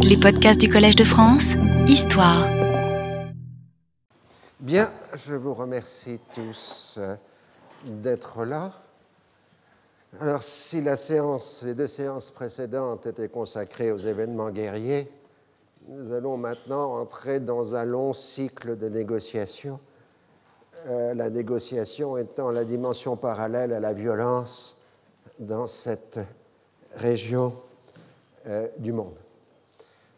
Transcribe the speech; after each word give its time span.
Les 0.00 0.16
podcasts 0.16 0.60
du 0.60 0.68
Collège 0.68 0.96
de 0.96 1.04
France, 1.04 1.52
Histoire. 1.86 2.48
Bien, 4.60 4.90
je 5.14 5.34
vous 5.34 5.54
remercie 5.54 6.18
tous 6.34 6.94
euh, 6.98 7.14
d'être 7.84 8.44
là. 8.44 8.72
Alors, 10.20 10.42
si 10.42 10.80
la 10.80 10.96
séance, 10.96 11.62
les 11.64 11.74
deux 11.74 11.86
séances 11.86 12.30
précédentes 12.30 13.06
étaient 13.06 13.28
consacrées 13.28 13.92
aux 13.92 13.98
événements 13.98 14.50
guerriers, 14.50 15.10
nous 15.88 16.12
allons 16.12 16.36
maintenant 16.36 16.94
entrer 16.94 17.40
dans 17.40 17.74
un 17.74 17.84
long 17.84 18.12
cycle 18.12 18.76
de 18.76 18.88
négociations. 18.88 19.78
Euh, 20.86 21.14
la 21.14 21.30
négociation 21.30 22.16
étant 22.16 22.50
la 22.50 22.64
dimension 22.64 23.16
parallèle 23.16 23.72
à 23.72 23.80
la 23.80 23.92
violence 23.92 24.80
dans 25.38 25.66
cette 25.66 26.18
région 26.94 27.52
euh, 28.46 28.68
du 28.78 28.92
monde. 28.92 29.18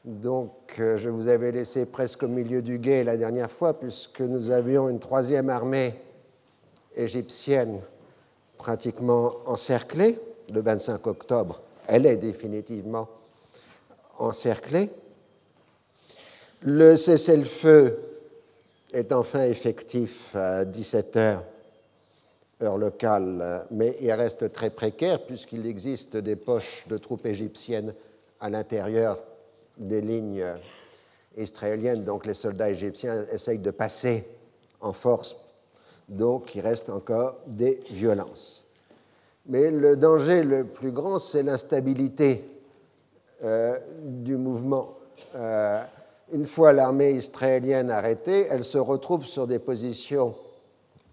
Donc, 0.08 0.76
euh, 0.78 0.96
je 0.96 1.10
vous 1.10 1.28
avais 1.28 1.52
laissé 1.52 1.84
presque 1.84 2.22
au 2.22 2.28
milieu 2.28 2.62
du 2.62 2.78
guet 2.78 3.04
la 3.04 3.18
dernière 3.18 3.50
fois, 3.50 3.78
puisque 3.78 4.22
nous 4.22 4.50
avions 4.50 4.88
une 4.88 5.00
troisième 5.00 5.50
armée 5.50 5.94
égyptienne 6.96 7.78
pratiquement 8.56 9.34
encerclée. 9.44 10.18
Le 10.50 10.62
25 10.62 11.06
octobre, 11.06 11.60
elle 11.86 12.06
est 12.06 12.16
définitivement 12.16 13.06
encerclée. 14.18 14.88
Le 16.62 16.96
cessez-le-feu 16.96 17.98
est 18.94 19.12
enfin 19.12 19.44
effectif 19.44 20.34
à 20.34 20.64
17 20.64 21.16
heures, 21.18 21.44
heure 22.62 22.78
locale, 22.78 23.66
mais 23.70 23.94
il 24.00 24.10
reste 24.12 24.50
très 24.52 24.70
précaire 24.70 25.26
puisqu'il 25.26 25.66
existe 25.66 26.16
des 26.16 26.34
poches 26.34 26.86
de 26.88 26.96
troupes 26.96 27.26
égyptiennes 27.26 27.92
à 28.40 28.48
l'intérieur 28.48 29.22
des 29.78 30.00
lignes 30.00 30.44
israéliennes, 31.36 32.04
donc 32.04 32.26
les 32.26 32.34
soldats 32.34 32.70
égyptiens 32.70 33.24
essayent 33.32 33.58
de 33.58 33.70
passer 33.70 34.26
en 34.80 34.92
force, 34.92 35.36
donc 36.08 36.54
il 36.54 36.60
reste 36.60 36.90
encore 36.90 37.36
des 37.46 37.82
violences. 37.90 38.64
Mais 39.46 39.70
le 39.70 39.96
danger 39.96 40.42
le 40.42 40.64
plus 40.64 40.92
grand, 40.92 41.18
c'est 41.18 41.42
l'instabilité 41.42 42.44
euh, 43.42 43.78
du 44.02 44.36
mouvement. 44.36 44.96
Euh, 45.34 45.82
une 46.32 46.44
fois 46.44 46.72
l'armée 46.72 47.12
israélienne 47.12 47.90
arrêtée, 47.90 48.46
elle 48.50 48.64
se 48.64 48.78
retrouve 48.78 49.24
sur 49.24 49.46
des 49.46 49.58
positions 49.58 50.34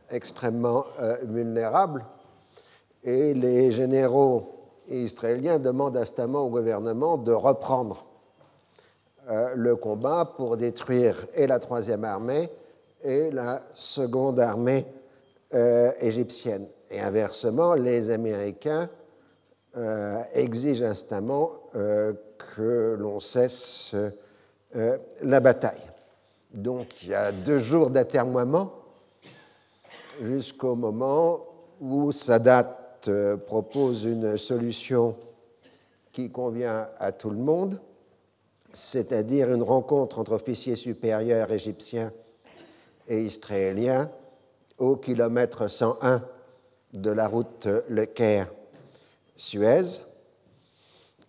extrêmement 0.09 0.83
euh, 1.00 1.17
vulnérables 1.23 2.05
et 3.03 3.33
les 3.33 3.72
généraux 3.72 4.52
israéliens 4.89 5.59
demandent 5.59 5.97
instamment 5.97 6.41
au 6.41 6.50
gouvernement 6.50 7.17
de 7.17 7.31
reprendre 7.31 8.05
euh, 8.05 8.14
le 9.28 9.76
combat 9.76 10.34
pour 10.38 10.58
détruire 10.58 11.26
et 11.34 11.48
la 11.48 11.59
troisième 11.59 12.04
armée 12.04 12.50
et 13.04 13.31
la 13.31 13.64
seconde 13.73 14.40
armée 14.40 14.86
euh, 15.54 15.92
égyptienne. 16.00 16.68
Et 16.92 17.00
inversement, 17.00 17.73
les 17.73 18.09
Américains 18.09 18.90
exigent 20.34 20.86
instamment 20.86 21.52
que 21.73 22.96
l'on 22.98 23.20
cesse 23.20 23.94
euh, 24.76 24.98
la 25.22 25.40
bataille. 25.40 25.81
Donc 26.53 27.03
il 27.03 27.09
y 27.09 27.14
a 27.14 27.31
deux 27.31 27.59
jours 27.59 27.90
d'atermoiement 27.90 28.73
jusqu'au 30.22 30.76
moment 30.76 31.42
où 31.80 32.12
Sadat 32.12 32.78
euh, 33.08 33.38
propose 33.38 34.03
une 34.03 34.38
solution 34.38 35.16
qui 36.12 36.30
convient 36.30 36.88
à 37.00 37.14
tout 37.14 37.30
le 37.30 37.38
monde, 37.38 37.80
c'est-à-dire 38.76 39.54
une 39.54 39.64
rencontre 39.64 40.20
entre 40.20 40.34
officiers 40.34 40.76
supérieurs 40.76 41.50
égyptiens 41.50 42.12
et 43.08 43.22
israéliens 43.22 44.12
au 44.78 44.98
kilomètre 44.98 45.70
101 45.70 46.22
de 46.94 47.09
la 47.09 47.30
route 47.30 47.68
Le 47.88 48.06
Caire-Suez. 48.06 50.02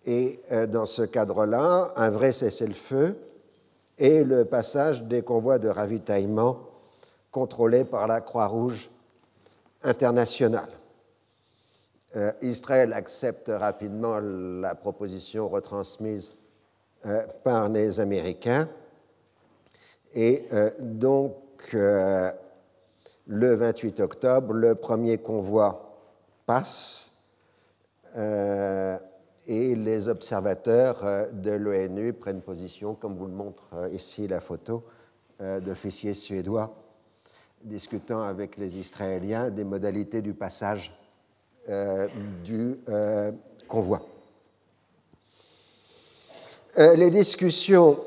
Et 0.05 0.41
euh, 0.51 0.67
dans 0.67 0.85
ce 0.85 1.03
cadre-là, 1.03 1.93
un 1.95 2.09
vrai 2.11 2.33
cessez-le-feu 2.33 3.17
et 3.97 4.25
le 4.25 4.43
passage 4.43 5.03
des 5.03 5.21
convois 5.21 5.57
de 5.57 5.69
ravitaillement 5.69 6.59
contrôlés 7.31 7.85
par 7.85 8.07
la 8.07 8.19
Croix-Rouge 8.19 8.89
internationale. 9.83 10.69
Euh, 12.17 12.31
Israël 12.41 12.91
accepte 12.91 13.49
rapidement 13.49 14.19
la 14.19 14.75
proposition 14.75 15.47
retransmise 15.47 16.33
par 17.43 17.69
les 17.69 17.99
Américains 17.99 18.67
et 20.13 20.45
euh, 20.53 20.69
donc 20.79 21.35
le 21.73 23.55
28 23.55 23.99
octobre, 23.99 24.53
le 24.53 24.75
premier 24.75 25.17
convoi 25.17 25.97
passe 26.45 27.11
et 29.47 29.75
les 29.75 30.09
observateurs 30.09 31.03
euh, 31.05 31.31
de 31.31 31.51
l'ONU 31.51 32.13
prennent 32.13 32.41
position, 32.41 32.95
comme 32.95 33.15
vous 33.15 33.27
le 33.27 33.33
montre 33.33 33.63
euh, 33.73 33.89
ici 33.89 34.27
la 34.27 34.41
photo 34.41 34.83
euh, 35.41 35.59
d'officiers 35.59 36.13
suédois 36.13 36.75
discutant 37.63 38.21
avec 38.21 38.57
les 38.57 38.77
Israéliens 38.77 39.49
des 39.49 39.63
modalités 39.63 40.21
du 40.21 40.33
passage 40.33 40.95
du 42.45 42.79
convoi. 43.67 44.07
Les 46.77 47.09
discussions 47.09 47.99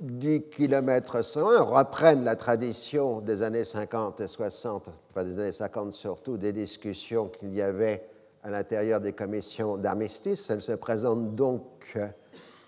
du 0.00 0.42
kilomètre 0.42 1.24
101 1.24 1.62
reprennent 1.62 2.24
la 2.24 2.36
tradition 2.36 3.20
des 3.20 3.42
années 3.42 3.64
50 3.64 4.20
et 4.20 4.28
60, 4.28 4.90
enfin 5.10 5.24
des 5.24 5.40
années 5.40 5.52
50 5.52 5.92
surtout, 5.92 6.36
des 6.36 6.52
discussions 6.52 7.28
qu'il 7.28 7.54
y 7.54 7.62
avait 7.62 8.04
à 8.42 8.50
l'intérieur 8.50 9.00
des 9.00 9.12
commissions 9.12 9.76
d'armistice. 9.76 10.50
Elles 10.50 10.62
se 10.62 10.72
présentent 10.72 11.34
donc 11.34 11.62
euh, 11.96 12.06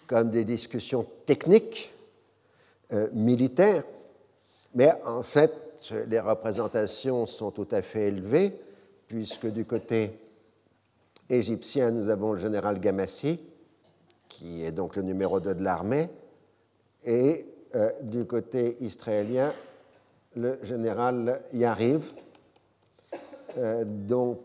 comme 0.06 0.30
des 0.30 0.44
discussions 0.44 1.06
techniques, 1.26 1.92
euh, 2.92 3.08
militaires, 3.12 3.84
mais 4.74 4.92
en 5.06 5.22
fait, 5.22 5.52
les 6.08 6.20
représentations 6.20 7.26
sont 7.26 7.50
tout 7.50 7.68
à 7.70 7.82
fait 7.82 8.08
élevées, 8.08 8.52
puisque 9.08 9.46
du 9.46 9.64
côté 9.64 10.10
égyptien, 11.28 11.90
nous 11.90 12.08
avons 12.08 12.32
le 12.32 12.38
général 12.38 12.80
Gamassi, 12.80 13.38
qui 14.30 14.64
est 14.64 14.72
donc 14.72 14.96
le 14.96 15.02
numéro 15.02 15.40
2 15.40 15.54
de 15.54 15.62
l'armée, 15.62 16.08
et 17.04 17.44
euh, 17.74 17.90
du 18.02 18.24
côté 18.24 18.78
israélien, 18.80 19.52
le 20.36 20.58
général 20.62 21.42
Yariv, 21.52 22.12
donc, 23.84 24.38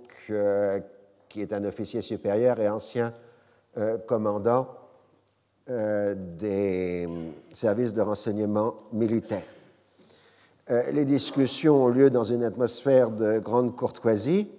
qui 1.30 1.42
est 1.42 1.54
un 1.54 1.64
officier 1.64 2.02
supérieur 2.02 2.60
et 2.60 2.68
ancien 2.68 3.14
euh, 3.78 3.98
commandant 3.98 4.70
euh, 5.70 6.16
des 6.16 7.10
services 7.52 7.94
de 7.94 8.02
renseignement 8.02 8.76
militaire. 8.94 9.44
Euh, 10.70 10.92
les 10.92 11.04
discussions 11.04 11.84
ont 11.84 11.90
lieu 11.90 12.10
dans 12.10 12.24
une 12.24 12.46
atmosphère 12.46 13.12
de 13.12 13.40
grande 13.40 13.76
courtoisie. 13.76 14.50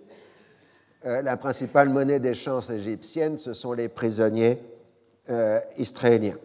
la 1.03 1.39
principale 1.39 1.89
monnaie 1.89 2.21
d'échange 2.21 2.69
égyptienne, 2.71 3.39
ce 3.39 3.55
sont 3.55 3.73
les 3.73 3.89
prisonniers 3.89 4.61
israéliens. 5.77 6.37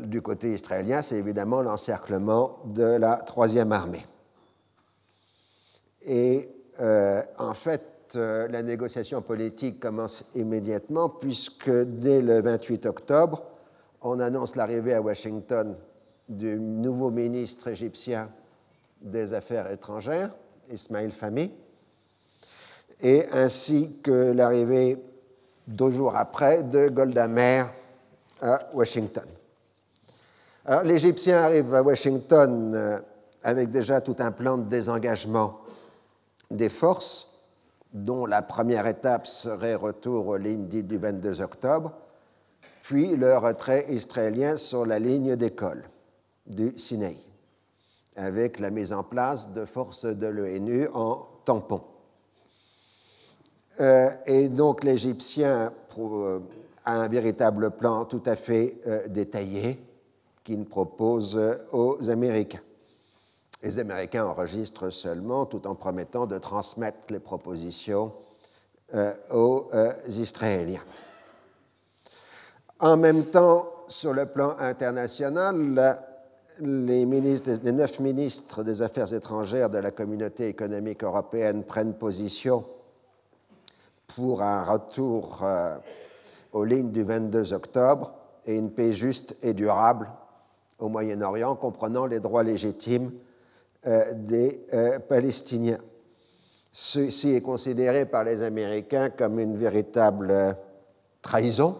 du 0.00 0.22
côté 0.22 0.52
israélien, 0.52 1.02
c'est 1.02 1.16
évidemment 1.16 1.62
l'encerclement 1.62 2.58
de 2.66 2.84
la 2.84 3.16
troisième 3.16 3.72
armée. 3.72 4.06
Et 6.06 6.48
en 7.38 7.54
fait, 7.54 7.96
euh, 8.14 8.46
la 8.48 8.62
négociation 8.62 9.20
politique 9.22 9.80
commence 9.80 10.24
immédiatement, 10.34 11.08
puisque 11.08 11.70
dès 11.70 12.22
le 12.22 12.40
28 12.40 12.86
octobre, 12.86 13.42
on 14.02 14.20
annonce 14.20 14.54
l'arrivée 14.54 14.94
à 14.94 15.02
Washington 15.02 15.76
du 16.28 16.56
nouveau 16.58 17.10
ministre 17.10 17.68
égyptien 17.68 18.30
des 19.00 19.32
Affaires 19.32 19.70
étrangères, 19.70 20.30
Ismail 20.70 21.10
Fahmy, 21.10 21.52
et 23.02 23.26
ainsi 23.32 23.98
que 24.02 24.32
l'arrivée 24.32 24.98
deux 25.66 25.90
jours 25.90 26.16
après 26.16 26.62
de 26.62 26.88
Golda 26.88 27.28
Meir 27.28 27.70
à 28.40 28.58
Washington. 28.72 29.26
Alors 30.64 30.82
l'Égyptien 30.82 31.38
arrive 31.38 31.74
à 31.74 31.82
Washington 31.82 32.74
euh, 32.74 32.98
avec 33.42 33.70
déjà 33.70 34.00
tout 34.00 34.16
un 34.18 34.32
plan 34.32 34.58
de 34.58 34.64
désengagement 34.64 35.60
des 36.50 36.68
forces 36.68 37.32
dont 37.92 38.26
la 38.26 38.42
première 38.42 38.86
étape 38.86 39.26
serait 39.26 39.74
retour 39.74 40.26
aux 40.26 40.36
lignes 40.36 40.68
du 40.68 40.98
22 40.98 41.40
octobre, 41.40 41.92
puis 42.82 43.16
le 43.16 43.38
retrait 43.38 43.86
israélien 43.88 44.56
sur 44.56 44.84
la 44.84 44.98
ligne 44.98 45.36
d'école 45.36 45.84
du 46.46 46.78
Sinaï, 46.78 47.16
avec 48.16 48.58
la 48.58 48.70
mise 48.70 48.92
en 48.92 49.02
place 49.02 49.52
de 49.52 49.64
forces 49.64 50.04
de 50.04 50.26
l'ONU 50.26 50.88
en 50.92 51.26
tampon. 51.44 51.82
Euh, 53.80 54.08
et 54.26 54.48
donc 54.48 54.84
l'Égyptien, 54.84 55.72
euh, 55.98 56.38
un 56.86 57.08
véritable 57.08 57.70
plan 57.72 58.04
tout 58.04 58.22
à 58.26 58.36
fait 58.36 58.78
euh, 58.86 59.06
détaillé 59.08 59.82
qu'il 60.44 60.64
propose 60.64 61.38
aux 61.72 62.08
Américains. 62.08 62.60
Les 63.62 63.78
Américains 63.78 64.24
enregistrent 64.26 64.90
seulement 64.92 65.44
tout 65.44 65.66
en 65.66 65.74
promettant 65.74 66.26
de 66.26 66.38
transmettre 66.38 66.98
les 67.10 67.18
propositions 67.18 68.12
aux 69.32 69.68
Israéliens. 70.06 70.84
En 72.78 72.96
même 72.96 73.24
temps, 73.24 73.68
sur 73.88 74.12
le 74.12 74.26
plan 74.26 74.54
international, 74.60 75.98
les 76.60 77.04
neuf 77.06 77.98
ministres 77.98 78.62
des 78.62 78.82
Affaires 78.82 79.12
étrangères 79.12 79.68
de 79.68 79.78
la 79.78 79.90
communauté 79.90 80.46
économique 80.46 81.02
européenne 81.02 81.64
prennent 81.64 81.94
position 81.94 82.64
pour 84.08 84.42
un 84.42 84.62
retour 84.62 85.40
euh, 85.42 85.76
aux 86.52 86.64
lignes 86.64 86.90
du 86.90 87.02
22 87.02 87.52
octobre 87.52 88.12
et 88.44 88.56
une 88.56 88.70
paix 88.70 88.92
juste 88.92 89.36
et 89.42 89.52
durable 89.52 90.10
au 90.78 90.88
Moyen-Orient, 90.88 91.56
comprenant 91.56 92.06
les 92.06 92.20
droits 92.20 92.42
légitimes 92.42 93.12
euh, 93.86 94.12
des 94.14 94.66
euh, 94.72 94.98
Palestiniens. 94.98 95.78
Ceci 96.72 97.34
est 97.34 97.40
considéré 97.40 98.04
par 98.04 98.24
les 98.24 98.42
Américains 98.42 99.08
comme 99.10 99.38
une 99.38 99.56
véritable 99.56 100.56
trahison, 101.22 101.78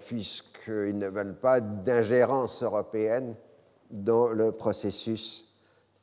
puisqu'ils 0.00 0.98
ne 0.98 1.06
veulent 1.06 1.38
pas 1.38 1.60
d'ingérence 1.60 2.64
européenne 2.64 3.36
dans 3.90 4.26
le 4.26 4.50
processus 4.50 5.54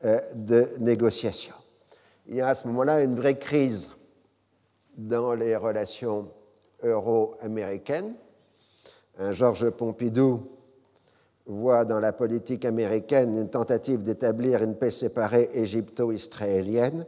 de 0.02 0.70
négociation 0.80 1.56
il 2.28 2.36
y 2.36 2.42
a 2.42 2.48
à 2.48 2.56
ce 2.56 2.68
moment-là 2.68 3.04
une 3.04 3.16
vraie 3.16 3.38
crise 3.38 3.92
dans 4.98 5.34
les 5.34 5.56
relations 5.56 6.30
euro-américaines. 6.84 8.14
Georges 9.32 9.70
Pompidou 9.70 10.50
voit 11.46 11.86
dans 11.86 12.00
la 12.00 12.12
politique 12.12 12.66
américaine 12.66 13.36
une 13.36 13.50
tentative 13.50 14.02
d'établir 14.02 14.64
une 14.64 14.76
paix 14.76 14.92
séparée 14.92 15.50
égypto-israélienne 15.54 17.06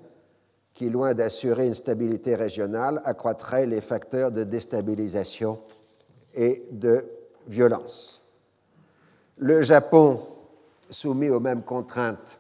qui, 0.74 0.90
loin 0.90 1.16
d'assurer 1.16 1.66
une 1.66 1.74
stabilité 1.74 2.36
régionale, 2.36 3.02
accroîtrait 3.04 3.66
les 3.66 3.82
facteurs 3.82 4.32
de 4.32 4.44
déstabilisation 4.44 5.60
et 6.36 6.66
de 6.72 7.04
violence. 7.48 8.22
Le 9.38 9.64
Japon, 9.64 10.22
soumis 10.90 11.30
aux 11.30 11.40
mêmes 11.40 11.64
contraintes 11.64 12.38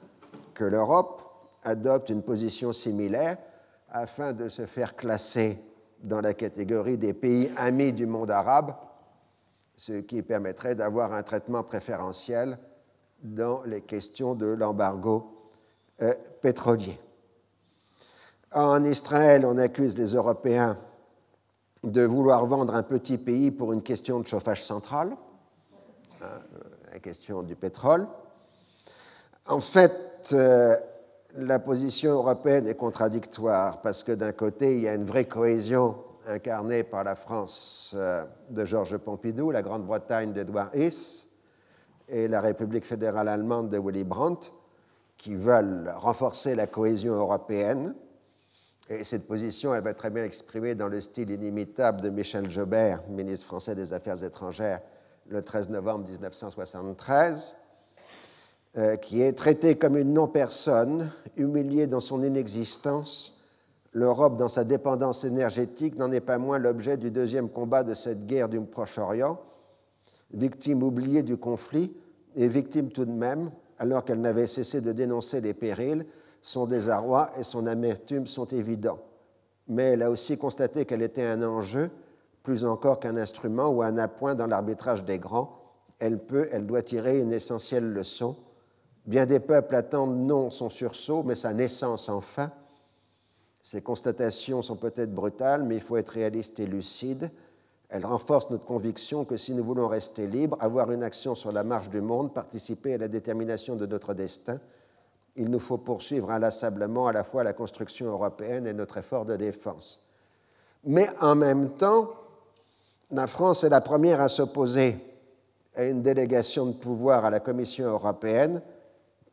que 0.53 0.63
l'Europe, 0.63 1.26
adopte 1.67 2.09
une 2.09 2.23
position 2.23 2.71
similaire 2.71 3.37
afin 3.91 4.33
de 4.33 4.47
se 4.47 4.65
faire 4.65 4.95
classer 4.95 5.59
dans 6.01 6.21
la 6.21 6.33
catégorie 6.33 6.97
des 6.97 7.13
pays 7.13 7.51
amis 7.57 7.91
du 7.91 8.05
monde 8.05 8.31
arabe, 8.31 8.73
ce 9.75 9.93
qui 9.99 10.21
permettrait 10.21 10.75
d'avoir 10.75 11.13
un 11.13 11.23
traitement 11.23 11.63
préférentiel 11.63 12.57
dans 13.21 13.63
les 13.63 13.81
questions 13.81 14.33
de 14.33 14.45
l'embargo 14.45 15.41
euh, 16.01 16.13
pétrolier. 16.41 16.97
En 18.53 18.83
Israël, 18.83 19.45
on 19.45 19.57
accuse 19.57 19.97
les 19.97 20.13
Européens 20.13 20.77
de 21.83 22.03
vouloir 22.03 22.45
vendre 22.45 22.75
un 22.75 22.83
petit 22.83 23.17
pays 23.17 23.51
pour 23.51 23.73
une 23.73 23.81
question 23.81 24.19
de 24.21 24.27
chauffage 24.27 24.63
central, 24.63 25.17
hein, 26.21 26.39
la 26.93 26.99
question 26.99 27.43
du 27.43 27.55
pétrole. 27.55 28.07
En 29.47 29.61
fait, 29.61 30.29
euh, 30.33 30.75
la 31.35 31.59
position 31.59 32.11
européenne 32.11 32.67
est 32.67 32.75
contradictoire 32.75 33.81
parce 33.81 34.03
que 34.03 34.11
d'un 34.11 34.31
côté, 34.31 34.75
il 34.75 34.81
y 34.81 34.87
a 34.87 34.93
une 34.93 35.05
vraie 35.05 35.25
cohésion 35.25 35.97
incarnée 36.27 36.83
par 36.83 37.03
la 37.03 37.15
France 37.15 37.93
euh, 37.95 38.23
de 38.49 38.65
Georges 38.65 38.97
Pompidou, 38.97 39.51
la 39.51 39.61
Grande-Bretagne 39.61 40.33
d'Edouard 40.33 40.69
Hess 40.73 41.27
et 42.09 42.27
la 42.27 42.41
République 42.41 42.85
fédérale 42.85 43.27
allemande 43.27 43.69
de 43.69 43.77
Willy 43.77 44.03
Brandt, 44.03 44.51
qui 45.17 45.35
veulent 45.35 45.93
renforcer 45.97 46.55
la 46.55 46.67
cohésion 46.67 47.13
européenne. 47.13 47.95
Et 48.89 49.03
cette 49.03 49.27
position, 49.27 49.73
elle 49.75 49.83
va 49.83 49.93
très 49.93 50.09
bien 50.09 50.23
exprimée 50.23 50.75
dans 50.75 50.87
le 50.87 51.01
style 51.01 51.29
inimitable 51.29 52.01
de 52.01 52.09
Michel 52.09 52.49
Jobert, 52.49 53.03
ministre 53.09 53.45
français 53.45 53.75
des 53.75 53.93
Affaires 53.93 54.23
étrangères, 54.23 54.81
le 55.27 55.41
13 55.41 55.69
novembre 55.69 56.09
1973 56.09 57.57
euh, 57.57 57.66
qui 59.01 59.21
est 59.21 59.33
traité 59.33 59.75
comme 59.75 59.97
une 59.97 60.13
non-personne, 60.13 61.09
humiliée 61.37 61.87
dans 61.87 61.99
son 61.99 62.23
inexistence. 62.23 63.39
L'Europe, 63.93 64.37
dans 64.37 64.49
sa 64.49 64.63
dépendance 64.63 65.23
énergétique, 65.23 65.97
n'en 65.97 66.11
est 66.11 66.21
pas 66.21 66.37
moins 66.37 66.59
l'objet 66.59 66.97
du 66.97 67.09
deuxième 67.09 67.49
combat 67.49 67.83
de 67.83 67.93
cette 67.93 68.27
guerre 68.27 68.49
du 68.49 68.59
Proche-Orient, 68.61 69.39
victime 70.33 70.83
oubliée 70.83 71.23
du 71.23 71.37
conflit 71.37 71.95
et 72.35 72.47
victime 72.47 72.89
tout 72.89 73.05
de 73.05 73.11
même, 73.11 73.49
alors 73.79 74.03
qu'elle 74.03 74.21
n'avait 74.21 74.47
cessé 74.47 74.81
de 74.81 74.91
dénoncer 74.91 75.41
les 75.41 75.53
périls, 75.53 76.05
son 76.41 76.67
désarroi 76.67 77.31
et 77.39 77.43
son 77.43 77.65
amertume 77.65 78.27
sont 78.27 78.45
évidents. 78.45 78.99
Mais 79.67 79.83
elle 79.83 80.03
a 80.03 80.11
aussi 80.11 80.37
constaté 80.37 80.85
qu'elle 80.85 81.01
était 81.01 81.25
un 81.25 81.41
enjeu, 81.43 81.89
plus 82.43 82.65
encore 82.65 82.99
qu'un 82.99 83.17
instrument 83.17 83.69
ou 83.69 83.81
un 83.81 83.97
appoint 83.97 84.35
dans 84.35 84.45
l'arbitrage 84.45 85.03
des 85.03 85.19
grands. 85.19 85.59
Elle 85.99 86.19
peut, 86.19 86.47
elle 86.51 86.65
doit 86.65 86.83
tirer 86.83 87.19
une 87.19 87.33
essentielle 87.33 87.91
leçon 87.91 88.35
Bien 89.07 89.25
des 89.25 89.39
peuples 89.39 89.73
attendent 89.73 90.17
non 90.17 90.51
son 90.51 90.69
sursaut, 90.69 91.23
mais 91.23 91.35
sa 91.35 91.53
naissance 91.53 92.09
enfin. 92.09 92.51
Ces 93.63 93.81
constatations 93.81 94.61
sont 94.61 94.75
peut-être 94.75 95.13
brutales, 95.13 95.63
mais 95.63 95.75
il 95.75 95.81
faut 95.81 95.95
être 95.95 96.09
réaliste 96.09 96.59
et 96.59 96.65
lucide. 96.65 97.31
Elles 97.89 98.05
renforcent 98.05 98.49
notre 98.49 98.65
conviction 98.65 99.23
que 99.23 99.37
si 99.37 99.53
nous 99.53 99.63
voulons 99.63 99.87
rester 99.87 100.27
libres, 100.27 100.57
avoir 100.59 100.91
une 100.91 101.03
action 101.03 101.35
sur 101.35 101.53
la 101.53 101.63
marche 101.63 101.89
du 101.89 102.01
monde, 102.01 102.33
participer 102.33 102.95
à 102.95 102.97
la 102.97 103.07
détermination 103.07 103.77
de 103.77 103.85
notre 103.85 104.13
destin, 104.13 104.59
il 105.37 105.49
nous 105.49 105.59
faut 105.59 105.77
poursuivre 105.77 106.29
inlassablement 106.29 107.07
à 107.07 107.13
la 107.13 107.23
fois 107.23 107.45
la 107.45 107.53
construction 107.53 108.07
européenne 108.07 108.67
et 108.67 108.73
notre 108.73 108.97
effort 108.97 109.23
de 109.23 109.37
défense. 109.37 110.05
Mais 110.83 111.09
en 111.21 111.35
même 111.35 111.69
temps, 111.71 112.09
la 113.11 113.27
France 113.27 113.63
est 113.63 113.69
la 113.69 113.81
première 113.81 114.19
à 114.19 114.27
s'opposer 114.27 114.97
à 115.75 115.85
une 115.85 116.01
délégation 116.01 116.65
de 116.65 116.73
pouvoir 116.73 117.23
à 117.23 117.29
la 117.29 117.39
Commission 117.39 117.85
européenne 117.85 118.61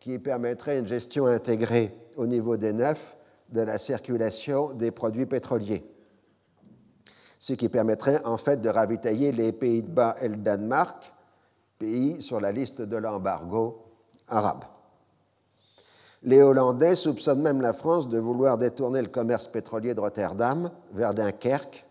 qui 0.05 0.19
permettrait 0.19 0.79
une 0.79 0.87
gestion 0.87 1.25
intégrée 1.25 1.91
au 2.17 2.27
niveau 2.27 2.59
des 2.59 2.75
neufs 2.75 3.17
de 3.49 3.63
la 3.63 3.79
circulation 3.79 4.75
des 4.75 4.91
produits 4.91 5.25
pétroliers, 5.25 5.83
ce 7.39 7.55
qui 7.55 7.71
permettrait 7.71 8.23
en 8.27 8.37
fait 8.37 8.61
de 8.61 8.69
ravitailler 8.69 9.33
les 9.33 9.51
Pays-Bas 9.51 10.17
et 10.21 10.29
le 10.29 10.37
Danemark, 10.37 11.11
pays 11.79 12.21
sur 12.21 12.39
la 12.39 12.53
liste 12.53 12.83
de 12.83 12.99
l'embargo 12.99 13.83
arabe. 14.29 14.65
Les 16.23 16.43
Hollandais 16.43 16.97
soupçonnent 16.97 17.41
même 17.41 17.63
la 17.63 17.73
France 17.73 18.07
de 18.07 18.19
vouloir 18.19 18.59
détourner 18.59 19.01
le 19.01 19.09
commerce 19.09 19.47
pétrolier 19.47 19.95
de 19.95 20.01
Rotterdam 20.01 20.71
vers 20.93 21.15
Dunkerque 21.15 21.87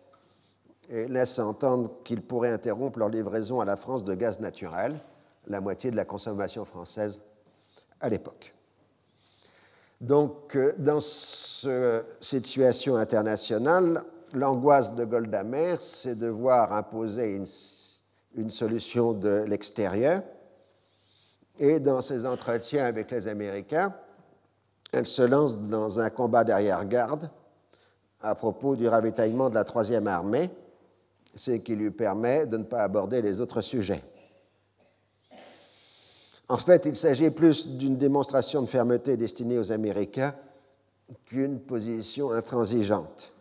et 0.88 1.08
laissent 1.08 1.39
entendre 1.39 1.89
qu'ils 2.03 2.22
pourraient 2.22 2.53
interrompre 2.53 3.00
leur 3.00 3.10
livraison 3.10 3.60
à 3.60 3.65
la 3.65 3.75
France 3.75 4.03
de 4.03 4.13
gaz 4.13 4.39
naturel, 4.39 5.00
la 5.48 5.62
moitié 5.62 5.89
de 5.89 5.96
la 5.96 6.05
consommation 6.05 6.63
française 6.63 7.20
à 8.03 8.10
l'époque. 8.10 8.53
Donc, 10.00 10.55
euh, 10.55 10.74
dans 10.77 11.00
cette 11.00 12.45
situation 12.45 12.98
internationale, 12.98 14.03
l'angoisse 14.33 14.93
de 14.93 15.05
Golda 15.05 15.43
Meir, 15.43 15.81
c'est 15.81 16.15
de 16.15 16.27
voir 16.27 16.74
imposer 16.74 17.36
une, 17.36 17.45
une 18.36 18.50
solution 18.50 19.13
de 19.13 19.45
l'extérieur. 19.48 20.22
Et 21.57 21.79
dans 21.79 22.01
ses 22.01 22.25
entretiens 22.25 22.86
avec 22.86 23.12
les 23.12 23.27
Américains, 23.27 23.95
elle 24.91 25.07
se 25.07 25.22
lance 25.22 25.57
dans 25.57 26.00
un 26.00 26.10
combat 26.10 26.43
d'arrière-garde 26.43 27.29
à 28.22 28.36
propos 28.36 28.75
du 28.75 28.88
ravitaillement 28.88 29.50
de 29.50 29.55
la 29.55 29.63
troisième 29.63 30.07
armée, 30.07 30.50
ce 31.36 31.51
qui 31.51 31.75
lui 31.75 31.91
permet 31.91 32.45
de 32.45 32.57
ne 32.57 32.63
pas 32.63 32.83
aborder 32.83 33.22
les 33.22 33.39
autres 33.39 33.62
sujets. 33.62 34.03
En 36.50 36.57
fait, 36.57 36.85
il 36.85 36.95
s'agit 36.95 37.29
plus 37.29 37.67
d'une 37.67 37.97
démonstration 37.97 38.62
de 38.62 38.67
fermeté 38.67 39.17
destinée 39.17 39.57
aux 39.57 39.71
Américains 39.71 40.35
qu'une 41.25 41.59
position 41.59 42.31
intransigeante. 42.31 43.31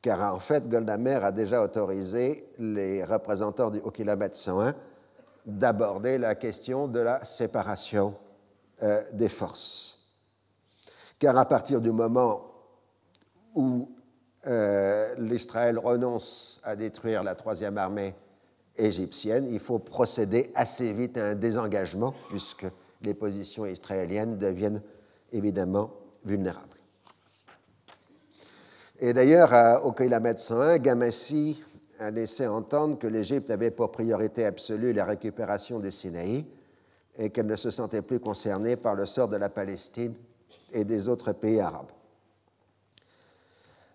Car 0.00 0.34
en 0.34 0.40
fait, 0.40 0.68
Golda 0.68 0.96
Meir 0.96 1.24
a 1.24 1.32
déjà 1.32 1.62
autorisé 1.62 2.48
les 2.58 3.04
représentants 3.04 3.70
du, 3.70 3.78
au 3.78 3.90
kilomètre 3.90 4.36
101 4.36 4.74
d'aborder 5.46 6.18
la 6.18 6.34
question 6.34 6.88
de 6.88 6.98
la 6.98 7.24
séparation 7.24 8.14
euh, 8.82 9.02
des 9.12 9.28
forces. 9.28 9.98
Car 11.18 11.36
à 11.36 11.46
partir 11.46 11.80
du 11.80 11.92
moment 11.92 12.52
où 13.54 13.88
euh, 14.46 15.14
l'Israël 15.18 15.78
renonce 15.78 16.60
à 16.64 16.74
détruire 16.74 17.22
la 17.22 17.34
troisième 17.34 17.78
armée 17.78 18.14
égyptienne, 18.76 19.46
il 19.50 19.60
faut 19.60 19.78
procéder 19.78 20.50
assez 20.54 20.92
vite 20.92 21.18
à 21.18 21.30
un 21.30 21.34
désengagement 21.34 22.14
puisque 22.28 22.66
les 23.02 23.14
positions 23.14 23.66
israéliennes 23.66 24.38
deviennent 24.38 24.82
évidemment 25.32 25.90
vulnérables. 26.24 26.68
Et 29.00 29.12
d'ailleurs, 29.12 29.84
au 29.84 29.92
kilomètre 29.92 30.40
101, 30.40 30.78
Gamassi 30.78 31.62
a 31.98 32.10
laissé 32.10 32.46
entendre 32.46 32.98
que 32.98 33.06
l'Égypte 33.06 33.50
avait 33.50 33.70
pour 33.70 33.90
priorité 33.90 34.44
absolue 34.44 34.92
la 34.92 35.04
récupération 35.04 35.80
du 35.80 35.90
Sinaï 35.90 36.46
et 37.18 37.30
qu'elle 37.30 37.46
ne 37.46 37.56
se 37.56 37.70
sentait 37.70 38.02
plus 38.02 38.20
concernée 38.20 38.76
par 38.76 38.94
le 38.94 39.06
sort 39.06 39.28
de 39.28 39.36
la 39.36 39.48
Palestine 39.48 40.14
et 40.72 40.84
des 40.84 41.08
autres 41.08 41.32
pays 41.32 41.60
arabes. 41.60 41.90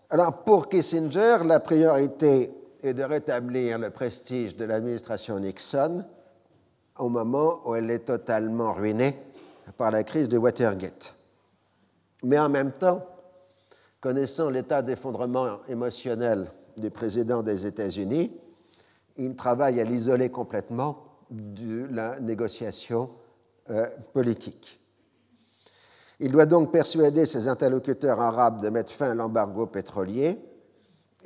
Alors 0.09 0.43
pour 0.43 0.69
Kissinger, 0.69 1.37
la 1.45 1.59
priorité 1.59 2.51
est 2.83 2.93
de 2.93 3.03
rétablir 3.03 3.79
le 3.79 3.89
prestige 3.89 4.55
de 4.55 4.65
l'administration 4.65 5.39
Nixon 5.39 6.05
au 6.97 7.09
moment 7.09 7.61
où 7.65 7.75
elle 7.75 7.91
est 7.91 8.05
totalement 8.05 8.73
ruinée 8.73 9.15
par 9.77 9.91
la 9.91 10.03
crise 10.03 10.29
de 10.29 10.37
Watergate. 10.37 11.13
Mais 12.23 12.39
en 12.39 12.49
même 12.49 12.71
temps, 12.71 13.05
connaissant 14.01 14.49
l'état 14.49 14.81
d'effondrement 14.81 15.59
émotionnel 15.67 16.49
du 16.77 16.89
président 16.89 17.43
des 17.43 17.65
États-Unis, 17.65 18.31
il 19.17 19.35
travaille 19.35 19.79
à 19.81 19.83
l'isoler 19.83 20.29
complètement 20.29 21.03
de 21.29 21.87
la 21.91 22.19
négociation 22.19 23.09
euh, 23.69 23.85
politique. 24.13 24.79
Il 26.19 26.31
doit 26.31 26.45
donc 26.45 26.71
persuader 26.71 27.25
ses 27.25 27.47
interlocuteurs 27.47 28.21
arabes 28.21 28.61
de 28.61 28.69
mettre 28.69 28.91
fin 28.91 29.11
à 29.11 29.13
l'embargo 29.13 29.67
pétrolier 29.67 30.39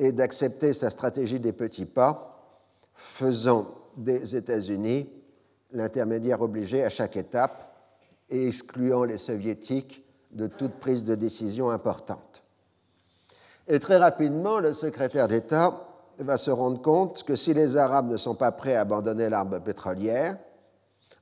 et 0.01 0.11
d'accepter 0.11 0.73
sa 0.73 0.89
stratégie 0.89 1.39
des 1.39 1.53
petits 1.53 1.85
pas, 1.85 2.43
faisant 2.95 3.67
des 3.95 4.35
États-Unis 4.35 5.07
l'intermédiaire 5.73 6.41
obligé 6.41 6.83
à 6.83 6.89
chaque 6.89 7.15
étape 7.15 7.71
et 8.27 8.47
excluant 8.47 9.03
les 9.03 9.19
soviétiques 9.19 10.03
de 10.31 10.47
toute 10.47 10.73
prise 10.79 11.03
de 11.03 11.13
décision 11.13 11.69
importante. 11.69 12.41
Et 13.67 13.79
très 13.79 13.97
rapidement, 13.97 14.59
le 14.59 14.73
secrétaire 14.73 15.27
d'État 15.27 15.87
va 16.17 16.37
se 16.37 16.49
rendre 16.49 16.81
compte 16.81 17.21
que 17.21 17.35
si 17.35 17.53
les 17.53 17.77
Arabes 17.77 18.09
ne 18.09 18.17
sont 18.17 18.35
pas 18.35 18.51
prêts 18.51 18.75
à 18.75 18.81
abandonner 18.81 19.29
l'arme 19.29 19.61
pétrolière, 19.61 20.35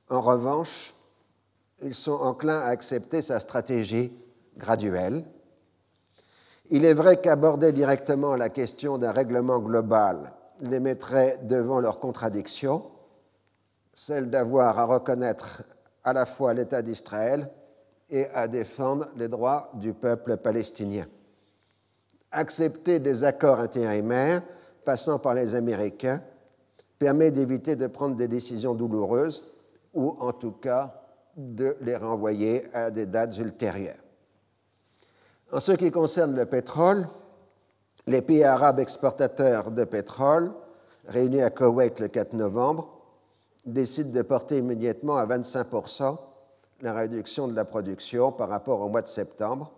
en 0.08 0.22
revanche, 0.22 0.94
ils 1.82 1.94
sont 1.94 2.12
enclins 2.12 2.60
à 2.60 2.68
accepter 2.68 3.20
sa 3.20 3.40
stratégie 3.40 4.10
graduelle. 4.56 5.22
Il 6.72 6.84
est 6.84 6.94
vrai 6.94 7.20
qu'aborder 7.20 7.72
directement 7.72 8.36
la 8.36 8.48
question 8.48 8.96
d'un 8.96 9.10
règlement 9.10 9.58
global 9.58 10.32
les 10.60 10.78
mettrait 10.78 11.38
devant 11.42 11.80
leur 11.80 11.98
contradiction, 11.98 12.84
celle 13.92 14.30
d'avoir 14.30 14.78
à 14.78 14.84
reconnaître 14.84 15.64
à 16.04 16.12
la 16.12 16.26
fois 16.26 16.54
l'État 16.54 16.82
d'Israël 16.82 17.50
et 18.08 18.26
à 18.34 18.46
défendre 18.46 19.06
les 19.16 19.26
droits 19.26 19.72
du 19.74 19.92
peuple 19.92 20.36
palestinien. 20.36 21.06
Accepter 22.30 23.00
des 23.00 23.24
accords 23.24 23.58
intérimaires 23.58 24.42
passant 24.84 25.18
par 25.18 25.34
les 25.34 25.56
Américains 25.56 26.22
permet 27.00 27.32
d'éviter 27.32 27.74
de 27.74 27.88
prendre 27.88 28.14
des 28.14 28.28
décisions 28.28 28.74
douloureuses 28.74 29.42
ou 29.92 30.16
en 30.20 30.32
tout 30.32 30.52
cas 30.52 31.02
de 31.36 31.76
les 31.80 31.96
renvoyer 31.96 32.62
à 32.74 32.90
des 32.90 33.06
dates 33.06 33.36
ultérieures. 33.38 33.99
En 35.52 35.58
ce 35.58 35.72
qui 35.72 35.90
concerne 35.90 36.36
le 36.36 36.46
pétrole, 36.46 37.08
les 38.06 38.22
pays 38.22 38.44
arabes 38.44 38.78
exportateurs 38.78 39.72
de 39.72 39.82
pétrole, 39.82 40.52
réunis 41.06 41.42
à 41.42 41.50
Koweït 41.50 41.98
le 41.98 42.06
4 42.06 42.34
novembre, 42.34 42.88
décident 43.66 44.12
de 44.12 44.22
porter 44.22 44.58
immédiatement 44.58 45.16
à 45.16 45.26
25% 45.26 46.18
la 46.82 46.92
réduction 46.92 47.48
de 47.48 47.54
la 47.54 47.64
production 47.64 48.30
par 48.30 48.48
rapport 48.48 48.80
au 48.80 48.88
mois 48.88 49.02
de 49.02 49.08
septembre, 49.08 49.72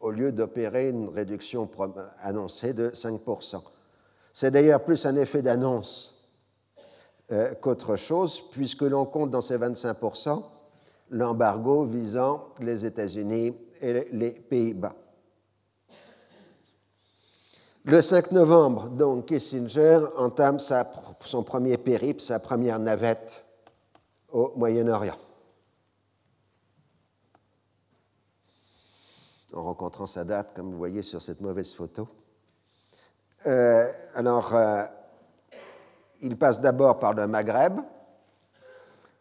au 0.00 0.10
lieu 0.10 0.32
d'opérer 0.32 0.88
une 0.88 1.08
réduction 1.08 1.70
annoncée 2.20 2.74
de 2.74 2.88
5% 2.88 3.62
C'est 4.32 4.50
d'ailleurs 4.50 4.82
plus 4.82 5.06
un 5.06 5.14
effet 5.14 5.40
d'annonce 5.40 6.20
euh, 7.30 7.54
qu'autre 7.60 7.94
chose, 7.94 8.42
puisque 8.50 8.82
l'on 8.82 9.04
compte 9.04 9.30
dans 9.30 9.40
ces 9.40 9.56
25% 9.56 10.42
l'embargo 11.10 11.84
visant 11.84 12.48
les 12.58 12.84
États-Unis 12.84 13.54
et 13.80 14.08
les 14.10 14.32
Pays-Bas. 14.32 14.96
Le 17.84 18.00
5 18.00 18.30
novembre, 18.30 18.90
donc, 18.90 19.26
Kissinger 19.26 19.98
entame 20.16 20.58
son 20.60 21.42
premier 21.42 21.76
périple, 21.78 22.20
sa 22.20 22.38
première 22.38 22.78
navette 22.78 23.44
au 24.30 24.52
Moyen-Orient. 24.54 25.18
En 29.52 29.64
rencontrant 29.64 30.06
sa 30.06 30.22
date, 30.22 30.54
comme 30.54 30.70
vous 30.70 30.78
voyez 30.78 31.02
sur 31.02 31.20
cette 31.20 31.40
mauvaise 31.40 31.74
photo. 31.74 32.08
Euh, 33.46 33.84
alors, 34.14 34.54
euh, 34.54 34.84
il 36.20 36.38
passe 36.38 36.60
d'abord 36.60 37.00
par 37.00 37.14
le 37.14 37.26
Maghreb, 37.26 37.80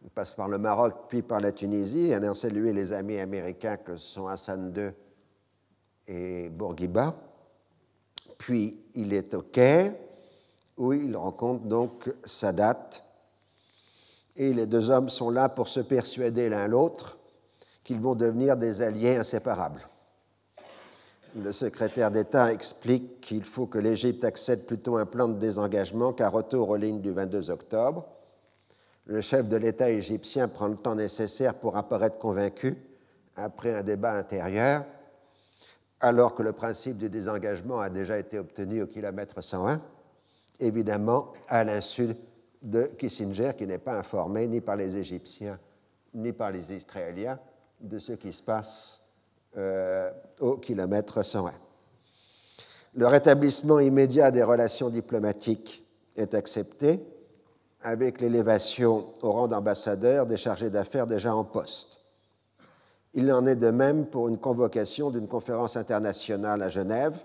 il 0.04 0.12
passe 0.12 0.34
par 0.34 0.48
le 0.48 0.60
Maroc, 0.60 0.94
puis 1.10 1.24
par 1.24 1.42
la 1.42 1.52
Tunisie, 1.52 2.14
en 2.16 2.34
salué 2.36 2.74
les 2.74 2.94
amis 2.94 3.18
américains 3.18 3.78
que 3.78 3.98
sont 3.98 4.28
Hassan 4.28 4.72
II 4.78 4.92
et 6.08 6.50
Bourguiba. 6.50 7.16
Puis 8.42 8.80
il 8.96 9.14
est 9.14 9.34
au 9.34 9.42
Caire, 9.42 9.94
où 10.78 10.94
il 10.94 11.16
rencontre 11.16 11.66
donc 11.66 12.12
Sadat. 12.24 12.90
Et 14.36 14.54
les 14.54 14.66
deux 14.66 14.90
hommes 14.90 15.10
sont 15.10 15.30
là 15.30 15.48
pour 15.48 15.68
se 15.68 15.80
persuader 15.80 16.50
l'un 16.50 16.68
l'autre 16.68 17.18
qu'ils 17.84 18.00
vont 18.00 18.16
devenir 18.16 18.58
des 18.58 18.82
alliés 18.82 19.16
inséparables. 19.16 19.88
Le 21.36 21.52
secrétaire 21.52 22.10
d'État 22.10 22.52
explique 22.52 23.22
qu'il 23.22 23.44
faut 23.44 23.68
que 23.68 23.78
l'Égypte 23.78 24.26
accède 24.26 24.66
plutôt 24.66 24.98
à 24.98 25.02
un 25.02 25.06
plan 25.06 25.28
de 25.28 25.40
désengagement 25.40 26.12
qu'un 26.12 26.30
retour 26.30 26.70
aux 26.70 26.76
lignes 26.76 27.02
du 27.02 27.12
22 27.12 27.52
octobre 27.52 28.06
le 29.06 29.22
chef 29.22 29.48
de 29.48 29.58
l'État 29.58 29.90
égyptien 29.90 30.48
prend 30.48 30.68
le 30.68 30.78
temps 30.78 30.96
nécessaire 30.96 31.56
pour 31.56 31.76
apparaître 31.76 32.18
convaincu 32.18 32.78
après 33.36 33.74
un 33.74 33.84
débat 33.84 34.14
intérieur, 34.14 34.86
alors 36.02 36.36
que 36.36 36.44
le 36.44 36.52
principe 36.52 36.98
du 36.98 37.10
désengagement 37.10 37.80
a 37.80 37.90
déjà 37.90 38.18
été 38.18 38.38
obtenu 38.40 38.82
au 38.82 38.88
kilomètre 38.88 39.42
101, 39.42 39.80
évidemment 40.60 41.32
à 41.48 41.64
l'insu 41.64 42.10
de 42.62 42.84
Kissinger, 42.98 43.52
qui 43.58 43.66
n'est 43.66 43.78
pas 43.78 43.98
informé 43.98 44.48
ni 44.48 44.62
par 44.62 44.76
les 44.76 44.98
Égyptiens 44.98 45.60
ni 46.14 46.34
par 46.34 46.52
les 46.52 46.74
Israéliens 46.74 47.40
de 47.80 48.00
ce 48.00 48.14
qui 48.14 48.34
se 48.34 48.44
passe 48.44 49.02
euh, 49.58 50.12
au 50.40 50.58
kilomètre 50.58 51.24
101. 51.24 51.54
Le 52.94 53.08
rétablissement 53.08 53.80
immédiat 53.80 54.32
des 54.32 54.44
relations 54.44 54.90
diplomatiques 54.90 55.86
est 56.18 56.34
accepté, 56.34 57.00
avec 57.82 58.22
l'élévation 58.22 59.08
au 59.22 59.32
rang 59.32 59.48
d'ambassadeur 59.48 60.26
des 60.26 60.38
chargés 60.38 60.70
d'affaires 60.70 61.08
déjà 61.08 61.34
en 61.34 61.44
poste. 61.44 62.01
Il 63.14 63.32
en 63.32 63.46
est 63.46 63.58
de 63.58 63.70
même 63.70 64.06
pour 64.06 64.30
une 64.30 64.38
convocation 64.38 65.12
d'une 65.12 65.28
conférence 65.28 65.76
internationale 65.76 66.62
à 66.62 66.70
Genève 66.70 67.16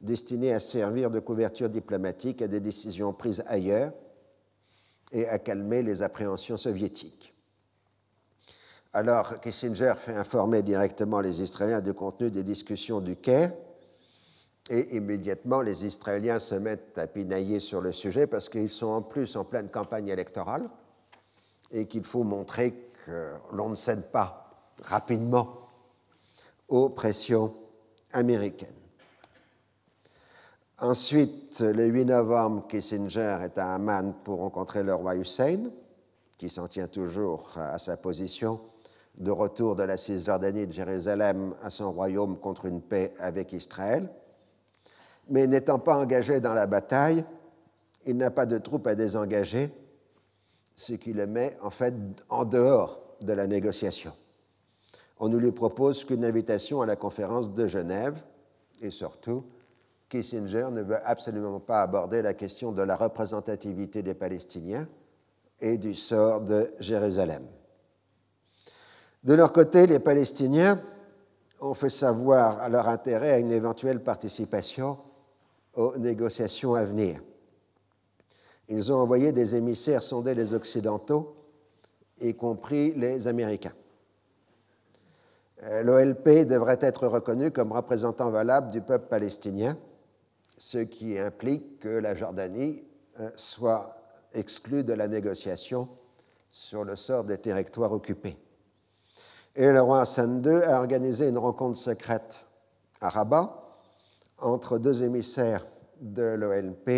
destinée 0.00 0.52
à 0.52 0.60
servir 0.60 1.10
de 1.10 1.20
couverture 1.20 1.68
diplomatique 1.68 2.42
à 2.42 2.48
des 2.48 2.60
décisions 2.60 3.12
prises 3.12 3.44
ailleurs 3.46 3.92
et 5.12 5.28
à 5.28 5.38
calmer 5.38 5.82
les 5.82 6.02
appréhensions 6.02 6.56
soviétiques. 6.56 7.34
Alors 8.92 9.40
Kissinger 9.40 9.94
fait 9.96 10.14
informer 10.14 10.62
directement 10.62 11.20
les 11.20 11.40
Israéliens 11.40 11.80
du 11.80 11.94
contenu 11.94 12.30
des 12.30 12.42
discussions 12.42 13.00
du 13.00 13.16
Caire 13.16 13.52
et 14.70 14.96
immédiatement, 14.96 15.60
les 15.60 15.86
Israéliens 15.86 16.38
se 16.38 16.54
mettent 16.54 16.96
à 16.96 17.06
pinailler 17.06 17.58
sur 17.58 17.80
le 17.80 17.90
sujet 17.90 18.26
parce 18.26 18.48
qu'ils 18.48 18.68
sont 18.68 18.86
en 18.86 19.02
plus 19.02 19.34
en 19.36 19.44
pleine 19.44 19.68
campagne 19.68 20.08
électorale 20.08 20.68
et 21.72 21.86
qu'il 21.86 22.04
faut 22.04 22.22
montrer 22.22 22.88
que 23.04 23.32
l'on 23.52 23.70
ne 23.70 23.74
cède 23.74 24.10
pas 24.12 24.41
rapidement 24.82 25.68
aux 26.68 26.88
pressions 26.90 27.54
américaines. 28.12 28.68
Ensuite, 30.78 31.60
le 31.60 31.86
8 31.86 32.06
novembre, 32.06 32.66
Kissinger 32.68 33.38
est 33.44 33.58
à 33.58 33.74
Amman 33.74 34.14
pour 34.24 34.40
rencontrer 34.40 34.82
le 34.82 34.94
roi 34.94 35.16
Hussein, 35.16 35.70
qui 36.36 36.48
s'en 36.48 36.66
tient 36.66 36.88
toujours 36.88 37.50
à 37.56 37.78
sa 37.78 37.96
position 37.96 38.60
de 39.16 39.30
retour 39.30 39.76
de 39.76 39.84
la 39.84 39.96
Cisjordanie 39.96 40.66
de 40.66 40.72
Jérusalem 40.72 41.54
à 41.62 41.70
son 41.70 41.92
royaume 41.92 42.38
contre 42.38 42.66
une 42.66 42.80
paix 42.80 43.14
avec 43.18 43.52
Israël 43.52 44.08
mais 45.28 45.46
n'étant 45.46 45.78
pas 45.78 45.96
engagé 45.96 46.40
dans 46.40 46.54
la 46.54 46.66
bataille, 46.66 47.24
il 48.04 48.16
n'a 48.16 48.30
pas 48.30 48.46
de 48.46 48.58
troupes 48.58 48.86
à 48.86 48.94
désengager, 48.94 49.70
ce 50.74 50.94
qui 50.94 51.12
le 51.12 51.26
met 51.26 51.56
en 51.62 51.70
fait 51.70 51.94
en 52.28 52.44
dehors 52.44 53.00
de 53.20 53.32
la 53.32 53.46
négociation. 53.46 54.12
On 55.24 55.28
ne 55.28 55.38
lui 55.38 55.52
propose 55.52 56.04
qu'une 56.04 56.24
invitation 56.24 56.80
à 56.80 56.86
la 56.86 56.96
conférence 56.96 57.54
de 57.54 57.68
Genève, 57.68 58.20
et 58.80 58.90
surtout, 58.90 59.44
Kissinger 60.08 60.66
ne 60.72 60.82
veut 60.82 60.98
absolument 61.04 61.60
pas 61.60 61.82
aborder 61.82 62.22
la 62.22 62.34
question 62.34 62.72
de 62.72 62.82
la 62.82 62.96
représentativité 62.96 64.02
des 64.02 64.14
Palestiniens 64.14 64.88
et 65.60 65.78
du 65.78 65.94
sort 65.94 66.40
de 66.40 66.74
Jérusalem. 66.80 67.46
De 69.22 69.34
leur 69.34 69.52
côté, 69.52 69.86
les 69.86 70.00
Palestiniens 70.00 70.82
ont 71.60 71.74
fait 71.74 71.88
savoir 71.88 72.68
leur 72.68 72.88
intérêt 72.88 73.30
à 73.30 73.38
une 73.38 73.52
éventuelle 73.52 74.02
participation 74.02 74.98
aux 75.74 75.96
négociations 75.98 76.74
à 76.74 76.84
venir. 76.84 77.22
Ils 78.68 78.90
ont 78.90 78.96
envoyé 78.96 79.30
des 79.30 79.54
émissaires 79.54 80.02
sonder 80.02 80.34
les 80.34 80.52
Occidentaux, 80.52 81.36
y 82.20 82.34
compris 82.34 82.92
les 82.94 83.28
Américains. 83.28 83.74
Euh, 85.64 85.82
L'OLP 85.82 86.46
devrait 86.46 86.78
être 86.80 87.06
reconnu 87.06 87.50
comme 87.50 87.72
représentant 87.72 88.30
valable 88.30 88.70
du 88.70 88.80
peuple 88.80 89.06
palestinien, 89.08 89.76
ce 90.58 90.78
qui 90.78 91.18
implique 91.18 91.78
que 91.78 91.88
la 91.88 92.14
Jordanie 92.14 92.82
euh, 93.20 93.30
soit 93.36 93.96
exclue 94.32 94.82
de 94.82 94.92
la 94.92 95.08
négociation 95.08 95.88
sur 96.48 96.84
le 96.84 96.96
sort 96.96 97.24
des 97.24 97.38
territoires 97.38 97.92
occupés. 97.92 98.36
Et 99.54 99.70
le 99.70 99.82
roi 99.82 100.00
Hassan 100.00 100.42
II 100.44 100.62
a 100.62 100.78
organisé 100.80 101.28
une 101.28 101.38
rencontre 101.38 101.78
secrète 101.78 102.44
à 103.00 103.08
Rabat 103.08 103.62
entre 104.38 104.78
deux 104.78 105.02
émissaires 105.04 105.66
de 106.00 106.22
l'OLP 106.22 106.88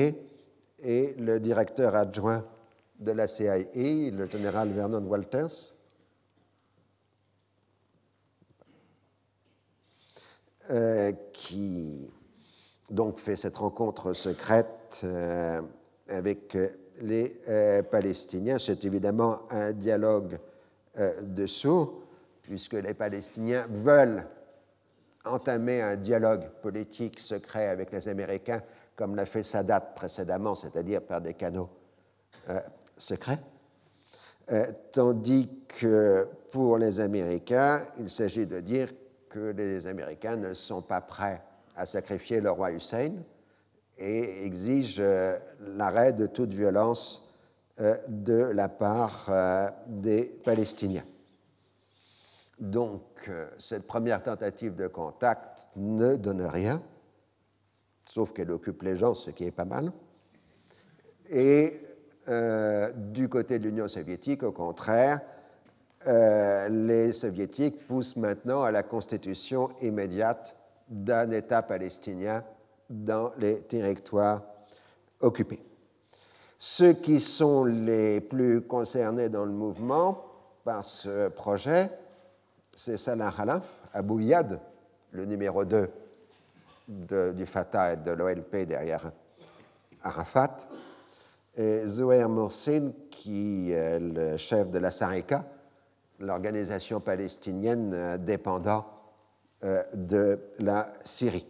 et 0.78 1.14
le 1.18 1.38
directeur 1.38 1.94
adjoint 1.94 2.44
de 3.00 3.12
la 3.12 3.26
CIA, 3.26 3.56
le 3.74 4.26
général 4.26 4.70
Vernon 4.70 5.04
Walters, 5.04 5.73
euh, 10.70 11.12
qui 11.34 12.10
donc 12.88 13.18
fait 13.18 13.36
cette 13.36 13.58
rencontre 13.58 14.14
secrète 14.14 15.02
euh, 15.04 15.60
avec 16.08 16.56
les 17.02 17.38
euh, 17.48 17.82
Palestiniens. 17.82 18.58
C'est 18.58 18.82
évidemment 18.86 19.40
un 19.50 19.72
dialogue 19.72 20.38
de 20.96 21.46
sourds, 21.46 22.02
puisque 22.42 22.74
les 22.74 22.94
Palestiniens 22.94 23.66
veulent 23.68 24.26
entamer 25.24 25.82
un 25.82 25.96
dialogue 25.96 26.48
politique 26.62 27.18
secret 27.18 27.66
avec 27.66 27.90
les 27.90 28.08
Américains, 28.08 28.62
comme 28.94 29.16
l'a 29.16 29.26
fait 29.26 29.42
Sadat 29.42 29.80
précédemment, 29.80 30.54
c'est-à-dire 30.54 31.02
par 31.02 31.20
des 31.20 31.34
canaux 31.34 31.68
secrets, 32.96 33.40
tandis 34.92 35.64
que 35.66 36.28
pour 36.52 36.78
les 36.78 37.00
Américains, 37.00 37.82
il 37.98 38.08
s'agit 38.08 38.46
de 38.46 38.60
dire 38.60 38.88
que 39.34 39.50
les 39.50 39.88
Américains 39.88 40.36
ne 40.36 40.54
sont 40.54 40.80
pas 40.80 41.00
prêts 41.00 41.42
à 41.76 41.86
sacrifier 41.86 42.40
le 42.40 42.50
roi 42.50 42.70
Hussein 42.70 43.16
et 43.98 44.46
exigent 44.46 45.02
euh, 45.02 45.36
l'arrêt 45.60 46.12
de 46.12 46.26
toute 46.26 46.54
violence 46.54 47.20
de 48.06 48.36
la 48.36 48.68
part 48.68 49.28
des 49.88 50.26
Palestiniens. 50.44 51.02
Donc, 52.60 53.02
euh, 53.28 53.48
cette 53.58 53.86
première 53.86 54.22
tentative 54.22 54.76
de 54.76 54.86
contact 54.86 55.68
ne 55.76 56.16
donne 56.16 56.42
rien, 56.42 56.82
sauf 58.06 58.32
qu'elle 58.32 58.50
occupe 58.50 58.82
les 58.82 58.96
gens, 58.96 59.14
ce 59.14 59.30
qui 59.30 59.44
est 59.44 59.50
pas 59.50 59.64
mal. 59.64 59.92
Et 61.30 61.80
euh, 62.28 62.92
du 62.92 63.28
côté 63.28 63.58
de 63.58 63.64
l'Union 63.64 63.88
soviétique, 63.88 64.42
au 64.44 64.52
contraire, 64.52 65.20
euh, 66.06 66.68
les 66.68 67.12
soviétiques 67.12 67.86
poussent 67.86 68.16
maintenant 68.16 68.62
à 68.62 68.70
la 68.70 68.82
constitution 68.82 69.68
immédiate 69.80 70.56
d'un 70.88 71.30
État 71.30 71.62
palestinien 71.62 72.44
dans 72.90 73.32
les 73.38 73.60
territoires 73.60 74.42
occupés. 75.20 75.62
Ceux 76.58 76.92
qui 76.92 77.20
sont 77.20 77.64
les 77.64 78.20
plus 78.20 78.62
concernés 78.62 79.28
dans 79.28 79.44
le 79.44 79.52
mouvement 79.52 80.24
par 80.64 80.84
ce 80.84 81.28
projet 81.28 81.90
c'est 82.76 82.96
Salah 82.96 83.32
Khalaf, 83.36 83.62
Abou 83.92 84.20
Yad, 84.20 84.58
le 85.12 85.24
numéro 85.26 85.64
2 85.64 85.90
du 87.32 87.46
Fatah 87.46 87.92
et 87.92 87.96
de 87.96 88.10
l'OLP 88.10 88.66
derrière 88.66 89.12
Arafat, 90.02 90.56
et 91.56 91.86
Zouair 91.86 92.28
Morsin, 92.28 92.90
qui 93.10 93.70
est 93.70 94.00
le 94.00 94.36
chef 94.36 94.70
de 94.70 94.78
la 94.78 94.90
Sarika, 94.90 95.44
l'organisation 96.20 97.00
palestinienne 97.00 98.18
dépendant 98.18 98.86
euh, 99.64 99.82
de 99.94 100.38
la 100.58 100.92
Syrie. 101.02 101.46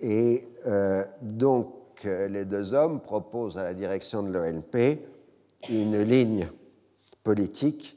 Et 0.00 0.48
euh, 0.66 1.04
donc, 1.22 2.02
les 2.04 2.44
deux 2.44 2.74
hommes 2.74 3.00
proposent 3.00 3.56
à 3.56 3.64
la 3.64 3.72
direction 3.72 4.22
de 4.22 4.30
l'OLP 4.30 4.98
une 5.70 6.02
ligne 6.02 6.48
politique 7.22 7.96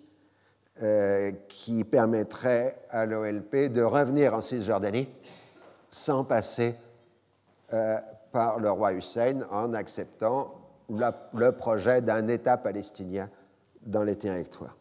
euh, 0.82 1.32
qui 1.50 1.84
permettrait 1.84 2.80
à 2.90 3.06
l'OLP 3.06 3.72
de 3.72 3.82
revenir 3.82 4.34
en 4.34 4.42
Cisjordanie 4.42 5.08
sans 5.90 6.24
passer 6.24 6.76
euh, 7.74 7.98
par 8.32 8.60
le 8.60 8.70
roi 8.70 8.94
Hussein 8.94 9.42
en 9.52 9.74
acceptant 9.74 10.54
le 10.90 11.50
projet 11.52 12.02
d'un 12.02 12.28
État 12.28 12.58
palestinien 12.58 13.30
dans 13.88 14.04
les 14.04 14.16
territoires. 14.16 14.78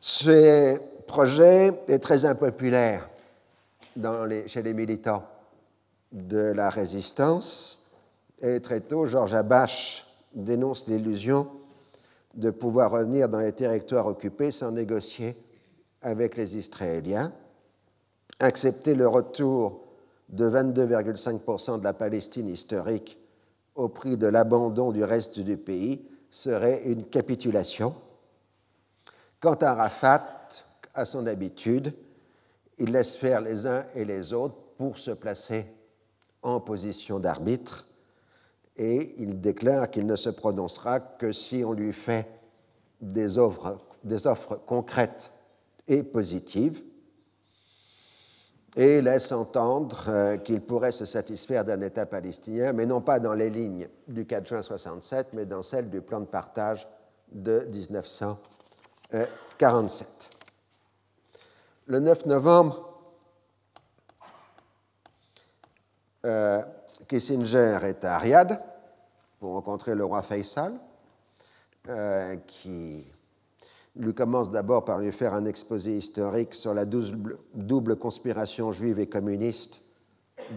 Ce 0.00 0.78
projet 1.06 1.72
est 1.88 1.98
très 2.00 2.24
impopulaire 2.24 3.08
chez 4.46 4.62
les 4.62 4.74
militants 4.74 5.24
de 6.12 6.52
la 6.52 6.68
résistance 6.68 7.86
et 8.40 8.60
très 8.60 8.80
tôt, 8.80 9.06
Georges 9.06 9.34
Abache 9.34 10.06
dénonce 10.34 10.86
l'illusion 10.86 11.48
de 12.34 12.50
pouvoir 12.50 12.90
revenir 12.90 13.28
dans 13.28 13.40
les 13.40 13.52
territoires 13.52 14.06
occupés 14.06 14.52
sans 14.52 14.72
négocier 14.72 15.36
avec 16.00 16.36
les 16.36 16.56
Israéliens, 16.56 17.32
accepter 18.38 18.94
le 18.94 19.06
retour 19.06 19.84
de 20.30 20.48
22,5% 20.48 21.80
de 21.80 21.84
la 21.84 21.92
Palestine 21.92 22.48
historique 22.48 23.18
au 23.74 23.88
prix 23.88 24.16
de 24.16 24.26
l'abandon 24.26 24.92
du 24.92 25.04
reste 25.04 25.40
du 25.40 25.56
pays 25.56 26.00
serait 26.30 26.82
une 26.84 27.04
capitulation. 27.04 27.94
Quant 29.40 29.54
à 29.54 29.74
Rafat, 29.74 30.48
à 30.94 31.04
son 31.04 31.26
habitude, 31.26 31.94
il 32.78 32.92
laisse 32.92 33.16
faire 33.16 33.40
les 33.40 33.66
uns 33.66 33.84
et 33.94 34.04
les 34.04 34.32
autres 34.32 34.56
pour 34.76 34.98
se 34.98 35.10
placer 35.10 35.66
en 36.42 36.60
position 36.60 37.18
d'arbitre 37.18 37.86
et 38.76 39.20
il 39.20 39.40
déclare 39.40 39.90
qu'il 39.90 40.06
ne 40.06 40.16
se 40.16 40.30
prononcera 40.30 41.00
que 41.00 41.32
si 41.32 41.62
on 41.64 41.72
lui 41.72 41.92
fait 41.92 42.26
des 43.00 43.36
offres, 43.36 43.78
des 44.04 44.26
offres 44.26 44.56
concrètes 44.56 45.30
et 45.86 46.02
positives, 46.02 46.82
et 48.76 49.00
laisse 49.00 49.32
entendre 49.32 50.04
euh, 50.08 50.36
qu'il 50.36 50.60
pourrait 50.60 50.92
se 50.92 51.04
satisfaire 51.04 51.64
d'un 51.64 51.80
État 51.80 52.06
palestinien, 52.06 52.72
mais 52.72 52.86
non 52.86 53.00
pas 53.00 53.18
dans 53.18 53.34
les 53.34 53.50
lignes 53.50 53.88
du 54.06 54.24
4 54.26 54.46
juin 54.46 54.62
67, 54.62 55.30
mais 55.32 55.46
dans 55.46 55.62
celles 55.62 55.90
du 55.90 56.00
plan 56.00 56.20
de 56.20 56.26
partage 56.26 56.86
de 57.32 57.66
1947. 57.72 60.30
Le 61.86 61.98
9 61.98 62.26
novembre, 62.26 62.88
euh, 66.24 66.62
Kissinger 67.08 67.78
est 67.82 68.04
à 68.04 68.16
Riyad 68.18 68.62
pour 69.40 69.54
rencontrer 69.54 69.96
le 69.96 70.04
roi 70.04 70.22
Faisal, 70.22 70.74
euh, 71.88 72.36
qui 72.46 73.04
lui 73.96 74.14
commence 74.14 74.50
d'abord 74.50 74.84
par 74.84 74.98
lui 74.98 75.12
faire 75.12 75.34
un 75.34 75.44
exposé 75.44 75.96
historique 75.96 76.54
sur 76.54 76.74
la 76.74 76.84
double, 76.84 77.96
conspiration 77.96 78.72
juive 78.72 78.98
et 78.98 79.08
communiste 79.08 79.82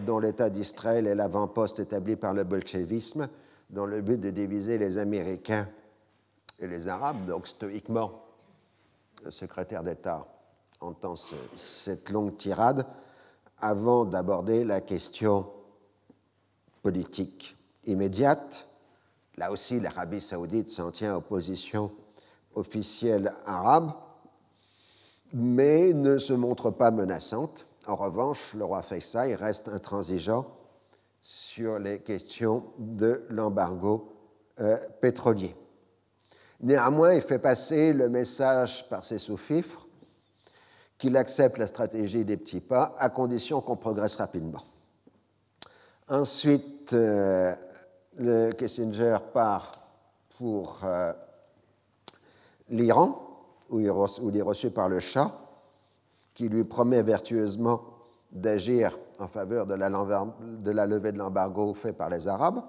dont 0.06 0.18
l'État 0.18 0.50
d'Israël 0.50 1.06
est 1.06 1.14
l'avant-poste 1.14 1.78
établi 1.78 2.16
par 2.16 2.32
le 2.32 2.44
bolchevisme 2.44 3.28
dans 3.70 3.86
le 3.86 4.00
but 4.00 4.18
de 4.18 4.30
diviser 4.30 4.78
les 4.78 4.98
Américains 4.98 5.68
et 6.58 6.66
les 6.66 6.88
Arabes. 6.88 7.26
Donc 7.26 7.46
stoïquement, 7.46 8.24
le 9.24 9.30
secrétaire 9.30 9.82
d'État 9.82 10.26
entend 10.80 11.14
cette 11.56 12.10
longue 12.10 12.36
tirade 12.36 12.86
avant 13.60 14.04
d'aborder 14.04 14.64
la 14.64 14.80
question 14.80 15.46
politique 16.82 17.56
immédiate. 17.84 18.68
Là 19.36 19.50
aussi, 19.50 19.80
l'Arabie 19.80 20.20
saoudite 20.20 20.70
s'en 20.70 20.90
tient 20.90 21.16
aux 21.16 21.20
positions 21.20 21.90
officielles 22.54 23.32
arabes, 23.46 23.92
mais 25.32 25.92
ne 25.92 26.18
se 26.18 26.32
montre 26.32 26.70
pas 26.70 26.90
menaçante. 26.90 27.66
En 27.86 27.96
revanche, 27.96 28.54
le 28.54 28.64
roi 28.64 28.82
Faisal 28.82 29.34
reste 29.34 29.68
intransigeant 29.68 30.46
sur 31.20 31.78
les 31.78 32.00
questions 32.00 32.64
de 32.78 33.24
l'embargo 33.30 34.12
euh, 34.60 34.76
pétrolier. 35.00 35.54
Néanmoins, 36.60 37.14
il 37.14 37.22
fait 37.22 37.38
passer 37.38 37.92
le 37.92 38.08
message 38.08 38.88
par 38.88 39.04
ses 39.04 39.18
sous-fifres 39.18 39.86
qu'il 40.96 41.16
accepte 41.16 41.58
la 41.58 41.66
stratégie 41.66 42.24
des 42.24 42.36
petits 42.36 42.60
pas 42.60 42.94
à 42.98 43.08
condition 43.08 43.60
qu'on 43.60 43.76
progresse 43.76 44.16
rapidement. 44.16 44.62
Ensuite, 46.08 46.92
euh, 46.92 47.54
le 48.16 48.52
Kissinger 48.52 49.16
part 49.32 49.72
pour 50.38 50.80
euh, 50.84 51.12
l'Iran, 52.68 53.20
où, 53.70 53.80
il 53.80 53.86
est 53.86 54.42
reçu 54.42 54.70
par 54.70 54.88
le 54.88 55.00
Shah, 55.00 55.38
qui 56.34 56.48
lui 56.48 56.64
promet 56.64 57.02
vertueusement 57.02 57.82
d'agir 58.32 58.98
en 59.18 59.28
faveur 59.28 59.66
de 59.66 59.74
la, 59.74 59.88
de 59.88 60.70
la 60.70 60.86
levée 60.86 61.12
de 61.12 61.18
l'embargo 61.18 61.72
fait 61.74 61.92
par 61.92 62.10
les 62.10 62.26
Arabes, 62.26 62.62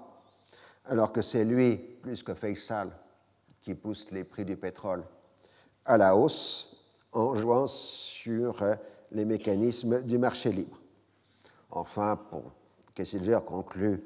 alors 0.84 1.12
que 1.12 1.22
c'est 1.22 1.44
lui, 1.44 1.76
plus 1.76 2.22
que 2.22 2.34
Faisal, 2.34 2.90
qui 3.60 3.74
pousse 3.74 4.10
les 4.12 4.22
prix 4.22 4.44
du 4.44 4.56
pétrole 4.56 5.04
à 5.84 5.96
la 5.96 6.16
hausse 6.16 6.76
en 7.12 7.34
jouant 7.34 7.66
sur 7.66 8.62
euh, 8.62 8.74
les 9.10 9.24
mécanismes 9.24 10.02
du 10.02 10.18
marché 10.18 10.52
libre. 10.52 10.78
Enfin, 11.70 12.16
pour 12.30 12.52
Kissinger 12.94 13.40
conclut 13.44 14.04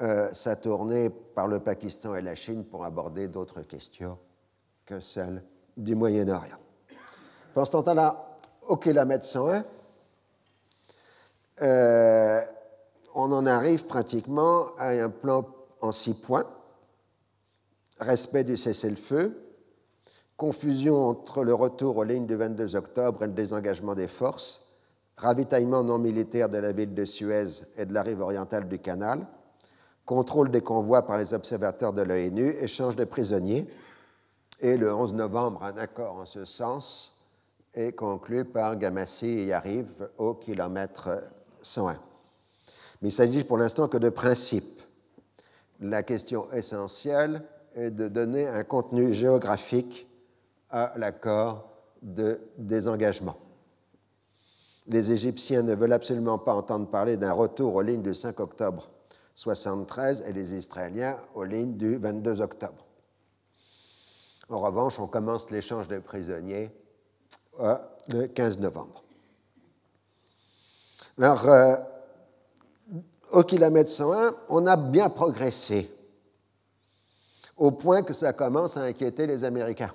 euh, 0.00 0.32
sa 0.32 0.56
tournée 0.56 1.10
par 1.10 1.46
le 1.46 1.60
Pakistan 1.60 2.14
et 2.14 2.22
la 2.22 2.34
Chine 2.34 2.64
pour 2.64 2.84
aborder 2.84 3.28
d'autres 3.28 3.62
questions 3.62 4.18
que 4.90 4.98
celles 4.98 5.44
du 5.76 5.94
Moyen-Orient. 5.94 6.58
Ce 7.54 7.70
temps-là, 7.70 8.38
au 8.66 8.76
kilomètre 8.76 9.24
101, 9.24 9.64
euh, 11.62 12.40
on 13.14 13.30
en 13.30 13.46
arrive 13.46 13.86
pratiquement 13.86 14.66
à 14.78 14.88
un 14.88 15.08
plan 15.08 15.46
en 15.80 15.92
six 15.92 16.14
points. 16.14 16.46
Respect 18.00 18.42
du 18.42 18.56
cessez-le-feu, 18.56 19.40
confusion 20.36 20.96
entre 20.96 21.44
le 21.44 21.54
retour 21.54 21.96
aux 21.96 22.04
lignes 22.04 22.26
du 22.26 22.34
22 22.34 22.74
octobre 22.74 23.22
et 23.22 23.26
le 23.26 23.32
désengagement 23.32 23.94
des 23.94 24.08
forces, 24.08 24.74
ravitaillement 25.16 25.84
non 25.84 25.98
militaire 25.98 26.48
de 26.48 26.58
la 26.58 26.72
ville 26.72 26.94
de 26.94 27.04
Suez 27.04 27.62
et 27.76 27.86
de 27.86 27.94
la 27.94 28.02
rive 28.02 28.20
orientale 28.22 28.66
du 28.66 28.78
canal, 28.78 29.24
contrôle 30.04 30.50
des 30.50 30.62
convois 30.62 31.06
par 31.06 31.18
les 31.18 31.32
observateurs 31.32 31.92
de 31.92 32.02
l'ONU, 32.02 32.56
échange 32.60 32.96
de 32.96 33.04
prisonniers, 33.04 33.68
et 34.60 34.76
le 34.76 34.94
11 34.94 35.14
novembre, 35.14 35.62
un 35.64 35.76
accord 35.76 36.16
en 36.16 36.26
ce 36.26 36.44
sens 36.44 37.16
est 37.74 37.92
conclu 37.92 38.44
par 38.44 38.76
Gamassi 38.76 39.26
et 39.26 39.44
Yariv 39.46 40.08
au 40.18 40.34
kilomètre 40.34 41.22
101. 41.62 41.98
Mais 43.00 43.08
il 43.08 43.12
s'agit 43.12 43.44
pour 43.44 43.58
l'instant 43.58 43.88
que 43.88 43.96
de 43.96 44.10
principes. 44.10 44.82
La 45.80 46.02
question 46.02 46.50
essentielle 46.52 47.42
est 47.74 47.90
de 47.90 48.08
donner 48.08 48.46
un 48.48 48.64
contenu 48.64 49.14
géographique 49.14 50.06
à 50.70 50.92
l'accord 50.96 51.70
de 52.02 52.40
désengagement. 52.58 53.36
Les 54.86 55.12
Égyptiens 55.12 55.62
ne 55.62 55.74
veulent 55.74 55.92
absolument 55.92 56.38
pas 56.38 56.54
entendre 56.54 56.88
parler 56.88 57.16
d'un 57.16 57.32
retour 57.32 57.74
aux 57.74 57.82
lignes 57.82 58.02
du 58.02 58.14
5 58.14 58.40
octobre 58.40 58.90
73 59.36 60.24
et 60.26 60.32
les 60.32 60.54
Israéliens 60.54 61.16
aux 61.34 61.44
lignes 61.44 61.76
du 61.76 61.96
22 61.96 62.40
octobre. 62.40 62.89
En 64.50 64.58
revanche, 64.58 64.98
on 64.98 65.06
commence 65.06 65.48
l'échange 65.50 65.86
de 65.86 66.00
prisonniers 66.00 66.72
euh, 67.60 67.76
le 68.08 68.26
15 68.26 68.58
novembre. 68.58 69.04
Alors, 71.16 71.48
euh, 71.48 71.76
au 73.30 73.44
kilomètre 73.44 73.90
101, 73.90 74.34
on 74.48 74.66
a 74.66 74.76
bien 74.76 75.08
progressé, 75.08 75.88
au 77.56 77.70
point 77.70 78.02
que 78.02 78.12
ça 78.12 78.32
commence 78.32 78.76
à 78.76 78.82
inquiéter 78.82 79.28
les 79.28 79.44
Américains. 79.44 79.94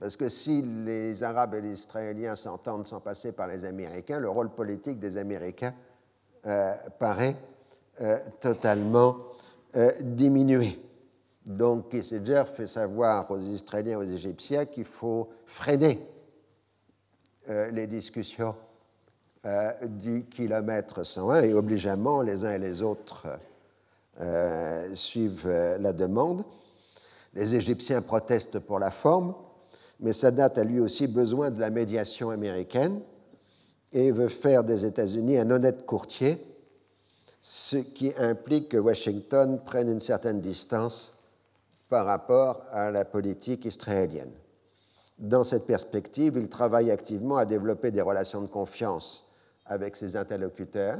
Parce 0.00 0.16
que 0.16 0.28
si 0.28 0.62
les 0.62 1.22
Arabes 1.22 1.54
et 1.54 1.60
les 1.60 1.74
Israéliens 1.74 2.34
s'entendent 2.34 2.86
sans 2.86 2.98
passer 2.98 3.30
par 3.30 3.46
les 3.46 3.64
Américains, 3.64 4.18
le 4.18 4.30
rôle 4.30 4.50
politique 4.50 4.98
des 4.98 5.16
Américains 5.16 5.74
euh, 6.46 6.74
paraît 6.98 7.36
totalement 8.40 9.18
diminué. 10.00 10.80
Donc 11.44 11.90
Kissinger 11.90 12.44
fait 12.54 12.66
savoir 12.66 13.30
aux 13.30 13.38
Israéliens 13.38 13.92
et 13.92 13.96
aux 13.96 14.02
Égyptiens 14.02 14.66
qu'il 14.66 14.84
faut 14.84 15.28
freiner 15.46 15.98
les 17.48 17.86
discussions 17.86 18.54
du 19.82 20.26
kilomètre 20.26 21.04
101 21.04 21.42
et 21.42 21.54
obligeamment 21.54 22.20
les 22.20 22.44
uns 22.44 22.52
et 22.52 22.58
les 22.58 22.82
autres 22.82 23.26
suivent 24.94 25.48
la 25.48 25.92
demande. 25.92 26.44
Les 27.32 27.54
Égyptiens 27.54 28.02
protestent 28.02 28.58
pour 28.58 28.78
la 28.78 28.90
forme, 28.90 29.34
mais 30.00 30.12
Sadat 30.12 30.52
a 30.56 30.64
lui 30.64 30.80
aussi 30.80 31.06
besoin 31.06 31.50
de 31.50 31.60
la 31.60 31.70
médiation 31.70 32.30
américaine 32.30 33.00
et 33.92 34.12
veut 34.12 34.28
faire 34.28 34.62
des 34.62 34.84
États-Unis 34.84 35.38
un 35.38 35.50
honnête 35.50 35.86
courtier, 35.86 36.44
ce 37.40 37.76
qui 37.76 38.12
implique 38.18 38.68
que 38.68 38.76
Washington 38.76 39.60
prenne 39.64 39.90
une 39.90 40.00
certaine 40.00 40.40
distance 40.40 41.16
par 41.90 42.06
rapport 42.06 42.64
à 42.72 42.90
la 42.90 43.04
politique 43.04 43.66
israélienne. 43.66 44.32
Dans 45.18 45.44
cette 45.44 45.66
perspective, 45.66 46.38
il 46.38 46.48
travaille 46.48 46.90
activement 46.90 47.36
à 47.36 47.44
développer 47.44 47.90
des 47.90 48.00
relations 48.00 48.40
de 48.40 48.46
confiance 48.46 49.28
avec 49.66 49.96
ses 49.96 50.16
interlocuteurs 50.16 50.98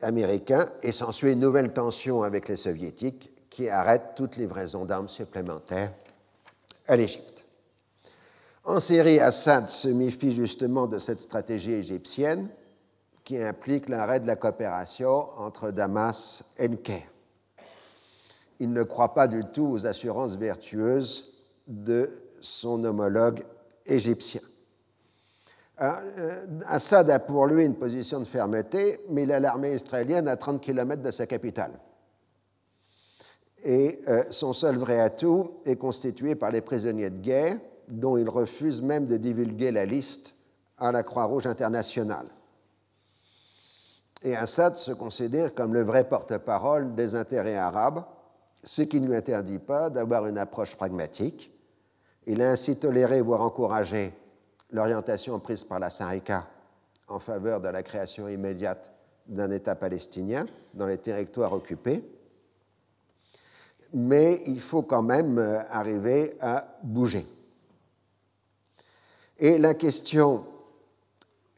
américains 0.00 0.66
et 0.82 0.92
s'ensuit 0.92 1.32
une 1.32 1.40
nouvelle 1.40 1.72
tension 1.72 2.22
avec 2.22 2.48
les 2.48 2.56
soviétiques 2.56 3.32
qui 3.50 3.68
arrête 3.68 4.14
toute 4.14 4.36
livraison 4.36 4.84
d'armes 4.84 5.08
supplémentaires 5.08 5.92
à 6.86 6.94
l'Égypte. 6.94 7.44
En 8.64 8.80
Syrie, 8.80 9.18
Assad 9.18 9.70
se 9.70 9.88
méfie 9.88 10.34
justement 10.34 10.86
de 10.86 10.98
cette 10.98 11.18
stratégie 11.18 11.72
égyptienne 11.72 12.48
qui 13.24 13.42
implique 13.42 13.88
l'arrêt 13.88 14.20
de 14.20 14.26
la 14.26 14.36
coopération 14.36 15.30
entre 15.38 15.70
Damas 15.70 16.44
et 16.58 16.68
Caire. 16.76 17.08
Il 18.60 18.72
ne 18.72 18.82
croit 18.82 19.14
pas 19.14 19.28
du 19.28 19.44
tout 19.44 19.66
aux 19.66 19.86
assurances 19.86 20.36
vertueuses 20.36 21.32
de 21.66 22.10
son 22.40 22.82
homologue 22.84 23.44
égyptien. 23.86 24.40
Euh, 25.80 26.46
Assad 26.66 27.08
a 27.10 27.20
pour 27.20 27.46
lui 27.46 27.64
une 27.64 27.76
position 27.76 28.18
de 28.18 28.24
fermeté, 28.24 29.00
mais 29.10 29.22
il 29.22 29.32
a 29.32 29.38
l'armée 29.38 29.74
israélienne 29.74 30.26
à 30.26 30.36
30 30.36 30.60
km 30.60 31.02
de 31.02 31.10
sa 31.10 31.26
capitale. 31.26 31.78
Et 33.64 34.00
euh, 34.08 34.24
son 34.30 34.52
seul 34.52 34.76
vrai 34.76 35.00
atout 35.00 35.60
est 35.64 35.76
constitué 35.76 36.34
par 36.34 36.50
les 36.50 36.60
prisonniers 36.60 37.10
de 37.10 37.20
guerre 37.20 37.58
dont 37.88 38.16
il 38.16 38.28
refuse 38.28 38.82
même 38.82 39.06
de 39.06 39.16
divulguer 39.16 39.72
la 39.72 39.86
liste 39.86 40.34
à 40.78 40.92
la 40.92 41.02
Croix-Rouge 41.02 41.46
internationale. 41.46 42.26
Et 44.22 44.36
Assad 44.36 44.76
se 44.76 44.92
considère 44.92 45.54
comme 45.54 45.74
le 45.74 45.82
vrai 45.82 46.08
porte-parole 46.08 46.94
des 46.94 47.14
intérêts 47.14 47.56
arabes, 47.56 48.04
ce 48.68 48.82
qui 48.82 49.00
ne 49.00 49.06
lui 49.06 49.16
interdit 49.16 49.58
pas 49.58 49.88
d'avoir 49.88 50.26
une 50.26 50.36
approche 50.36 50.76
pragmatique. 50.76 51.50
Il 52.26 52.42
a 52.42 52.50
ainsi 52.50 52.76
toléré, 52.76 53.22
voire 53.22 53.40
encouragé, 53.40 54.12
l'orientation 54.72 55.40
prise 55.40 55.64
par 55.64 55.78
la 55.78 55.88
Sarika 55.88 56.46
en 57.08 57.18
faveur 57.18 57.62
de 57.62 57.68
la 57.68 57.82
création 57.82 58.28
immédiate 58.28 58.92
d'un 59.26 59.50
État 59.50 59.74
palestinien 59.74 60.44
dans 60.74 60.86
les 60.86 60.98
territoires 60.98 61.54
occupés. 61.54 62.04
Mais 63.94 64.42
il 64.44 64.60
faut 64.60 64.82
quand 64.82 65.02
même 65.02 65.38
euh, 65.38 65.62
arriver 65.70 66.36
à 66.38 66.76
bouger. 66.82 67.26
Et 69.38 69.56
la 69.56 69.72
question 69.72 70.44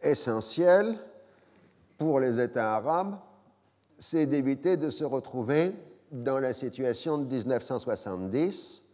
essentielle 0.01 0.97
pour 1.99 2.21
les 2.21 2.39
États 2.39 2.77
arabes, 2.77 3.19
c'est 3.99 4.27
d'éviter 4.27 4.77
de 4.77 4.91
se 4.91 5.03
retrouver 5.03 5.75
dans 6.11 6.41
la 6.41 6.55
situation 6.55 7.19
de 7.19 7.25
1970, 7.25 8.85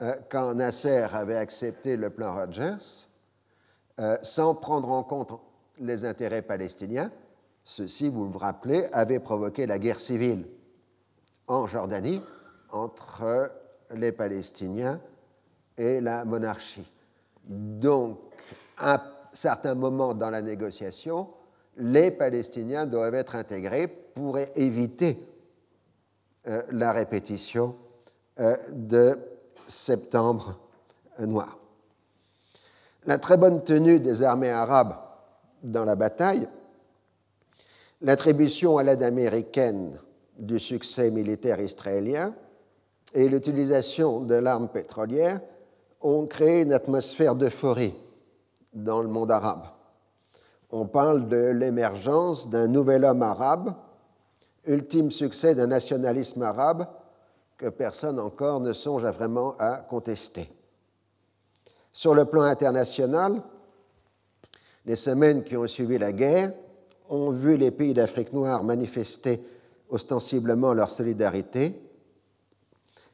euh, 0.00 0.14
quand 0.30 0.54
Nasser 0.54 1.06
avait 1.12 1.36
accepté 1.36 1.96
le 1.96 2.10
plan 2.10 2.34
Rogers, 2.34 3.06
euh, 4.00 4.16
sans 4.22 4.54
prendre 4.54 4.90
en 4.90 5.02
compte 5.02 5.32
les 5.78 6.04
intérêts 6.04 6.42
palestiniens. 6.42 7.10
Ceci, 7.62 8.08
vous 8.08 8.30
vous 8.30 8.38
rappelez, 8.38 8.86
avait 8.92 9.20
provoqué 9.20 9.66
la 9.66 9.78
guerre 9.78 10.00
civile 10.00 10.46
en 11.46 11.66
Jordanie 11.66 12.22
entre 12.70 13.52
les 13.94 14.12
Palestiniens 14.12 15.00
et 15.76 16.00
la 16.00 16.24
monarchie. 16.24 16.90
Donc, 17.44 18.18
à 18.78 18.94
un 18.94 19.02
certain 19.32 19.74
moment 19.74 20.14
dans 20.14 20.30
la 20.30 20.42
négociation, 20.42 21.28
les 21.76 22.10
Palestiniens 22.10 22.86
doivent 22.86 23.14
être 23.14 23.36
intégrés 23.36 23.86
pour 23.86 24.38
éviter 24.56 25.18
euh, 26.48 26.62
la 26.70 26.92
répétition 26.92 27.76
euh, 28.40 28.56
de 28.70 29.18
septembre 29.66 30.58
noir. 31.18 31.58
La 33.06 33.18
très 33.18 33.36
bonne 33.36 33.64
tenue 33.64 34.00
des 34.00 34.22
armées 34.22 34.50
arabes 34.50 34.96
dans 35.62 35.84
la 35.84 35.96
bataille, 35.96 36.48
l'attribution 38.00 38.78
à 38.78 38.82
l'aide 38.82 39.02
américaine 39.02 39.98
du 40.38 40.58
succès 40.58 41.10
militaire 41.10 41.60
israélien 41.60 42.34
et 43.14 43.28
l'utilisation 43.28 44.20
de 44.20 44.34
l'arme 44.34 44.68
pétrolière 44.68 45.40
ont 46.00 46.26
créé 46.26 46.62
une 46.62 46.72
atmosphère 46.72 47.34
d'euphorie 47.34 47.94
dans 48.72 49.02
le 49.02 49.08
monde 49.08 49.30
arabe. 49.30 49.66
On 50.70 50.86
parle 50.86 51.28
de 51.28 51.50
l'émergence 51.50 52.48
d'un 52.48 52.66
nouvel 52.66 53.04
homme 53.04 53.22
arabe, 53.22 53.74
ultime 54.66 55.10
succès 55.10 55.54
d'un 55.54 55.66
nationalisme 55.66 56.42
arabe 56.42 56.86
que 57.56 57.68
personne 57.68 58.18
encore 58.18 58.60
ne 58.60 58.72
songe 58.72 59.04
à 59.04 59.10
vraiment 59.10 59.56
à 59.58 59.76
contester. 59.76 60.50
Sur 61.92 62.14
le 62.14 62.24
plan 62.24 62.42
international, 62.42 63.42
Les 64.84 64.96
semaines 64.96 65.44
qui 65.44 65.56
ont 65.56 65.68
suivi 65.68 65.98
la 65.98 66.12
guerre 66.12 66.52
ont 67.08 67.30
vu 67.30 67.56
les 67.56 67.70
pays 67.70 67.94
d'Afrique 67.94 68.32
noire 68.32 68.64
manifester 68.64 69.44
ostensiblement 69.88 70.74
leur 70.74 70.90
solidarité 70.90 71.80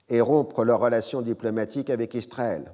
et 0.09 0.21
rompre 0.21 0.65
leurs 0.65 0.81
relations 0.81 1.21
diplomatiques 1.21 1.91
avec 1.91 2.15
Israël. 2.15 2.73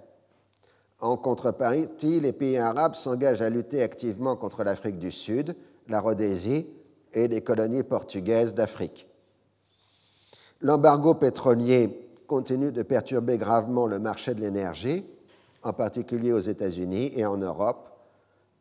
En 1.00 1.16
contrepartie, 1.16 2.20
les 2.20 2.32
pays 2.32 2.58
arabes 2.58 2.94
s'engagent 2.94 3.42
à 3.42 3.50
lutter 3.50 3.82
activement 3.82 4.37
contre 4.37 4.62
l'Afrique 4.62 4.98
du 4.98 5.10
Sud, 5.10 5.56
la 5.88 6.00
Rhodésie 6.00 6.66
et 7.14 7.29
les 7.29 7.42
colonies 7.42 7.83
portugaises 7.83 8.55
d'Afrique. 8.55 9.09
L'embargo 10.61 11.14
pétrolier 11.14 12.09
continue 12.27 12.72
de 12.72 12.83
perturber 12.83 13.38
gravement 13.38 13.87
le 13.87 13.98
marché 13.98 14.35
de 14.35 14.40
l'énergie, 14.40 15.05
en 15.62 15.72
particulier 15.72 16.33
aux 16.33 16.40
États-Unis 16.40 17.12
et 17.14 17.24
en 17.24 17.37
Europe, 17.37 17.90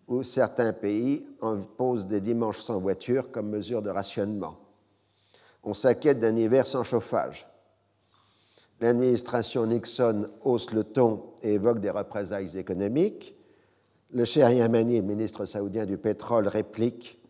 où 0.07 0.23
certains 0.23 0.73
pays 0.73 1.25
imposent 1.41 2.07
des 2.07 2.21
dimanches 2.21 2.61
sans 2.61 2.79
voiture 2.79 3.31
comme 3.31 3.49
mesure 3.49 3.81
de 3.81 3.89
rationnement. 3.89 4.57
On 5.63 5.73
s'inquiète 5.73 6.19
d'un 6.19 6.35
hiver 6.35 6.67
sans 6.67 6.83
chauffage. 6.83 7.47
L'administration 8.81 9.65
Nixon 9.65 10.29
hausse 10.43 10.71
le 10.71 10.83
ton 10.83 11.23
et 11.41 11.53
évoque 11.53 11.79
des 11.79 11.89
représailles 11.89 12.57
économiques. 12.57 13.33
Le 14.11 14.25
cher 14.25 14.49
Yamani, 14.51 15.01
ministre 15.01 15.45
saoudien 15.45 15.85
du 15.85 15.97
pétrole, 15.97 16.49
réplique 16.49 17.22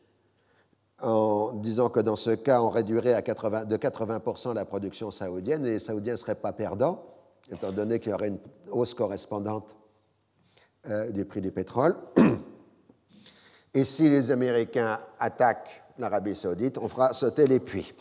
en 1.03 1.53
disant 1.53 1.89
que 1.89 1.99
dans 1.99 2.15
ce 2.15 2.31
cas, 2.31 2.61
on 2.61 2.69
réduirait 2.69 3.13
à 3.13 3.21
80, 3.21 3.65
de 3.65 3.77
80% 3.77 4.53
la 4.53 4.65
production 4.65 5.11
saoudienne 5.11 5.65
et 5.65 5.71
les 5.71 5.79
Saoudiens 5.79 6.13
ne 6.13 6.17
seraient 6.17 6.35
pas 6.35 6.53
perdants, 6.53 7.03
étant 7.51 7.71
donné 7.71 7.99
qu'il 7.99 8.11
y 8.11 8.13
aurait 8.13 8.29
une 8.29 8.39
hausse 8.71 8.93
correspondante 8.93 9.75
euh, 10.89 11.11
du 11.11 11.25
prix 11.25 11.41
du 11.41 11.51
pétrole. 11.51 11.97
Et 13.73 13.83
si 13.85 14.09
les 14.09 14.31
Américains 14.31 14.97
attaquent 15.19 15.83
l'Arabie 15.97 16.35
saoudite, 16.35 16.77
on 16.77 16.87
fera 16.87 17.11
sauter 17.11 17.47
les 17.47 17.59
puits. 17.59 17.93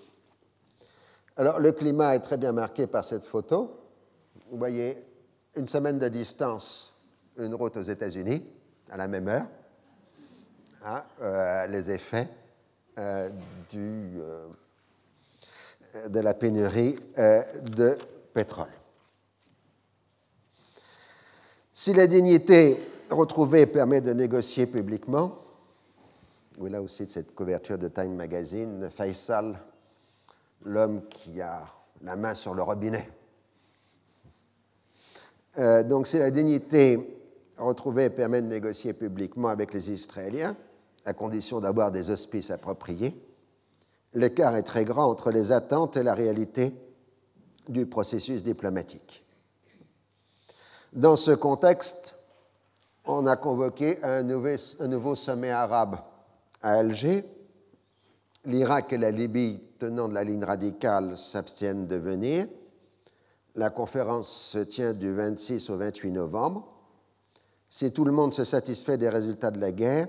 Alors 1.37 1.59
le 1.59 1.73
climat 1.73 2.15
est 2.15 2.21
très 2.21 2.37
bien 2.37 2.53
marqué 2.53 2.87
par 2.87 3.05
cette 3.05 3.25
photo. 3.25 3.81
Vous 4.51 4.59
voyez 4.59 4.97
une 5.57 5.67
semaine 5.67 5.99
de 5.99 6.09
distance, 6.09 6.95
une 7.37 7.55
route 7.55 7.77
aux 7.77 7.83
États-Unis, 7.83 8.47
à 8.91 8.97
la 8.97 9.09
même 9.09 9.27
heure. 9.27 9.47
Hein, 10.85 11.03
euh, 11.23 11.67
les 11.69 11.91
effets 11.91 12.29
euh, 12.99 13.31
euh, 13.75 14.49
de 16.09 16.21
la 16.21 16.35
pénurie 16.35 16.99
de 17.17 17.97
pétrole. 18.33 18.69
Si 21.73 21.93
la 21.95 22.07
dignité 22.07 22.77
retrouvée 23.11 23.67
permet 23.67 24.01
de 24.01 24.13
négocier 24.13 24.67
publiquement, 24.67 25.39
oui, 26.59 26.71
là 26.71 26.83
aussi 26.83 27.07
cette 27.07 27.35
couverture 27.35 27.79
de 27.79 27.89
Time 27.89 28.15
Magazine, 28.15 28.91
Faisal, 28.95 29.59
l'homme 30.65 31.03
qui 31.09 31.41
a 31.41 31.65
la 32.03 32.17
main 32.17 32.35
sur 32.35 32.55
le 32.55 32.63
robinet. 32.63 33.09
Euh, 35.59 35.83
donc 35.83 36.07
si 36.07 36.19
la 36.19 36.31
dignité 36.31 36.99
retrouvée 37.59 38.11
permet 38.11 38.43
de 38.43 38.47
négocier 38.47 38.93
publiquement 38.93 39.49
avec 39.49 39.73
les 39.75 39.91
Israéliens, 39.91 40.57
à 41.05 41.12
condition 41.12 41.61
d'avoir 41.61 41.91
des 41.91 42.11
hospices 42.11 42.51
appropriés, 42.51 43.15
l'écart 44.15 44.57
est 44.57 44.62
très 44.62 44.85
grand 44.85 45.11
entre 45.11 45.31
les 45.31 45.53
attentes 45.53 45.97
et 45.97 46.03
la 46.03 46.15
réalité 46.15 46.75
du 47.69 47.87
processus 47.87 48.43
diplomatique. 48.43 49.25
Dans 50.93 51.17
ce 51.17 51.31
contexte, 51.31 52.15
on 53.05 53.27
a 53.27 53.37
convoqué 53.37 54.03
un 54.05 54.23
nouveau 54.23 55.15
sommet 55.15 55.51
arabe 55.51 55.97
à 56.61 56.73
Alger, 56.73 57.25
l'Irak 58.45 58.93
et 58.93 58.99
la 58.99 59.11
Libye, 59.11 59.73
tenant 59.79 60.09
de 60.09 60.15
la 60.15 60.25
ligne 60.25 60.45
radicale, 60.45 61.17
s'abstiennent 61.17 61.87
de 61.87 61.97
venir. 61.97 62.47
La 63.55 63.71
conférence 63.71 64.29
se 64.29 64.59
tient 64.59 64.95
du 64.95 65.12
26 65.12 65.71
au 65.71 65.77
28 65.77 66.11
novembre. 66.11 66.69
Si 67.69 67.93
tout 67.93 68.05
le 68.05 68.12
monde 68.12 68.33
se 68.33 68.45
satisfait 68.45 68.99
des 68.99 69.09
résultats 69.09 69.51
de 69.51 69.61
la 69.61 69.73
guerre, 69.73 70.09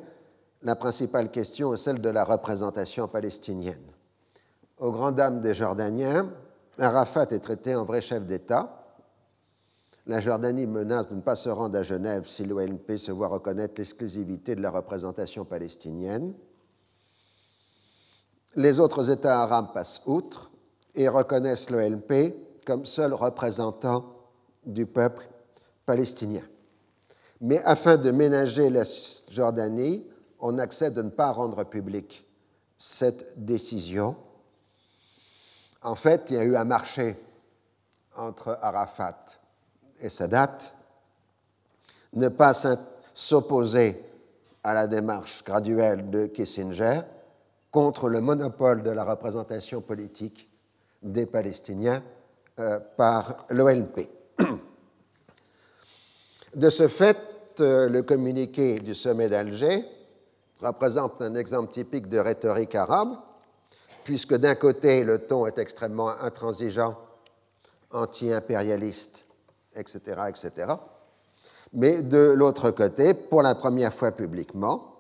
la 0.63 0.75
principale 0.75 1.29
question 1.29 1.73
est 1.73 1.77
celle 1.77 2.01
de 2.01 2.09
la 2.09 2.23
représentation 2.23 3.07
palestinienne. 3.07 3.91
Aux 4.77 4.91
grandes 4.91 5.15
dames 5.15 5.41
des 5.41 5.53
Jordaniens, 5.53 6.29
Arafat 6.79 7.27
est 7.31 7.39
traité 7.39 7.75
en 7.75 7.83
vrai 7.83 8.01
chef 8.01 8.25
d'État. 8.25 8.85
La 10.07 10.19
Jordanie 10.19 10.65
menace 10.65 11.07
de 11.07 11.15
ne 11.15 11.21
pas 11.21 11.35
se 11.35 11.49
rendre 11.49 11.77
à 11.77 11.83
Genève 11.83 12.27
si 12.27 12.45
l'OLP 12.45 12.97
se 12.97 13.11
voit 13.11 13.27
reconnaître 13.27 13.75
l'exclusivité 13.77 14.55
de 14.55 14.61
la 14.61 14.69
représentation 14.71 15.45
palestinienne. 15.45 16.33
Les 18.55 18.79
autres 18.79 19.09
États 19.09 19.41
arabes 19.41 19.73
passent 19.73 20.01
outre 20.05 20.49
et 20.95 21.07
reconnaissent 21.07 21.69
l'OLP 21.69 22.33
comme 22.65 22.85
seul 22.85 23.13
représentant 23.13 24.05
du 24.65 24.85
peuple 24.85 25.27
palestinien. 25.85 26.43
Mais 27.41 27.61
afin 27.63 27.97
de 27.97 28.11
ménager 28.11 28.69
la 28.69 28.83
Jordanie, 29.29 30.05
on 30.43 30.59
accepte 30.59 30.97
de 30.97 31.01
ne 31.01 31.09
pas 31.09 31.31
rendre 31.31 31.63
publique 31.63 32.27
cette 32.77 33.45
décision. 33.45 34.17
En 35.81 35.95
fait, 35.95 36.25
il 36.29 36.35
y 36.35 36.39
a 36.39 36.43
eu 36.43 36.57
un 36.57 36.65
marché 36.65 37.15
entre 38.17 38.59
Arafat 38.61 39.25
et 40.01 40.09
Sadat, 40.09 40.57
ne 42.11 42.27
pas 42.27 42.51
s'opposer 43.13 44.03
à 44.65 44.73
la 44.73 44.87
démarche 44.87 45.45
graduelle 45.45 46.09
de 46.09 46.25
Kissinger, 46.25 47.01
contre 47.71 48.09
le 48.09 48.19
monopole 48.19 48.83
de 48.83 48.91
la 48.91 49.05
représentation 49.05 49.79
politique 49.79 50.49
des 51.01 51.25
Palestiniens 51.25 52.03
euh, 52.59 52.79
par 52.97 53.45
l'OLP. 53.49 54.09
De 56.55 56.69
ce 56.69 56.87
fait, 56.87 57.17
euh, 57.61 57.89
le 57.89 58.03
communiqué 58.03 58.75
du 58.75 58.93
sommet 58.93 59.27
d'Alger 59.27 59.83
représente 60.63 61.21
un 61.21 61.35
exemple 61.35 61.71
typique 61.71 62.07
de 62.07 62.17
rhétorique 62.17 62.75
arabe, 62.75 63.15
puisque 64.03 64.35
d'un 64.35 64.55
côté, 64.55 65.03
le 65.03 65.19
ton 65.19 65.45
est 65.45 65.57
extrêmement 65.57 66.09
intransigeant, 66.09 66.97
anti-impérialiste, 67.91 69.25
etc., 69.75 70.21
etc., 70.29 70.73
mais 71.73 72.03
de 72.03 72.19
l'autre 72.19 72.69
côté, 72.69 73.15
pour 73.15 73.41
la 73.41 73.55
première 73.55 73.93
fois 73.93 74.11
publiquement, 74.11 74.93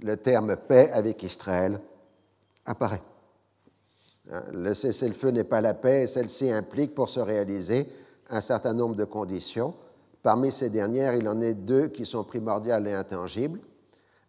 le 0.00 0.16
terme 0.16 0.56
paix 0.56 0.90
avec 0.92 1.22
Israël 1.24 1.80
apparaît. 2.64 3.02
Hein, 4.30 4.44
le 4.52 4.74
cessez-le-feu 4.74 5.30
n'est 5.30 5.44
pas 5.44 5.60
la 5.60 5.74
paix 5.74 6.04
et 6.04 6.06
celle-ci 6.06 6.52
implique 6.52 6.94
pour 6.94 7.08
se 7.08 7.20
réaliser 7.20 7.88
un 8.30 8.40
certain 8.40 8.74
nombre 8.74 8.94
de 8.94 9.04
conditions. 9.04 9.74
Parmi 10.22 10.52
ces 10.52 10.70
dernières, 10.70 11.14
il 11.14 11.28
en 11.28 11.40
est 11.40 11.54
deux 11.54 11.88
qui 11.88 12.06
sont 12.06 12.22
primordiales 12.22 12.86
et 12.86 12.94
intangibles. 12.94 13.60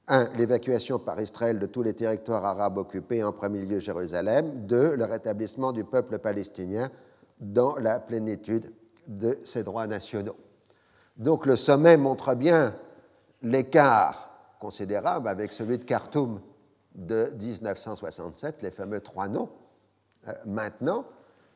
Un, 0.07 0.29
l'évacuation 0.37 0.99
par 0.99 1.19
Israël 1.19 1.57
de 1.57 1.65
tous 1.65 1.81
les 1.81 1.95
territoires 1.95 2.45
arabes 2.45 2.77
occupés, 2.77 3.23
en 3.23 3.31
premier 3.31 3.65
lieu 3.65 3.79
Jérusalem. 3.79 4.67
Deux, 4.67 4.95
le 4.95 5.05
rétablissement 5.05 5.71
du 5.71 5.83
peuple 5.83 6.19
palestinien 6.19 6.91
dans 7.39 7.75
la 7.77 7.99
plénitude 7.99 8.71
de 9.07 9.37
ses 9.43 9.63
droits 9.63 9.87
nationaux. 9.87 10.35
Donc 11.17 11.47
le 11.47 11.55
sommet 11.55 11.97
montre 11.97 12.35
bien 12.35 12.75
l'écart 13.41 14.29
considérable 14.59 15.27
avec 15.27 15.51
celui 15.53 15.79
de 15.79 15.83
Khartoum 15.83 16.39
de 16.93 17.33
1967, 17.39 18.61
les 18.61 18.71
fameux 18.71 18.99
trois 18.99 19.27
noms. 19.27 19.49
Euh, 20.27 20.33
maintenant, 20.45 21.05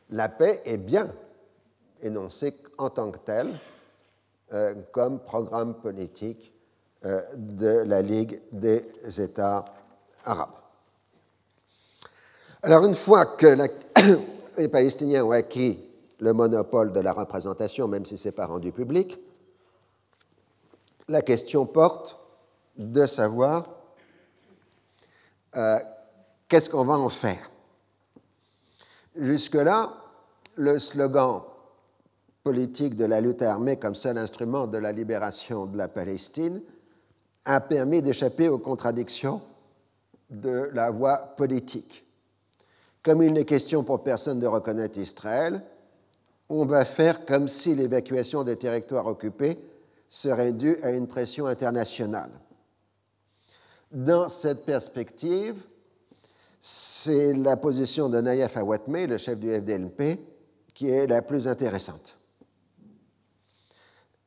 la 0.09 0.27
paix 0.27 0.61
est 0.65 0.77
bien 0.77 1.13
énoncée 2.01 2.55
en 2.77 2.89
tant 2.89 3.11
que 3.11 3.19
telle 3.19 3.53
euh, 4.53 4.75
comme 4.91 5.19
programme 5.19 5.75
politique 5.75 6.53
de 7.03 7.83
la 7.85 8.01
Ligue 8.01 8.41
des 8.51 8.81
États 9.21 9.65
arabes. 10.25 10.49
Alors 12.61 12.85
une 12.85 12.95
fois 12.95 13.25
que 13.25 13.57
les 14.57 14.67
Palestiniens 14.67 15.23
ont 15.23 15.31
acquis 15.31 15.79
le 16.19 16.33
monopole 16.33 16.91
de 16.91 16.99
la 16.99 17.13
représentation, 17.13 17.87
même 17.87 18.05
si 18.05 18.17
ce 18.17 18.27
n'est 18.27 18.33
pas 18.33 18.47
rendu 18.47 18.71
public, 18.71 19.17
la 21.07 21.21
question 21.21 21.65
porte 21.65 22.17
de 22.77 23.05
savoir 23.05 23.65
euh, 25.55 25.79
qu'est-ce 26.47 26.69
qu'on 26.69 26.85
va 26.85 26.97
en 26.97 27.09
faire 27.09 27.49
Jusque-là, 29.15 29.93
le 30.55 30.77
slogan 30.77 31.41
politique 32.43 32.95
de 32.95 33.05
la 33.05 33.21
lutte 33.21 33.41
armée 33.41 33.77
comme 33.77 33.95
seul 33.95 34.17
instrument 34.17 34.67
de 34.67 34.77
la 34.77 34.91
libération 34.91 35.65
de 35.65 35.77
la 35.77 35.87
Palestine 35.87 36.61
a 37.49 37.59
permis 37.61 38.03
d'échapper 38.03 38.47
aux 38.47 38.59
contradictions 38.59 39.41
de 40.29 40.69
la 40.71 40.91
voie 40.91 41.17
politique. 41.17 42.05
Comme 43.01 43.23
il 43.23 43.33
n'est 43.33 43.43
question 43.43 43.83
pour 43.83 44.03
personne 44.03 44.39
de 44.39 44.45
reconnaître 44.45 44.99
Israël, 44.99 45.63
on 46.47 46.63
va 46.65 46.85
faire 46.85 47.25
comme 47.25 47.47
si 47.47 47.73
l'évacuation 47.73 48.43
des 48.43 48.55
territoires 48.55 49.07
occupés 49.07 49.57
serait 50.07 50.53
due 50.53 50.77
à 50.83 50.91
une 50.91 51.07
pression 51.07 51.47
internationale. 51.47 52.29
Dans 53.91 54.27
cette 54.27 54.63
perspective, 54.63 55.55
c'est 56.61 57.33
la 57.33 57.57
position 57.57 58.09
de 58.09 58.21
Naïef 58.21 58.57
Awatmeh, 58.57 59.07
le 59.07 59.17
chef 59.17 59.39
du 59.39 59.49
FDLP, 59.49 60.19
qui 60.75 60.89
est 60.89 61.07
la 61.07 61.23
plus 61.23 61.47
intéressante. 61.47 62.15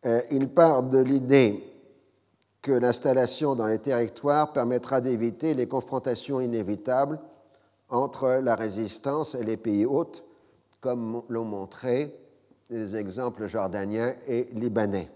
Euh, 0.07 0.21
il 0.33 0.49
part 0.49 0.83
de 0.83 0.99
l'idée 0.99 1.72
que 2.63 2.71
l'installation 2.73 3.57
dans 3.57 3.67
les 3.67 3.81
territoires 3.81 4.53
permettra 4.53 5.01
d'éviter 5.01 5.55
les 5.55 5.67
confrontations 5.67 6.41
inévitables 6.41 7.19
entre 7.89 8.41
la 8.43 8.55
résistance 8.55 9.35
et 9.35 9.45
les 9.45 9.57
pays 9.57 9.85
hôtes, 9.85 10.25
comme 10.81 11.23
l'ont 11.29 11.45
montré 11.45 12.19
les 12.71 12.97
exemples 12.97 13.49
jordaniens 13.49 14.15
et 14.29 14.45
libanais. 14.55 15.11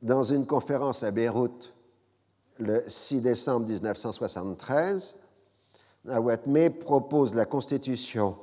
Dans 0.00 0.24
une 0.24 0.46
conférence 0.46 1.02
à 1.02 1.10
Beyrouth 1.10 1.74
le 2.58 2.82
6 2.86 3.22
décembre 3.22 3.66
1973, 3.66 5.16
Nawatme 6.04 6.70
propose 6.70 7.34
la 7.34 7.44
constitution 7.44 8.36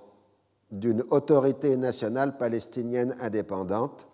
d'une 0.70 1.04
autorité 1.10 1.78
nationale 1.78 2.38
palestinienne 2.38 3.16
indépendante, 3.22 4.08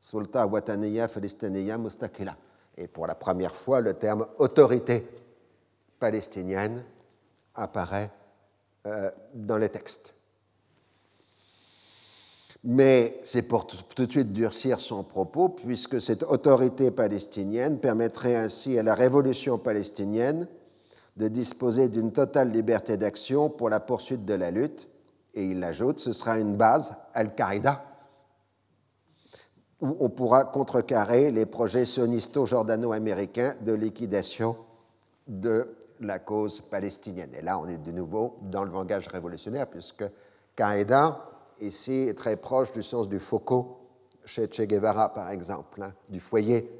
Sulta 0.00 0.46
Wataniya 0.46 1.08
Falistiniya 1.08 1.76
Mustakila. 1.76 2.36
Et 2.80 2.86
pour 2.86 3.08
la 3.08 3.16
première 3.16 3.56
fois, 3.56 3.80
le 3.80 3.94
terme 3.94 4.26
autorité 4.38 5.04
palestinienne 5.98 6.84
apparaît 7.56 8.10
euh, 8.86 9.10
dans 9.34 9.58
les 9.58 9.68
textes. 9.68 10.14
Mais 12.62 13.18
c'est 13.24 13.42
pour 13.42 13.66
tout 13.66 14.06
de 14.06 14.10
suite 14.10 14.32
durcir 14.32 14.78
son 14.78 15.02
propos, 15.02 15.48
puisque 15.48 16.00
cette 16.00 16.22
autorité 16.22 16.92
palestinienne 16.92 17.80
permettrait 17.80 18.36
ainsi 18.36 18.78
à 18.78 18.84
la 18.84 18.94
révolution 18.94 19.58
palestinienne 19.58 20.46
de 21.16 21.26
disposer 21.26 21.88
d'une 21.88 22.12
totale 22.12 22.52
liberté 22.52 22.96
d'action 22.96 23.50
pour 23.50 23.70
la 23.70 23.80
poursuite 23.80 24.24
de 24.24 24.34
la 24.34 24.52
lutte. 24.52 24.86
Et 25.34 25.46
il 25.46 25.64
ajoute, 25.64 25.98
ce 25.98 26.12
sera 26.12 26.38
une 26.38 26.56
base, 26.56 26.94
Al-Qaïda, 27.12 27.87
où 29.80 29.96
on 30.00 30.08
pourra 30.08 30.44
contrecarrer 30.44 31.30
les 31.30 31.46
projets 31.46 31.84
sionisto-jordano-américains 31.84 33.54
de 33.60 33.72
liquidation 33.72 34.56
de 35.26 35.76
la 36.00 36.18
cause 36.18 36.60
palestinienne. 36.60 37.34
Et 37.34 37.42
là, 37.42 37.58
on 37.58 37.68
est 37.68 37.78
de 37.78 37.92
nouveau 37.92 38.38
dans 38.42 38.64
le 38.64 38.72
langage 38.72 39.08
révolutionnaire, 39.08 39.68
puisque 39.68 40.04
Qaïda 40.56 41.24
ici 41.60 42.08
est 42.08 42.18
très 42.18 42.36
proche 42.36 42.72
du 42.72 42.82
sens 42.82 43.08
du 43.08 43.18
Foucault 43.18 43.78
chez 44.24 44.48
Che 44.50 44.62
Guevara, 44.62 45.14
par 45.14 45.30
exemple, 45.30 45.82
hein, 45.82 45.92
du 46.08 46.20
foyer 46.20 46.70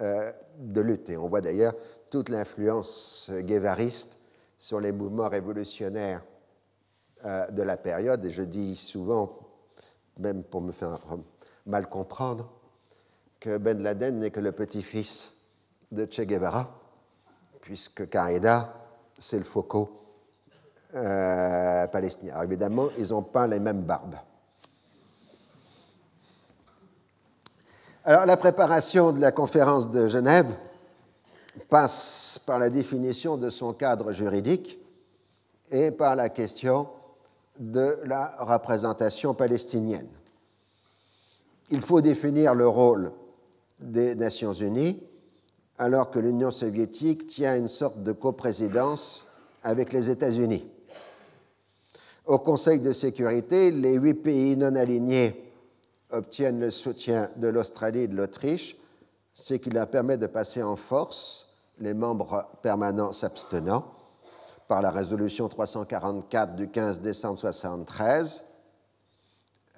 euh, 0.00 0.32
de 0.58 0.80
lutte. 0.80 1.10
Et 1.10 1.16
on 1.16 1.28
voit 1.28 1.40
d'ailleurs 1.40 1.74
toute 2.10 2.28
l'influence 2.28 3.30
guévariste 3.40 4.16
sur 4.56 4.80
les 4.80 4.92
mouvements 4.92 5.28
révolutionnaires 5.28 6.24
euh, 7.24 7.46
de 7.48 7.62
la 7.62 7.76
période. 7.76 8.24
Et 8.24 8.30
je 8.30 8.42
dis 8.42 8.74
souvent, 8.76 9.38
même 10.18 10.42
pour 10.42 10.60
me 10.60 10.72
faire 10.72 10.98
mal 11.68 11.88
comprendre, 11.88 12.50
que 13.38 13.58
Ben 13.58 13.80
Laden 13.80 14.18
n'est 14.18 14.30
que 14.30 14.40
le 14.40 14.52
petit-fils 14.52 15.32
de 15.92 16.06
Che 16.10 16.22
Guevara, 16.22 16.68
puisque 17.60 18.08
Qaïda, 18.08 18.74
c'est 19.16 19.38
le 19.38 19.44
Foucault 19.44 19.90
euh, 20.94 21.86
palestinien. 21.86 22.32
Alors 22.32 22.44
évidemment, 22.44 22.88
ils 22.98 23.10
n'ont 23.10 23.22
pas 23.22 23.46
les 23.46 23.60
mêmes 23.60 23.82
barbes. 23.82 24.16
Alors 28.04 28.24
la 28.24 28.38
préparation 28.38 29.12
de 29.12 29.20
la 29.20 29.32
conférence 29.32 29.90
de 29.90 30.08
Genève 30.08 30.50
passe 31.68 32.40
par 32.46 32.58
la 32.58 32.70
définition 32.70 33.36
de 33.36 33.50
son 33.50 33.74
cadre 33.74 34.12
juridique 34.12 34.78
et 35.70 35.90
par 35.90 36.16
la 36.16 36.30
question 36.30 36.88
de 37.58 38.00
la 38.04 38.34
représentation 38.38 39.34
palestinienne. 39.34 40.08
Il 41.70 41.82
faut 41.82 42.00
définir 42.00 42.54
le 42.54 42.66
rôle 42.66 43.12
des 43.78 44.14
Nations 44.14 44.52
Unies 44.52 45.02
alors 45.76 46.10
que 46.10 46.18
l'Union 46.18 46.50
soviétique 46.50 47.26
tient 47.26 47.56
une 47.56 47.68
sorte 47.68 48.02
de 48.02 48.12
coprésidence 48.12 49.26
avec 49.62 49.92
les 49.92 50.10
États-Unis. 50.10 50.66
Au 52.26 52.38
Conseil 52.38 52.80
de 52.80 52.92
sécurité, 52.92 53.70
les 53.70 53.94
huit 53.94 54.14
pays 54.14 54.56
non 54.56 54.74
alignés 54.74 55.52
obtiennent 56.10 56.60
le 56.60 56.70
soutien 56.70 57.30
de 57.36 57.48
l'Australie 57.48 58.00
et 58.00 58.08
de 58.08 58.16
l'Autriche, 58.16 58.76
ce 59.34 59.54
qui 59.54 59.70
leur 59.70 59.86
permet 59.88 60.18
de 60.18 60.26
passer 60.26 60.62
en 60.62 60.76
force, 60.76 61.46
les 61.78 61.94
membres 61.94 62.48
permanents 62.62 63.12
s'abstenant, 63.12 63.84
par 64.66 64.82
la 64.82 64.90
résolution 64.90 65.48
344 65.48 66.56
du 66.56 66.68
15 66.68 67.00
décembre 67.00 67.34
1973, 67.34 68.44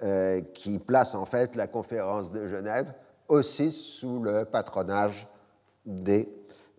euh, 0.03 0.41
qui 0.55 0.79
place 0.79 1.15
en 1.15 1.27
fait 1.27 1.55
la 1.57 1.67
conférence 1.67 2.31
de 2.31 2.49
Genève 2.49 2.91
aussi 3.29 3.71
sous 3.71 4.23
le 4.23 4.47
patronage 4.47 5.29
des 5.85 6.27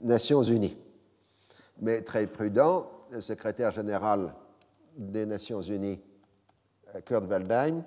Nations 0.01 0.41
Unies. 0.41 0.75
Mais 1.79 2.01
très 2.01 2.25
prudent, 2.25 2.89
le 3.12 3.21
secrétaire 3.21 3.69
général 3.69 4.34
des 4.97 5.27
Nations 5.27 5.62
Unies, 5.62 6.01
euh, 6.95 7.01
Kurt 7.01 7.29
Waldheim, 7.29 7.84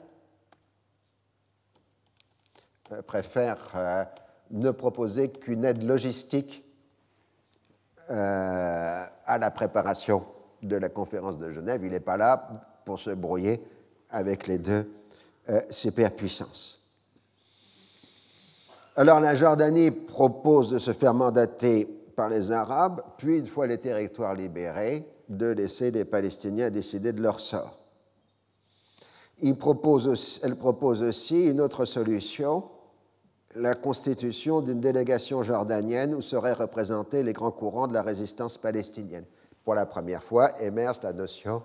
euh, 2.93 3.03
préfère 3.03 3.59
ne 4.53 4.71
proposer 4.71 5.33
qu'une 5.33 5.65
aide 5.65 5.83
logistique 5.83 6.63
à 8.09 9.39
la 9.41 9.51
préparation 9.51 10.25
de 10.63 10.77
la 10.77 10.91
conférence 10.91 11.39
de 11.39 11.51
Genève. 11.51 11.83
Il 11.83 11.91
n'est 11.91 11.99
pas 11.99 12.17
là 12.17 12.53
pour 12.85 13.01
se 13.01 13.11
brouiller 13.11 13.67
avec 14.11 14.47
les 14.47 14.59
deux 14.59 14.89
superpuissances. 15.71 16.81
Alors 18.97 19.19
la 19.19 19.35
Jordanie 19.35 19.91
propose 19.91 20.71
de 20.71 20.79
se 20.79 20.93
faire 20.93 21.15
mandater 21.15 21.85
par 22.15 22.29
les 22.29 22.53
Arabes, 22.53 23.03
puis 23.19 23.39
une 23.39 23.47
fois 23.47 23.67
les 23.67 23.79
territoires 23.79 24.35
libérés, 24.35 25.05
de 25.29 25.47
laisser 25.47 25.91
les 25.91 26.05
Palestiniens 26.05 26.71
décider 26.71 27.13
de 27.13 27.21
leur 27.21 27.41
sort. 27.41 27.77
elle 29.43 29.57
propose 29.57 31.03
aussi 31.03 31.47
une 31.47 31.61
autre 31.61 31.85
solution, 31.87 32.65
la 33.57 33.75
constitution 33.75 34.61
d'une 34.61 34.81
délégation 34.81 35.43
jordanienne 35.43 36.15
où 36.15 36.21
seraient 36.21 36.53
représentés 36.53 37.23
les 37.23 37.33
grands 37.33 37.51
courants 37.51 37.89
de 37.89 37.95
la 37.95 38.03
résistance 38.03 38.59
palestinienne. 38.59 39.25
Pour 39.65 39.75
la 39.75 39.87
première 39.87 40.23
fois 40.23 40.61
émerge 40.61 41.01
la 41.03 41.13
notion 41.13 41.63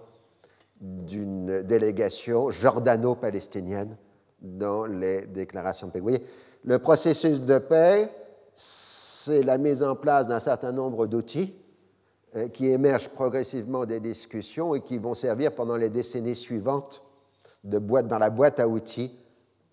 d'une 0.80 1.64
délégation 1.64 2.50
jordano-palestinienne 2.50 3.98
dans 4.42 4.86
les 4.86 5.28
déclarations 5.28 5.88
de 5.88 5.92
paix. 5.92 6.00
Vous 6.00 6.08
voyez, 6.08 6.24
le 6.64 6.80
processus 6.80 7.42
de 7.42 7.58
paix, 7.58 8.10
c'est 8.54 9.44
la 9.44 9.58
mise 9.58 9.84
en 9.84 9.96
place 9.96 10.28
d'un 10.28 10.40
certain 10.40 10.72
nombre 10.72 11.08
d'outils 11.08 11.56
euh, 12.36 12.48
qui 12.48 12.68
émergent 12.68 13.10
progressivement 13.10 13.86
des 13.86 14.00
discussions 14.00 14.76
et 14.76 14.82
qui 14.82 14.98
vont 14.98 15.14
servir 15.14 15.54
pendant 15.54 15.76
les 15.76 15.90
décennies 15.90 16.36
suivantes 16.36 17.02
de 17.64 17.78
boîte, 17.78 18.08
dans 18.08 18.18
la 18.18 18.30
boîte 18.30 18.60
à 18.60 18.68
outils 18.68 19.18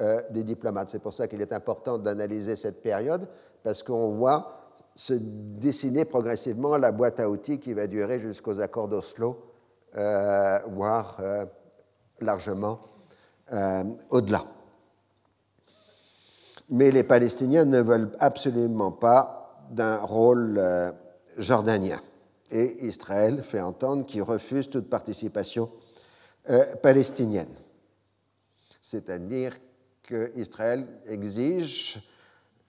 euh, 0.00 0.20
des 0.30 0.42
diplomates. 0.42 0.90
C'est 0.90 1.02
pour 1.02 1.12
ça 1.12 1.28
qu'il 1.28 1.40
est 1.40 1.52
important 1.52 1.98
d'analyser 1.98 2.56
cette 2.56 2.82
période, 2.82 3.28
parce 3.62 3.82
qu'on 3.82 4.10
voit 4.10 4.72
se 4.94 5.14
dessiner 5.14 6.04
progressivement 6.04 6.76
la 6.76 6.92
boîte 6.92 7.20
à 7.20 7.28
outils 7.28 7.60
qui 7.60 7.74
va 7.74 7.86
durer 7.86 8.18
jusqu'aux 8.18 8.60
accords 8.60 8.88
d'Oslo, 8.88 9.36
voire 9.94 11.18
largement 12.20 12.80
au-delà. 14.10 14.44
Mais 16.68 16.90
les 16.90 17.04
Palestiniens 17.04 17.64
ne 17.64 17.80
veulent 17.80 18.10
absolument 18.18 18.92
pas 18.92 19.64
d'un 19.70 19.98
rôle 19.98 20.60
jordanien 21.38 22.00
et 22.50 22.86
Israël 22.86 23.42
fait 23.42 23.60
entendre 23.60 24.06
qu'il 24.06 24.22
refuse 24.22 24.70
toute 24.70 24.88
participation 24.88 25.70
euh, 26.50 26.76
palestinienne. 26.76 27.54
C'est-à-dire 28.80 29.56
qu'Israël 30.02 30.86
exige 31.06 32.00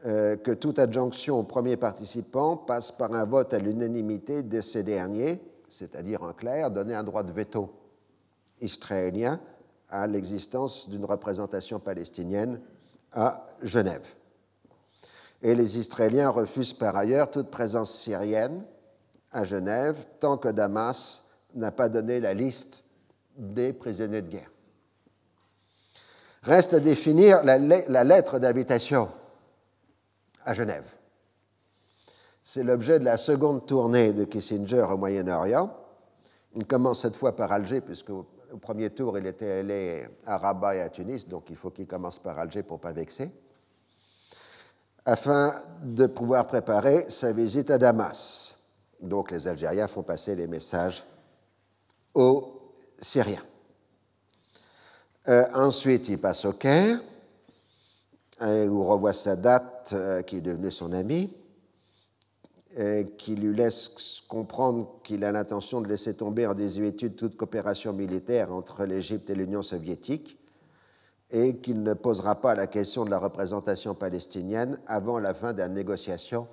euh, 0.05 0.35
que 0.35 0.51
toute 0.51 0.79
adjonction 0.79 1.39
au 1.39 1.43
premier 1.43 1.77
participant 1.77 2.57
passe 2.57 2.91
par 2.91 3.13
un 3.13 3.25
vote 3.25 3.53
à 3.53 3.59
l'unanimité 3.59 4.41
de 4.41 4.61
ces 4.61 4.83
derniers, 4.83 5.39
c'est-à-dire 5.69 6.23
en 6.23 6.33
clair 6.33 6.71
donner 6.71 6.95
un 6.95 7.03
droit 7.03 7.23
de 7.23 7.31
veto 7.31 7.73
israélien 8.61 9.39
à 9.89 10.07
l'existence 10.07 10.89
d'une 10.89 11.05
représentation 11.05 11.79
palestinienne 11.79 12.59
à 13.13 13.47
Genève. 13.61 14.05
Et 15.41 15.55
les 15.55 15.77
Israéliens 15.77 16.29
refusent 16.29 16.73
par 16.73 16.97
ailleurs 16.97 17.31
toute 17.31 17.49
présence 17.49 17.93
syrienne 17.93 18.63
à 19.31 19.43
Genève 19.43 20.05
tant 20.19 20.37
que 20.37 20.49
Damas 20.49 21.23
n'a 21.53 21.71
pas 21.71 21.89
donné 21.89 22.19
la 22.19 22.33
liste 22.33 22.83
des 23.37 23.73
prisonniers 23.73 24.21
de 24.21 24.29
guerre. 24.29 24.51
Reste 26.43 26.73
à 26.73 26.79
définir 26.79 27.43
la, 27.43 28.03
lettre 28.03 28.39
d'invitation 28.39 29.09
à 30.45 30.53
Genève. 30.53 30.85
C'est 32.49 32.63
l'objet 32.63 32.97
de 32.97 33.03
la 33.03 33.17
seconde 33.17 33.65
tournée 33.65 34.13
de 34.13 34.23
Kissinger 34.23 34.83
au 34.89 34.95
Moyen-Orient. 34.95 35.69
Il 36.55 36.65
commence 36.65 37.01
cette 37.01 37.17
fois 37.17 37.35
par 37.35 37.51
Alger, 37.51 37.81
puisque 37.81 38.09
au 38.09 38.25
premier 38.61 38.89
tour, 38.89 39.17
il 39.17 39.27
était 39.27 39.51
allé 39.51 40.07
à 40.25 40.37
Rabat 40.37 40.77
et 40.77 40.79
à 40.79 40.87
Tunis, 40.87 41.27
donc 41.27 41.49
il 41.49 41.57
faut 41.57 41.71
qu'il 41.71 41.87
commence 41.87 42.19
par 42.19 42.39
Alger 42.39 42.63
pour 42.63 42.77
ne 42.77 42.83
pas 42.83 42.93
vexer, 42.93 43.29
afin 45.03 45.55
de 45.83 46.07
pouvoir 46.07 46.47
préparer 46.47 47.09
sa 47.09 47.33
visite 47.33 47.69
à 47.69 47.77
Damas. 47.77 48.57
Donc 49.01 49.31
les 49.31 49.45
Algériens 49.45 49.89
font 49.89 50.03
passer 50.03 50.33
les 50.33 50.47
messages 50.47 51.03
aux 52.13 52.61
Syriens. 52.97 53.43
Euh, 55.27 55.43
ensuite, 55.53 56.07
il 56.07 56.17
passe 56.17 56.45
au 56.45 56.53
Caire, 56.53 57.01
euh, 58.41 58.67
où 58.69 58.85
revoit 58.85 59.11
Sadat, 59.11 59.83
euh, 59.91 60.21
qui 60.21 60.37
est 60.37 60.41
devenu 60.41 60.71
son 60.71 60.93
ami, 60.93 61.35
qui 63.17 63.35
lui 63.35 63.55
laisse 63.55 64.21
comprendre 64.27 64.99
qu'il 65.03 65.25
a 65.25 65.31
l'intention 65.31 65.81
de 65.81 65.87
laisser 65.87 66.13
tomber 66.13 66.45
en 66.45 66.53
désuétude 66.53 67.15
toute 67.15 67.35
coopération 67.35 67.91
militaire 67.91 68.53
entre 68.53 68.85
l'Égypte 68.85 69.31
et 69.31 69.35
l'Union 69.35 69.63
soviétique 69.63 70.37
et 71.31 71.57
qu'il 71.57 71.83
ne 71.83 71.93
posera 71.93 72.39
pas 72.39 72.55
la 72.55 72.67
question 72.67 73.03
de 73.03 73.09
la 73.09 73.19
représentation 73.19 73.93
palestinienne 73.95 74.79
avant 74.87 75.19
la 75.19 75.33
fin 75.33 75.53
des 75.53 75.67
négociations 75.67 76.47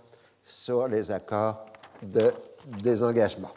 sur 0.44 0.88
les 0.88 1.10
accords 1.10 1.64
de 2.02 2.32
désengagement. 2.82 3.52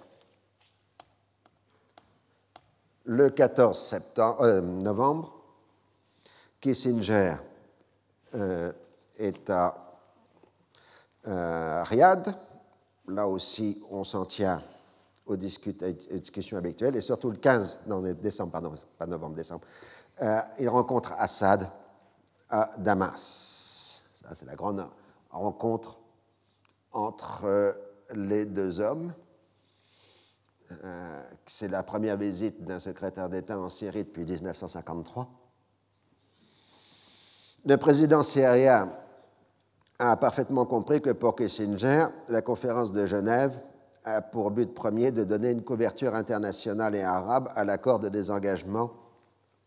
Le 3.05 3.29
14 3.29 3.79
septembre, 3.79 4.41
euh, 4.41 4.61
novembre, 4.61 5.33
Kissinger 6.59 7.35
euh, 8.35 8.71
est 9.17 9.49
à 9.49 9.75
euh, 11.27 11.83
Riyad. 11.83 12.35
Là 13.07 13.27
aussi, 13.27 13.81
on 13.89 14.03
s'en 14.03 14.25
tient 14.25 14.61
aux, 15.25 15.35
discussions 15.37 16.57
habituelles. 16.57 16.95
Et 16.95 17.01
surtout 17.01 17.31
le 17.31 17.37
15 17.37 17.79
non, 17.87 18.01
décembre, 18.13 18.51
pardon, 18.51 18.75
pas 18.97 19.05
novembre, 19.05 19.35
décembre, 19.35 19.65
il 20.59 20.67
rencontre 20.69 21.13
Assad 21.17 21.69
à 22.49 22.71
Damas. 22.77 24.03
Ça, 24.21 24.29
c'est 24.33 24.45
la 24.45 24.55
grande 24.55 24.85
rencontre 25.29 25.97
entre 26.91 27.77
les 28.13 28.45
deux 28.45 28.79
hommes. 28.79 29.13
Euh, 30.83 31.23
c'est 31.45 31.69
la 31.69 31.83
première 31.83 32.17
visite 32.17 32.63
d'un 32.63 32.79
secrétaire 32.79 33.29
d'État 33.29 33.57
en 33.57 33.69
Syrie 33.69 34.03
depuis 34.03 34.25
1953. 34.25 35.29
Le 37.65 37.77
président 37.77 38.23
syrien 38.23 38.91
a 39.99 40.15
parfaitement 40.15 40.65
compris 40.65 41.01
que 41.01 41.09
pour 41.09 41.35
Kissinger, 41.35 42.07
la 42.29 42.41
conférence 42.41 42.91
de 42.91 43.05
Genève 43.05 43.59
a 44.03 44.21
pour 44.21 44.51
but 44.51 44.73
premier 44.73 45.11
de 45.11 45.23
donner 45.23 45.51
une 45.51 45.63
couverture 45.63 46.15
internationale 46.15 46.95
et 46.95 47.01
arabe 47.01 47.49
à 47.55 47.65
l'accord 47.65 47.99
de 47.99 48.09
désengagement 48.09 48.91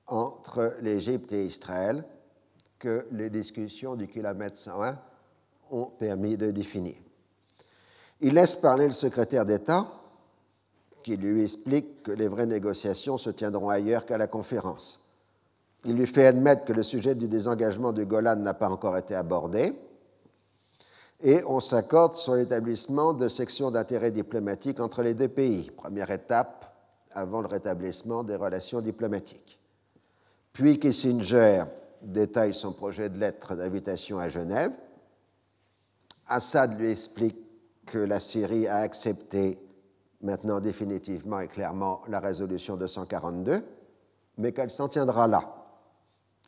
entre 0.06 0.74
l'Égypte 0.80 1.32
et 1.32 1.44
Israël 1.44 2.04
que 2.78 3.06
les 3.12 3.28
discussions 3.28 3.96
du 3.96 4.08
kilomètre 4.08 4.56
101 4.56 4.98
ont 5.70 5.86
permis 5.86 6.36
de 6.36 6.50
définir. 6.50 6.94
Il 8.20 8.34
laisse 8.34 8.56
parler 8.56 8.86
le 8.86 8.92
secrétaire 8.92 9.44
d'État, 9.44 9.86
qui 11.02 11.16
lui 11.16 11.42
explique 11.42 12.02
que 12.02 12.12
les 12.12 12.28
vraies 12.28 12.46
négociations 12.46 13.18
se 13.18 13.30
tiendront 13.30 13.68
ailleurs 13.68 14.06
qu'à 14.06 14.18
la 14.18 14.26
conférence. 14.26 15.00
Il 15.84 15.96
lui 15.96 16.06
fait 16.06 16.26
admettre 16.26 16.64
que 16.64 16.72
le 16.72 16.82
sujet 16.82 17.14
du 17.14 17.28
désengagement 17.28 17.92
du 17.92 18.04
Golan 18.04 18.36
n'a 18.36 18.54
pas 18.54 18.68
encore 18.68 18.96
été 18.98 19.14
abordé, 19.14 19.74
et 21.22 21.42
on 21.46 21.60
s'accorde 21.60 22.16
sur 22.16 22.34
l'établissement 22.34 23.12
de 23.12 23.28
sections 23.28 23.70
d'intérêt 23.70 24.10
diplomatique 24.10 24.80
entre 24.80 25.02
les 25.02 25.14
deux 25.14 25.28
pays, 25.28 25.70
première 25.70 26.10
étape 26.10 26.74
avant 27.12 27.40
le 27.40 27.48
rétablissement 27.48 28.24
des 28.24 28.36
relations 28.36 28.80
diplomatiques. 28.80 29.58
Puis 30.52 30.78
Kissinger 30.78 31.64
détaille 32.02 32.54
son 32.54 32.72
projet 32.72 33.08
de 33.08 33.18
lettre 33.18 33.54
d'invitation 33.54 34.18
à 34.18 34.28
Genève. 34.28 34.72
Assad 36.26 36.78
lui 36.78 36.90
explique 36.90 37.36
que 37.86 37.98
la 37.98 38.20
Syrie 38.20 38.66
a 38.66 38.76
accepté 38.76 39.58
maintenant 40.22 40.60
définitivement 40.60 41.40
et 41.40 41.48
clairement 41.48 42.02
la 42.08 42.20
résolution 42.20 42.76
242, 42.76 43.62
mais 44.38 44.52
qu'elle 44.52 44.70
s'en 44.70 44.88
tiendra 44.88 45.26
là. 45.26 45.56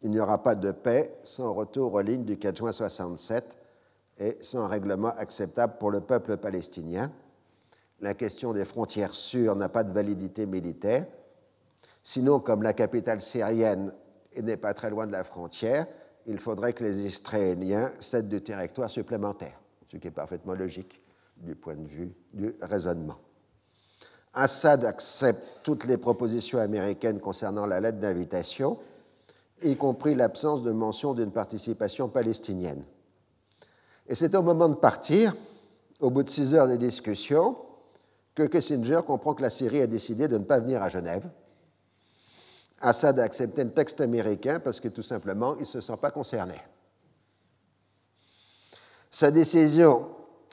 Il 0.03 0.11
n'y 0.11 0.21
aura 0.21 0.43
pas 0.43 0.55
de 0.55 0.73
paix 0.73 1.19
sans 1.23 1.53
retour 1.53 1.93
aux 1.95 2.01
lignes 2.01 2.25
du 2.25 2.39
4 2.39 2.57
juin 2.57 2.73
67 2.73 3.59
et 4.19 4.39
sans 4.41 4.69
règlement 4.69 5.15
acceptable 5.17 5.75
pour 5.79 5.91
le 5.91 6.01
peuple 6.01 6.37
palestinien. 6.37 7.11
La 8.01 8.15
question 8.15 8.53
des 8.53 8.65
frontières 8.65 9.15
sûres 9.15 9.57
n'a 9.57 9.69
pas 9.69 9.85
de 9.85 9.93
validité 9.93 10.47
militaire. 10.47 11.07
Sinon, 12.03 12.41
comme 12.41 12.63
la 12.63 12.73
capitale 12.73 13.21
syrienne 13.21 13.93
n'est 14.41 14.57
pas 14.57 14.75
très 14.75 14.91
loin 14.91 15.07
de 15.07 15.13
la 15.13 15.25
frontière, 15.25 15.87
il 16.27 16.39
faudrait 16.39 16.73
que 16.73 16.85
les 16.85 17.07
Israéliens 17.07 17.91
cèdent 18.01 18.29
du 18.29 18.43
territoire 18.43 18.91
supplémentaire, 18.91 19.61
ce 19.85 19.97
qui 19.97 20.09
est 20.09 20.13
parfaitement 20.13 20.55
logique 20.55 21.01
du 21.37 21.55
point 21.55 21.75
de 21.75 21.87
vue 21.87 22.13
du 22.33 22.55
raisonnement. 22.61 23.19
Assad 24.35 24.85
accepte 24.85 25.61
toutes 25.63 25.85
les 25.85 25.99
propositions 25.99 26.59
américaines 26.59 27.21
concernant 27.21 27.67
la 27.67 27.81
lettre 27.81 27.99
d'invitation, 27.99 28.79
y 29.63 29.77
compris 29.77 30.15
l'absence 30.15 30.63
de 30.63 30.71
mention 30.71 31.15
d'une 31.15 31.31
participation 31.31 32.09
palestinienne. 32.09 32.85
Et 34.09 34.15
c'est 34.15 34.35
au 34.35 34.43
moment 34.43 34.69
de 34.69 34.75
partir, 34.75 35.35
au 36.01 36.11
bout 36.11 36.23
de 36.23 36.29
six 36.29 36.55
heures 36.55 36.69
de 36.69 36.77
discussion, 36.77 37.57
que 38.35 38.45
Kissinger 38.45 39.01
comprend 39.07 39.35
que 39.35 39.43
la 39.43 39.51
Syrie 39.51 39.83
a 39.83 39.87
décidé 39.87 40.29
de 40.29 40.39
ne 40.39 40.45
pas 40.45 40.59
venir 40.59 40.83
à 40.83 40.89
Genève. 40.89 41.29
Assad 42.81 43.19
a 43.21 43.23
accepté 43.23 43.63
le 43.63 43.71
texte 43.71 44.01
américain 44.01 44.59
parce 44.59 44.81
que 44.81 44.89
tout 44.89 45.03
simplement, 45.03 45.55
il 45.57 45.61
ne 45.61 45.67
se 45.67 45.81
sent 45.81 45.97
pas 46.01 46.11
concerné. 46.11 46.61
Sa 49.11 49.31
décision 49.31 50.09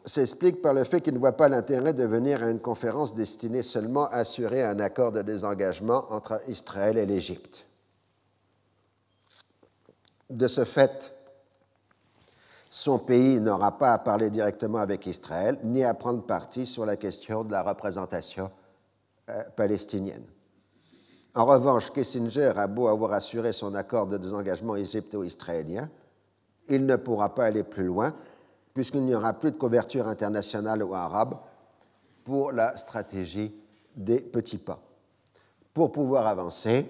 s'explique 0.05 0.61
par 0.61 0.73
le 0.73 0.83
fait 0.83 1.01
qu'il 1.01 1.13
ne 1.13 1.19
voit 1.19 1.37
pas 1.37 1.49
l'intérêt 1.49 1.93
de 1.93 2.05
venir 2.05 2.43
à 2.43 2.51
une 2.51 2.59
conférence 2.59 3.15
destinée 3.15 3.63
seulement 3.63 4.07
à 4.09 4.17
assurer 4.17 4.63
un 4.63 4.79
accord 4.79 5.11
de 5.11 5.21
désengagement 5.21 6.05
entre 6.11 6.41
Israël 6.47 6.97
et 6.97 7.05
l'Égypte. 7.05 7.65
De 10.29 10.47
ce 10.47 10.65
fait, 10.65 11.13
son 12.69 12.99
pays 12.99 13.39
n'aura 13.39 13.77
pas 13.77 13.93
à 13.93 13.97
parler 13.97 14.29
directement 14.29 14.77
avec 14.77 15.07
Israël, 15.07 15.59
ni 15.63 15.83
à 15.83 15.93
prendre 15.93 16.23
parti 16.23 16.65
sur 16.65 16.85
la 16.85 16.97
question 16.97 17.43
de 17.43 17.51
la 17.51 17.63
représentation 17.63 18.51
euh, 19.29 19.43
palestinienne. 19.55 20.25
En 21.35 21.45
revanche, 21.45 21.91
Kissinger 21.91 22.53
a 22.55 22.67
beau 22.67 22.87
avoir 22.87 23.13
assuré 23.13 23.53
son 23.53 23.75
accord 23.75 24.07
de 24.07 24.17
désengagement 24.17 24.75
égypto-israélien, 24.75 25.89
il 26.67 26.85
ne 26.85 26.95
pourra 26.95 27.33
pas 27.33 27.45
aller 27.45 27.63
plus 27.63 27.85
loin 27.85 28.13
puisqu'il 28.73 29.01
n'y 29.01 29.15
aura 29.15 29.33
plus 29.33 29.51
de 29.51 29.57
couverture 29.57 30.07
internationale 30.07 30.83
ou 30.83 30.93
arabe 30.93 31.35
pour 32.23 32.51
la 32.51 32.77
stratégie 32.77 33.53
des 33.95 34.21
petits 34.21 34.59
pas. 34.59 34.79
Pour 35.73 35.91
pouvoir 35.91 36.27
avancer, 36.27 36.85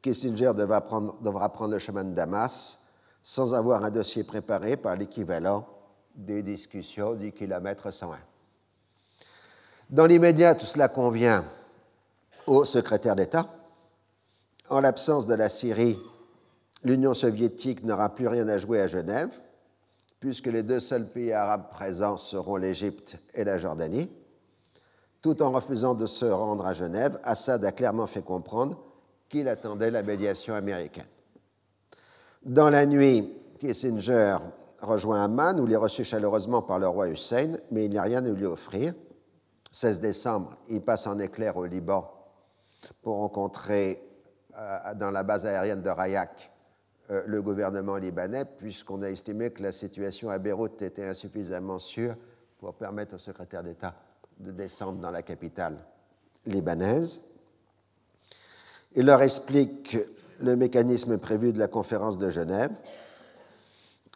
Kissinger 0.00 0.52
devra 0.54 0.80
prendre, 0.80 1.20
devra 1.20 1.52
prendre 1.52 1.72
le 1.72 1.78
chemin 1.78 2.04
de 2.04 2.14
Damas 2.14 2.87
sans 3.28 3.52
avoir 3.52 3.84
un 3.84 3.90
dossier 3.90 4.24
préparé 4.24 4.78
par 4.78 4.96
l'équivalent 4.96 5.66
des 6.14 6.42
discussions 6.42 7.12
du 7.12 7.30
kilomètre 7.30 7.90
101. 7.90 8.16
Dans 9.90 10.06
l'immédiat, 10.06 10.54
tout 10.54 10.64
cela 10.64 10.88
convient 10.88 11.44
au 12.46 12.64
secrétaire 12.64 13.16
d'État. 13.16 13.46
En 14.70 14.80
l'absence 14.80 15.26
de 15.26 15.34
la 15.34 15.50
Syrie, 15.50 15.98
l'Union 16.82 17.12
soviétique 17.12 17.84
n'aura 17.84 18.14
plus 18.14 18.28
rien 18.28 18.48
à 18.48 18.56
jouer 18.56 18.80
à 18.80 18.86
Genève 18.86 19.28
puisque 20.20 20.46
les 20.46 20.62
deux 20.62 20.80
seuls 20.80 21.10
pays 21.10 21.34
arabes 21.34 21.68
présents 21.70 22.16
seront 22.16 22.56
l'Égypte 22.56 23.18
et 23.34 23.44
la 23.44 23.58
Jordanie. 23.58 24.10
Tout 25.20 25.42
en 25.42 25.52
refusant 25.52 25.94
de 25.94 26.06
se 26.06 26.24
rendre 26.24 26.64
à 26.64 26.72
Genève, 26.72 27.20
Assad 27.24 27.62
a 27.66 27.72
clairement 27.72 28.06
fait 28.06 28.24
comprendre 28.24 28.82
qu'il 29.28 29.48
attendait 29.48 29.90
la 29.90 30.02
médiation 30.02 30.54
américaine. 30.54 31.04
Dans 32.44 32.70
la 32.70 32.86
nuit, 32.86 33.28
Kissinger 33.58 34.38
rejoint 34.80 35.24
Amman, 35.24 35.58
où 35.60 35.66
il 35.66 35.72
est 35.72 35.76
reçu 35.76 36.04
chaleureusement 36.04 36.62
par 36.62 36.78
le 36.78 36.86
roi 36.86 37.08
Hussein, 37.08 37.54
mais 37.70 37.86
il 37.86 37.90
n'y 37.90 37.98
a 37.98 38.02
rien 38.02 38.24
à 38.24 38.28
lui 38.28 38.46
offrir. 38.46 38.94
16 39.72 40.00
décembre, 40.00 40.56
il 40.68 40.80
passe 40.80 41.06
en 41.06 41.18
éclair 41.18 41.56
au 41.56 41.66
Liban 41.66 42.10
pour 43.02 43.16
rencontrer 43.16 44.02
euh, 44.56 44.94
dans 44.94 45.10
la 45.10 45.24
base 45.24 45.44
aérienne 45.44 45.82
de 45.82 45.90
Rayak 45.90 46.50
euh, 47.10 47.22
le 47.26 47.42
gouvernement 47.42 47.96
libanais, 47.96 48.44
puisqu'on 48.44 49.02
a 49.02 49.10
estimé 49.10 49.50
que 49.50 49.62
la 49.62 49.72
situation 49.72 50.30
à 50.30 50.38
Beyrouth 50.38 50.80
était 50.82 51.06
insuffisamment 51.06 51.78
sûre 51.78 52.14
pour 52.58 52.74
permettre 52.74 53.16
au 53.16 53.18
secrétaire 53.18 53.64
d'État 53.64 53.94
de 54.38 54.52
descendre 54.52 55.00
dans 55.00 55.10
la 55.10 55.22
capitale 55.22 55.76
libanaise. 56.46 57.20
Il 58.94 59.06
leur 59.06 59.22
explique 59.22 59.98
le 60.40 60.56
mécanisme 60.56 61.18
prévu 61.18 61.52
de 61.52 61.58
la 61.58 61.68
conférence 61.68 62.18
de 62.18 62.30
Genève. 62.30 62.70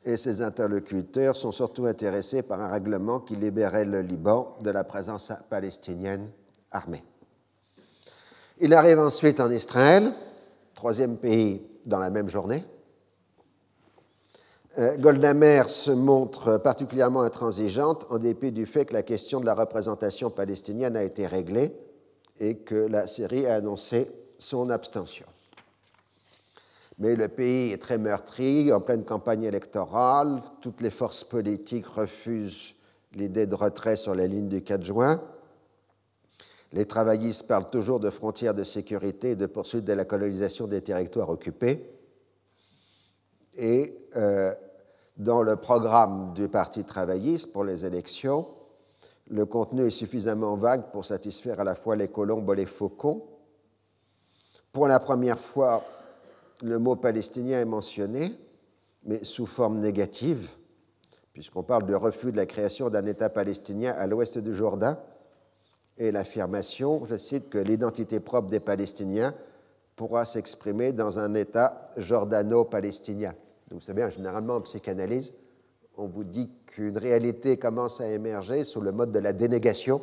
et 0.05 0.17
ses 0.17 0.43
interlocuteurs 0.43 1.37
sont 1.37 1.53
surtout 1.53 1.87
intéressés 1.87 2.43
par 2.43 2.61
un 2.61 2.69
règlement 2.69 3.21
qui 3.21 3.37
libérait 3.37 3.85
le 3.85 4.01
Liban 4.01 4.57
de 4.61 4.71
la 4.71 4.83
présence 4.83 5.33
palestinienne 5.49 6.29
armée. 6.73 7.05
Il 8.59 8.75
arrive 8.75 8.99
ensuite 8.99 9.39
en 9.39 9.51
Israël, 9.51 10.13
troisième 10.75 11.17
pays 11.19 11.67
dans 11.87 11.99
la 11.99 12.11
même 12.11 12.29
journée. 12.29 12.65
Euh, 14.79 14.97
Goldamer 14.97 15.65
se 15.69 15.91
montre 15.91 16.57
particulièrement 16.57 17.23
intransigeante 17.23 18.07
en 18.11 18.19
dépit 18.19 18.53
du 18.53 18.67
fait 18.67 18.87
que 18.87 18.95
la 18.95 19.03
question 19.03 19.41
de 19.41 19.47
la 19.47 19.55
représentation 19.55 20.31
palestinienne 20.31 20.97
a 20.97 21.05
été 21.05 21.27
réglée 21.27 21.77
et 22.41 22.59
que 22.59 22.75
la 22.75 23.07
Syrie 23.07 23.47
a 23.47 23.57
annoncé 23.57 24.11
son 24.39 24.71
abstention. 24.71 25.27
Mais 27.03 27.17
le 27.17 27.27
pays 27.27 27.73
est 27.73 27.83
très 27.83 27.99
meurtri, 27.99 28.73
en 28.73 28.81
pleine 28.81 29.05
campagne 29.05 29.43
électorale, 29.43 30.41
toutes 30.61 30.81
les 30.81 30.91
forces 30.93 31.25
politiques 31.25 31.89
refusent 31.89 32.77
l'idée 33.15 33.49
de 33.49 33.57
retrait 33.57 33.97
sur 33.97 34.15
la 34.15 34.29
ligne 34.29 34.49
du 34.49 34.63
4 34.63 34.85
juin. 34.85 35.21
Les 36.73 36.87
travaillistes 36.87 37.49
parlent 37.49 37.71
toujours 37.71 37.99
de 37.99 38.09
frontières 38.09 38.55
de 38.55 38.63
sécurité 38.63 39.33
et 39.33 39.37
de 39.37 39.47
poursuite 39.47 39.85
de 39.85 39.93
la 39.95 40.05
colonisation 40.05 40.69
des 40.69 40.81
territoires 40.81 41.29
occupés. 41.29 41.85
Et 43.57 44.07
euh, 44.15 44.55
dans 45.17 45.43
le 45.43 45.57
programme 45.57 46.33
du 46.35 46.47
Parti 46.47 46.85
travailliste 46.85 47.53
pour 47.53 47.65
les 47.65 47.85
élections, 47.85 48.47
le 49.29 49.45
contenu 49.45 49.87
est 49.87 49.91
suffisamment 49.91 50.55
vague 50.55 50.93
pour 50.93 51.05
satisfaire 51.05 51.59
à 51.59 51.65
la 51.65 51.75
fois 51.75 51.97
les 51.97 52.07
colombes 52.07 52.49
et 52.53 52.57
les 52.59 52.67
faucons. 52.67 53.25
Pour 54.73 54.87
la 54.87 55.01
première 55.01 55.41
fois, 55.41 55.83
le 56.63 56.79
mot 56.79 56.97
palestinien 56.97 57.61
est 57.61 57.67
mentionné, 57.67 58.39
mais 59.05 59.25
sous 59.25 59.47
forme 59.47 59.81
négative, 59.81 60.49
puisqu'on 61.33 61.65
parle 61.65 61.87
de 61.87 61.95
refus 61.95 62.31
de 62.31 62.37
la 62.37 62.47
création 62.47 62.89
d'un 62.89 63.05
État 63.05 63.29
palestinien 63.29 63.95
à 63.99 64.07
l'ouest 64.07 64.39
du 64.39 64.55
Jourdain, 64.55 64.99
et 65.99 66.13
l'affirmation, 66.13 67.05
je 67.05 67.17
cite, 67.17 67.51
que 67.51 67.59
l'identité 67.59 68.21
propre 68.21 68.49
des 68.49 68.61
Palestiniens 68.61 69.35
pourra 69.97 70.25
s'exprimer 70.25 70.93
dans 70.93 71.19
un 71.19 71.35
État 71.35 71.91
jordano-palestinien. 71.97 73.35
Vous 73.71 73.81
savez, 73.81 74.09
généralement 74.11 74.57
en 74.57 74.61
psychanalyse, 74.63 75.35
on 75.97 76.07
vous 76.07 76.25
dit 76.25 76.51
qu'une 76.67 76.97
réalité 76.97 77.59
commence 77.59 78.01
à 78.01 78.09
émerger 78.09 78.65
sous 78.65 78.81
le 78.81 78.93
mode 78.93 79.13
de 79.13 79.19
la 79.19 79.33
dénégation. 79.33 80.01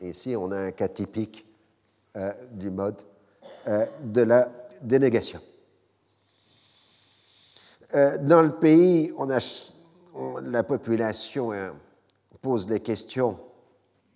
Ici, 0.00 0.36
on 0.36 0.50
a 0.50 0.56
un 0.56 0.70
cas 0.70 0.88
typique 0.88 1.46
euh, 2.16 2.32
du 2.52 2.70
mode 2.70 3.02
euh, 3.68 3.86
de 4.04 4.22
la 4.22 4.48
dénégation. 4.82 5.40
Euh, 7.94 8.18
dans 8.18 8.42
le 8.42 8.52
pays, 8.52 9.12
la 10.42 10.62
population 10.62 11.50
pose 12.40 12.66
des 12.66 12.80
questions 12.80 13.38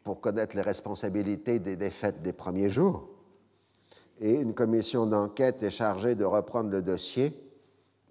pour 0.02 0.20
connaître 0.20 0.56
les 0.56 0.62
responsabilités 0.62 1.58
des 1.58 1.76
défaites 1.76 2.22
des 2.22 2.32
premiers 2.32 2.70
jours. 2.70 3.08
Et 4.20 4.34
une 4.40 4.54
commission 4.54 5.06
d'enquête 5.06 5.62
est 5.62 5.70
chargée 5.70 6.14
de 6.14 6.24
reprendre 6.24 6.70
le 6.70 6.80
dossier, 6.80 7.34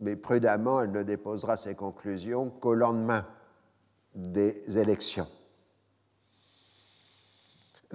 mais 0.02 0.16
prudemment, 0.16 0.82
elle 0.82 0.92
ne 0.92 1.04
déposera 1.04 1.58
ses 1.58 1.74
conclusions 1.74 2.50
qu'au 2.50 2.74
lendemain 2.74 3.26
des 4.14 4.78
élections. 4.78 5.28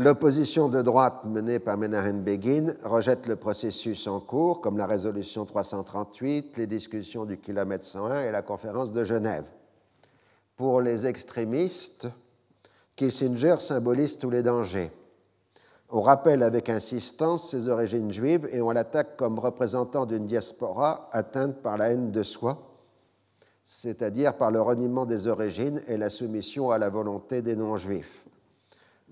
L'opposition 0.01 0.71
de 0.71 0.81
droite 0.81 1.27
menée 1.27 1.59
par 1.59 1.77
Menahem 1.77 2.23
Begin 2.23 2.75
rejette 2.85 3.27
le 3.27 3.37
processus 3.37 4.07
en 4.07 4.19
cours, 4.19 4.63
comme 4.63 4.79
la 4.79 4.87
résolution 4.87 5.45
338, 5.45 6.57
les 6.57 6.67
discussions 6.67 7.27
du 7.27 7.37
kilomètre 7.37 7.85
101 7.85 8.23
et 8.23 8.31
la 8.31 8.41
conférence 8.41 8.93
de 8.93 9.05
Genève. 9.05 9.45
Pour 10.57 10.81
les 10.81 11.07
extrémistes, 11.07 12.09
Kissinger 12.97 13.57
symbolise 13.59 14.17
tous 14.17 14.31
les 14.31 14.43
dangers. 14.43 14.91
On 15.91 16.01
rappelle 16.01 16.45
avec 16.45 16.71
insistance 16.71 17.51
ses 17.51 17.69
origines 17.69 18.11
juives 18.11 18.49
et 18.53 18.63
on 18.63 18.71
l'attaque 18.71 19.19
comme 19.19 19.39
représentant 19.39 20.07
d'une 20.07 20.25
diaspora 20.25 21.11
atteinte 21.13 21.57
par 21.57 21.77
la 21.77 21.91
haine 21.91 22.11
de 22.11 22.23
soi, 22.23 22.57
c'est-à-dire 23.65 24.39
par 24.39 24.51
le 24.51 24.63
reniement 24.63 25.05
des 25.05 25.27
origines 25.27 25.83
et 25.87 25.99
la 25.99 26.09
soumission 26.09 26.71
à 26.71 26.79
la 26.79 26.89
volonté 26.89 27.43
des 27.43 27.55
non-juifs. 27.55 28.25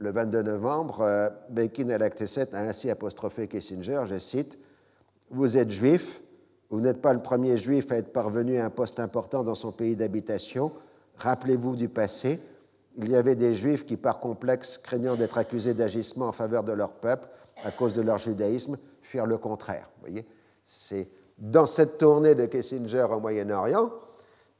Le 0.00 0.12
22 0.12 0.42
novembre, 0.42 1.00
euh, 1.00 1.28
Bekin 1.50 1.88
el 1.88 2.02
a 2.04 2.58
ainsi 2.60 2.88
apostrophé 2.88 3.48
Kissinger, 3.48 4.02
je 4.06 4.16
cite, 4.18 4.56
Vous 5.30 5.56
êtes 5.56 5.72
juif, 5.72 6.20
vous 6.70 6.80
n'êtes 6.80 7.02
pas 7.02 7.12
le 7.12 7.20
premier 7.20 7.56
juif 7.56 7.90
à 7.90 7.96
être 7.96 8.12
parvenu 8.12 8.58
à 8.58 8.64
un 8.64 8.70
poste 8.70 9.00
important 9.00 9.42
dans 9.42 9.56
son 9.56 9.72
pays 9.72 9.96
d'habitation, 9.96 10.70
rappelez-vous 11.16 11.74
du 11.74 11.88
passé, 11.88 12.40
il 12.96 13.08
y 13.10 13.16
avait 13.16 13.34
des 13.34 13.56
juifs 13.56 13.84
qui, 13.86 13.96
par 13.96 14.20
complexe, 14.20 14.78
craignant 14.78 15.16
d'être 15.16 15.36
accusés 15.36 15.74
d'agissement 15.74 16.28
en 16.28 16.32
faveur 16.32 16.62
de 16.62 16.72
leur 16.72 16.92
peuple 16.92 17.28
à 17.64 17.72
cause 17.72 17.94
de 17.94 18.02
leur 18.02 18.18
judaïsme, 18.18 18.78
firent 19.02 19.26
le 19.26 19.36
contraire. 19.36 19.90
Vous 19.96 20.06
voyez, 20.06 20.28
c'est 20.62 21.08
dans 21.38 21.66
cette 21.66 21.98
tournée 21.98 22.36
de 22.36 22.46
Kissinger 22.46 23.06
au 23.10 23.18
Moyen-Orient, 23.18 23.90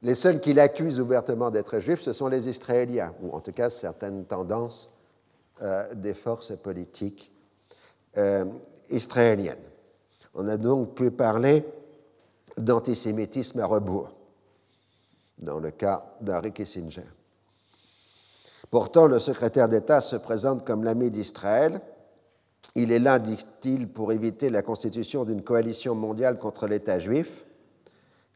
les 0.01 0.15
seuls 0.15 0.41
qui 0.41 0.53
l'accusent 0.53 0.99
ouvertement 0.99 1.49
d'être 1.49 1.79
juif, 1.79 2.01
ce 2.01 2.11
sont 2.11 2.27
les 2.27 2.49
Israéliens, 2.49 3.13
ou 3.21 3.31
en 3.31 3.39
tout 3.39 3.53
cas 3.53 3.69
certaines 3.69 4.25
tendances 4.25 4.98
euh, 5.61 5.93
des 5.93 6.13
forces 6.13 6.55
politiques 6.57 7.31
euh, 8.17 8.45
israéliennes. 8.89 9.57
On 10.33 10.47
a 10.47 10.57
donc 10.57 10.95
pu 10.95 11.11
parler 11.11 11.65
d'antisémitisme 12.57 13.59
à 13.59 13.65
rebours 13.65 14.11
dans 15.37 15.59
le 15.59 15.71
cas 15.71 16.15
d'Harry 16.21 16.51
Kissinger. 16.51 17.05
Pourtant, 18.69 19.07
le 19.07 19.19
secrétaire 19.19 19.67
d'État 19.67 20.01
se 20.01 20.15
présente 20.15 20.65
comme 20.65 20.83
l'ami 20.83 21.09
d'Israël. 21.09 21.81
Il 22.75 22.91
est 22.91 22.99
là, 22.99 23.17
dit-il, 23.17 23.91
pour 23.91 24.11
éviter 24.11 24.49
la 24.49 24.61
constitution 24.61 25.25
d'une 25.25 25.43
coalition 25.43 25.95
mondiale 25.95 26.37
contre 26.37 26.67
l'État 26.67 26.99
juif. 26.99 27.45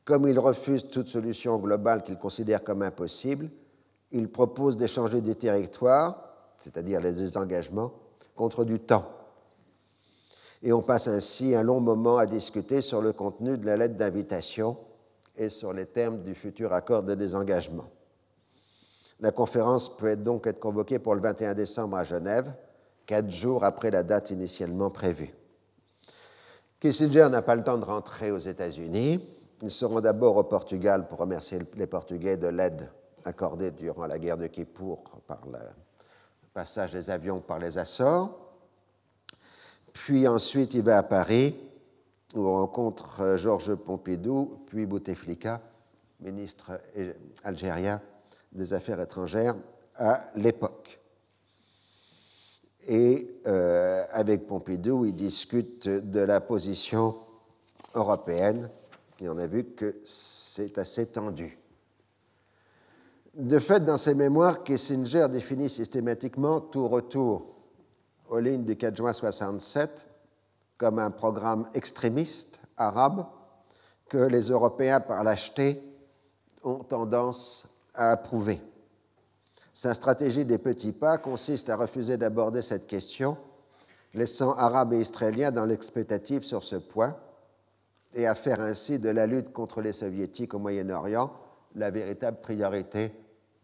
Comme 0.05 0.27
il 0.27 0.39
refuse 0.39 0.89
toute 0.89 1.07
solution 1.07 1.57
globale 1.57 2.03
qu'il 2.03 2.17
considère 2.17 2.63
comme 2.63 2.81
impossible, 2.81 3.49
il 4.11 4.29
propose 4.29 4.75
d'échanger 4.75 5.21
des 5.21 5.35
territoires, 5.35 6.32
c'est-à-dire 6.63 7.01
les 7.01 7.11
désengagements, 7.11 7.91
contre 8.35 8.63
du 8.63 8.79
temps. 8.79 9.05
Et 10.61 10.71
on 10.71 10.81
passe 10.81 11.09
ainsi 11.09 11.55
un 11.55 11.63
long 11.63 11.81
moment 11.81 12.17
à 12.17 12.25
discuter 12.25 12.81
sur 12.81 13.01
le 13.01 13.11
contenu 13.11 13.57
de 13.57 13.65
la 13.65 13.75
lettre 13.75 13.97
d'invitation 13.97 14.77
et 15.35 15.49
sur 15.49 15.73
les 15.73 15.85
termes 15.85 16.23
du 16.23 16.35
futur 16.35 16.71
accord 16.71 17.03
de 17.03 17.15
désengagement. 17.15 17.89
La 19.19 19.31
conférence 19.31 19.97
peut 19.97 20.15
donc 20.15 20.47
être 20.47 20.59
convoquée 20.59 20.99
pour 20.99 21.15
le 21.15 21.21
21 21.21 21.53
décembre 21.53 21.97
à 21.97 22.03
Genève, 22.03 22.51
quatre 23.05 23.29
jours 23.29 23.65
après 23.65 23.91
la 23.91 24.03
date 24.03 24.31
initialement 24.31 24.89
prévue. 24.89 25.33
Kissinger 26.79 27.27
n'a 27.29 27.41
pas 27.41 27.55
le 27.55 27.63
temps 27.63 27.77
de 27.77 27.85
rentrer 27.85 28.31
aux 28.31 28.39
États-Unis. 28.39 29.23
Ils 29.61 29.71
seront 29.71 30.01
d'abord 30.01 30.37
au 30.37 30.43
Portugal 30.43 31.07
pour 31.07 31.19
remercier 31.19 31.59
les 31.75 31.87
Portugais 31.87 32.37
de 32.37 32.47
l'aide 32.47 32.89
accordée 33.25 33.71
durant 33.71 34.05
la 34.05 34.19
guerre 34.19 34.37
de 34.37 34.47
Kippour 34.47 35.03
par 35.27 35.41
le 35.45 35.59
passage 36.53 36.91
des 36.91 37.09
avions 37.09 37.39
par 37.39 37.59
les 37.59 37.77
Açores. 37.77 38.37
Puis 39.91 40.27
ensuite, 40.27 40.73
il 40.73 40.83
va 40.83 40.99
à 40.99 41.03
Paris 41.03 41.55
où 42.33 42.41
on 42.41 42.57
rencontre 42.57 43.37
Georges 43.37 43.75
Pompidou, 43.75 44.63
puis 44.65 44.85
Bouteflika, 44.85 45.61
ministre 46.19 46.79
algérien 47.43 48.01
des 48.51 48.73
Affaires 48.73 48.99
étrangères 48.99 49.55
à 49.95 50.31
l'époque. 50.35 50.99
Et 52.87 53.39
euh, 53.47 54.03
avec 54.11 54.47
Pompidou, 54.47 55.05
il 55.05 55.15
discute 55.15 55.87
de 55.87 56.19
la 56.19 56.41
position 56.41 57.15
européenne, 57.95 58.69
et 59.19 59.29
on 59.29 59.37
a 59.37 59.47
vu 59.47 59.63
que 59.63 60.01
c'est 60.03 60.77
assez 60.77 61.05
tendu. 61.05 61.57
De 63.33 63.57
fait, 63.57 63.83
dans 63.83 63.97
ses 63.97 64.13
mémoires, 64.13 64.63
Kissinger 64.63 65.27
définit 65.27 65.67
systématiquement 65.67 66.61
tout 66.61 66.87
retour 66.87 67.47
aux 68.29 68.37
lignes 68.37 68.63
du 68.63 68.75
4 68.75 68.95
juin 68.95 69.11
67 69.11 70.05
comme 70.77 70.99
un 70.99 71.09
programme 71.09 71.67
extrémiste 71.73 72.61
arabe 72.77 73.25
que 74.07 74.19
les 74.19 74.49
Européens, 74.49 74.99
par 74.99 75.23
lâcheté, 75.23 75.81
ont 76.63 76.83
tendance 76.83 77.67
à 77.95 78.11
approuver. 78.11 78.61
Sa 79.73 79.95
stratégie 79.95 80.45
des 80.45 80.59
petits 80.59 80.91
pas 80.91 81.17
consiste 81.17 81.71
à 81.71 81.75
refuser 81.75 82.17
d'aborder 82.17 82.61
cette 82.61 82.85
question, 82.85 83.35
laissant 84.13 84.53
Arabes 84.53 84.93
et 84.93 85.01
Israéliens 85.01 85.51
dans 85.51 85.65
l'expectative 85.65 86.43
sur 86.43 86.63
ce 86.63 86.75
point, 86.75 87.15
et 88.13 88.27
à 88.27 88.35
faire 88.35 88.61
ainsi 88.61 88.99
de 88.99 89.09
la 89.09 89.25
lutte 89.25 89.51
contre 89.51 89.81
les 89.81 89.93
soviétiques 89.93 90.53
au 90.53 90.59
Moyen-Orient 90.59 91.31
la 91.75 91.89
véritable 91.89 92.37
priorité 92.39 93.11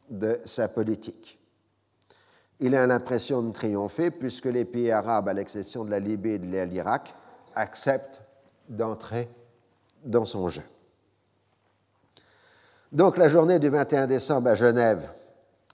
de 0.09 0.39
sa 0.45 0.67
politique. 0.67 1.39
Il 2.59 2.75
a 2.75 2.85
l'impression 2.85 3.41
de 3.41 3.51
triompher 3.53 4.11
puisque 4.11 4.45
les 4.45 4.65
pays 4.65 4.91
arabes, 4.91 5.29
à 5.29 5.33
l'exception 5.33 5.85
de 5.85 5.91
la 5.91 5.99
Libye 5.99 6.31
et 6.31 6.39
de 6.39 6.45
l'Irak, 6.65 7.13
acceptent 7.55 8.21
d'entrer 8.67 9.29
dans 10.03 10.25
son 10.25 10.49
jeu. 10.49 10.63
Donc 12.91 13.17
la 13.17 13.27
journée 13.27 13.59
du 13.59 13.69
21 13.69 14.07
décembre 14.07 14.49
à 14.49 14.55
Genève 14.55 15.07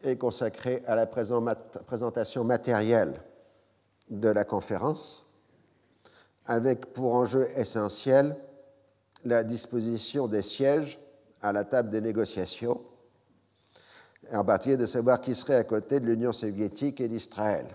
est 0.04 0.18
consacrée 0.18 0.84
à 0.86 0.96
la 0.96 1.08
présentation 1.08 2.44
matérielle 2.44 3.14
de 4.10 4.30
la 4.30 4.44
conférence, 4.44 5.34
avec 6.46 6.94
pour 6.94 7.16
enjeu 7.16 7.48
essentiel 7.58 8.36
la 9.24 9.44
disposition 9.44 10.28
des 10.28 10.44
sièges 10.44 11.00
à 11.42 11.52
la 11.52 11.64
table 11.64 11.90
des 11.90 12.02
négociations, 12.02 12.82
en 14.34 14.44
particulier 14.44 14.78
de 14.78 14.86
savoir 14.86 15.22
qui 15.22 15.36
serait 15.36 15.56
à 15.56 15.64
côté 15.64 16.00
de 16.00 16.06
l'Union 16.06 16.34
soviétique 16.34 17.02
et 17.02 17.08
d'Israël. 17.08 17.66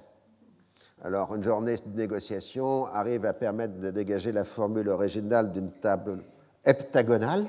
Alors, 1.02 1.34
une 1.34 1.42
journée 1.42 1.76
de 1.76 1.96
négociation 1.96 2.86
arrive 2.86 3.24
à 3.24 3.32
permettre 3.32 3.78
de 3.80 3.90
dégager 3.90 4.32
la 4.32 4.44
formule 4.44 4.88
originale 4.88 5.50
d'une 5.52 5.70
table 5.70 6.22
heptagonale. 6.64 7.46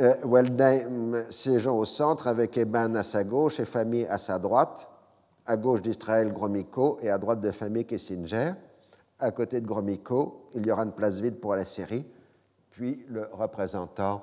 Euh, 0.00 0.14
Weldheim 0.24 1.24
siégeant 1.30 1.78
au 1.78 1.86
centre 1.86 2.26
avec 2.26 2.58
Eban 2.58 2.94
à 2.94 3.02
sa 3.02 3.24
gauche 3.24 3.58
et 3.58 3.64
Famille 3.64 4.06
à 4.06 4.18
sa 4.18 4.38
droite, 4.38 4.86
à 5.46 5.56
gauche 5.56 5.80
d'Israël 5.80 6.30
Gromyko 6.30 6.98
et 7.00 7.08
à 7.08 7.16
droite 7.16 7.40
de 7.40 7.50
Famille 7.50 7.86
Kissinger. 7.86 8.52
À 9.18 9.30
côté 9.30 9.62
de 9.62 9.66
Gromyko, 9.66 10.50
il 10.54 10.66
y 10.66 10.70
aura 10.70 10.82
une 10.82 10.92
place 10.92 11.20
vide 11.20 11.40
pour 11.40 11.56
la 11.56 11.64
série, 11.64 12.04
puis 12.70 13.06
le 13.08 13.30
représentant 13.32 14.22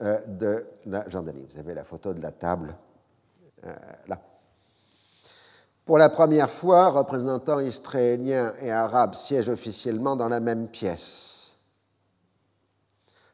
euh, 0.00 0.20
de 0.26 0.66
la 0.86 1.08
Jordanie. 1.08 1.46
Vous 1.50 1.58
avez 1.58 1.74
la 1.74 1.84
photo 1.84 2.14
de 2.14 2.20
la 2.20 2.32
table 2.32 2.74
euh, 3.64 3.74
là. 4.08 4.18
Pour 5.84 5.98
la 5.98 6.08
première 6.08 6.50
fois, 6.50 6.88
représentants 6.90 7.60
israéliens 7.60 8.54
et 8.60 8.70
arabes 8.70 9.14
siègent 9.14 9.50
officiellement 9.50 10.16
dans 10.16 10.28
la 10.28 10.40
même 10.40 10.68
pièce. 10.68 11.56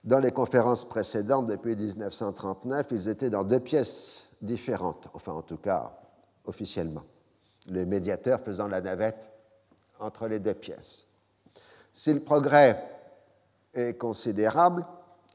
Dans 0.03 0.19
les 0.19 0.33
conférences 0.33 0.89
précédentes, 0.89 1.47
depuis 1.47 1.77
1939, 1.77 2.87
ils 2.91 3.09
étaient 3.09 3.31
dans 3.31 3.45
deux 3.45 3.61
pièces 3.61 4.29
différentes, 4.41 5.09
enfin 5.13 5.33
en 5.33 5.43
tout 5.43 5.59
cas 5.59 5.93
officiellement, 6.47 7.05
le 7.69 7.85
médiateur 7.85 8.41
faisant 8.41 8.69
la 8.69 8.81
navette 8.81 9.31
entre 10.01 10.27
les 10.27 10.39
deux 10.39 10.55
pièces. 10.55 11.07
Si 11.93 12.15
le 12.15 12.21
progrès 12.21 12.83
est 13.75 13.99
considérable, 13.99 14.87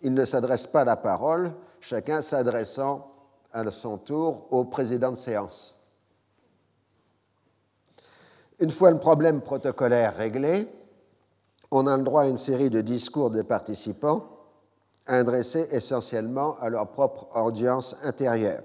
il 0.03 0.13
ne 0.13 0.25
s'adresse 0.25 0.67
pas 0.67 0.83
la 0.83 0.97
parole, 0.97 1.53
chacun 1.79 2.21
s'adressant 2.21 3.09
à 3.53 3.69
son 3.71 3.97
tour 3.97 4.47
au 4.51 4.65
président 4.65 5.11
de 5.11 5.15
séance. 5.15 5.79
Une 8.59 8.71
fois 8.71 8.91
le 8.91 8.99
problème 8.99 9.41
protocolaire 9.41 10.15
réglé, 10.15 10.67
on 11.71 11.87
a 11.87 11.97
le 11.97 12.03
droit 12.03 12.23
à 12.23 12.27
une 12.27 12.37
série 12.37 12.69
de 12.69 12.81
discours 12.81 13.31
des 13.31 13.43
participants 13.43 14.29
adressés 15.07 15.67
essentiellement 15.71 16.57
à 16.59 16.69
leur 16.69 16.91
propre 16.91 17.27
audience 17.35 17.95
intérieure. 18.03 18.63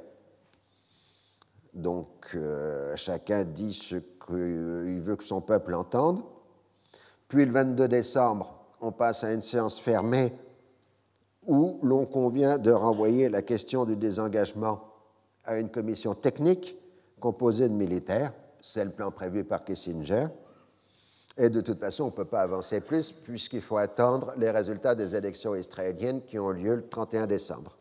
Donc 1.72 2.30
euh, 2.34 2.94
chacun 2.96 3.44
dit 3.44 3.72
ce 3.72 3.96
qu'il 3.96 5.00
veut 5.00 5.16
que 5.16 5.24
son 5.24 5.40
peuple 5.40 5.74
entende. 5.74 6.22
Puis 7.28 7.44
le 7.44 7.52
22 7.52 7.88
décembre, 7.88 8.54
on 8.80 8.92
passe 8.92 9.24
à 9.24 9.32
une 9.32 9.42
séance 9.42 9.78
fermée 9.78 10.32
où 11.48 11.80
l'on 11.82 12.06
convient 12.06 12.58
de 12.58 12.70
renvoyer 12.70 13.28
la 13.28 13.42
question 13.42 13.84
du 13.84 13.96
désengagement 13.96 14.84
à 15.44 15.58
une 15.58 15.70
commission 15.70 16.14
technique 16.14 16.76
composée 17.18 17.68
de 17.68 17.74
militaires 17.74 18.32
c'est 18.60 18.84
le 18.84 18.90
plan 18.90 19.10
prévu 19.10 19.44
par 19.44 19.64
Kissinger. 19.64 20.28
Et 21.36 21.50
de 21.50 21.60
toute 21.60 21.78
façon, 21.78 22.04
on 22.04 22.06
ne 22.06 22.12
peut 22.12 22.24
pas 22.24 22.42
avancer 22.42 22.80
plus 22.80 23.12
puisqu'il 23.12 23.62
faut 23.62 23.76
attendre 23.76 24.32
les 24.36 24.50
résultats 24.50 24.94
des 24.94 25.14
élections 25.14 25.54
israéliennes 25.54 26.22
qui 26.24 26.38
ont 26.38 26.50
lieu 26.50 26.74
le 26.76 26.88
31 26.88 27.26
décembre. 27.26 27.76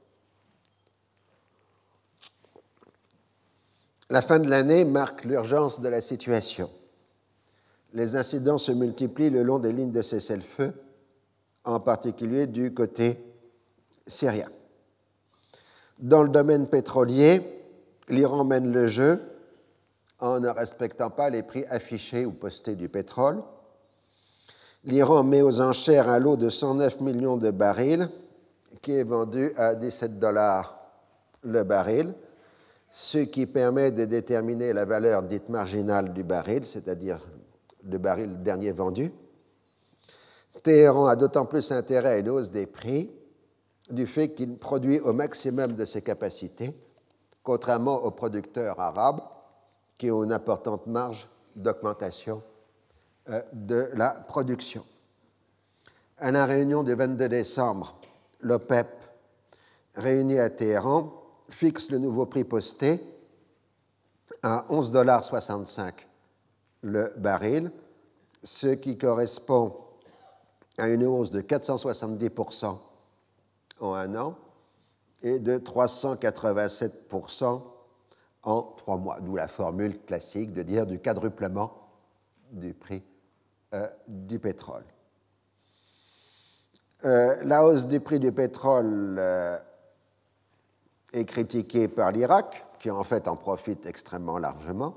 La 4.09 4.21
fin 4.21 4.39
de 4.39 4.49
l'année 4.49 4.85
marque 4.85 5.25
l'urgence 5.25 5.81
de 5.81 5.89
la 5.89 6.01
situation. 6.01 6.69
Les 7.93 8.15
incidents 8.15 8.57
se 8.57 8.71
multiplient 8.71 9.31
le 9.31 9.43
long 9.43 9.59
des 9.59 9.73
lignes 9.73 9.91
de 9.91 10.01
cessez-le-feu, 10.01 10.73
en 11.65 11.79
particulier 11.79 12.47
du 12.47 12.73
côté 12.73 13.17
syrien. 14.07 14.49
Dans 15.99 16.23
le 16.23 16.29
domaine 16.29 16.67
pétrolier, 16.67 17.41
l'Iran 18.09 18.43
mène 18.43 18.71
le 18.71 18.87
jeu 18.87 19.21
en 20.19 20.39
ne 20.39 20.49
respectant 20.49 21.09
pas 21.09 21.29
les 21.29 21.43
prix 21.43 21.65
affichés 21.69 22.25
ou 22.25 22.31
postés 22.31 22.75
du 22.75 22.89
pétrole. 22.89 23.43
L'Iran 24.83 25.23
met 25.23 25.41
aux 25.41 25.61
enchères 25.61 26.09
un 26.09 26.19
lot 26.19 26.37
de 26.37 26.49
109 26.49 27.01
millions 27.01 27.37
de 27.37 27.51
barils 27.51 28.09
qui 28.81 28.93
est 28.93 29.03
vendu 29.03 29.51
à 29.57 29.75
17 29.75 30.19
dollars 30.19 30.79
le 31.43 31.63
baril, 31.63 32.13
ce 32.91 33.19
qui 33.19 33.45
permet 33.45 33.91
de 33.91 34.05
déterminer 34.05 34.73
la 34.73 34.85
valeur 34.85 35.23
dite 35.23 35.49
marginale 35.49 36.13
du 36.13 36.23
baril, 36.23 36.65
c'est-à-dire 36.65 37.19
le 37.83 37.97
baril 37.97 38.41
dernier 38.43 38.71
vendu. 38.71 39.11
Téhéran 40.63 41.07
a 41.07 41.15
d'autant 41.15 41.45
plus 41.45 41.71
intérêt 41.71 42.13
à 42.13 42.17
une 42.19 42.29
hausse 42.29 42.51
des 42.51 42.65
prix 42.65 43.11
du 43.89 44.07
fait 44.07 44.33
qu'il 44.35 44.57
produit 44.57 44.99
au 44.99 45.13
maximum 45.13 45.73
de 45.73 45.85
ses 45.85 46.01
capacités, 46.01 46.75
contrairement 47.43 48.03
aux 48.03 48.11
producteurs 48.11 48.79
arabes 48.79 49.21
qui 49.97 50.11
ont 50.11 50.23
une 50.23 50.33
importante 50.33 50.87
marge 50.87 51.27
d'augmentation 51.55 52.43
euh, 53.29 53.41
de 53.53 53.89
la 53.93 54.11
production. 54.11 54.83
À 56.17 56.31
la 56.31 56.45
réunion 56.45 56.83
du 56.83 56.93
22 56.93 57.29
décembre, 57.29 57.99
l'OPEP, 58.41 58.87
réuni 59.95 60.39
à 60.39 60.49
Téhéran, 60.49 61.13
fixe 61.49 61.89
le 61.91 61.99
nouveau 61.99 62.25
prix 62.25 62.43
posté 62.43 63.01
à 64.43 64.65
11,65 64.69 65.91
le 66.81 67.13
baril, 67.17 67.71
ce 68.43 68.67
qui 68.67 68.97
correspond 68.97 69.75
à 70.77 70.89
une 70.89 71.05
hausse 71.05 71.31
de 71.31 71.41
470% 71.41 72.77
en 73.79 73.93
un 73.93 74.15
an 74.15 74.35
et 75.23 75.39
de 75.39 75.57
387% 75.57 77.61
en 78.43 78.61
trois 78.77 78.97
mois, 78.97 79.19
d'où 79.19 79.35
la 79.35 79.47
formule 79.47 79.99
classique 80.05 80.53
de 80.53 80.63
dire 80.63 80.85
du 80.85 80.99
quadruplement 80.99 81.73
du 82.51 82.73
prix 82.73 83.03
euh, 83.73 83.87
du 84.07 84.39
pétrole. 84.39 84.85
Euh, 87.05 87.35
la 87.43 87.65
hausse 87.65 87.87
du 87.87 87.99
prix 87.99 88.19
du 88.19 88.31
pétrole 88.31 89.17
euh, 89.19 89.57
est 91.13 91.25
critiquée 91.25 91.87
par 91.87 92.11
l'Irak, 92.11 92.65
qui 92.79 92.89
en 92.89 93.03
fait 93.03 93.27
en 93.27 93.35
profite 93.35 93.85
extrêmement 93.85 94.37
largement. 94.37 94.95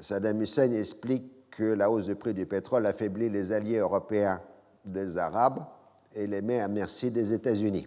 Saddam 0.00 0.42
Hussein 0.42 0.72
explique 0.72 1.50
que 1.50 1.62
la 1.62 1.90
hausse 1.90 2.06
du 2.06 2.16
prix 2.16 2.34
du 2.34 2.46
pétrole 2.46 2.86
affaiblit 2.86 3.28
les 3.28 3.52
alliés 3.52 3.78
européens 3.78 4.40
des 4.84 5.16
Arabes 5.16 5.64
et 6.14 6.26
les 6.26 6.42
met 6.42 6.60
à 6.60 6.68
merci 6.68 7.10
des 7.10 7.32
États-Unis. 7.32 7.86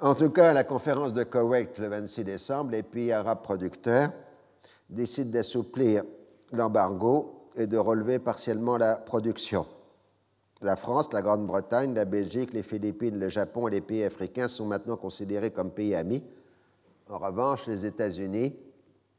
En 0.00 0.14
tout 0.14 0.30
cas, 0.30 0.52
la 0.52 0.64
conférence 0.64 1.14
de 1.14 1.22
Koweït 1.22 1.78
le 1.78 1.88
26 1.88 2.24
décembre, 2.24 2.72
les 2.72 2.82
pays 2.82 3.12
arabes 3.12 3.42
producteurs 3.42 4.10
décident 4.90 5.30
d'assouplir 5.30 6.02
l'embargo 6.52 7.50
et 7.56 7.66
de 7.66 7.78
relever 7.78 8.18
partiellement 8.18 8.76
la 8.76 8.96
production. 8.96 9.66
La 10.60 10.76
France, 10.76 11.12
la 11.12 11.22
Grande-Bretagne, 11.22 11.94
la 11.94 12.04
Belgique, 12.04 12.52
les 12.52 12.62
Philippines, 12.62 13.18
le 13.18 13.28
Japon 13.28 13.68
et 13.68 13.72
les 13.72 13.80
pays 13.80 14.02
africains 14.02 14.48
sont 14.48 14.66
maintenant 14.66 14.96
considérés 14.96 15.50
comme 15.50 15.70
pays 15.70 15.94
amis. 15.94 16.24
En 17.08 17.18
revanche, 17.18 17.66
les 17.66 17.84
États-Unis 17.84 18.56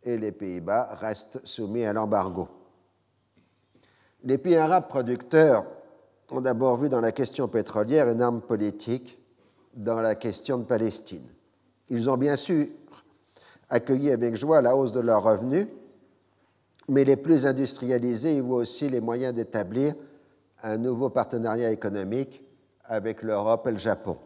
et 0.03 0.17
les 0.17 0.31
Pays-Bas 0.31 0.95
restent 0.95 1.45
soumis 1.45 1.85
à 1.85 1.93
l'embargo. 1.93 2.47
Les 4.23 4.37
pays 4.37 4.55
arabes 4.55 4.87
producteurs 4.87 5.65
ont 6.31 6.41
d'abord 6.41 6.77
vu 6.77 6.89
dans 6.89 7.01
la 7.01 7.11
question 7.11 7.47
pétrolière 7.47 8.09
une 8.09 8.21
arme 8.21 8.41
politique 8.41 9.17
dans 9.75 10.01
la 10.01 10.15
question 10.15 10.57
de 10.57 10.63
Palestine. 10.63 11.27
Ils 11.89 12.09
ont 12.09 12.17
bien 12.17 12.35
sûr 12.35 12.67
accueilli 13.69 14.11
avec 14.11 14.35
joie 14.35 14.61
la 14.61 14.75
hausse 14.75 14.93
de 14.93 14.99
leurs 14.99 15.23
revenus, 15.23 15.67
mais 16.87 17.03
les 17.03 17.15
plus 17.15 17.45
industrialisés 17.45 18.37
y 18.37 18.39
voient 18.39 18.57
aussi 18.57 18.89
les 18.89 19.01
moyens 19.01 19.33
d'établir 19.33 19.95
un 20.63 20.77
nouveau 20.77 21.09
partenariat 21.09 21.71
économique 21.71 22.41
avec 22.85 23.21
l'Europe 23.21 23.67
et 23.67 23.71
le 23.71 23.77
Japon. 23.77 24.17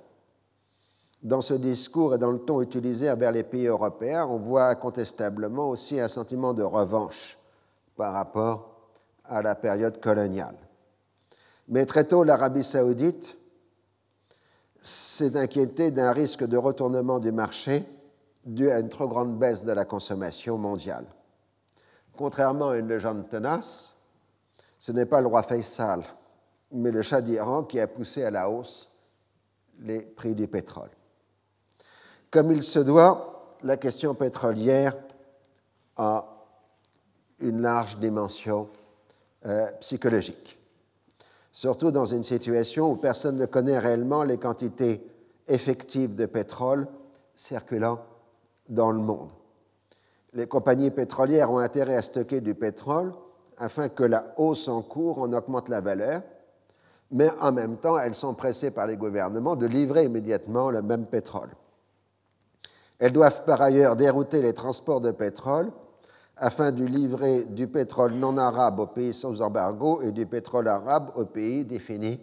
Dans 1.22 1.41
ce 1.41 1.54
discours 1.54 2.16
et 2.16 2.18
dans 2.18 2.32
le 2.32 2.39
ton 2.39 2.62
utilisé 2.62 3.12
envers 3.12 3.34
les 3.34 3.43
pays 3.43 3.68
européens, 3.68 4.26
on 4.26 4.38
voit 4.38 4.68
incontestablement 4.68 5.70
aussi 5.70 6.00
un 6.00 6.08
sentiment 6.08 6.54
de 6.54 6.64
revanche 6.64 7.38
par 7.97 8.14
rapport 8.14 8.70
à 9.26 9.41
la 9.41 9.56
période 9.56 10.00
coloniale. 10.00 10.56
Mais 11.70 11.86
très 11.86 12.04
tôt, 12.04 12.24
l'Arabie 12.24 12.64
saoudite 12.64 13.38
s'est 14.82 15.38
inquiété 15.38 15.92
d'un 15.92 16.12
risque 16.12 16.44
de 16.44 16.58
retournement 16.58 17.20
du 17.20 17.32
marché 17.32 17.84
dû 18.46 18.72
à 18.72 18.80
une 18.80 18.90
trop 18.90 19.08
grande 19.08 19.38
baisse 19.38 19.66
de 19.66 19.72
la 19.72 19.86
consommation 19.86 20.58
mondiale. 20.58 21.06
Contrairement 22.16 22.70
à 22.70 22.78
une 22.78 22.88
légende 22.88 23.30
tenace, 23.30 23.94
ce 24.78 24.92
n'est 24.92 25.06
pas 25.06 25.22
le 25.22 25.28
roi 25.28 25.44
Faisal, 25.44 26.04
mais 26.72 26.92
le 26.92 27.02
Shah 27.02 27.22
d'Iran 27.22 27.64
qui 27.64 27.80
a 27.80 27.88
poussé 27.88 28.24
à 28.24 28.32
la 28.32 28.50
hausse 28.50 28.92
les 29.80 30.02
prix 30.02 30.36
du 30.36 30.48
pétrole. 30.48 30.90
Comme 32.32 32.52
il 32.52 32.64
se 32.64 32.80
doit, 32.80 33.58
la 33.64 33.78
question 33.78 34.14
pétrolière 34.16 34.96
a 35.98 36.26
une 37.40 37.62
large 37.62 37.98
dimension 37.98 38.70
euh, 39.46 39.72
psychologique, 39.80 40.59
surtout 41.52 41.91
dans 41.91 42.06
une 42.06 42.24
situation 42.24 42.91
où 42.91 42.95
personne 42.95 43.38
ne 43.38 43.45
connaît 43.45 43.80
réellement 43.80 44.24
les 44.24 44.38
quantités 44.38 45.06
effectives 45.47 46.16
de 46.16 46.26
pétrole 46.26 46.88
circulant 47.36 48.00
dans 48.68 48.91
le 48.91 49.00
monde. 49.00 49.32
Les 50.34 50.47
compagnies 50.47 50.91
pétrolières 50.91 51.52
ont 51.52 51.58
intérêt 51.58 51.95
à 51.95 52.02
stocker 52.02 52.41
du 52.41 52.54
pétrole 52.54 53.14
afin 53.58 53.89
que 53.89 54.04
la 54.04 54.34
hausse 54.38 54.68
en 54.68 54.82
cours 54.82 55.20
en 55.20 55.34
augmente 55.34 55.70
la 55.70 55.82
valeur, 55.82 56.22
mais 57.12 57.30
en 57.41 57.52
même 57.52 57.78
temps, 57.78 57.97
elles 57.97 58.14
sont 58.14 58.36
pressées 58.36 58.72
par 58.72 58.86
les 58.86 58.95
gouvernements 58.95 59.56
de 59.56 59.66
livrer 59.66 60.06
immédiatement 60.06 60.70
le 60.70 60.82
même 60.82 61.06
pétrole. 61.06 61.50
Elles 63.00 63.14
doivent 63.14 63.43
par 63.45 63.62
ailleurs 63.62 63.95
dérouter 63.95 64.41
les 64.41 64.54
transports 64.54 65.02
de 65.02 65.12
pétrole 65.12 65.72
afin 66.40 66.72
de 66.72 66.86
livrer 66.86 67.46
du 67.46 67.68
pétrole 67.68 68.14
non 68.14 68.38
arabe 68.38 68.80
aux 68.80 68.88
pays 68.88 69.14
sans 69.14 69.42
embargo 69.42 70.02
et 70.02 70.12
du 70.12 70.26
pétrole 70.26 70.68
arabe 70.68 71.12
aux 71.16 71.26
pays 71.26 71.66
définis 71.66 72.20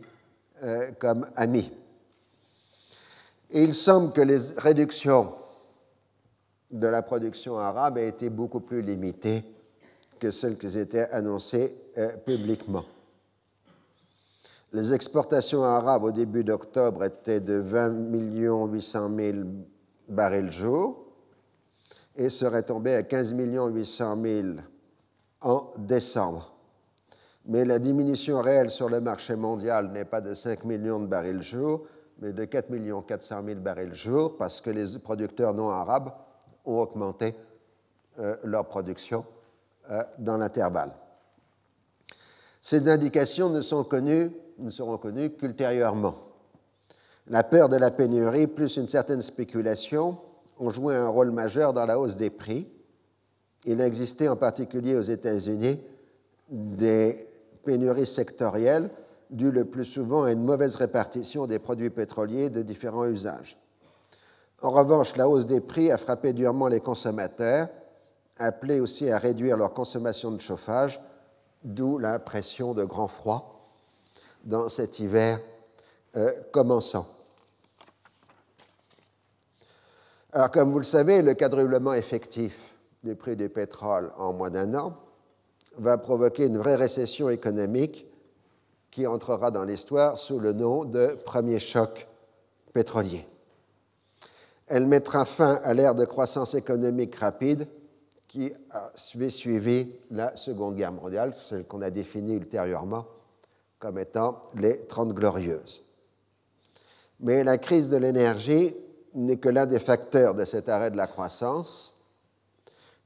euh, 0.63 0.91
comme 0.99 1.27
amis. 1.37 1.71
Et 3.51 3.63
il 3.63 3.75
semble 3.75 4.13
que 4.13 4.23
les 4.23 4.39
réductions 4.57 5.33
de 6.73 6.87
la 6.87 7.03
production 7.03 7.59
arabe 7.59 7.99
aient 7.99 8.09
été 8.09 8.31
beaucoup 8.31 8.61
plus 8.61 8.83
limitées 8.83 9.45
que 10.19 10.31
celles 10.31 10.57
qui 10.57 10.79
étaient 10.79 11.09
annoncées 11.11 11.77
euh, 11.99 12.17
publiquement. 12.17 12.85
Les 14.73 14.93
exportations 14.93 15.63
arabes 15.63 16.05
au 16.05 16.11
début 16.11 16.43
d'octobre 16.43 17.05
étaient 17.05 17.41
de 17.41 17.55
20 17.55 18.11
800 18.73 19.11
000 19.17 19.39
barils 20.09 20.51
jour 20.51 21.06
et 22.17 22.31
seraient 22.31 22.63
tombées 22.63 22.95
à 22.95 23.03
15 23.03 23.35
800 23.37 24.17
000 24.23 24.49
en 25.43 25.73
décembre. 25.79 26.53
Mais 27.45 27.65
la 27.65 27.79
diminution 27.79 28.41
réelle 28.41 28.71
sur 28.71 28.89
le 28.89 29.01
marché 29.01 29.37
mondial 29.37 29.93
n'est 29.93 30.05
pas 30.05 30.21
de 30.21 30.35
5 30.35 30.65
millions 30.65 31.01
de 31.01 31.07
barils 31.07 31.43
jour, 31.43 31.87
mais 32.19 32.33
de 32.33 32.45
4 32.45 32.69
400 33.07 33.43
000 33.47 33.61
barils 33.61 33.95
jour, 33.95 34.37
parce 34.37 34.61
que 34.61 34.71
les 34.71 34.99
producteurs 34.99 35.55
non 35.55 35.71
arabes 35.71 36.11
ont 36.65 36.79
augmenté 36.79 37.37
euh, 38.19 38.37
leur 38.45 38.67
production 38.67 39.25
euh, 39.91 40.03
dans 40.19 40.37
l'intervalle. 40.37 40.93
Ces 42.61 42.89
indications 42.89 43.49
ne, 43.49 43.61
sont 43.61 43.85
connues, 43.85 44.33
ne 44.59 44.71
seront 44.71 44.99
connues 44.99 45.31
qu'ultérieurement. 45.31 46.17
La 47.29 47.45
peur 47.45 47.69
de 47.69 47.77
la 47.77 47.93
pénurie 47.93 48.49
plus 48.49 48.77
une 48.77 48.89
certaine 48.89 49.21
spéculation 49.21 50.19
ont 50.59 50.71
joué 50.71 50.97
un 50.97 51.09
rôle 51.09 51.31
majeur 51.31 51.73
dans 51.73 51.87
la 51.87 51.99
hausse 51.99 52.17
des 52.17 52.31
prix. 52.31 52.69
Il 53.65 53.81
a 53.81 53.87
existé 53.87 54.29
en 54.29 54.37
particulier 54.37 54.97
aux 54.97 55.03
États-Unis 55.03 55.83
des 56.49 57.29
pénuries 57.65 58.07
sectorielles 58.07 58.91
dues 59.31 59.51
le 59.51 59.65
plus 59.65 59.85
souvent 59.85 60.25
à 60.25 60.33
une 60.33 60.45
mauvaise 60.45 60.77
répartition 60.77 61.47
des 61.47 61.59
produits 61.59 61.91
pétroliers 61.91 62.49
de 62.49 62.63
différents 62.63 63.07
usages. 63.07 63.59
En 64.63 64.71
revanche, 64.71 65.17
la 65.17 65.29
hausse 65.29 65.47
des 65.47 65.61
prix 65.61 65.91
a 65.91 65.99
frappé 65.99 66.33
durement 66.33 66.69
les 66.69 66.81
consommateurs 66.81 67.69
appelés 68.39 68.81
aussi 68.81 69.11
à 69.11 69.19
réduire 69.19 69.57
leur 69.57 69.73
consommation 69.73 70.31
de 70.31 70.41
chauffage, 70.41 71.01
d'où 71.65 71.99
l'impression 71.99 72.75
de 72.75 72.85
grand 72.85 73.09
froid 73.09 73.71
dans 74.45 74.69
cet 74.69 75.01
hiver 75.01 75.41
euh, 76.17 76.31
commençant. 76.53 77.07
Alors, 80.37 80.51
comme 80.51 80.71
vous 80.71 80.79
le 80.79 80.85
savez, 80.85 81.23
le 81.23 81.33
quadruplement 81.33 81.95
effectif 81.95 82.75
du 83.03 83.17
prix 83.17 83.37
du 83.37 83.49
pétrole 83.49 84.13
en 84.19 84.35
moins 84.35 84.51
d'un 84.51 84.75
an 84.75 84.95
va 85.79 85.97
provoquer 85.97 86.45
une 86.45 86.59
vraie 86.59 86.75
récession 86.75 87.31
économique 87.31 88.05
qui 88.91 89.07
entrera 89.07 89.51
dans 89.51 89.65
l'histoire 89.65 90.19
sous 90.19 90.39
le 90.39 90.53
nom 90.53 90.85
de 90.85 91.17
premier 91.25 91.59
choc 91.59 92.07
pétrolier. 92.75 93.27
Elle 94.67 94.87
mettra 94.87 95.25
fin 95.25 95.59
à 95.65 95.73
l'ère 95.73 95.95
de 95.95 96.05
croissance 96.05 96.55
économique 96.55 97.15
rapide 97.15 97.67
qui 98.29 98.53
avait 98.69 99.31
suivi 99.31 99.91
la 100.11 100.37
Seconde 100.37 100.77
Guerre 100.77 100.93
mondiale, 100.93 101.33
celle 101.35 101.65
qu'on 101.65 101.81
a 101.81 101.89
définie 101.89 102.35
ultérieurement 102.35 103.07
comme 103.79 103.99
étant 103.99 104.43
les 104.55 104.85
Trente 104.85 105.15
Glorieuses. 105.15 105.83
Mais 107.21 107.43
la 107.43 107.57
crise 107.57 107.89
de 107.89 107.97
l'énergie 107.97 108.77
n'est 109.17 109.39
que 109.39 109.49
l'un 109.49 109.67
des 109.67 109.81
facteurs 109.81 110.35
de 110.35 110.45
cet 110.45 110.69
arrêt 110.69 110.91
de 110.91 110.97
la 110.97 111.07
croissance. 111.07 111.95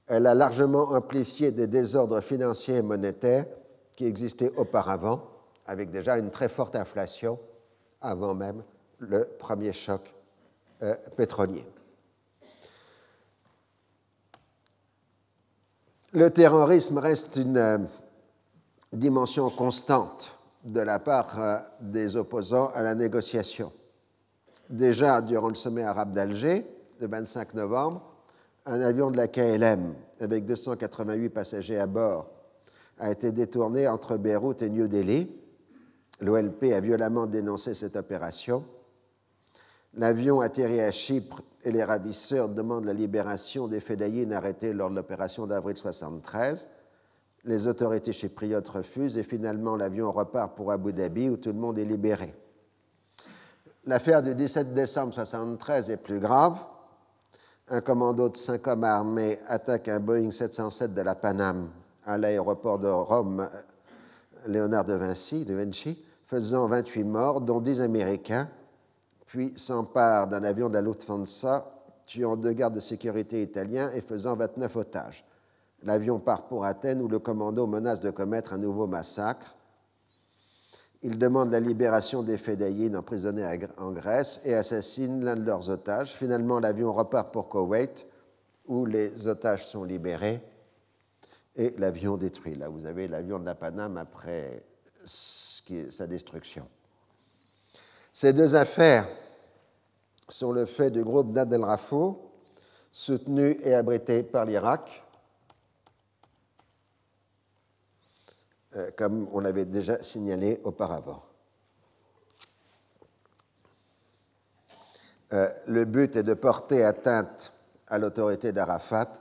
Elle 0.07 0.27
a 0.27 0.35
largement 0.35 0.91
amplifié 0.91 1.53
des 1.53 1.69
désordres 1.69 2.21
financiers 2.21 2.77
et 2.77 2.83
monétaires 2.83 3.47
qui 3.95 4.07
existaient 4.07 4.53
auparavant, 4.57 5.23
avec 5.67 5.91
déjà 5.91 6.19
une 6.19 6.31
très 6.31 6.49
forte 6.49 6.75
inflation 6.75 7.39
avant 8.01 8.35
même 8.35 8.63
le 8.99 9.25
premier 9.39 9.73
choc 9.73 10.13
euh, 10.83 10.97
pétrolier. 11.17 11.65
Le 16.13 16.29
terrorisme 16.31 16.99
reste 16.99 17.37
une 17.37 17.57
euh, 17.57 17.79
dimension 18.93 19.49
constante 19.49 20.37
de 20.65 20.81
la 20.81 20.99
part 20.99 21.41
euh, 21.41 21.59
des 21.81 22.17
opposants 22.17 22.71
à 22.75 22.83
la 22.83 22.97
négociation. 22.97 23.71
Déjà, 24.71 25.21
durant 25.21 25.49
le 25.49 25.57
sommet 25.57 25.83
arabe 25.83 26.13
d'Alger, 26.13 26.65
le 27.01 27.09
25 27.09 27.55
novembre, 27.55 28.03
un 28.67 28.81
avion 28.81 29.11
de 29.11 29.17
la 29.17 29.27
KLM 29.27 29.95
avec 30.21 30.47
288 30.47 31.29
passagers 31.31 31.79
à 31.79 31.89
bord 31.89 32.31
a 33.01 33.11
été 33.11 33.33
détourné 33.33 33.89
entre 33.89 34.17
Beyrouth 34.17 34.63
et 34.63 34.71
New 34.71 34.87
Delhi. 34.87 35.43
L'OLP 36.21 36.73
a 36.73 36.81
violemment 36.81 37.27
dénoncé 37.27 37.75
cette 37.75 37.97
opération. 37.97 38.65
L'avion 39.95 40.41
atterrit 40.41 40.83
à 40.83 40.93
Chypre 40.93 41.43
et 41.65 41.73
les 41.73 41.83
ravisseurs 41.83 42.49
demandent 42.49 42.85
la 42.85 42.93
libération 42.93 43.67
des 43.67 43.81
fédayines 43.81 44.33
arrêtés 44.33 44.73
lors 44.73 44.91
de 44.91 44.95
l'opération 44.95 45.49
d'avril 45.49 45.77
73. 45.77 46.69
Les 47.43 47.67
autorités 47.67 48.13
chypriotes 48.13 48.69
refusent 48.69 49.19
et 49.19 49.25
finalement 49.25 49.75
l'avion 49.75 50.13
repart 50.13 50.55
pour 50.55 50.71
Abu 50.71 50.93
Dhabi 50.93 51.29
où 51.29 51.37
tout 51.37 51.53
le 51.53 51.59
monde 51.59 51.79
est 51.79 51.85
libéré. 51.85 52.35
L'affaire 53.85 54.23
du 54.23 54.35
17 54.35 54.75
décembre 54.75 55.09
1973 55.09 55.91
est 55.91 55.97
plus 55.97 56.21
grave. 56.21 56.59
Un 57.69 57.81
commando 57.81 58.29
de 58.29 58.37
cinq 58.37 58.67
hommes 58.67 58.85
armés 58.85 59.39
attaque 59.49 59.89
un 59.89 60.01
Boeing 60.01 60.31
707 60.31 60.93
de 60.93 61.03
la 61.03 61.15
Paname 61.15 61.71
à 62.05 62.19
l'aéroport 62.19 62.79
de 62.79 62.89
Rome, 62.89 63.49
Léonard 64.47 64.85
de 64.85 64.95
Vinci, 64.95 65.45
de 65.45 65.55
Vinci, 65.55 66.03
faisant 66.27 66.67
28 66.67 67.05
morts, 67.05 67.41
dont 67.41 67.61
10 67.61 67.81
Américains 67.81 68.49
puis 69.31 69.53
s'empare 69.57 70.27
d'un 70.27 70.43
avion 70.43 70.69
de 70.69 70.75
la 70.75 70.81
Lufthansa, 70.83 71.73
tuant 72.05 72.37
deux 72.37 72.51
gardes 72.51 72.75
de 72.75 72.81
sécurité 72.81 73.43
italiens 73.43 73.93
et 73.95 74.01
faisant 74.01 74.35
29 74.35 74.75
otages. 74.75 75.25
L'avion 75.85 76.19
part 76.19 76.49
pour 76.49 76.65
Athènes 76.65 77.01
où 77.01 77.07
le 77.07 77.21
commando 77.21 77.65
menace 77.69 78.01
de 78.01 78.11
commettre 78.11 78.55
un 78.55 78.59
nouveau 78.59 78.89
massacre. 78.89 79.55
Il 81.03 81.19
demande 81.19 81.51
la 81.51 81.61
libération 81.61 82.23
des 82.23 82.37
fédayines 82.37 82.95
emprisonnés 82.95 83.47
en 83.79 83.91
Grèce 83.93 84.43
et 84.45 84.55
assassine 84.55 85.25
l'un 85.25 85.37
de 85.37 85.45
leurs 85.45 85.71
otages. 85.71 86.15
Finalement, 86.15 86.61
l'avion 86.61 86.93
repart 86.93 87.33
pour 87.33 87.49
Koweït 87.49 88.07
où 88.67 88.85
les 88.85 89.27
otages 89.27 89.67
sont 89.67 89.85
libérés 89.85 90.41
et 91.57 91.71
l'avion 91.79 92.17
détruit. 92.17 92.55
Là, 92.55 92.69
vous 92.69 92.87
avez 92.87 93.09
l'avion 93.09 93.39
de 93.39 93.47
la 93.47 93.55
Paname 93.55 93.97
après 93.97 94.63
sa 95.89 96.07
destruction. 96.07 96.69
Ces 98.13 98.33
deux 98.33 98.55
affaires 98.55 99.07
sont 100.29 100.53
le 100.53 100.67
fait 100.67 100.91
du 100.91 101.03
groupe 101.03 101.33
d'Adel 101.33 101.65
Rafo, 101.65 102.31
soutenu 102.93 103.59
et 103.63 103.75
abrité 103.75 104.23
par 104.23 104.45
l'Irak, 104.45 105.03
euh, 108.77 108.91
comme 108.97 109.29
on 109.33 109.41
l'avait 109.41 109.65
déjà 109.65 110.03
signalé 110.03 110.61
auparavant. 110.65 111.23
Euh, 115.33 115.49
le 115.67 115.85
but 115.85 116.17
est 116.17 116.23
de 116.23 116.35
porter 116.35 116.85
atteinte 116.85 117.53
à 117.87 117.99
l'autorité 117.99 118.53
d'Arafat 118.53 119.13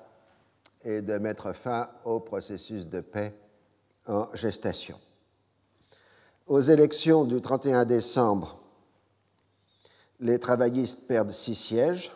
et 0.84 1.02
de 1.02 1.18
mettre 1.18 1.54
fin 1.54 1.90
au 2.06 2.20
processus 2.20 2.88
de 2.88 3.02
paix 3.02 3.34
en 4.08 4.28
gestation. 4.34 5.00
Aux 6.48 6.62
élections 6.62 7.26
du 7.26 7.42
31 7.42 7.86
décembre 7.86 8.60
les 10.20 10.40
travaillistes 10.40 11.08
perdent 11.08 11.32
six 11.32 11.56
sièges. 11.56 12.12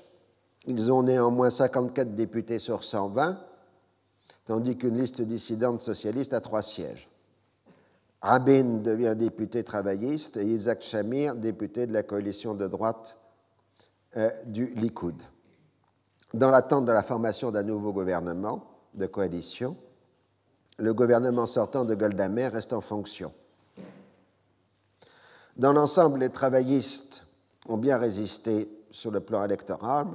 Ils 0.65 0.91
ont 0.91 1.03
néanmoins 1.03 1.49
54 1.49 2.15
députés 2.15 2.59
sur 2.59 2.83
120, 2.83 3.39
tandis 4.45 4.77
qu'une 4.77 4.97
liste 4.97 5.21
dissidente 5.21 5.81
socialiste 5.81 6.33
a 6.33 6.41
trois 6.41 6.61
sièges. 6.61 7.09
Rabin 8.23 8.77
devient 8.77 9.15
député 9.17 9.65
travailliste 9.65 10.37
et 10.37 10.45
Isaac 10.45 10.81
Shamir 10.81 11.35
député 11.35 11.85
de 11.85 11.91
la 11.91 12.03
coalition 12.03 12.53
de 12.53 12.67
droite 12.67 13.17
euh, 14.15 14.29
du 14.45 14.67
Likoud. 14.75 15.21
Dans 16.33 16.49
l'attente 16.49 16.85
de 16.85 16.93
la 16.93 17.03
formation 17.03 17.51
d'un 17.51 17.63
nouveau 17.63 17.91
gouvernement 17.91 18.65
de 18.93 19.07
coalition, 19.07 19.75
le 20.77 20.93
gouvernement 20.93 21.45
sortant 21.45 21.83
de 21.83 21.95
Golda 21.95 22.29
Meir 22.29 22.53
reste 22.53 22.71
en 22.71 22.79
fonction. 22.79 23.33
Dans 25.57 25.73
l'ensemble, 25.73 26.19
les 26.19 26.29
travaillistes 26.29 27.27
ont 27.67 27.77
bien 27.77 27.97
résisté 27.97 28.69
sur 28.89 29.11
le 29.11 29.19
plan 29.19 29.43
électoral, 29.43 30.07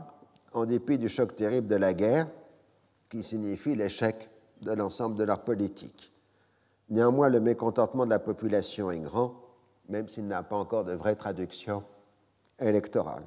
en 0.54 0.64
dépit 0.64 0.96
du 0.96 1.11
choc 1.11 1.36
terrible 1.36 1.68
de 1.68 1.76
la 1.76 1.92
guerre, 1.92 2.26
qui 3.11 3.22
signifie 3.22 3.76
l'échec 3.76 4.30
de 4.62 4.72
l'ensemble 4.72 5.16
de 5.16 5.24
leur 5.24 5.44
politique. 5.44 6.11
Néanmoins, 6.91 7.28
le 7.28 7.41
mécontentement 7.41 8.07
de 8.07 8.11
la 8.11 8.18
population 8.18 8.91
est 8.91 8.99
grand, 8.99 9.34
même 9.89 10.09
s'il 10.09 10.26
n'a 10.26 10.43
pas 10.43 10.57
encore 10.57 10.84
de 10.84 10.93
vraie 10.93 11.16
traduction 11.16 11.82
électorale. 12.59 13.24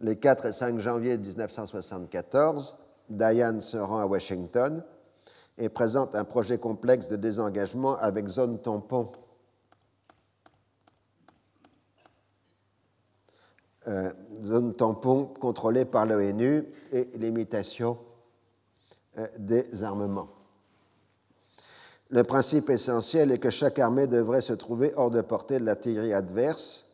Les 0.00 0.16
4 0.16 0.46
et 0.46 0.52
5 0.52 0.78
janvier 0.78 1.16
1974, 1.16 2.74
Diane 3.08 3.60
se 3.60 3.78
rend 3.78 3.98
à 3.98 4.06
Washington 4.06 4.84
et 5.56 5.70
présente 5.70 6.14
un 6.14 6.24
projet 6.24 6.58
complexe 6.58 7.08
de 7.08 7.16
désengagement 7.16 7.96
avec 7.96 8.28
zone 8.28 8.60
tampon. 8.60 9.10
Euh, 13.88 14.12
zone 14.42 14.74
tampon 14.74 15.26
contrôlée 15.26 15.84
par 15.84 16.04
l'ONU 16.04 16.64
et 16.92 17.08
l'imitation 17.14 17.96
euh, 19.16 19.26
des 19.38 19.82
armements. 19.82 20.35
Le 22.16 22.24
principe 22.24 22.70
essentiel 22.70 23.30
est 23.30 23.36
que 23.36 23.50
chaque 23.50 23.78
armée 23.78 24.06
devrait 24.06 24.40
se 24.40 24.54
trouver 24.54 24.90
hors 24.96 25.10
de 25.10 25.20
portée 25.20 25.58
de 25.58 25.66
l'artillerie 25.66 26.14
adverse 26.14 26.92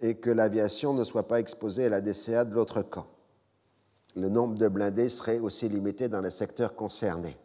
et 0.00 0.16
que 0.16 0.28
l'aviation 0.28 0.92
ne 0.92 1.04
soit 1.04 1.28
pas 1.28 1.38
exposée 1.38 1.86
à 1.86 1.88
la 1.88 2.00
DCA 2.00 2.44
de 2.44 2.52
l'autre 2.52 2.82
camp. 2.82 3.06
Le 4.16 4.28
nombre 4.28 4.58
de 4.58 4.66
blindés 4.66 5.08
serait 5.08 5.38
aussi 5.38 5.68
limité 5.68 6.08
dans 6.08 6.20
les 6.20 6.32
secteurs 6.32 6.74
concernés. 6.74 7.36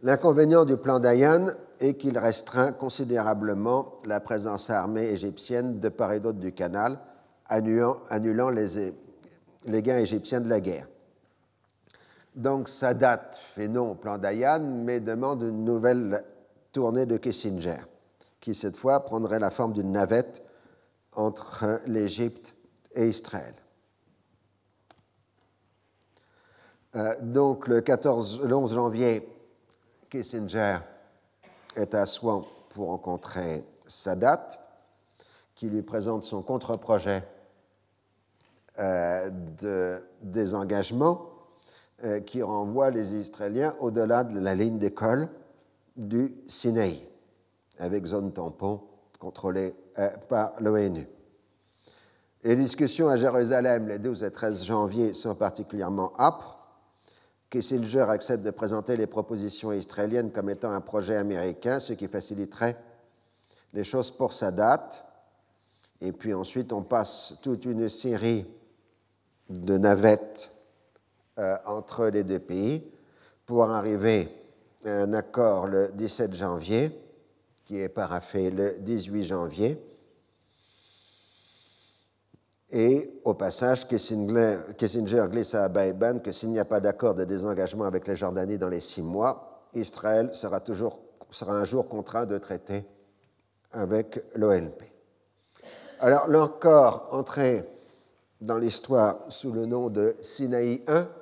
L'inconvénient 0.00 0.64
du 0.64 0.78
plan 0.78 0.98
Dayan 0.98 1.48
est 1.80 1.98
qu'il 1.98 2.16
restreint 2.16 2.72
considérablement 2.72 3.98
la 4.06 4.20
présence 4.20 4.70
armée 4.70 5.10
égyptienne 5.10 5.80
de 5.80 5.90
part 5.90 6.14
et 6.14 6.20
d'autre 6.20 6.38
du 6.38 6.52
canal, 6.52 6.98
annulant, 7.46 7.98
les, 8.48 8.94
les 9.66 9.82
gains 9.82 9.98
égyptiens 9.98 10.40
de 10.40 10.48
la 10.48 10.60
guerre. 10.60 10.86
Donc 12.34 12.68
Sadat 12.68 13.30
fait 13.32 13.68
non 13.68 13.92
au 13.92 13.94
plan 13.94 14.18
d'Ayan, 14.18 14.60
mais 14.60 15.00
demande 15.00 15.42
une 15.42 15.64
nouvelle 15.64 16.24
tournée 16.72 17.06
de 17.06 17.16
Kissinger, 17.16 17.80
qui 18.40 18.54
cette 18.54 18.76
fois 18.76 19.00
prendrait 19.00 19.40
la 19.40 19.50
forme 19.50 19.72
d'une 19.72 19.92
navette 19.92 20.44
entre 21.14 21.80
l'Égypte 21.86 22.54
et 22.94 23.08
Israël. 23.08 23.54
Euh, 26.96 27.14
donc 27.20 27.68
le, 27.68 27.80
14, 27.80 28.42
le 28.42 28.54
11 28.54 28.74
janvier, 28.74 29.28
Kissinger 30.08 30.78
est 31.76 31.94
à 31.94 32.06
Swan 32.06 32.42
pour 32.70 32.88
rencontrer 32.88 33.64
Sadat, 33.86 34.48
qui 35.54 35.68
lui 35.68 35.82
présente 35.82 36.24
son 36.24 36.42
contre-projet 36.42 37.22
euh, 38.78 39.30
de 39.30 40.02
désengagement 40.22 41.29
qui 42.26 42.42
renvoie 42.42 42.90
les 42.90 43.14
Israéliens 43.14 43.74
au-delà 43.80 44.24
de 44.24 44.38
la 44.38 44.54
ligne 44.54 44.78
d'école 44.78 45.28
du 45.96 46.34
Sinaï, 46.46 47.06
avec 47.78 48.06
zone 48.06 48.32
tampon 48.32 48.80
contrôlée 49.18 49.74
euh, 49.98 50.08
par 50.28 50.52
l'ONU. 50.60 51.06
Les 52.42 52.56
discussions 52.56 53.08
à 53.08 53.18
Jérusalem 53.18 53.86
les 53.86 53.98
12 53.98 54.24
et 54.24 54.30
13 54.30 54.64
janvier 54.64 55.12
sont 55.12 55.34
particulièrement 55.34 56.12
âpres. 56.18 56.58
Kissinger 57.50 58.06
accepte 58.08 58.42
de 58.42 58.50
présenter 58.50 58.96
les 58.96 59.06
propositions 59.06 59.72
israéliennes 59.72 60.30
comme 60.30 60.48
étant 60.48 60.72
un 60.72 60.80
projet 60.80 61.16
américain, 61.16 61.80
ce 61.80 61.92
qui 61.92 62.08
faciliterait 62.08 62.82
les 63.74 63.84
choses 63.84 64.10
pour 64.10 64.32
sa 64.32 64.50
date. 64.50 65.04
Et 66.00 66.12
puis 66.12 66.32
ensuite, 66.32 66.72
on 66.72 66.82
passe 66.82 67.34
toute 67.42 67.66
une 67.66 67.90
série 67.90 68.46
de 69.50 69.76
navettes 69.76 70.50
euh, 71.40 71.56
entre 71.64 72.08
les 72.08 72.22
deux 72.22 72.38
pays 72.38 72.92
pour 73.46 73.70
arriver 73.70 74.28
à 74.84 74.90
un 74.90 75.14
accord 75.14 75.68
le 75.68 75.90
17 75.94 76.34
janvier, 76.34 76.90
qui 77.64 77.80
est 77.80 77.88
paraffé 77.88 78.50
le 78.50 78.76
18 78.80 79.24
janvier. 79.24 79.82
Et 82.70 83.20
au 83.24 83.32
passage, 83.32 83.88
Kissinger, 83.88 84.58
Kissinger 84.76 85.24
glisse 85.30 85.54
à 85.54 85.70
Baïban 85.70 86.18
que 86.18 86.30
s'il 86.30 86.50
n'y 86.50 86.58
a 86.58 86.66
pas 86.66 86.78
d'accord 86.78 87.14
de 87.14 87.24
désengagement 87.24 87.84
avec 87.84 88.06
la 88.06 88.16
Jordanie 88.16 88.58
dans 88.58 88.68
les 88.68 88.80
six 88.80 89.00
mois, 89.00 89.64
Israël 89.72 90.34
sera, 90.34 90.60
toujours, 90.60 91.00
sera 91.30 91.54
un 91.54 91.64
jour 91.64 91.88
contraint 91.88 92.26
de 92.26 92.36
traiter 92.36 92.84
avec 93.72 94.22
l'OLP. 94.34 94.82
Alors, 96.00 96.28
l'encore 96.28 97.08
entré 97.12 97.64
dans 98.42 98.58
l'histoire 98.58 99.20
sous 99.30 99.52
le 99.52 99.64
nom 99.64 99.88
de 99.88 100.16
Sinaï 100.20 100.82
I 100.86 101.19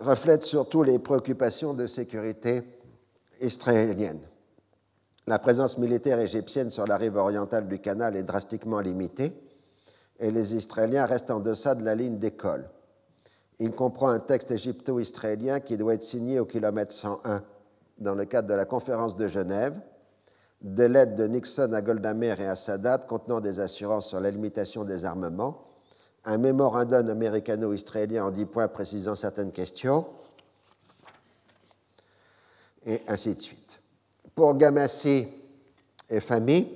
reflète 0.00 0.44
surtout 0.44 0.82
les 0.82 0.98
préoccupations 0.98 1.74
de 1.74 1.86
sécurité 1.86 2.62
israélienne. 3.40 4.20
La 5.26 5.38
présence 5.38 5.78
militaire 5.78 6.18
égyptienne 6.18 6.70
sur 6.70 6.86
la 6.86 6.96
rive 6.96 7.16
orientale 7.16 7.68
du 7.68 7.78
canal 7.78 8.16
est 8.16 8.22
drastiquement 8.22 8.80
limitée 8.80 9.32
et 10.18 10.30
les 10.30 10.54
Israéliens 10.54 11.06
restent 11.06 11.30
en 11.30 11.40
deçà 11.40 11.74
de 11.74 11.84
la 11.84 11.94
ligne 11.94 12.18
d'école. 12.18 12.68
Il 13.58 13.72
comprend 13.72 14.08
un 14.08 14.18
texte 14.18 14.50
égypto-israélien 14.50 15.60
qui 15.60 15.76
doit 15.76 15.94
être 15.94 16.02
signé 16.02 16.40
au 16.40 16.46
kilomètre 16.46 16.92
101 16.92 17.42
dans 17.98 18.14
le 18.14 18.24
cadre 18.24 18.48
de 18.48 18.54
la 18.54 18.64
conférence 18.64 19.16
de 19.16 19.28
Genève, 19.28 19.78
des 20.62 20.88
lettres 20.88 21.14
de 21.14 21.26
Nixon 21.26 21.72
à 21.74 21.82
Golda 21.82 22.14
Meir 22.14 22.40
et 22.40 22.46
à 22.46 22.54
Sadat 22.54 22.98
contenant 22.98 23.40
des 23.40 23.60
assurances 23.60 24.08
sur 24.08 24.20
la 24.20 24.30
limitation 24.30 24.84
des 24.84 25.04
armements, 25.04 25.69
un 26.24 26.38
mémorandum 26.38 27.08
américano-israélien 27.08 28.26
en 28.26 28.30
dix 28.30 28.46
points 28.46 28.68
précisant 28.68 29.14
certaines 29.14 29.52
questions, 29.52 30.06
et 32.86 33.02
ainsi 33.06 33.34
de 33.34 33.40
suite. 33.40 33.80
Pour 34.34 34.54
Gamassi 34.54 35.28
et 36.08 36.20
Fami, 36.20 36.68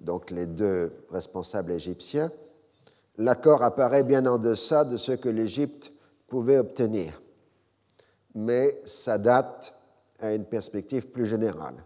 donc 0.00 0.30
les 0.30 0.46
deux 0.46 0.92
responsables 1.10 1.72
égyptiens, 1.72 2.30
l'accord 3.18 3.62
apparaît 3.62 4.02
bien 4.02 4.26
en 4.26 4.38
deçà 4.38 4.84
de 4.84 4.96
ce 4.96 5.12
que 5.12 5.28
l'Égypte 5.28 5.92
pouvait 6.26 6.58
obtenir. 6.58 7.20
Mais 8.34 8.80
Sadat 8.84 9.60
a 10.20 10.34
une 10.34 10.44
perspective 10.44 11.08
plus 11.08 11.26
générale. 11.26 11.84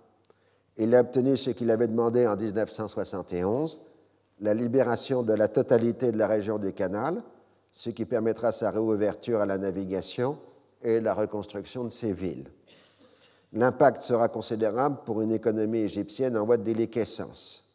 Il 0.77 0.95
a 0.95 1.01
obtenu 1.01 1.37
ce 1.37 1.51
qu'il 1.51 1.71
avait 1.71 1.89
demandé 1.89 2.27
en 2.27 2.37
1971, 2.37 3.81
la 4.41 4.55
libération 4.55 5.23
de 5.23 5.33
la 5.33 5.49
totalité 5.49 6.13
de 6.13 6.19
la 6.19 6.27
région 6.27 6.59
du 6.59 6.73
canal, 6.73 7.23
ce 7.73 7.91
qui 7.91 8.05
permettra 8.05 8.53
sa 8.53 8.71
réouverture 8.71 9.41
à 9.41 9.47
la 9.47 9.59
navigation 9.59 10.39
et 10.83 11.01
la 11.01 11.15
reconstruction 11.15 11.85
de 11.85 11.89
ses 11.89 12.13
villes. 12.13 12.51
L'impact 13.53 14.03
sera 14.03 14.29
considérable 14.29 14.99
pour 15.05 15.23
une 15.23 15.33
économie 15.33 15.79
égyptienne 15.79 16.37
en 16.37 16.45
voie 16.45 16.59
de 16.59 16.65
déliquescence. 16.65 17.75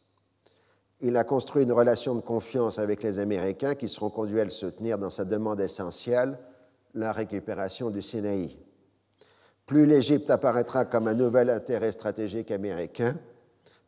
Il 1.00 1.16
a 1.16 1.24
construit 1.24 1.64
une 1.64 1.72
relation 1.72 2.14
de 2.14 2.20
confiance 2.20 2.78
avec 2.78 3.02
les 3.02 3.18
Américains 3.18 3.74
qui 3.74 3.88
seront 3.88 4.10
conduits 4.10 4.40
à 4.40 4.44
le 4.44 4.50
soutenir 4.50 4.98
dans 4.98 5.10
sa 5.10 5.24
demande 5.24 5.60
essentielle, 5.60 6.38
la 6.94 7.12
récupération 7.12 7.90
du 7.90 8.02
Sinaï. 8.02 8.56
Plus 9.66 9.86
l'Égypte 9.86 10.30
apparaîtra 10.30 10.84
comme 10.84 11.08
un 11.08 11.14
nouvel 11.14 11.50
intérêt 11.50 11.90
stratégique 11.90 12.52
américain, 12.52 13.16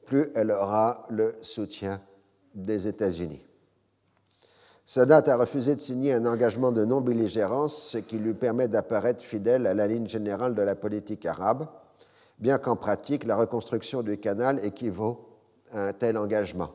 plus 0.07 0.31
elle 0.35 0.51
aura 0.51 1.07
le 1.11 1.35
soutien 1.41 2.01
des 2.55 2.87
États-Unis. 2.87 3.43
Sadat 4.87 5.23
a 5.27 5.37
refusé 5.37 5.75
de 5.75 5.81
signer 5.81 6.13
un 6.13 6.27
engagement 6.27 6.71
de 6.71 6.85
non-belligérance, 6.85 7.75
ce 7.75 7.99
qui 7.99 8.19
lui 8.19 8.35
permet 8.35 8.69
d'apparaître 8.69 9.25
fidèle 9.25 9.67
à 9.67 9.73
la 9.73 9.87
ligne 9.87 10.07
générale 10.07 10.55
de 10.55 10.63
la 10.63 10.75
politique 10.75 11.25
arabe, 11.25 11.67
bien 12.39 12.59
qu'en 12.59 12.77
pratique, 12.77 13.25
la 13.25 13.37
reconstruction 13.37 14.03
du 14.03 14.19
canal 14.19 14.63
équivaut 14.65 15.29
à 15.73 15.89
un 15.89 15.93
tel 15.93 16.19
engagement. 16.19 16.71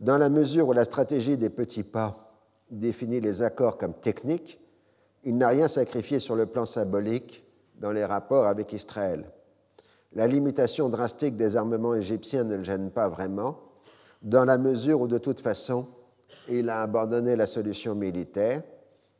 Dans 0.00 0.16
la 0.16 0.30
mesure 0.30 0.68
où 0.68 0.72
la 0.72 0.84
stratégie 0.84 1.36
des 1.36 1.50
petits 1.50 1.82
pas 1.82 2.32
définit 2.70 3.20
les 3.20 3.42
accords 3.42 3.76
comme 3.76 3.94
techniques, 3.94 4.58
il 5.24 5.36
n'a 5.36 5.48
rien 5.48 5.68
sacrifié 5.68 6.18
sur 6.18 6.34
le 6.34 6.46
plan 6.46 6.64
symbolique 6.64 7.44
dans 7.78 7.92
les 7.92 8.04
rapports 8.04 8.46
avec 8.46 8.72
Israël. 8.72 9.30
La 10.14 10.26
limitation 10.26 10.88
drastique 10.88 11.36
des 11.36 11.56
armements 11.56 11.94
égyptiens 11.94 12.44
ne 12.44 12.56
le 12.56 12.62
gêne 12.62 12.90
pas 12.90 13.08
vraiment, 13.08 13.60
dans 14.26 14.44
la 14.44 14.58
mesure 14.58 15.00
où 15.00 15.06
de 15.06 15.18
toute 15.18 15.40
façon, 15.40 15.86
il 16.48 16.68
a 16.68 16.82
abandonné 16.82 17.36
la 17.36 17.46
solution 17.46 17.94
militaire 17.94 18.62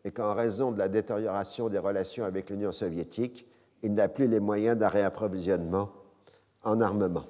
et 0.05 0.11
qu'en 0.11 0.35
raison 0.35 0.73
de 0.73 0.79
la 0.81 0.89
détérioration 0.89 1.69
des 1.69 1.79
relations 1.79 2.25
avec 2.25 2.51
l'Union 2.51 2.73
soviétique, 2.73 3.47
il 3.85 3.95
n'a 3.95 4.09
plus 4.09 4.27
les 4.27 4.41
moyens 4.41 4.77
d'un 4.77 4.89
réapprovisionnement 4.89 5.91
en 6.65 6.81
armement. 6.81 7.23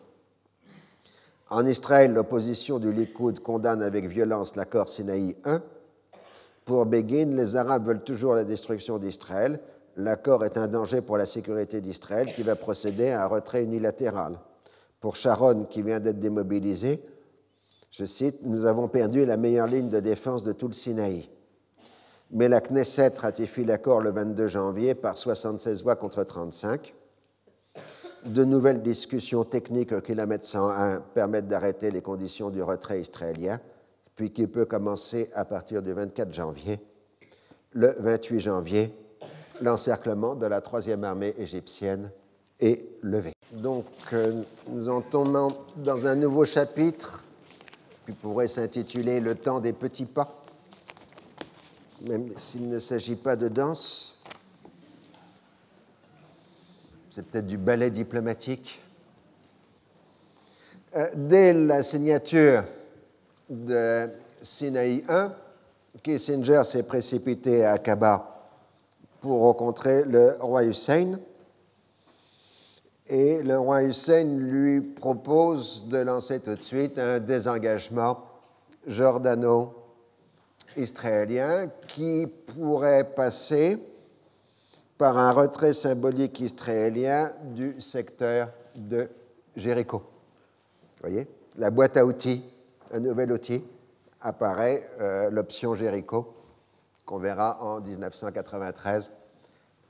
En 1.51 1.67
Israël, 1.67 2.15
l'opposition 2.15 2.79
du 2.79 2.91
Likoud 2.91 3.41
condamne 3.41 3.83
avec 3.83 4.07
violence 4.07 4.57
l'accord 4.57 4.89
Sinaï 4.89 5.37
1. 5.45 5.61
Pour 6.65 6.87
Begin, 6.87 7.37
les 7.37 7.57
Arabes 7.57 7.87
veulent 7.87 8.05
toujours 8.05 8.35
la 8.35 8.45
destruction 8.45 8.97
d'Israël. 8.99 9.61
L'accord 9.99 10.47
est 10.47 10.57
un 10.57 10.67
danger 10.67 11.03
pour 11.03 11.19
la 11.19 11.27
sécurité 11.27 11.83
d'Israël 11.83 12.33
qui 12.35 12.43
va 12.43 12.57
procéder 12.57 13.11
à 13.11 13.25
un 13.25 13.27
retrait 13.27 13.65
unilatéral. 13.65 14.39
Pour 14.99 15.15
Sharon, 15.15 15.65
qui 15.65 15.83
vient 15.83 16.01
d'être 16.01 16.19
démobilisé, 16.19 17.03
je 17.97 18.05
cite, 18.05 18.41
Nous 18.43 18.67
avons 18.67 18.89
perdu 18.89 19.25
la 19.25 19.39
meilleure 19.39 19.67
ligne 19.67 19.89
de 19.89 20.01
défense 20.01 20.45
de 20.45 20.53
tout 20.53 20.69
le 20.69 20.75
Sinaï. 20.75 21.31
Mais 22.31 22.47
la 22.47 22.61
Knesset 22.61 23.15
ratifie 23.17 23.65
l'accord 23.65 24.01
le 24.01 24.11
22 24.11 24.49
janvier 24.49 24.95
par 24.95 25.17
76 25.17 25.83
voix 25.83 25.97
contre 25.97 26.23
35 26.23 26.95
de 28.27 28.45
nouvelles 28.45 28.83
discussions 28.83 29.45
techniques 29.45 29.93
au 29.93 30.01
kilomètre 30.01 30.45
101 30.45 31.01
permettent 31.15 31.49
d'arrêter 31.49 31.91
les 31.91 32.03
conditions 32.03 32.51
du 32.51 32.63
retrait 32.63 33.01
israélien, 33.01 33.61
puis 34.15 34.33
qui 34.33 34.47
peut 34.47 34.65
commencer 34.67 35.31
à 35.35 35.45
partir 35.45 35.81
du 35.81 35.93
24 35.93 36.35
janvier. 36.35 36.81
Le 37.73 37.95
28 37.99 38.41
janvier, 38.41 38.91
l'encerclement 39.61 40.35
de 40.35 40.47
la 40.47 40.61
troisième 40.61 41.05
armée 41.05 41.35
égyptienne 41.39 42.11
est 42.59 42.85
levé. 43.03 43.33
Donc, 43.53 43.87
euh, 44.13 44.43
nous 44.69 44.89
entombons 44.89 45.55
dans 45.77 46.07
un 46.07 46.17
nouveau 46.17 46.45
chapitre 46.45 47.23
qui 48.07 48.13
pourrait 48.13 48.49
s'intituler 48.49 49.21
Le 49.21 49.35
temps 49.35 49.61
des 49.61 49.73
petits 49.73 50.07
pas, 50.07 50.43
même 52.03 52.33
s'il 52.37 52.69
ne 52.69 52.79
s'agit 52.79 53.17
pas 53.17 53.37
de 53.37 53.49
danse 53.49 54.17
c'est 57.17 57.25
peut-être 57.25 57.47
du 57.47 57.57
ballet 57.57 57.89
diplomatique. 57.89 58.79
Euh, 60.95 61.07
dès 61.15 61.55
la 61.55 61.83
signature 61.83 62.63
de 63.49 64.11
Sinaï 64.43 65.03
1, 65.09 65.33
Kissinger 66.03 66.61
s'est 66.65 66.83
précipité 66.83 67.65
à 67.65 67.73
Aqaba 67.73 68.51
pour 69.23 69.41
rencontrer 69.41 70.05
le 70.05 70.37
roi 70.41 70.65
Hussein. 70.65 71.19
Et 73.09 73.41
le 73.43 73.59
roi 73.59 73.83
Hussein 73.85 74.25
lui 74.25 74.81
propose 74.81 75.87
de 75.87 75.99
lancer 75.99 76.41
tout 76.41 76.57
de 76.57 76.63
suite 76.63 76.99
un 76.99 77.21
désengagement 77.21 78.25
jordano-israélien 78.87 81.69
qui 81.87 82.27
pourrait 82.27 83.05
passer 83.05 83.79
par 84.99 85.17
un 85.19 85.31
retrait 85.31 85.75
symbolique 85.75 86.41
israélien 86.41 87.31
du 87.45 87.81
secteur 87.81 88.49
de 88.75 89.09
Jéricho. 89.55 89.99
Vous 89.99 91.09
voyez 91.09 91.29
La 91.59 91.71
boîte 91.71 91.97
à 91.97 92.05
outils, 92.05 92.43
un 92.93 92.99
nouvel 92.99 93.31
outil, 93.31 93.63
apparaît 94.21 94.91
euh, 95.01 95.31
l'option 95.31 95.77
Jéricho, 95.77 96.35
qu'on 97.05 97.19
verra 97.19 97.63
en 97.63 97.81
1993 97.81 99.13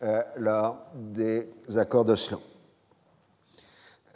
euh, 0.02 0.22
lors 0.36 0.76
des 0.94 1.48
accords 1.76 2.04
d'Oslo. 2.04 2.38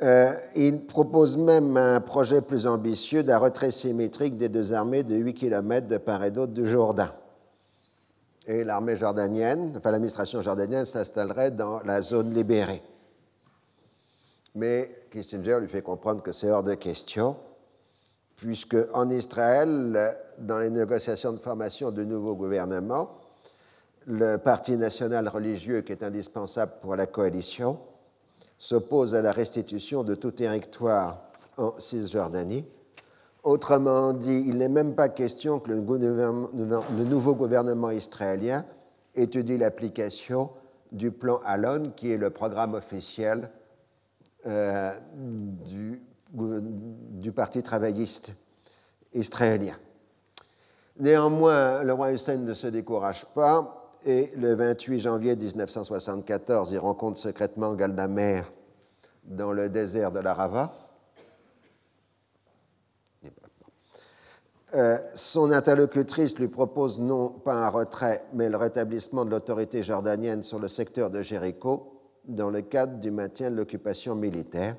Euh, 0.02 0.32
il 0.56 0.86
propose 0.86 1.36
même 1.36 1.76
un 1.76 2.00
projet 2.00 2.40
plus 2.40 2.66
ambitieux 2.66 3.22
d'un 3.22 3.38
retrait 3.38 3.70
symétrique 3.70 4.38
des 4.38 4.48
deux 4.48 4.72
armées 4.72 5.02
de 5.02 5.14
8 5.14 5.34
km 5.34 5.86
de 5.88 5.98
part 5.98 6.24
et 6.24 6.30
d'autre 6.30 6.52
du 6.52 6.66
Jourdain 6.66 7.12
et 8.50 8.64
l'armée 8.64 8.96
jordanienne, 8.96 9.74
enfin 9.76 9.92
l'administration 9.92 10.42
jordanienne 10.42 10.84
s'installerait 10.84 11.52
dans 11.52 11.80
la 11.84 12.02
zone 12.02 12.34
libérée. 12.34 12.82
Mais 14.56 14.90
Kissinger 15.12 15.58
lui 15.60 15.68
fait 15.68 15.82
comprendre 15.82 16.22
que 16.22 16.32
c'est 16.32 16.50
hors 16.50 16.64
de 16.64 16.74
question, 16.74 17.36
puisque 18.36 18.76
en 18.92 19.08
Israël, 19.08 20.16
dans 20.38 20.58
les 20.58 20.70
négociations 20.70 21.32
de 21.32 21.38
formation 21.38 21.92
du 21.92 22.06
nouveau 22.06 22.34
gouvernement, 22.34 23.18
le 24.06 24.38
Parti 24.38 24.76
national 24.76 25.28
religieux, 25.28 25.82
qui 25.82 25.92
est 25.92 26.02
indispensable 26.02 26.72
pour 26.80 26.96
la 26.96 27.06
coalition, 27.06 27.78
s'oppose 28.60 29.14
à 29.14 29.22
la 29.22 29.32
restitution 29.32 30.04
de 30.04 30.14
tout 30.14 30.32
territoire 30.32 31.22
en 31.56 31.72
Cisjordanie 31.78 32.66
Autrement 33.42 34.12
dit, 34.12 34.44
il 34.48 34.58
n'est 34.58 34.68
même 34.68 34.94
pas 34.94 35.08
question 35.08 35.60
que 35.60 35.70
le, 35.70 37.04
nouveau 37.04 37.34
gouvernement 37.34 37.90
israélien 37.90 38.66
étudie 39.14 39.56
l'application 39.56 40.50
du 40.92 41.10
plan 41.10 41.40
Alon, 41.46 41.92
qui 41.96 42.12
est 42.12 42.18
le 42.18 42.28
programme 42.28 42.74
officiel 42.74 43.48
euh, 44.46 44.90
du, 46.34 47.32
Parti 47.34 47.62
travailliste 47.62 48.34
israélien. 49.14 49.78
Néanmoins, 50.98 51.82
le 51.82 51.94
roi 51.94 52.12
Hussein 52.12 52.36
ne 52.36 52.52
se 52.52 52.66
décourage 52.66 53.24
pas 53.34 53.79
et 54.04 54.32
le 54.36 54.54
28 54.54 55.00
janvier 55.00 55.36
1974, 55.36 56.72
il 56.72 56.78
rencontre 56.78 57.18
secrètement 57.18 57.74
Galdamer 57.74 58.42
dans 59.24 59.52
le 59.52 59.68
désert 59.68 60.10
de 60.10 60.20
l'Arava 60.20 60.72
Euh, 64.74 64.98
son 65.14 65.50
interlocutrice 65.50 66.38
lui 66.38 66.46
propose 66.46 67.00
non 67.00 67.28
pas 67.28 67.54
un 67.54 67.68
retrait, 67.68 68.24
mais 68.32 68.48
le 68.48 68.56
rétablissement 68.56 69.24
de 69.24 69.30
l'autorité 69.30 69.82
jordanienne 69.82 70.44
sur 70.44 70.60
le 70.60 70.68
secteur 70.68 71.10
de 71.10 71.22
Jéricho 71.22 72.00
dans 72.24 72.50
le 72.50 72.62
cadre 72.62 72.98
du 73.00 73.10
maintien 73.10 73.50
de 73.50 73.56
l'occupation 73.56 74.14
militaire. 74.14 74.76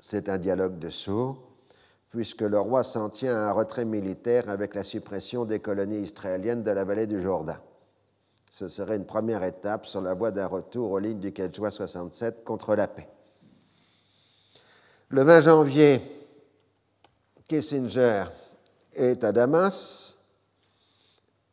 C'est 0.00 0.28
un 0.28 0.38
dialogue 0.38 0.80
de 0.80 0.90
sourds, 0.90 1.38
puisque 2.10 2.40
le 2.40 2.58
roi 2.58 2.82
s'en 2.82 3.08
tient 3.08 3.36
à 3.36 3.50
un 3.50 3.52
retrait 3.52 3.84
militaire 3.84 4.48
avec 4.48 4.74
la 4.74 4.82
suppression 4.82 5.44
des 5.44 5.60
colonies 5.60 6.00
israéliennes 6.00 6.64
de 6.64 6.70
la 6.72 6.82
vallée 6.82 7.06
du 7.06 7.20
Jourdain. 7.20 7.60
Ce 8.50 8.68
serait 8.68 8.96
une 8.96 9.06
première 9.06 9.42
étape 9.42 9.86
sur 9.86 10.00
la 10.00 10.14
voie 10.14 10.30
d'un 10.30 10.46
retour 10.46 10.92
aux 10.92 10.98
lignes 10.98 11.20
du 11.20 11.32
4 11.32 11.54
juin 11.54 11.70
67 11.70 12.44
contre 12.44 12.74
la 12.74 12.88
paix. 12.88 13.08
Le 15.10 15.22
20 15.22 15.40
janvier, 15.40 16.00
Kissinger 17.46 18.24
est 18.92 19.24
à 19.24 19.32
Damas. 19.32 20.18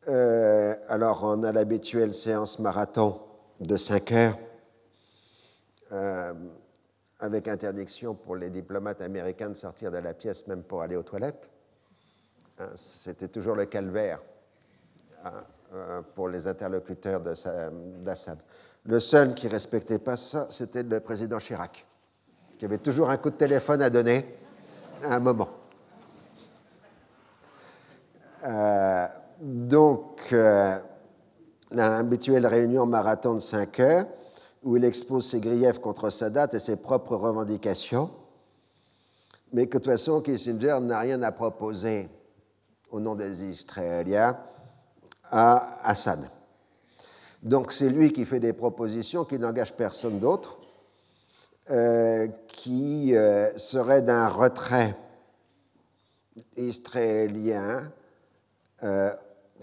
Euh, 0.08 0.76
alors, 0.89 1.24
on 1.24 1.43
a 1.43 1.52
l'habituelle 1.52 2.14
séance 2.14 2.60
marathon 2.60 3.22
de 3.60 3.78
5 3.78 4.12
heures, 4.12 4.38
euh, 5.91 6.34
avec 7.20 7.48
interdiction 7.48 8.14
pour 8.14 8.36
les 8.36 8.50
diplomates 8.50 9.02
américains 9.02 9.50
de 9.50 9.56
sortir 9.56 9.91
de 9.91 9.98
la 9.98 10.14
pièce, 10.14 10.48
même 10.48 10.64
pour 10.64 10.82
aller 10.82 10.96
aux 10.96 11.04
toilettes. 11.04 11.50
Hein, 12.60 12.70
c'était 12.76 13.28
toujours 13.28 13.56
le 13.56 13.66
calvaire 13.66 14.22
hein, 15.24 15.43
pour 16.16 16.30
les 16.30 16.48
interlocuteurs 16.48 17.22
d'Assad. 17.22 18.40
Le 18.86 19.00
seul 19.00 19.34
qui 19.34 19.48
respectait 19.48 20.00
pas 20.00 20.16
ça, 20.16 20.48
c'était 20.50 20.84
le 20.84 21.00
président 21.00 21.40
Chirac, 21.40 21.86
qui 22.60 22.66
avait 22.66 22.78
toujours 22.78 23.10
un 23.10 23.18
coup 23.18 23.32
de 23.32 23.36
téléphone 23.36 23.82
à 23.82 23.90
donner 23.90 24.26
à 25.04 25.16
un 25.16 25.20
moment. 25.20 25.50
Euh, 28.46 29.08
donc, 29.42 30.22
euh, 30.32 30.78
l'habituelle 31.72 32.46
réunion 32.46 32.86
marathon 32.86 33.34
de 33.34 33.40
5 33.40 33.80
heures, 33.80 34.06
où 34.64 34.78
il 34.78 34.86
expose 34.86 35.28
ses 35.30 35.40
griefs 35.40 35.80
contre 35.80 36.12
Sadat 36.12 36.50
et 36.54 36.60
ses 36.60 36.76
propres 36.76 37.16
revendications, 37.16 38.12
mais 39.52 39.66
que 39.66 39.78
de 39.78 39.84
toute 39.84 39.92
façon, 39.92 40.22
Kissinger 40.22 40.78
n'a 40.82 41.00
rien 41.00 41.22
à 41.24 41.32
proposer 41.32 42.08
au 42.92 43.00
nom 43.00 43.16
des 43.16 43.44
Israéliens 43.44 44.38
à 45.32 45.80
Assad. 45.84 46.30
Donc 47.46 47.74
c'est 47.74 47.90
lui 47.90 48.12
qui 48.12 48.26
fait 48.26 48.40
des 48.40 48.54
propositions 48.54 49.24
qui 49.24 49.38
n'engagent 49.38 49.76
personne 49.76 50.18
d'autre, 50.18 50.58
euh, 51.70 52.28
qui 52.48 53.16
euh, 53.16 53.56
serait 53.56 54.02
d'un 54.02 54.28
retrait 54.28 54.96
israélien 56.58 57.92
euh, 58.84 59.12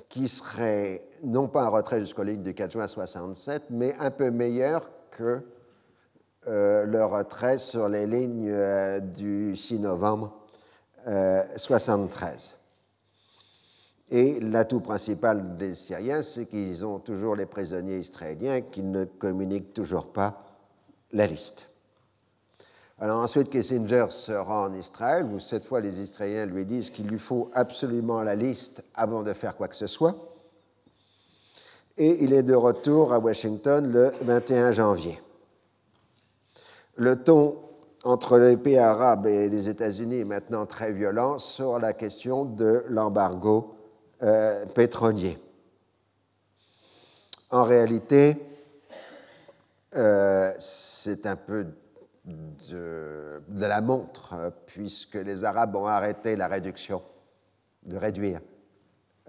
qui 0.09 0.29
serait 0.29 1.03
non 1.23 1.49
pas 1.49 1.63
un 1.63 1.69
retrait 1.69 2.01
jusqu'aux 2.01 2.23
lignes 2.23 2.43
du 2.43 2.55
4 2.55 2.71
juin 2.71 2.89
67, 2.89 3.65
mais 3.71 3.95
un 3.99 4.11
peu 4.11 4.31
meilleur 4.31 4.91
que 5.11 5.41
le 6.47 7.05
retrait 7.05 7.59
sur 7.59 7.89
les 7.89 8.07
lignes 8.09 8.53
du 9.13 9.55
6 9.55 9.79
novembre 9.79 10.37
73. 11.57 12.57
Et 14.15 14.41
l'atout 14.41 14.81
principal 14.81 15.57
des 15.57 15.75
Syriens, 15.75 16.21
c'est 16.21 16.45
qu'ils 16.45 16.85
ont 16.85 16.99
toujours 16.99 17.35
les 17.35 17.47
prisonniers 17.47 17.97
israéliens 17.97 18.61
qui 18.61 18.83
ne 18.83 19.07
communiquent 19.07 19.73
toujours 19.73 20.13
pas 20.13 20.45
la 21.13 21.27
liste. 21.27 21.67
Alors 22.99 23.23
ensuite, 23.23 23.49
Kissinger 23.49 24.05
se 24.11 24.33
rend 24.33 24.67
en 24.67 24.75
Israël, 24.75 25.25
où 25.25 25.41
cette 25.41 25.65
fois 25.65 25.81
les 25.81 25.99
Israéliens 25.99 26.45
lui 26.45 26.67
disent 26.67 26.91
qu'il 26.91 27.09
lui 27.09 27.19
faut 27.19 27.51
absolument 27.55 28.21
la 28.21 28.35
liste 28.35 28.85
avant 28.95 29.23
de 29.23 29.33
faire 29.33 29.57
quoi 29.57 29.69
que 29.69 29.77
ce 29.77 29.87
soit. 29.87 30.15
et 31.97 32.23
il 32.23 32.35
est 32.35 32.43
de 32.43 32.55
retour 32.55 33.15
à 33.15 33.19
Washington 33.19 33.91
le 33.91 34.11
21 34.21 34.73
janvier. 34.73 35.21
Le 36.97 37.17
ton 37.17 37.57
entre 38.05 38.39
les 38.39 38.59
pays 38.59 38.77
arabes 38.77 39.27
et 39.27 39.49
les 39.49 39.69
États-Unis 39.71 40.21
est 40.21 40.25
maintenant 40.25 40.67
très 40.67 40.93
violent 40.93 41.39
sur 41.39 41.79
la 41.79 41.95
question 41.95 42.45
de 42.45 42.85
l'embargo 42.89 43.79
euh, 44.23 44.67
pétrolier. 44.67 45.39
En 47.51 47.65
réalité, 47.65 48.37
euh, 49.95 50.53
c'est 50.59 51.27
un 51.27 51.37
peu 51.37 51.67
de, 52.25 53.43
la 53.49 53.81
montre, 53.81 54.53
puisque 54.67 55.15
les 55.15 55.45
Arabes 55.45 55.77
ont 55.77 55.87
arrêté 55.87 56.37
la 56.37 56.49
réduction, 56.49 57.03
de 57.85 57.97
réduire 57.97 58.41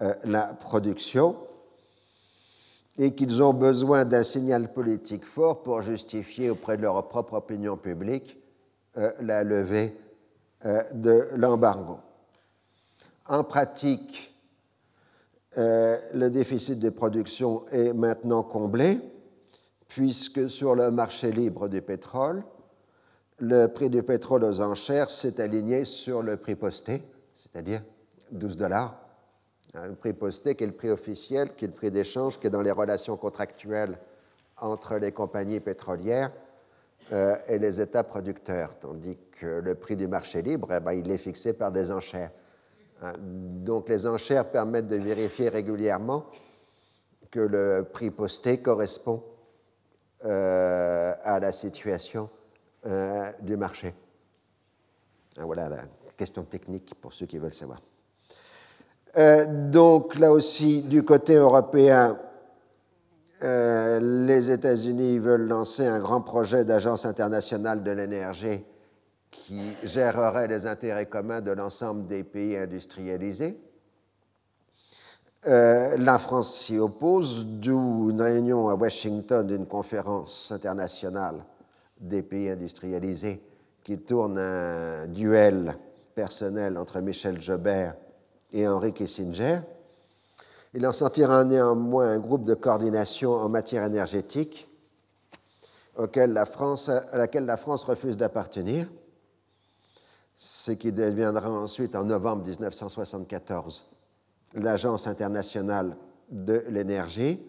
euh, 0.00 0.14
la 0.24 0.54
production, 0.54 1.36
et 2.96 3.14
qu'ils 3.14 3.42
ont 3.42 3.52
besoin 3.52 4.04
d'un 4.04 4.22
signal 4.22 4.72
politique 4.72 5.24
fort 5.24 5.62
pour 5.62 5.82
justifier 5.82 6.50
auprès 6.50 6.76
de 6.76 6.82
leur 6.82 7.08
propre 7.08 7.34
opinion 7.34 7.76
publique 7.76 8.38
euh, 8.96 9.12
la 9.20 9.42
levée 9.42 9.96
euh, 10.64 10.80
de 10.92 11.28
l'embargo. 11.34 11.98
En 13.26 13.42
pratique, 13.42 14.33
euh, 15.56 15.96
le 16.14 16.30
déficit 16.30 16.78
de 16.78 16.90
production 16.90 17.66
est 17.68 17.92
maintenant 17.92 18.42
comblé, 18.42 18.98
puisque 19.88 20.50
sur 20.50 20.74
le 20.74 20.90
marché 20.90 21.30
libre 21.30 21.68
du 21.68 21.80
pétrole, 21.80 22.42
le 23.38 23.66
prix 23.66 23.90
du 23.90 24.02
pétrole 24.02 24.44
aux 24.44 24.60
enchères 24.60 25.10
s'est 25.10 25.40
aligné 25.40 25.84
sur 25.84 26.22
le 26.22 26.36
prix 26.36 26.56
posté, 26.56 27.02
c'est-à-dire 27.36 27.82
12 28.32 28.56
dollars. 28.56 29.00
Un 29.74 29.94
prix 29.94 30.12
posté 30.12 30.54
qui 30.54 30.64
est 30.64 30.68
le 30.68 30.72
prix 30.72 30.90
officiel, 30.90 31.54
qui 31.54 31.64
est 31.64 31.68
le 31.68 31.74
prix 31.74 31.90
d'échange, 31.90 32.38
qui 32.38 32.46
est 32.46 32.50
dans 32.50 32.62
les 32.62 32.70
relations 32.70 33.16
contractuelles 33.16 33.98
entre 34.60 34.96
les 34.96 35.10
compagnies 35.12 35.60
pétrolières 35.60 36.30
euh, 37.12 37.36
et 37.48 37.58
les 37.58 37.80
États 37.80 38.04
producteurs, 38.04 38.78
tandis 38.80 39.18
que 39.32 39.46
le 39.46 39.74
prix 39.74 39.96
du 39.96 40.06
marché 40.06 40.42
libre, 40.42 40.68
eh 40.72 40.80
ben, 40.80 40.92
il 40.92 41.10
est 41.10 41.18
fixé 41.18 41.52
par 41.52 41.72
des 41.72 41.90
enchères. 41.90 42.30
Hein, 43.02 43.12
donc 43.18 43.88
les 43.88 44.06
enchères 44.06 44.50
permettent 44.50 44.86
de 44.86 44.96
vérifier 44.96 45.48
régulièrement 45.48 46.26
que 47.30 47.40
le 47.40 47.86
prix 47.92 48.10
posté 48.10 48.62
correspond 48.62 49.22
euh, 50.24 51.12
à 51.22 51.40
la 51.40 51.52
situation 51.52 52.30
euh, 52.86 53.30
du 53.40 53.56
marché. 53.56 53.94
Ah, 55.36 55.44
voilà 55.44 55.68
la 55.68 55.82
question 56.16 56.44
technique 56.44 56.94
pour 57.00 57.12
ceux 57.12 57.26
qui 57.26 57.38
veulent 57.38 57.52
savoir. 57.52 57.80
donc 59.70 60.16
là 60.18 60.32
aussi, 60.32 60.82
du 60.82 61.02
côté 61.02 61.34
européen, 61.34 62.18
euh, 63.42 64.00
les 64.00 64.50
États-Unis 64.50 65.18
veulent 65.18 65.46
lancer 65.46 65.84
un 65.84 65.98
grand 65.98 66.22
projet 66.22 66.64
d'agence 66.64 67.04
internationale 67.04 67.82
de 67.82 67.90
l'énergie 67.90 68.64
qui 69.46 69.76
gérerait 69.82 70.48
les 70.48 70.66
intérêts 70.66 71.06
communs 71.06 71.40
de 71.40 71.50
l'ensemble 71.50 72.06
des 72.06 72.24
pays 72.24 72.56
industrialisés. 72.56 73.58
Euh, 75.46 75.96
la 75.98 76.18
France 76.18 76.54
s'y 76.54 76.78
oppose, 76.78 77.44
d'où 77.46 78.08
une 78.10 78.22
réunion 78.22 78.68
à 78.68 78.74
Washington 78.74 79.46
d'une 79.46 79.66
conférence 79.66 80.50
internationale 80.52 81.44
des 82.00 82.22
pays 82.22 82.48
industrialisés 82.48 83.42
qui 83.82 83.98
tourne 83.98 84.38
un 84.38 85.06
duel 85.06 85.76
personnel 86.14 86.78
entre 86.78 87.00
Michel 87.00 87.40
Jobert 87.40 87.94
et 88.52 88.66
Henry 88.66 88.94
Kissinger. 88.94 89.60
Il 90.72 90.86
en 90.86 90.92
sortira 90.92 91.44
néanmoins 91.44 92.08
un 92.08 92.18
groupe 92.18 92.44
de 92.44 92.54
coordination 92.54 93.32
en 93.32 93.48
matière 93.48 93.84
énergétique 93.84 94.68
auquel 95.96 96.36
à 96.36 97.16
laquelle 97.16 97.44
la 97.44 97.56
France 97.56 97.84
refuse 97.84 98.16
d'appartenir, 98.16 98.88
ce 100.36 100.72
qui 100.72 100.92
deviendra 100.92 101.48
ensuite 101.48 101.94
en 101.94 102.04
novembre 102.04 102.46
1974 102.46 103.90
l'Agence 104.54 105.06
internationale 105.06 105.96
de 106.30 106.64
l'énergie, 106.68 107.44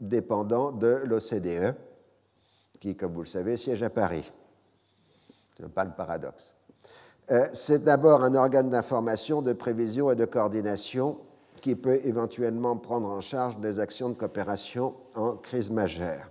dépendant 0.00 0.72
de 0.72 1.02
l'OCDE, 1.04 1.74
qui, 2.80 2.96
comme 2.96 3.12
vous 3.12 3.20
le 3.20 3.26
savez, 3.26 3.56
siège 3.56 3.82
à 3.82 3.90
Paris. 3.90 4.30
Ce 5.56 5.62
n'est 5.62 5.68
pas 5.68 5.84
le 5.84 5.92
paradoxe. 5.92 6.54
Euh, 7.30 7.46
c'est 7.52 7.82
d'abord 7.82 8.22
un 8.22 8.34
organe 8.34 8.70
d'information, 8.70 9.42
de 9.42 9.52
prévision 9.52 10.10
et 10.10 10.16
de 10.16 10.24
coordination 10.24 11.18
qui 11.60 11.74
peut 11.74 12.00
éventuellement 12.04 12.76
prendre 12.76 13.08
en 13.08 13.20
charge 13.20 13.58
des 13.58 13.80
actions 13.80 14.10
de 14.10 14.14
coopération 14.14 14.94
en 15.14 15.36
crise 15.36 15.70
majeure. 15.70 16.30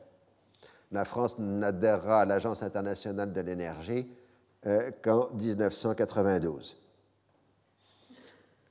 La 0.92 1.04
France 1.04 1.40
n'adhérera 1.40 2.22
à 2.22 2.26
l'Agence 2.26 2.64
internationale 2.64 3.34
de 3.34 3.42
l'énergie 3.42 4.08
euh, 4.68 4.90
qu'en 5.04 5.30
1992. 5.34 6.76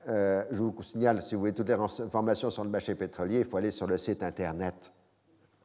Euh, 0.09 0.45
je 0.51 0.59
vous 0.61 0.82
signale, 0.82 1.22
si 1.22 1.36
vous 1.36 1.40
voulez 1.42 1.53
toutes 1.53 1.68
les 1.68 1.74
informations 1.74 2.51
sur 2.51 2.64
le 2.64 2.70
marché 2.70 2.97
pétrolier, 2.97 3.40
il 3.40 3.45
faut 3.45 3.59
aller 3.59 3.70
sur 3.70 3.86
le 3.86 3.97
site 3.97 4.24
Internet 4.24 4.90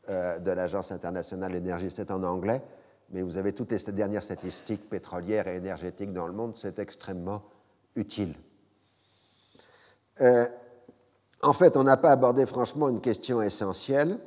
euh, 0.07 0.37
de 0.37 0.51
l'Agence 0.51 0.91
internationale 0.91 1.51
de 1.51 1.55
l'énergie. 1.55 1.89
C'est 1.89 2.11
en 2.11 2.21
anglais, 2.21 2.61
mais 3.09 3.23
vous 3.23 3.37
avez 3.37 3.53
toutes 3.53 3.71
les 3.71 3.91
dernières 3.91 4.21
statistiques 4.21 4.87
pétrolières 4.87 5.47
et 5.47 5.55
énergétiques 5.55 6.13
dans 6.13 6.27
le 6.27 6.33
monde. 6.33 6.55
C'est 6.55 6.77
extrêmement 6.77 7.41
utile. 7.95 8.35
En 11.41 11.53
fait, 11.53 11.75
on 11.75 11.83
n'a 11.83 11.97
pas 11.97 12.11
abordé 12.11 12.45
franchement 12.45 12.89
une 12.89 13.01
question 13.01 13.41
essentielle. 13.41 14.19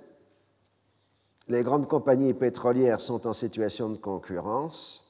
Les 1.47 1.63
grandes 1.63 1.87
compagnies 1.87 2.35
pétrolières 2.35 3.01
sont 3.01 3.27
en 3.27 3.35
situation 3.35 3.91
de 3.91 3.99
concurrence 3.99 5.02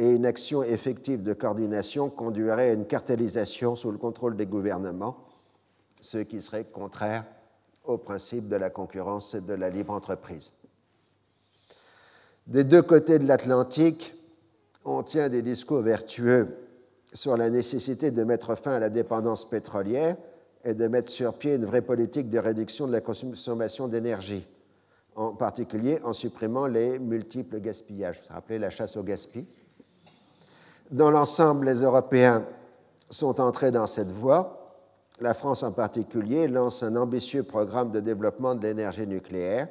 et 0.00 0.08
une 0.08 0.24
action 0.24 0.62
effective 0.62 1.22
de 1.22 1.34
coordination 1.34 2.08
conduirait 2.08 2.70
à 2.70 2.72
une 2.72 2.86
cartélisation 2.86 3.76
sous 3.76 3.90
le 3.90 3.98
contrôle 3.98 4.34
des 4.34 4.46
gouvernements, 4.46 5.18
ce 6.00 6.16
qui 6.16 6.40
serait 6.40 6.64
contraire 6.64 7.26
au 7.84 7.98
principe 7.98 8.48
de 8.48 8.56
la 8.56 8.70
concurrence 8.70 9.34
et 9.34 9.42
de 9.42 9.52
la 9.52 9.68
libre 9.68 9.92
entreprise. 9.92 10.52
Des 12.46 12.64
deux 12.64 12.80
côtés 12.80 13.18
de 13.18 13.28
l'Atlantique, 13.28 14.14
on 14.86 15.02
tient 15.02 15.28
des 15.28 15.42
discours 15.42 15.82
vertueux 15.82 16.48
sur 17.12 17.36
la 17.36 17.50
nécessité 17.50 18.10
de 18.10 18.24
mettre 18.24 18.54
fin 18.54 18.72
à 18.72 18.78
la 18.78 18.88
dépendance 18.88 19.46
pétrolière 19.50 20.16
est 20.64 20.72
de 20.72 20.88
mettre 20.88 21.10
sur 21.10 21.34
pied 21.34 21.56
une 21.56 21.66
vraie 21.66 21.82
politique 21.82 22.30
de 22.30 22.38
réduction 22.38 22.86
de 22.86 22.92
la 22.92 23.02
consommation 23.02 23.86
d'énergie, 23.86 24.48
en 25.14 25.34
particulier 25.34 26.00
en 26.04 26.14
supprimant 26.14 26.66
les 26.66 26.98
multiples 26.98 27.60
gaspillages. 27.60 28.22
Vous 28.30 28.40
vous 28.48 28.58
la 28.58 28.70
chasse 28.70 28.96
au 28.96 29.02
gaspillage? 29.02 29.59
Dans 30.90 31.12
l'ensemble, 31.12 31.66
les 31.66 31.82
Européens 31.82 32.44
sont 33.10 33.40
entrés 33.40 33.70
dans 33.70 33.86
cette 33.86 34.10
voie. 34.10 34.76
La 35.20 35.34
France 35.34 35.62
en 35.62 35.70
particulier 35.70 36.48
lance 36.48 36.82
un 36.82 36.96
ambitieux 36.96 37.44
programme 37.44 37.92
de 37.92 38.00
développement 38.00 38.56
de 38.56 38.62
l'énergie 38.62 39.06
nucléaire. 39.06 39.68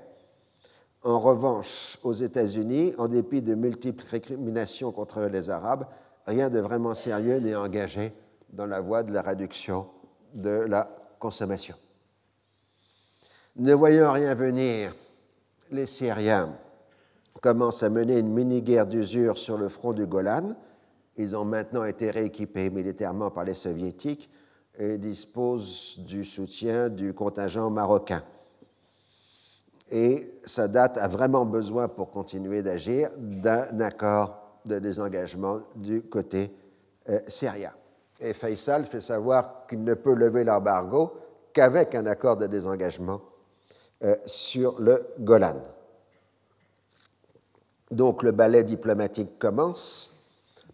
En 1.04 1.20
revanche, 1.20 1.98
aux 2.04 2.14
États-Unis, 2.14 2.94
en 2.98 3.10
dépit 3.10 3.42
de 3.42 3.54
multiples 3.54 4.06
récriminations 4.10 4.94
contre 4.94 5.22
les 5.22 5.50
Arabes, 5.50 5.86
rien 6.26 6.50
de 6.50 6.60
vraiment 6.60 6.94
sérieux 6.94 7.40
n'est 7.40 7.56
engagé 7.56 8.14
dans 8.54 8.66
la 8.66 8.80
voie 8.80 9.04
de 9.04 9.12
la 9.12 9.22
réduction 9.22 9.88
de 10.34 10.50
la 10.50 10.90
consommation. 11.20 11.76
Ne 13.58 13.74
voyant 13.74 14.14
rien 14.14 14.36
venir, 14.36 14.96
les 15.70 15.86
Syriens 15.86 16.56
commencent 17.42 17.84
à 17.84 17.90
mener 17.90 18.20
une 18.20 18.34
mini-guerre 18.34 18.88
d'usure 18.88 19.38
sur 19.38 19.58
le 19.58 19.68
front 19.68 19.92
du 19.92 20.06
Golan. 20.06 20.56
Ils 21.20 21.36
ont 21.36 21.46
maintenant 21.46 21.84
été 21.84 22.10
rééquipés 22.10 22.72
militairement 22.72 23.30
par 23.30 23.44
les 23.44 23.54
soviétiques 23.54 24.30
et 24.78 24.98
disposent 24.98 26.00
du 26.00 26.26
soutien 26.26 26.90
du 26.90 27.14
contingent 27.14 27.70
marocain. 27.70 28.24
Et 29.92 30.40
Sadat 30.46 30.94
a 30.96 31.08
vraiment 31.08 31.46
besoin, 31.46 31.88
pour 31.88 32.10
continuer 32.10 32.64
d'agir, 32.64 33.10
d'un 33.18 33.80
accord 33.82 34.62
de 34.66 34.80
désengagement 34.80 35.60
du 35.76 36.02
côté 36.02 36.52
euh, 37.10 37.20
syrien 37.28 37.74
et 38.20 38.34
Faisal 38.34 38.86
fait 38.86 39.02
savoir 39.02 39.66
qu'il 39.68 39.84
ne 39.84 39.94
peut 39.94 40.14
lever 40.14 40.44
l'embargo 40.44 41.14
qu'avec 41.54 41.96
un 41.96 42.06
accord 42.06 42.38
de 42.38 42.48
désengagement 42.48 43.22
euh, 44.04 44.16
sur 44.26 44.80
le 44.80 45.08
Golan. 45.20 45.62
Donc 47.92 48.24
le 48.24 48.32
ballet 48.32 48.64
diplomatique 48.64 49.40
commence 49.40 50.19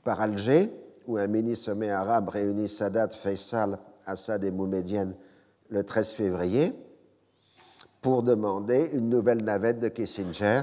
par 0.05 0.21
Alger, 0.21 0.69
où 1.07 1.17
un 1.17 1.27
mini-sommet 1.27 1.89
arabe 1.89 2.29
réunit 2.29 2.69
Sadat, 2.69 3.09
Faisal, 3.09 3.77
Assad 4.05 4.43
et 4.45 4.51
Moumedienne 4.51 5.15
le 5.69 5.83
13 5.83 6.13
février 6.13 6.73
pour 8.01 8.21
demander 8.21 8.91
une 8.93 9.09
nouvelle 9.09 9.43
navette 9.43 9.79
de 9.79 9.89
Kissinger 9.89 10.61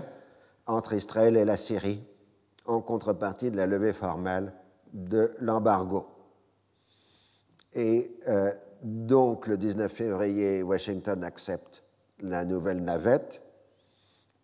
entre 0.66 0.94
Israël 0.94 1.36
et 1.36 1.44
la 1.44 1.56
Syrie 1.56 2.02
en 2.66 2.80
contrepartie 2.80 3.50
de 3.50 3.56
la 3.56 3.66
levée 3.66 3.92
formelle 3.92 4.52
de 4.92 5.32
l'embargo. 5.40 6.06
Et 7.74 8.16
euh, 8.28 8.52
donc, 8.82 9.48
le 9.48 9.56
19 9.56 9.90
février, 9.90 10.62
Washington 10.62 11.24
accepte 11.24 11.82
la 12.20 12.44
nouvelle 12.44 12.84
navette. 12.84 13.42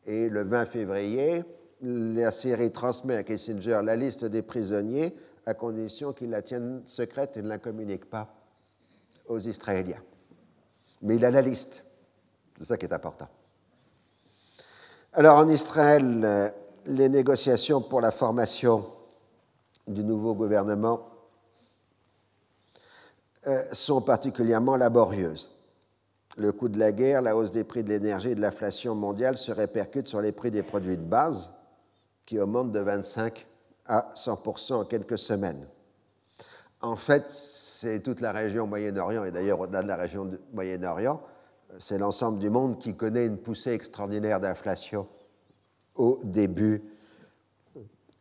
Et 0.06 0.28
le 0.28 0.42
20 0.42 0.66
février, 0.66 1.44
la 1.80 2.30
Syrie 2.30 2.72
transmet 2.72 3.16
à 3.16 3.22
Kissinger 3.22 3.80
la 3.82 3.96
liste 3.96 4.24
des 4.24 4.42
prisonniers 4.42 5.16
à 5.46 5.54
condition 5.54 6.12
qu'il 6.12 6.30
la 6.30 6.42
tienne 6.42 6.82
secrète 6.84 7.36
et 7.36 7.42
ne 7.42 7.48
la 7.48 7.58
communique 7.58 8.10
pas 8.10 8.34
aux 9.26 9.38
Israéliens. 9.38 10.02
Mais 11.02 11.16
il 11.16 11.24
a 11.24 11.30
la 11.30 11.40
liste. 11.40 11.84
C'est 12.58 12.66
ça 12.66 12.76
qui 12.76 12.86
est 12.86 12.92
important. 12.92 13.28
Alors 15.12 15.38
en 15.38 15.48
Israël, 15.48 16.52
les 16.86 17.08
négociations 17.08 17.80
pour 17.80 18.00
la 18.00 18.10
formation 18.10 18.86
du 19.86 20.04
nouveau 20.04 20.34
gouvernement 20.34 21.08
euh, 23.46 23.62
sont 23.72 24.02
particulièrement 24.02 24.76
laborieuses. 24.76 25.50
Le 26.36 26.52
coût 26.52 26.68
de 26.68 26.78
la 26.78 26.92
guerre, 26.92 27.22
la 27.22 27.36
hausse 27.36 27.50
des 27.50 27.64
prix 27.64 27.82
de 27.82 27.88
l'énergie 27.88 28.30
et 28.30 28.34
de 28.34 28.40
l'inflation 28.40 28.94
mondiale 28.94 29.36
se 29.36 29.50
répercutent 29.50 30.08
sur 30.08 30.20
les 30.20 30.32
prix 30.32 30.50
des 30.50 30.62
produits 30.62 30.98
de 30.98 31.02
base, 31.02 31.52
qui 32.28 32.38
augmentent 32.38 32.72
de 32.72 32.80
25 32.80 33.46
à 33.86 34.10
100% 34.14 34.74
en 34.74 34.84
quelques 34.84 35.16
semaines. 35.16 35.66
En 36.82 36.94
fait, 36.94 37.24
c'est 37.30 38.00
toute 38.00 38.20
la 38.20 38.32
région 38.32 38.66
Moyen-Orient, 38.66 39.24
et 39.24 39.30
d'ailleurs 39.30 39.60
au-delà 39.60 39.82
de 39.82 39.88
la 39.88 39.96
région 39.96 40.26
du 40.26 40.38
Moyen-Orient, 40.52 41.22
c'est 41.78 41.96
l'ensemble 41.96 42.38
du 42.38 42.50
monde 42.50 42.78
qui 42.78 42.94
connaît 42.94 43.24
une 43.24 43.38
poussée 43.38 43.72
extraordinaire 43.72 44.40
d'inflation 44.40 45.08
au 45.94 46.20
début 46.22 46.82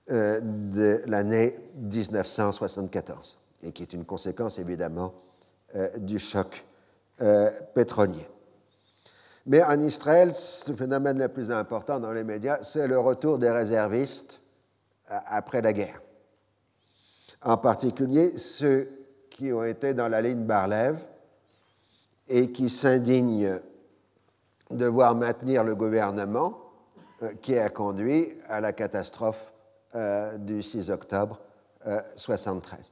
euh, 0.09 0.39
de 0.39 1.01
l'année 1.05 1.59
1974, 1.75 3.37
et 3.63 3.73
qui 3.73 3.83
est 3.83 3.91
une 3.91 4.05
conséquence 4.05 4.57
évidemment 4.57 5.15
euh, 5.75 5.89
du 5.97 6.17
choc 6.17 6.63
euh, 7.19 7.51
pétrolier. 7.75 8.25
Mais 9.47 9.63
en 9.63 9.79
Israël, 9.79 10.33
le 10.67 10.75
phénomène 10.75 11.19
le 11.19 11.29
plus 11.29 11.51
important 11.51 12.01
dans 12.01 12.11
les 12.11 12.25
médias, 12.25 12.59
c'est 12.63 12.85
le 12.85 12.99
retour 12.99 13.39
des 13.39 13.49
réservistes 13.49 14.41
après 15.07 15.61
la 15.61 15.71
guerre. 15.71 16.01
En 17.41 17.57
particulier 17.57 18.37
ceux 18.37 18.89
qui 19.29 19.53
ont 19.53 19.63
été 19.63 19.93
dans 19.93 20.09
la 20.09 20.21
ligne 20.21 20.43
Barlev 20.43 20.97
et 22.27 22.51
qui 22.51 22.69
s'indignent 22.69 23.59
de 24.69 24.85
voir 24.85 25.15
maintenir 25.15 25.63
le 25.63 25.75
gouvernement 25.75 26.59
euh, 27.23 27.31
qui 27.41 27.57
a 27.57 27.69
conduit 27.69 28.33
à 28.49 28.59
la 28.59 28.73
catastrophe 28.73 29.53
euh, 29.95 30.37
du 30.37 30.61
6 30.61 30.89
octobre 30.89 31.39
1973. 31.85 32.79
Euh, 32.79 32.83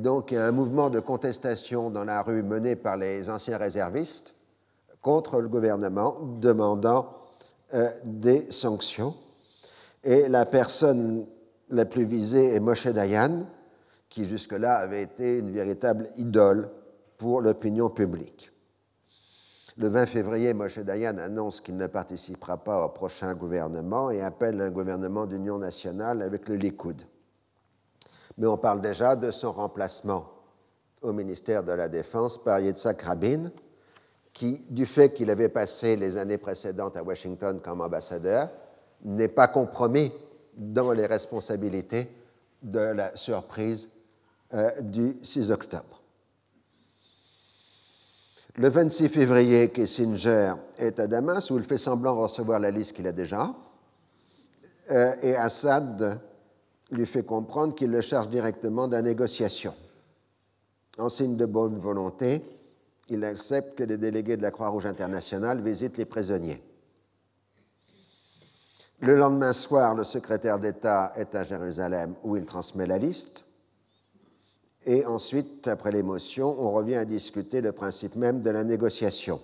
Donc 0.00 0.30
il 0.30 0.34
y 0.34 0.38
a 0.38 0.46
un 0.46 0.52
mouvement 0.52 0.88
de 0.88 1.00
contestation 1.00 1.90
dans 1.90 2.04
la 2.04 2.22
rue 2.22 2.42
mené 2.42 2.76
par 2.76 2.96
les 2.96 3.28
anciens 3.28 3.58
réservistes 3.58 4.37
contre 5.02 5.40
le 5.40 5.48
gouvernement 5.48 6.18
demandant 6.40 7.14
des 8.04 8.50
sanctions. 8.50 9.14
Et 10.04 10.28
la 10.28 10.46
personne 10.46 11.26
la 11.70 11.84
plus 11.84 12.04
visée 12.04 12.54
est 12.54 12.60
Moshe 12.60 12.86
Dayan, 12.86 13.46
qui 14.08 14.26
jusque-là 14.26 14.76
avait 14.76 15.02
été 15.02 15.38
une 15.38 15.50
véritable 15.50 16.08
idole 16.16 16.70
pour 17.18 17.40
l'opinion 17.40 17.90
publique. 17.90 18.52
Le 19.76 19.88
20 19.88 20.06
février, 20.06 20.54
Moshe 20.54 20.78
Dayan 20.78 21.18
annonce 21.18 21.60
qu'il 21.60 21.76
ne 21.76 21.86
participera 21.86 22.56
pas 22.56 22.84
au 22.84 22.88
prochain 22.88 23.34
gouvernement 23.34 24.10
et 24.10 24.22
appelle 24.22 24.60
un 24.60 24.70
gouvernement 24.70 25.26
d'union 25.26 25.58
nationale 25.58 26.22
avec 26.22 26.48
le 26.48 26.56
Likoud. 26.56 27.02
Mais 28.38 28.46
on 28.46 28.56
parle 28.56 28.80
déjà 28.80 29.14
de 29.14 29.30
son 29.30 29.52
remplacement 29.52 30.30
au 31.02 31.12
ministère 31.12 31.62
de 31.62 31.72
la 31.72 31.88
Défense 31.88 32.42
par 32.42 32.60
Yitzhak 32.60 33.02
Rabin, 33.02 33.50
qui, 34.38 34.64
du 34.70 34.86
fait 34.86 35.12
qu'il 35.12 35.30
avait 35.30 35.48
passé 35.48 35.96
les 35.96 36.16
années 36.16 36.38
précédentes 36.38 36.96
à 36.96 37.02
Washington 37.02 37.60
comme 37.60 37.80
ambassadeur, 37.80 38.48
n'est 39.02 39.26
pas 39.26 39.48
compromis 39.48 40.12
dans 40.56 40.92
les 40.92 41.06
responsabilités 41.06 42.08
de 42.62 42.78
la 42.78 43.16
surprise 43.16 43.88
euh, 44.54 44.80
du 44.80 45.16
6 45.22 45.50
octobre. 45.50 46.00
Le 48.54 48.68
26 48.68 49.08
février, 49.08 49.70
Kissinger 49.72 50.54
est 50.76 51.00
à 51.00 51.08
Damas 51.08 51.50
où 51.50 51.58
il 51.58 51.64
fait 51.64 51.76
semblant 51.76 52.14
recevoir 52.14 52.60
la 52.60 52.70
liste 52.70 52.92
qu'il 52.92 53.08
a 53.08 53.12
déjà, 53.12 53.52
euh, 54.92 55.14
et 55.20 55.34
Assad 55.34 56.20
lui 56.92 57.06
fait 57.06 57.24
comprendre 57.24 57.74
qu'il 57.74 57.90
le 57.90 58.02
charge 58.02 58.28
directement 58.28 58.86
de 58.86 58.92
la 58.92 59.02
négociation. 59.02 59.74
En 60.96 61.08
signe 61.08 61.36
de 61.36 61.44
bonne 61.44 61.80
volonté, 61.80 62.44
il 63.08 63.24
accepte 63.24 63.76
que 63.76 63.84
les 63.84 63.96
délégués 63.96 64.36
de 64.36 64.42
la 64.42 64.50
Croix-Rouge 64.50 64.86
internationale 64.86 65.62
visitent 65.62 65.96
les 65.96 66.04
prisonniers. 66.04 66.62
Le 69.00 69.16
lendemain 69.16 69.52
soir, 69.52 69.94
le 69.94 70.04
secrétaire 70.04 70.58
d'État 70.58 71.12
est 71.16 71.34
à 71.34 71.44
Jérusalem 71.44 72.14
où 72.24 72.36
il 72.36 72.44
transmet 72.44 72.86
la 72.86 72.98
liste. 72.98 73.44
Et 74.84 75.06
ensuite, 75.06 75.68
après 75.68 75.92
l'émotion, 75.92 76.54
on 76.58 76.72
revient 76.72 76.96
à 76.96 77.04
discuter 77.04 77.60
le 77.60 77.72
principe 77.72 78.16
même 78.16 78.40
de 78.42 78.50
la 78.50 78.64
négociation. 78.64 79.40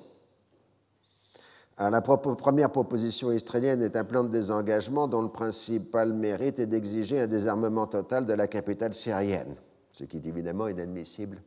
la 1.78 2.00
première 2.00 2.70
proposition 2.70 3.30
israélienne 3.30 3.82
est 3.82 3.96
un 3.96 4.04
plan 4.04 4.24
de 4.24 4.28
désengagement 4.28 5.06
dont 5.06 5.22
le 5.22 5.28
principal 5.28 6.12
mérite 6.12 6.58
est 6.58 6.66
d'exiger 6.66 7.20
un 7.20 7.26
désarmement 7.26 7.86
total 7.86 8.26
de 8.26 8.32
la 8.32 8.48
capitale 8.48 8.94
syrienne, 8.94 9.54
ce 9.92 10.04
qui 10.04 10.16
est 10.16 10.26
évidemment 10.26 10.66
inadmissible 10.66 11.40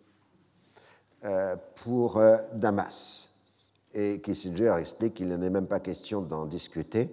pour 1.76 2.18
euh, 2.18 2.38
Damas. 2.54 3.30
Et 3.94 4.22
Kissinger 4.22 4.76
explique 4.80 5.16
qu'il 5.16 5.30
n'est 5.30 5.50
même 5.50 5.68
pas 5.68 5.80
question 5.80 6.22
d'en 6.22 6.46
discuter 6.46 7.10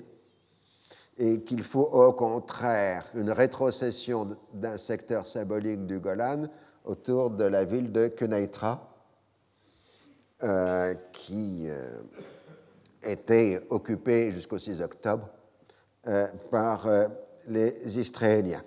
et 1.17 1.43
qu'il 1.43 1.63
faut 1.63 1.89
au 1.93 2.13
contraire 2.13 3.07
une 3.15 3.31
rétrocession 3.31 4.37
d'un 4.53 4.77
secteur 4.77 5.27
symbolique 5.27 5.87
du 5.87 6.01
Golan 6.01 6.49
autour 6.85 7.31
de 7.31 7.45
la 7.45 7.65
ville 7.65 7.93
de 7.93 8.09
Kenaitra, 8.09 8.91
euh, 10.43 10.95
qui 11.13 11.65
euh, 11.69 12.03
était 13.03 13.61
occupée 13.71 14.33
jusqu'au 14.33 14.59
6 14.59 14.83
octobre 14.83 15.29
euh, 16.07 16.27
par 16.51 16.89
les 17.47 17.99
Israéliens. 17.99 18.65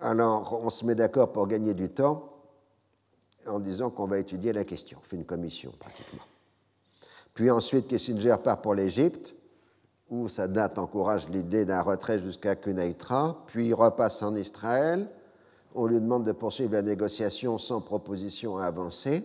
Alors, 0.00 0.58
on 0.62 0.70
se 0.70 0.84
met 0.84 0.94
d'accord 0.94 1.32
pour 1.32 1.48
gagner 1.48 1.74
du 1.74 1.90
temps 1.90 2.37
en 3.48 3.60
disant 3.60 3.90
qu'on 3.90 4.06
va 4.06 4.18
étudier 4.18 4.52
la 4.52 4.64
question. 4.64 4.98
On 5.02 5.08
fait 5.08 5.16
une 5.16 5.24
commission 5.24 5.72
pratiquement. 5.78 6.22
Puis 7.34 7.50
ensuite, 7.50 7.86
Kissinger 7.86 8.36
part 8.42 8.60
pour 8.60 8.74
l'Égypte 8.74 9.34
où 10.10 10.28
sa 10.28 10.48
date 10.48 10.78
encourage 10.78 11.28
l'idée 11.28 11.64
d'un 11.64 11.82
retrait 11.82 12.18
jusqu'à 12.18 12.56
Kunaitra, 12.56 13.44
puis 13.46 13.74
repasse 13.74 14.22
en 14.22 14.34
Israël. 14.34 15.08
On 15.74 15.86
lui 15.86 16.00
demande 16.00 16.24
de 16.24 16.32
poursuivre 16.32 16.72
la 16.72 16.82
négociation 16.82 17.58
sans 17.58 17.80
proposition 17.80 18.56
à 18.56 18.64
avancer. 18.64 19.22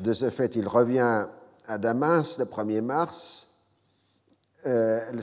De 0.00 0.12
ce 0.12 0.28
fait, 0.30 0.56
il 0.56 0.66
revient 0.66 1.26
à 1.66 1.78
Damas 1.78 2.38
le 2.38 2.46
1er 2.46 2.80
mars. 2.80 3.48
Euh, 4.66 5.20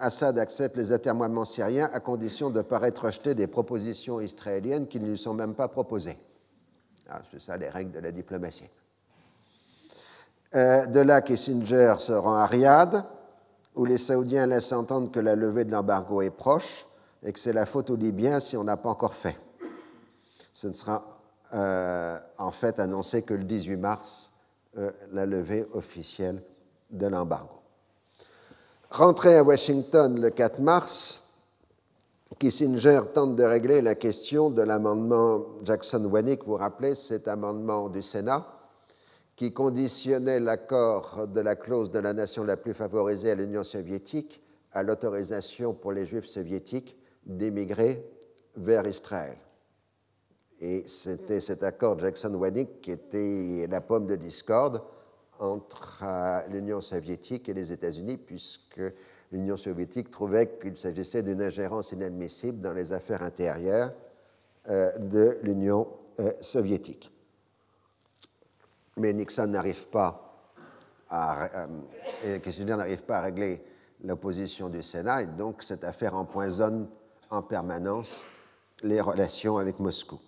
Assad 0.00 0.38
accepte 0.38 0.76
les 0.76 0.92
atermoiements 0.92 1.44
syriens 1.44 1.88
à 1.92 2.00
condition 2.00 2.50
de 2.50 2.60
paraître 2.60 3.06
rejeter 3.06 3.34
des 3.34 3.46
propositions 3.46 4.20
israéliennes 4.20 4.88
qui 4.88 5.00
ne 5.00 5.08
lui 5.08 5.18
sont 5.18 5.32
même 5.32 5.54
pas 5.54 5.68
proposées. 5.68 6.18
Ah, 7.10 7.22
c'est 7.30 7.40
ça 7.40 7.56
les 7.56 7.68
règles 7.68 7.90
de 7.90 7.98
la 7.98 8.12
diplomatie. 8.12 8.68
Euh, 10.54 10.86
de 10.86 11.00
là, 11.00 11.20
Kissinger 11.20 11.96
se 11.98 12.12
rend 12.12 12.34
à 12.34 12.46
Riyad 12.46 13.04
où 13.74 13.84
les 13.84 13.98
Saoudiens 13.98 14.46
laissent 14.46 14.72
entendre 14.72 15.10
que 15.10 15.20
la 15.20 15.34
levée 15.34 15.64
de 15.64 15.72
l'embargo 15.72 16.22
est 16.22 16.30
proche 16.30 16.86
et 17.22 17.32
que 17.32 17.38
c'est 17.38 17.52
la 17.52 17.66
faute 17.66 17.90
aux 17.90 17.96
Libyens 17.96 18.40
si 18.40 18.56
on 18.56 18.64
n'a 18.64 18.76
pas 18.76 18.90
encore 18.90 19.14
fait. 19.14 19.36
Ce 20.52 20.66
ne 20.66 20.72
sera 20.72 21.04
euh, 21.54 22.18
en 22.38 22.50
fait 22.50 22.78
annoncé 22.78 23.22
que 23.22 23.34
le 23.34 23.44
18 23.44 23.76
mars, 23.76 24.32
euh, 24.78 24.90
la 25.12 25.26
levée 25.26 25.66
officielle 25.72 26.42
de 26.90 27.06
l'embargo. 27.06 27.60
Rentré 28.90 29.36
à 29.36 29.42
Washington 29.42 30.20
le 30.20 30.30
4 30.30 30.60
mars, 30.60 31.29
Kissinger 32.38 33.00
tente 33.12 33.36
de 33.36 33.44
régler 33.44 33.82
la 33.82 33.94
question 33.94 34.50
de 34.50 34.62
l'amendement 34.62 35.44
Jackson-Wanik. 35.64 36.44
Vous 36.44 36.52
vous 36.52 36.56
rappelez, 36.56 36.94
cet 36.94 37.28
amendement 37.28 37.88
du 37.88 38.02
Sénat 38.02 38.46
qui 39.36 39.52
conditionnait 39.52 40.38
l'accord 40.38 41.26
de 41.26 41.40
la 41.40 41.56
clause 41.56 41.90
de 41.90 41.98
la 41.98 42.12
nation 42.12 42.44
la 42.44 42.56
plus 42.56 42.74
favorisée 42.74 43.30
à 43.30 43.34
l'Union 43.34 43.64
soviétique 43.64 44.42
à 44.72 44.82
l'autorisation 44.82 45.74
pour 45.74 45.92
les 45.92 46.06
juifs 46.06 46.26
soviétiques 46.26 46.96
d'émigrer 47.26 48.06
vers 48.56 48.86
Israël. 48.86 49.36
Et 50.60 50.84
c'était 50.86 51.40
cet 51.40 51.62
accord 51.62 51.98
Jackson-Wanik 51.98 52.80
qui 52.80 52.92
était 52.92 53.66
la 53.68 53.80
pomme 53.80 54.06
de 54.06 54.16
discorde 54.16 54.82
entre 55.38 56.02
euh, 56.04 56.40
l'Union 56.48 56.80
soviétique 56.80 57.48
et 57.48 57.54
les 57.54 57.72
États-Unis, 57.72 58.18
puisque 58.18 58.82
l'Union 59.32 59.56
soviétique 59.56 60.10
trouvait 60.10 60.58
qu'il 60.60 60.76
s'agissait 60.76 61.22
d'une 61.22 61.42
ingérence 61.42 61.92
inadmissible 61.92 62.60
dans 62.60 62.72
les 62.72 62.92
affaires 62.92 63.22
intérieures 63.22 63.92
euh, 64.68 64.90
de 64.98 65.38
l'Union 65.42 65.88
euh, 66.18 66.32
soviétique. 66.40 67.10
Mais 68.96 69.12
Nixon 69.12 69.46
n'arrive 69.46 69.88
pas 69.88 70.30
à, 71.08 71.66
et 72.24 72.40
Kissinger 72.40 72.76
n'arrive 72.76 73.02
pas 73.02 73.18
à 73.18 73.22
régler 73.22 73.62
l'opposition 74.04 74.68
du 74.68 74.82
Sénat, 74.82 75.22
et 75.22 75.26
donc 75.26 75.62
cette 75.62 75.84
affaire 75.84 76.14
empoisonne 76.14 76.88
en 77.30 77.42
permanence 77.42 78.24
les 78.82 79.00
relations 79.00 79.58
avec 79.58 79.78
Moscou. 79.78 80.18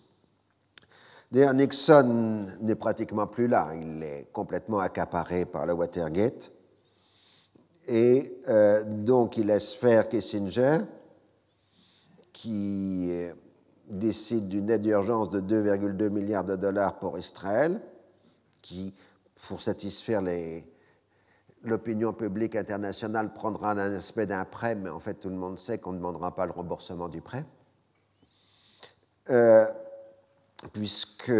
D'ailleurs, 1.30 1.54
Nixon 1.54 2.46
n'est 2.60 2.74
pratiquement 2.74 3.26
plus 3.26 3.48
là, 3.48 3.72
il 3.74 4.02
est 4.02 4.26
complètement 4.32 4.80
accaparé 4.80 5.46
par 5.46 5.64
le 5.64 5.72
Watergate, 5.72 6.52
et 7.86 8.40
euh, 8.48 8.84
donc 8.84 9.36
il 9.36 9.46
laisse 9.46 9.74
faire 9.74 10.08
Kissinger, 10.08 10.80
qui 12.32 13.12
décide 13.88 14.48
d'une 14.48 14.70
aide 14.70 14.82
d'urgence 14.82 15.30
de 15.30 15.40
2,2 15.40 16.08
milliards 16.08 16.44
de 16.44 16.56
dollars 16.56 16.98
pour 16.98 17.18
Israël, 17.18 17.80
qui, 18.62 18.94
pour 19.48 19.60
satisfaire 19.60 20.22
l'opinion 21.62 22.12
publique 22.12 22.56
internationale, 22.56 23.32
prendra 23.32 23.72
un 23.72 23.78
aspect 23.78 24.26
d'un 24.26 24.44
prêt, 24.44 24.74
mais 24.74 24.90
en 24.90 25.00
fait 25.00 25.14
tout 25.14 25.28
le 25.28 25.36
monde 25.36 25.58
sait 25.58 25.78
qu'on 25.78 25.92
ne 25.92 25.98
demandera 25.98 26.34
pas 26.34 26.46
le 26.46 26.52
remboursement 26.52 27.08
du 27.08 27.20
prêt. 27.20 27.44
Euh, 29.30 29.66
puisque, 30.72 31.32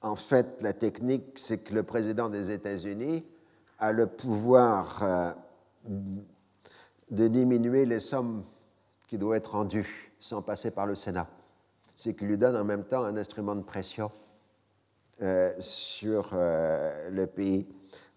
en 0.00 0.16
fait, 0.16 0.62
la 0.62 0.72
technique, 0.72 1.38
c'est 1.38 1.58
que 1.58 1.74
le 1.74 1.82
président 1.82 2.28
des 2.28 2.50
États-Unis 2.50 3.24
a 3.78 3.92
le 3.92 4.06
pouvoir 4.06 5.02
euh, 5.02 5.32
de 7.10 7.28
diminuer 7.28 7.86
les 7.86 8.00
sommes 8.00 8.44
qui 9.06 9.18
doivent 9.18 9.36
être 9.36 9.52
rendues 9.52 10.12
sans 10.18 10.42
passer 10.42 10.70
par 10.70 10.86
le 10.86 10.96
Sénat. 10.96 11.26
C'est 11.94 12.14
qu'il 12.14 12.28
lui 12.28 12.38
donne 12.38 12.56
en 12.56 12.64
même 12.64 12.84
temps 12.84 13.04
un 13.04 13.16
instrument 13.16 13.54
de 13.54 13.62
pression 13.62 14.10
euh, 15.22 15.52
sur 15.58 16.30
le 16.32 17.24
pays 17.26 17.66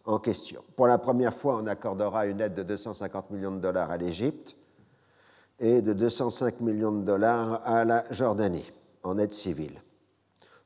en 0.05 0.19
question. 0.19 0.63
Pour 0.75 0.87
la 0.87 0.97
première 0.97 1.33
fois, 1.33 1.57
on 1.57 1.67
accordera 1.67 2.25
une 2.25 2.41
aide 2.41 2.53
de 2.53 2.63
250 2.63 3.31
millions 3.31 3.51
de 3.51 3.59
dollars 3.59 3.91
à 3.91 3.97
l'Égypte 3.97 4.55
et 5.59 5.81
de 5.81 5.93
205 5.93 6.59
millions 6.61 6.91
de 6.91 7.03
dollars 7.03 7.61
à 7.65 7.85
la 7.85 8.03
Jordanie 8.11 8.71
en 9.03 9.17
aide 9.17 9.33
civile. 9.33 9.81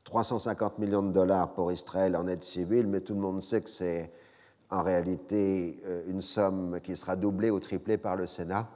350 0.04 0.78
millions 0.78 1.02
de 1.02 1.12
dollars 1.12 1.52
pour 1.52 1.72
Israël 1.72 2.16
en 2.16 2.26
aide 2.28 2.42
civile, 2.42 2.86
mais 2.86 3.00
tout 3.00 3.14
le 3.14 3.20
monde 3.20 3.42
sait 3.42 3.60
que 3.60 3.68
c'est 3.68 4.10
en 4.70 4.82
réalité 4.82 5.80
euh, 5.84 6.02
une 6.06 6.22
somme 6.22 6.80
qui 6.80 6.96
sera 6.96 7.16
doublée 7.16 7.50
ou 7.50 7.60
triplée 7.60 7.98
par 7.98 8.16
le 8.16 8.26
Sénat, 8.26 8.68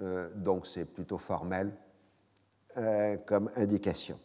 euh, 0.00 0.28
donc 0.34 0.66
c'est 0.66 0.84
plutôt 0.84 1.18
formel 1.18 1.72
euh, 2.76 3.16
comme 3.26 3.50
indication. 3.56 4.18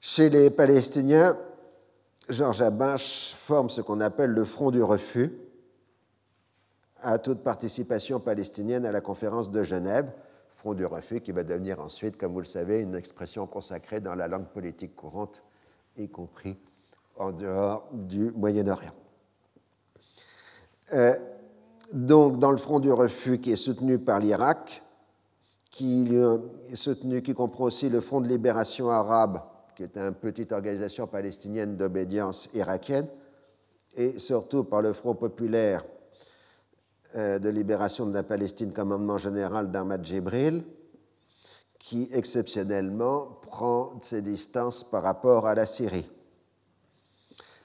Chez 0.00 0.30
les 0.30 0.50
Palestiniens, 0.50 1.38
Georges 2.28 2.62
Abache 2.62 3.34
forme 3.34 3.70
ce 3.70 3.80
qu'on 3.80 4.00
appelle 4.00 4.30
le 4.30 4.44
Front 4.44 4.70
du 4.70 4.82
refus, 4.82 5.32
à 7.00 7.18
toute 7.18 7.42
participation 7.42 8.20
palestinienne 8.20 8.86
à 8.86 8.92
la 8.92 9.00
conférence 9.00 9.50
de 9.50 9.62
Genève, 9.62 10.10
front 10.54 10.74
du 10.74 10.86
refus 10.86 11.20
qui 11.20 11.32
va 11.32 11.42
devenir 11.42 11.80
ensuite, 11.80 12.16
comme 12.16 12.32
vous 12.32 12.38
le 12.38 12.44
savez, 12.44 12.80
une 12.80 12.94
expression 12.94 13.46
consacrée 13.46 14.00
dans 14.00 14.14
la 14.14 14.28
langue 14.28 14.46
politique 14.46 14.94
courante, 14.94 15.42
y 15.96 16.08
compris 16.08 16.56
en 17.16 17.32
dehors 17.32 17.88
du 17.92 18.30
Moyen-Orient. 18.30 18.94
Euh, 20.92 21.14
donc, 21.92 22.38
dans 22.38 22.50
le 22.50 22.56
front 22.56 22.80
du 22.80 22.92
refus 22.92 23.38
qui 23.38 23.52
est 23.52 23.56
soutenu 23.56 23.98
par 23.98 24.18
l'Irak, 24.18 24.82
qui 25.70 26.06
est 26.70 26.76
soutenu, 26.76 27.22
qui 27.22 27.34
comprend 27.34 27.64
aussi 27.64 27.88
le 27.88 28.00
Front 28.00 28.20
de 28.20 28.28
libération 28.28 28.90
arabe, 28.90 29.40
qui 29.74 29.82
est 29.82 29.96
une 29.96 30.12
petite 30.12 30.52
organisation 30.52 31.06
palestinienne 31.06 31.76
d'obédience 31.76 32.48
irakienne, 32.54 33.06
et 33.94 34.18
surtout 34.18 34.64
par 34.64 34.82
le 34.82 34.92
Front 34.92 35.14
populaire 35.14 35.84
euh, 37.16 37.38
de 37.38 37.48
libération 37.48 38.06
de 38.06 38.14
la 38.14 38.22
Palestine, 38.22 38.72
commandement 38.72 39.18
général 39.18 39.70
d'Ahmad 39.70 40.04
Jibril, 40.04 40.62
qui 41.78 42.08
exceptionnellement 42.12 43.38
prend 43.42 43.98
ses 44.00 44.22
distances 44.22 44.84
par 44.84 45.02
rapport 45.02 45.46
à 45.46 45.54
la 45.54 45.66
Syrie. 45.66 46.08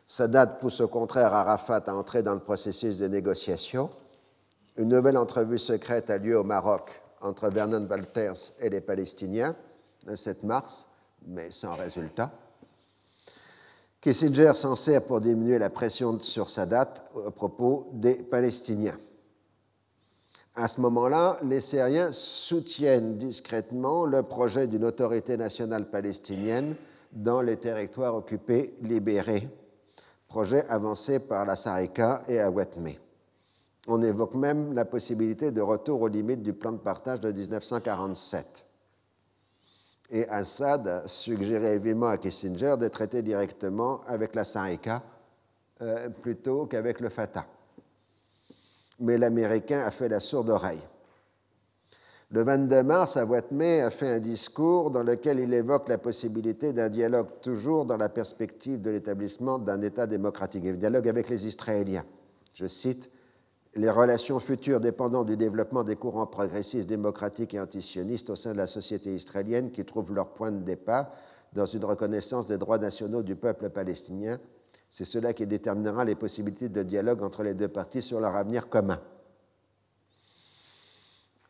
Sadat 0.07 0.47
pousse 0.47 0.79
au 0.79 0.87
contraire 0.87 1.33
Arafat 1.33 1.83
à 1.85 1.93
entrer 1.93 2.23
dans 2.23 2.33
le 2.33 2.39
processus 2.39 2.97
de 2.97 3.07
négociation. 3.07 3.89
Une 4.77 4.89
nouvelle 4.89 5.17
entrevue 5.17 5.57
secrète 5.57 6.09
a 6.09 6.17
lieu 6.17 6.39
au 6.39 6.45
Maroc 6.45 7.01
entre 7.21 7.49
Vernon 7.49 7.85
Walters 7.89 8.53
et 8.61 8.69
les 8.69 8.79
Palestiniens 8.79 9.55
le 10.05 10.15
7 10.15 10.43
mars, 10.43 10.87
mais 11.27 11.51
sans 11.51 11.73
résultat. 11.73 12.31
Kissinger 13.99 14.53
s'en 14.55 14.75
sert 14.75 15.03
pour 15.03 15.19
diminuer 15.19 15.59
la 15.59 15.69
pression 15.69 16.17
sur 16.19 16.49
Sadat 16.49 16.93
à 17.25 17.31
propos 17.31 17.89
des 17.91 18.15
Palestiniens. 18.15 18.97
À 20.55 20.67
ce 20.67 20.79
moment-là, 20.81 21.37
les 21.43 21.59
Syriens 21.59 22.11
soutiennent 22.11 23.17
discrètement 23.17 24.05
le 24.05 24.23
projet 24.23 24.67
d'une 24.67 24.85
autorité 24.85 25.35
nationale 25.35 25.89
palestinienne 25.89 26.75
dans 27.11 27.41
les 27.41 27.57
territoires 27.57 28.15
occupés 28.15 28.75
libérés, 28.81 29.49
projet 30.37 30.67
avancé 30.69 31.17
par 31.17 31.45
la 31.45 31.55
Sarika 31.55 32.21
et 32.27 32.39
Awatme. 32.39 32.91
On 33.87 34.03
évoque 34.03 34.35
même 34.35 34.71
la 34.71 34.85
possibilité 34.85 35.51
de 35.51 35.61
retour 35.61 35.99
aux 35.99 36.07
limites 36.07 36.43
du 36.43 36.53
plan 36.53 36.71
de 36.73 36.77
partage 36.77 37.19
de 37.21 37.31
1947. 37.31 38.63
Et 40.11 40.29
Assad 40.29 40.87
a 40.87 41.07
suggéré 41.07 41.79
vivement 41.79 42.09
à 42.09 42.17
Kissinger 42.19 42.75
de 42.79 42.87
traiter 42.87 43.23
directement 43.23 44.01
avec 44.05 44.35
la 44.35 44.43
Sarika 44.43 45.01
euh, 45.81 46.07
plutôt 46.09 46.67
qu'avec 46.67 46.99
le 46.99 47.09
Fatah 47.09 47.47
mais 48.99 49.17
l'Américain 49.17 49.85
a 49.87 49.89
fait 49.89 50.09
la 50.09 50.19
sourde 50.19 50.49
oreille. 50.51 50.81
Le 52.29 52.43
22 52.43 52.83
mars, 52.83 53.15
à 53.15 53.25
Watmé 53.25 53.81
a 53.81 53.89
fait 53.89 54.09
un 54.09 54.19
discours 54.19 54.91
dans 54.91 55.03
lequel 55.03 55.39
il 55.39 55.53
évoque 55.53 55.87
la 55.87 55.97
possibilité 55.97 56.73
d'un 56.73 56.89
dialogue 56.89 57.27
toujours 57.41 57.85
dans 57.85 57.95
la 57.95 58.09
perspective 58.09 58.81
de 58.81 58.89
l'établissement 58.89 59.59
d'un 59.59 59.81
État 59.81 60.07
démocratique, 60.07 60.65
un 60.65 60.73
dialogue 60.73 61.07
avec 61.07 61.29
les 61.29 61.47
Israéliens. 61.47 62.03
Je 62.53 62.67
cite 62.67 63.09
Les 63.75 63.89
relations 63.89 64.39
futures 64.39 64.81
dépendant 64.81 65.23
du 65.23 65.37
développement 65.37 65.85
des 65.85 65.95
courants 65.95 66.27
progressistes, 66.27 66.89
démocratiques 66.89 67.53
et 67.53 67.59
antisionistes 67.61 68.29
au 68.29 68.35
sein 68.35 68.51
de 68.51 68.57
la 68.57 68.67
société 68.67 69.15
israélienne 69.15 69.71
qui 69.71 69.85
trouvent 69.85 70.13
leur 70.13 70.33
point 70.33 70.51
de 70.51 70.63
départ 70.63 71.11
dans 71.53 71.65
une 71.65 71.85
reconnaissance 71.85 72.45
des 72.45 72.57
droits 72.57 72.77
nationaux 72.77 73.23
du 73.23 73.35
peuple 73.35 73.69
palestinien 73.69 74.37
c'est 74.89 75.05
cela 75.05 75.33
qui 75.33 75.45
déterminera 75.45 76.05
les 76.05 76.15
possibilités 76.15 76.69
de 76.69 76.83
dialogue 76.83 77.21
entre 77.21 77.43
les 77.43 77.53
deux 77.53 77.67
parties 77.67 78.01
sur 78.01 78.19
leur 78.19 78.35
avenir 78.35 78.69
commun. 78.69 78.99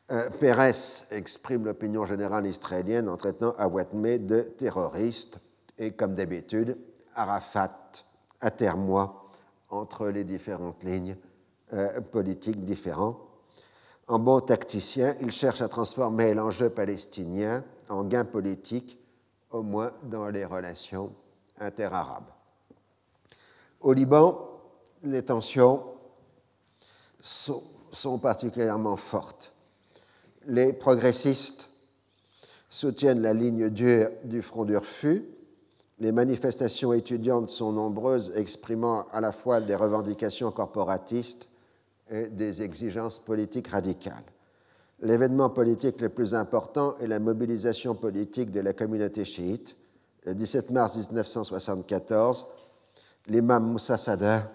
Euh, 0.09 0.29
Pérez 0.39 0.71
exprime 1.11 1.65
l'opinion 1.65 2.05
générale 2.05 2.47
israélienne 2.47 3.09
en 3.09 3.17
traitant 3.17 3.53
Awatmé 3.57 4.19
de 4.19 4.39
terroriste 4.39 5.39
et, 5.77 5.91
comme 5.91 6.15
d'habitude, 6.15 6.77
Arafat 7.13 7.73
atermoie 8.39 9.29
entre 9.69 10.07
les 10.07 10.23
différentes 10.23 10.83
lignes 10.83 11.17
euh, 11.73 11.99
politiques 11.99 12.63
différentes. 12.63 13.17
En 14.07 14.19
bon 14.19 14.39
tacticien, 14.39 15.15
il 15.19 15.31
cherche 15.31 15.61
à 15.61 15.67
transformer 15.67 16.33
l'enjeu 16.33 16.69
palestinien 16.69 17.65
en 17.89 18.05
gain 18.05 18.23
politique, 18.23 18.97
au 19.51 19.61
moins 19.61 19.91
dans 20.03 20.27
les 20.29 20.45
relations 20.45 21.11
interarabes. 21.59 22.31
Au 23.81 23.91
Liban, 23.91 24.47
les 25.03 25.23
tensions 25.23 25.83
sont, 27.19 28.19
particulièrement 28.21 28.95
fortes. 28.95 29.53
Les 30.49 30.71
progressistes 30.71 31.67
soutiennent 32.69 33.21
la 33.21 33.33
ligne 33.33 33.69
dure 33.69 34.09
du 34.23 34.41
Front 34.41 34.63
du 34.63 34.77
refus. 34.77 35.25
Les 35.99 36.13
manifestations 36.13 36.93
étudiantes 36.93 37.49
sont 37.49 37.73
nombreuses, 37.73 38.31
exprimant 38.33 39.07
à 39.11 39.19
la 39.19 39.33
fois 39.33 39.59
des 39.59 39.75
revendications 39.75 40.49
corporatistes 40.51 41.49
et 42.09 42.27
des 42.27 42.61
exigences 42.61 43.19
politiques 43.19 43.67
radicales. 43.67 44.23
L'événement 45.01 45.49
politique 45.49 45.99
le 45.99 46.07
plus 46.07 46.33
important 46.33 46.97
est 46.99 47.07
la 47.07 47.19
mobilisation 47.19 47.93
politique 47.93 48.49
de 48.49 48.61
la 48.61 48.71
communauté 48.71 49.25
chiite. 49.25 49.75
Le 50.23 50.33
17 50.33 50.71
mars 50.71 50.95
1974, 50.95 52.45
l'imam 53.27 53.69
Moussa 53.69 53.97
Sada 53.97 54.49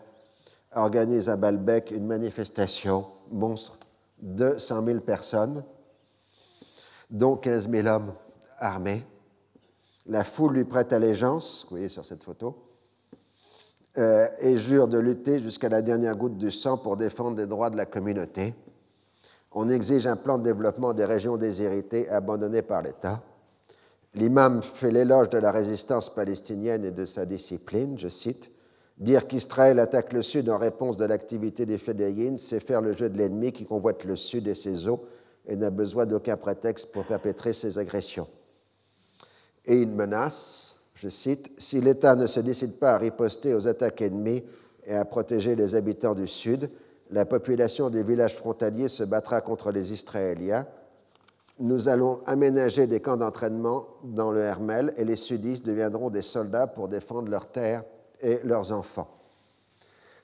organise 0.75 1.29
à 1.29 1.37
Balbec 1.37 1.91
une 1.91 2.07
manifestation 2.07 3.05
monstre 3.31 3.79
de 4.23 4.57
100 4.57 4.87
000 4.87 5.01
personnes, 5.01 5.63
dont 7.13 7.37
15 7.37 7.71
000 7.71 7.87
hommes 7.87 8.15
armés. 8.59 9.05
La 10.07 10.25
foule 10.25 10.55
lui 10.55 10.65
prête 10.65 10.93
allégeance, 10.93 11.65
vous 11.65 11.77
voyez 11.77 11.89
sur 11.89 12.05
cette 12.05 12.25
photo, 12.25 12.57
euh, 13.99 14.27
et 14.41 14.59
jure 14.59 14.89
de 14.89 14.99
lutter 14.99 15.39
jusqu'à 15.39 15.69
la 15.69 15.83
dernière 15.83 16.17
goutte 16.17 16.39
de 16.39 16.51
sang 16.51 16.79
pour 16.79 16.97
défendre 16.97 17.37
les 17.37 17.47
droits 17.47 17.71
de 17.71 17.77
la 17.77 17.87
communauté. 17.87 18.55
On 19.53 19.69
exige 19.69 20.07
un 20.07 20.17
plan 20.17 20.39
de 20.39 20.45
développement 20.45 20.95
des 20.95 21.05
régions 21.05 21.37
déshéritées 21.37 22.09
abandonnées 22.09 22.63
par 22.63 22.81
l'État. 22.81 23.23
L'imam 24.15 24.63
fait 24.63 24.91
l'éloge 24.91 25.29
de 25.29 25.39
la 25.39 25.53
résistance 25.53 26.13
palestinienne 26.13 26.85
et 26.85 26.91
de 26.91 27.05
sa 27.05 27.27
discipline, 27.27 27.99
je 27.99 28.09
cite, 28.09 28.51
Dire 28.99 29.27
qu'Israël 29.27 29.79
attaque 29.79 30.13
le 30.13 30.23
Sud 30.23 30.49
en 30.49 30.59
réponse 30.59 30.97
de 30.97 31.05
l'activité 31.05 31.67
des 31.67 31.79
Fédéines, 31.79 32.39
c'est 32.39 32.61
faire 32.61 32.81
le 32.81 32.93
jeu 32.93 33.09
de 33.09 33.19
l'ennemi 33.19 33.51
qui 33.51 33.65
convoite 33.65 34.05
le 34.05 34.17
Sud 34.17 34.47
et 34.47 34.55
ses 34.55 34.87
eaux 34.87 35.05
et 35.47 35.57
n'a 35.57 35.71
besoin 35.71 36.07
d'aucun 36.07 36.37
prétexte 36.37 36.93
pour 36.93 37.05
perpétrer 37.05 37.53
ses 37.53 37.79
agressions. 37.79 38.29
Et 39.67 39.81
il 39.81 39.91
menace, 39.91 40.77
je 40.95 41.09
cite, 41.09 41.53
Si 41.59 41.81
l'État 41.81 42.15
ne 42.15 42.27
se 42.27 42.41
décide 42.41 42.79
pas 42.79 42.93
à 42.93 42.99
riposter 42.99 43.55
aux 43.55 43.67
attaques 43.67 44.03
ennemies 44.03 44.45
et 44.87 44.95
à 44.95 45.05
protéger 45.05 45.55
les 45.55 45.75
habitants 45.75 46.15
du 46.15 46.27
Sud, 46.27 46.71
la 47.11 47.25
population 47.27 47.91
des 47.91 48.03
villages 48.03 48.37
frontaliers 48.37 48.89
se 48.89 49.05
battra 49.05 49.41
contre 49.41 49.71
les 49.71 49.93
Israéliens. 49.93 50.67
Nous 51.59 51.89
allons 51.89 52.21
aménager 52.27 52.87
des 52.87 53.01
camps 53.01 53.19
d'entraînement 53.19 53.87
dans 54.03 54.33
le 54.33 54.41
Hermel 54.41 54.95
et 54.97 55.05
les 55.05 55.17
sudistes 55.17 55.67
deviendront 55.67 56.09
des 56.09 56.23
soldats 56.23 56.67
pour 56.67 56.89
défendre 56.89 57.29
leurs 57.29 57.53
terres 57.53 57.85
et 58.21 58.41
leurs 58.45 58.73
enfants. 58.73 59.09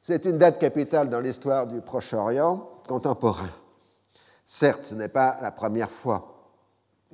C'est 0.02 0.24
une 0.24 0.38
date 0.38 0.58
capitale 0.58 1.10
dans 1.10 1.20
l'histoire 1.20 1.66
du 1.66 1.80
Proche-Orient 1.82 2.68
contemporain. 2.88 3.50
Certes, 4.50 4.86
ce 4.86 4.94
n'est 4.94 5.10
pas 5.10 5.38
la 5.42 5.50
première 5.50 5.90
fois 5.90 6.54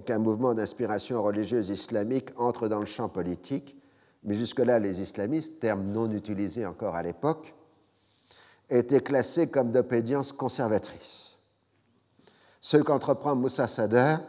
qu'un 0.05 0.21
mouvement 0.21 0.55
d'inspiration 0.55 1.21
religieuse 1.21 1.69
islamique 1.69 2.29
entre 2.39 2.69
dans 2.69 2.79
le 2.79 2.87
champ 2.87 3.09
politique, 3.09 3.77
mais 4.23 4.37
jusque-là, 4.37 4.79
les 4.79 5.01
islamistes, 5.01 5.59
terme 5.59 5.83
non 5.83 6.09
utilisé 6.13 6.65
encore 6.65 6.95
à 6.95 7.03
l'époque, 7.03 7.53
étaient 8.71 9.01
classés 9.01 9.51
comme 9.51 9.73
d'obédience 9.73 10.31
conservatrice. 10.31 11.39
Ce 12.61 12.77
qu'entreprend 12.77 13.35
Moussa 13.35 13.67
Sadr, 13.67 14.21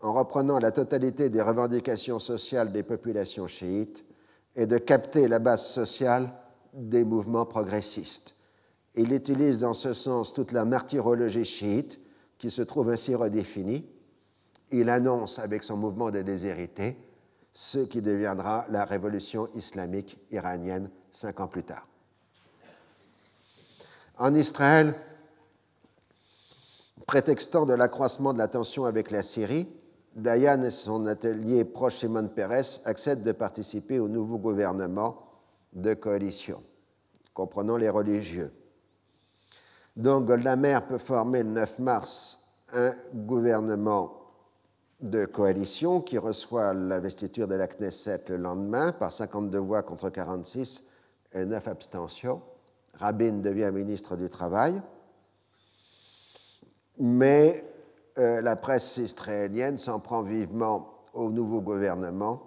en 0.00 0.12
reprenant 0.12 0.60
la 0.60 0.70
totalité 0.70 1.30
des 1.30 1.42
revendications 1.42 2.20
sociales 2.20 2.70
des 2.70 2.84
populations 2.84 3.48
chiites, 3.48 4.04
est 4.54 4.68
de 4.68 4.78
capter 4.78 5.26
la 5.26 5.40
base 5.40 5.66
sociale 5.66 6.30
des 6.74 7.02
mouvements 7.02 7.44
progressistes. 7.44 8.36
Il 8.94 9.12
utilise 9.12 9.58
dans 9.58 9.74
ce 9.74 9.92
sens 9.92 10.32
toute 10.32 10.52
la 10.52 10.64
martyrologie 10.64 11.44
chiite, 11.44 11.99
qui 12.40 12.50
se 12.50 12.62
trouve 12.62 12.90
ainsi 12.90 13.14
redéfinie. 13.14 13.86
Il 14.72 14.88
annonce 14.88 15.38
avec 15.38 15.62
son 15.62 15.76
mouvement 15.76 16.10
des 16.10 16.24
déshérités 16.24 16.96
ce 17.52 17.80
qui 17.80 18.00
deviendra 18.00 18.66
la 18.70 18.84
révolution 18.84 19.48
islamique 19.54 20.18
iranienne 20.30 20.90
cinq 21.12 21.40
ans 21.40 21.48
plus 21.48 21.64
tard. 21.64 21.86
En 24.16 24.34
Israël, 24.34 24.94
prétextant 27.06 27.66
de 27.66 27.74
l'accroissement 27.74 28.32
de 28.32 28.38
la 28.38 28.48
tension 28.48 28.84
avec 28.84 29.10
la 29.10 29.22
Syrie, 29.22 29.68
Dayan 30.14 30.62
et 30.62 30.70
son 30.70 31.06
atelier 31.06 31.64
proche 31.64 31.98
Shimon 31.98 32.28
Peres 32.28 32.80
acceptent 32.84 33.22
de 33.22 33.32
participer 33.32 33.98
au 33.98 34.08
nouveau 34.08 34.38
gouvernement 34.38 35.26
de 35.72 35.94
coalition, 35.94 36.62
comprenant 37.34 37.76
les 37.76 37.88
religieux. 37.88 38.52
Donc 39.96 40.26
Goldamer 40.26 40.78
peut 40.88 40.98
former 40.98 41.42
le 41.42 41.50
9 41.50 41.78
mars 41.80 42.48
un 42.72 42.92
gouvernement 43.14 44.16
de 45.00 45.24
coalition 45.24 46.00
qui 46.00 46.18
reçoit 46.18 46.74
l'investiture 46.74 47.48
de 47.48 47.54
la 47.54 47.66
Knesset 47.66 48.24
le 48.28 48.36
lendemain 48.36 48.92
par 48.92 49.12
52 49.12 49.58
voix 49.58 49.82
contre 49.82 50.10
46 50.10 50.84
et 51.32 51.44
9 51.44 51.68
abstentions. 51.68 52.42
Rabin 52.94 53.38
devient 53.38 53.70
ministre 53.72 54.16
du 54.16 54.28
Travail, 54.28 54.80
mais 56.98 57.64
euh, 58.18 58.42
la 58.42 58.56
presse 58.56 58.98
israélienne 58.98 59.78
s'en 59.78 60.00
prend 60.00 60.22
vivement 60.22 60.90
au 61.14 61.30
nouveau 61.30 61.60
gouvernement 61.60 62.42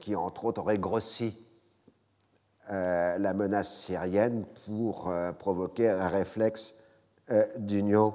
qui, 0.00 0.14
entre 0.14 0.44
autres, 0.44 0.60
aurait 0.60 0.78
grossi 0.78 1.41
euh, 2.70 3.18
la 3.18 3.34
menace 3.34 3.74
syrienne 3.74 4.44
pour 4.66 5.08
euh, 5.08 5.32
provoquer 5.32 5.90
un 5.90 6.08
réflexe 6.08 6.74
d'union 7.56 8.14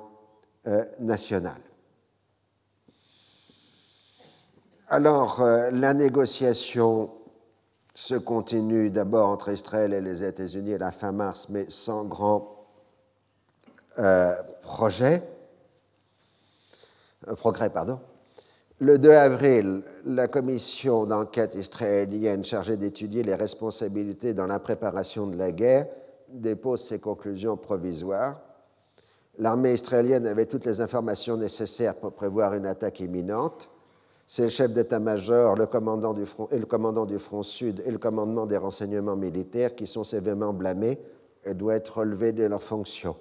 nationale. 1.00 1.62
Alors, 4.90 5.42
la 5.42 5.94
négociation 5.94 7.10
se 7.98 8.14
continue 8.14 8.92
d'abord 8.92 9.30
entre 9.30 9.50
Israël 9.50 9.92
et 9.92 10.02
les 10.02 10.24
États-Unis 10.24 10.76
à 10.76 10.78
la 10.78 10.92
fin 10.92 11.12
mars, 11.12 11.48
mais 11.50 11.68
sans 11.70 12.06
grand 12.06 12.58
euh, 13.98 14.36
projet, 14.62 15.24
euh, 17.28 17.34
progrès. 17.34 17.72
Pardon. 17.72 18.00
Le 18.80 19.00
2 19.00 19.10
avril, 19.10 19.82
la 20.06 20.28
commission 20.28 21.08
d'enquête 21.08 21.56
israélienne 21.56 22.44
chargée 22.44 22.78
d'étudier 22.78 23.24
les 23.24 23.34
responsabilités 23.34 24.36
dans 24.36 24.46
la 24.46 24.60
préparation 24.60 25.26
de 25.26 25.36
la 25.36 25.52
guerre 25.52 25.88
dépose 26.30 26.84
ses 26.84 27.00
conclusions 27.00 27.58
provisoires. 27.58 28.40
L'armée 29.40 29.74
israélienne 29.74 30.28
avait 30.28 30.46
toutes 30.46 30.66
les 30.66 30.80
informations 30.80 31.38
nécessaires 31.38 31.96
pour 31.96 32.12
prévoir 32.14 32.54
une 32.54 32.68
attaque 32.68 33.00
imminente. 33.00 33.68
C'est 34.28 34.44
le 34.44 34.50
chef 34.50 34.72
d'état-major, 34.72 35.56
le 35.56 35.66
commandant 35.66 36.14
du 36.14 36.28
front 36.28 36.48
et 36.52 36.60
le 36.60 36.68
commandant 36.68 37.08
du 37.08 37.18
front 37.18 37.42
sud 37.42 37.82
et 37.84 37.90
le 37.90 37.98
commandement 37.98 38.46
des 38.46 38.58
renseignements 38.58 39.16
militaires 39.16 39.76
qui 39.76 39.88
sont 39.88 40.04
sévèrement 40.04 40.54
blâmés 40.54 41.00
et 41.46 41.56
doivent 41.56 41.78
être 41.78 41.98
relevés 41.98 42.32
de 42.32 42.46
leurs 42.46 42.62
fonctions. 42.62 43.16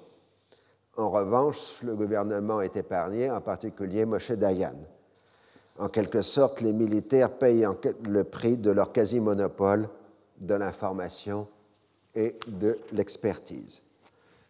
En 0.99 1.09
revanche, 1.09 1.81
le 1.83 1.97
gouvernement 1.97 2.61
est 2.61 2.77
épargné, 2.77 3.31
en 3.31 3.41
particulier 3.41 4.05
Moshe 4.05 4.33
Dayan. 4.33 4.77
En 5.79 5.89
quelque 5.89 6.23
sorte, 6.23 6.61
les 6.61 6.73
militaires 6.73 7.37
payent 7.37 7.67
le 8.09 8.25
prix 8.25 8.57
de 8.57 8.71
leur 8.71 8.93
quasi-monopole 8.93 9.89
de 10.41 10.55
l'information 10.55 11.47
et 12.15 12.37
de 12.47 12.79
l'expertise. 12.93 13.83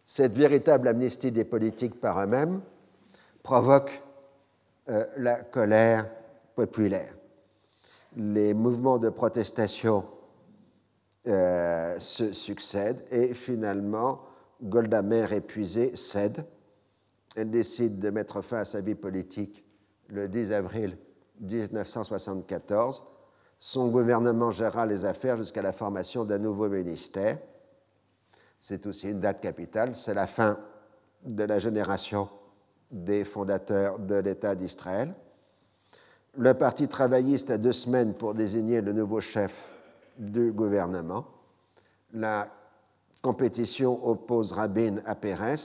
Cette 0.05 0.37
véritable 0.37 0.87
amnistie 0.87 1.31
des 1.31 1.43
politiques 1.43 1.99
par 1.99 2.21
eux-mêmes 2.21 2.61
provoque 3.43 4.01
euh, 4.89 5.05
la 5.17 5.35
colère 5.35 6.09
populaire. 6.55 7.13
Les 8.15 8.53
mouvements 8.53 8.99
de 8.99 9.09
protestation 9.09 10.05
euh, 11.27 11.99
se 11.99 12.31
succèdent 12.31 13.03
et 13.11 13.33
finalement, 13.33 14.21
Golda 14.63 15.01
Meir 15.01 15.33
épuisée 15.33 15.93
cède. 15.97 16.45
Elle 17.35 17.51
décide 17.51 17.99
de 17.99 18.09
mettre 18.09 18.41
fin 18.41 18.59
à 18.59 18.65
sa 18.65 18.79
vie 18.79 18.95
politique 18.95 19.65
le 20.07 20.29
10 20.29 20.53
avril 20.53 20.97
1974. 21.41 23.03
Son 23.59 23.87
gouvernement 23.89 24.51
gérera 24.51 24.85
les 24.85 25.05
affaires 25.05 25.37
jusqu'à 25.37 25.61
la 25.61 25.73
formation 25.73 26.25
d'un 26.25 26.37
nouveau 26.37 26.69
ministère. 26.69 27.37
C'est 28.59 28.85
aussi 28.85 29.09
une 29.09 29.19
date 29.19 29.41
capitale, 29.41 29.95
c'est 29.95 30.13
la 30.13 30.27
fin 30.27 30.59
de 31.25 31.43
la 31.43 31.59
génération 31.59 32.29
des 32.91 33.25
fondateurs 33.25 33.99
de 33.99 34.15
l'État 34.15 34.55
d'Israël. 34.55 35.13
Le 36.37 36.53
Parti 36.53 36.87
travailliste 36.87 37.49
a 37.49 37.57
deux 37.57 37.73
semaines 37.73 38.13
pour 38.13 38.33
désigner 38.33 38.81
le 38.81 38.93
nouveau 38.93 39.19
chef 39.19 39.71
du 40.17 40.51
gouvernement. 40.51 41.25
La 42.13 42.47
compétition 43.21 44.07
oppose 44.07 44.51
Rabin 44.51 44.97
à 45.05 45.15
Pérez. 45.15 45.55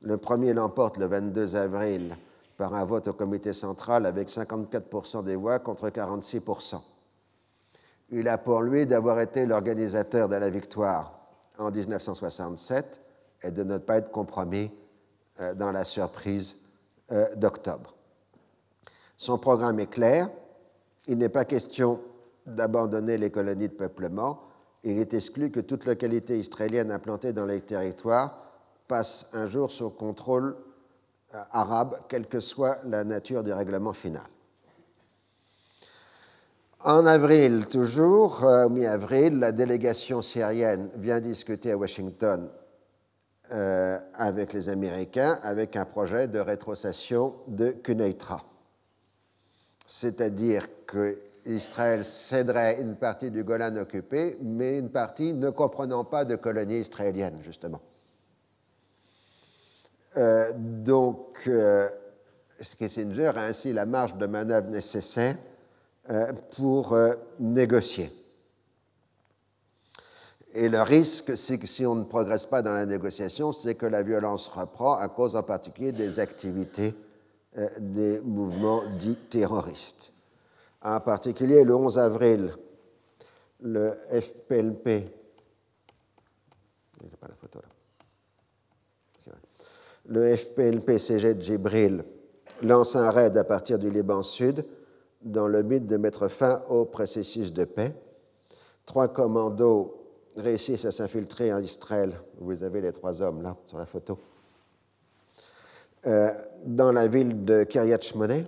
Le 0.00 0.16
premier 0.16 0.52
l'emporte 0.52 0.96
le 0.98 1.06
22 1.06 1.56
avril 1.56 2.16
par 2.58 2.74
un 2.74 2.84
vote 2.84 3.06
au 3.06 3.12
comité 3.14 3.52
central 3.54 4.04
avec 4.04 4.28
54% 4.28 5.22
des 5.24 5.36
voix 5.36 5.60
contre 5.60 5.88
46%. 5.88 6.80
Il 8.10 8.26
a 8.28 8.36
pour 8.36 8.62
lui 8.62 8.84
d'avoir 8.84 9.20
été 9.20 9.46
l'organisateur 9.46 10.28
de 10.28 10.34
la 10.34 10.50
victoire 10.50 11.18
en 11.56 11.70
1967 11.70 13.00
et 13.44 13.52
de 13.52 13.62
ne 13.62 13.78
pas 13.78 13.98
être 13.98 14.10
compromis 14.10 14.72
euh, 15.40 15.54
dans 15.54 15.70
la 15.70 15.84
surprise 15.84 16.56
euh, 17.12 17.32
d'octobre. 17.36 17.94
Son 19.16 19.38
programme 19.38 19.78
est 19.78 19.90
clair. 19.90 20.28
Il 21.06 21.18
n'est 21.18 21.28
pas 21.28 21.44
question 21.44 22.00
d'abandonner 22.44 23.18
les 23.18 23.30
colonies 23.30 23.68
de 23.68 23.74
peuplement. 23.74 24.42
Il 24.82 24.98
est 24.98 25.14
exclu 25.14 25.52
que 25.52 25.60
toute 25.60 25.84
localité 25.84 26.38
israélienne 26.38 26.90
implantée 26.90 27.32
dans 27.32 27.46
les 27.46 27.60
territoires 27.60 28.42
passe 28.88 29.30
un 29.32 29.46
jour 29.46 29.70
sous 29.70 29.90
contrôle 29.90 30.56
arabe, 31.52 31.98
quelle 32.08 32.26
que 32.26 32.40
soit 32.40 32.78
la 32.84 33.04
nature 33.04 33.42
du 33.42 33.52
règlement 33.52 33.92
final. 33.92 34.22
En 36.84 37.06
avril, 37.06 37.66
toujours, 37.68 38.44
euh, 38.44 38.68
mi-avril, 38.68 39.38
la 39.38 39.52
délégation 39.52 40.22
syrienne 40.22 40.90
vient 40.96 41.20
discuter 41.20 41.72
à 41.72 41.76
Washington 41.76 42.48
euh, 43.52 43.98
avec 44.14 44.52
les 44.52 44.68
Américains 44.68 45.40
avec 45.42 45.76
un 45.76 45.84
projet 45.84 46.28
de 46.28 46.38
rétrocession 46.38 47.34
de 47.48 47.70
Kuneitra 47.70 48.44
c'est-à-dire 49.88 50.68
qu'Israël 50.86 52.04
céderait 52.04 52.80
une 52.80 52.94
partie 52.94 53.30
du 53.30 53.42
Golan 53.42 53.74
occupé, 53.76 54.36
mais 54.42 54.78
une 54.78 54.90
partie 54.90 55.32
ne 55.32 55.48
comprenant 55.48 56.04
pas 56.04 56.26
de 56.26 56.36
colonie 56.36 56.80
israélienne, 56.80 57.38
justement. 57.40 57.80
Euh, 60.18 60.52
donc, 60.54 61.40
euh, 61.46 61.88
Kissinger 62.78 63.32
a 63.36 63.44
ainsi 63.44 63.72
la 63.72 63.86
marge 63.86 64.16
de 64.16 64.26
manœuvre 64.26 64.68
nécessaire 64.68 65.36
euh, 66.10 66.32
pour 66.56 66.96
négocier. 67.38 68.12
Et 70.54 70.68
le 70.68 70.80
risque, 70.82 71.36
c'est 71.36 71.58
que 71.58 71.66
si 71.66 71.86
on 71.86 71.94
ne 71.94 72.04
progresse 72.04 72.46
pas 72.46 72.62
dans 72.62 72.72
la 72.72 72.86
négociation, 72.86 73.52
c'est 73.52 73.74
que 73.74 73.86
la 73.86 74.02
violence 74.02 74.48
reprend 74.48 74.94
à 74.94 75.08
cause 75.08 75.36
en 75.36 75.42
particulier 75.42 75.92
des 75.92 76.18
activités 76.18 76.94
euh, 77.56 77.68
des 77.78 78.20
mouvements 78.20 78.82
dits 78.98 79.16
terroristes. 79.16 80.12
En 80.82 81.00
particulier, 81.00 81.64
le 81.64 81.74
11 81.74 81.98
avril, 81.98 82.54
le 83.60 83.96
FPLP, 84.10 85.10
pas 87.20 87.28
la 87.28 87.34
photo 87.34 87.58
là. 87.58 87.77
Le 90.08 90.34
FPLP-CG 90.34 91.34
de 91.34 91.42
Djibril 91.42 92.02
lance 92.62 92.96
un 92.96 93.10
raid 93.10 93.36
à 93.36 93.44
partir 93.44 93.78
du 93.78 93.90
Liban 93.90 94.22
Sud 94.22 94.64
dans 95.22 95.46
le 95.46 95.62
but 95.62 95.86
de 95.86 95.96
mettre 95.96 96.28
fin 96.28 96.62
au 96.68 96.86
processus 96.86 97.52
de 97.52 97.64
paix. 97.64 97.94
Trois 98.86 99.08
commandos 99.08 99.94
réussissent 100.36 100.86
à 100.86 100.92
s'infiltrer 100.92 101.52
en 101.52 101.58
Israël. 101.58 102.18
Vous 102.38 102.62
avez 102.62 102.80
les 102.80 102.92
trois 102.92 103.20
hommes 103.20 103.42
là 103.42 103.56
sur 103.66 103.78
la 103.78 103.86
photo. 103.86 104.18
Euh, 106.06 106.30
dans 106.64 106.92
la 106.92 107.06
ville 107.06 107.44
de 107.44 107.64
Kiryat 107.64 108.00
Shmone 108.00 108.46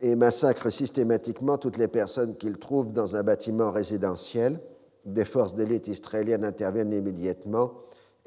et 0.00 0.16
massacrent 0.16 0.72
systématiquement 0.72 1.58
toutes 1.58 1.76
les 1.76 1.88
personnes 1.88 2.36
qu'ils 2.36 2.58
trouvent 2.58 2.92
dans 2.92 3.14
un 3.14 3.22
bâtiment 3.22 3.70
résidentiel. 3.70 4.60
Des 5.04 5.24
forces 5.24 5.54
d'élite 5.54 5.88
israéliennes 5.88 6.44
interviennent 6.44 6.92
immédiatement 6.92 7.72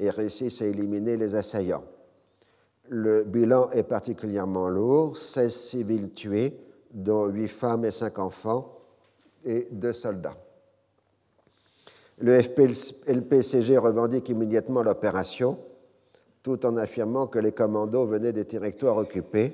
et 0.02 0.10
réussissent 0.10 0.62
à 0.62 0.66
éliminer 0.66 1.16
les 1.16 1.36
assaillants. 1.36 1.84
Le 2.90 3.24
bilan 3.24 3.70
est 3.72 3.84
particulièrement 3.84 4.68
lourd 4.68 5.16
16 5.18 5.54
civils 5.54 6.12
tués, 6.12 6.60
dont 6.92 7.28
8 7.28 7.48
femmes 7.48 7.86
et 7.86 7.92
5 7.92 8.20
enfants, 8.20 8.80
et 9.46 9.68
2 9.72 9.94
soldats. 9.94 10.36
Le 12.18 12.40
FPLPCG 12.40 13.78
revendique 13.78 14.30
immédiatement 14.30 14.84
l'opération, 14.84 15.58
tout 16.44 16.66
en 16.66 16.76
affirmant 16.78 17.28
que 17.28 17.40
les 17.40 17.52
commandos 17.52 18.08
venaient 18.08 18.34
des 18.34 18.46
territoires 18.46 18.98
occupés. 18.98 19.54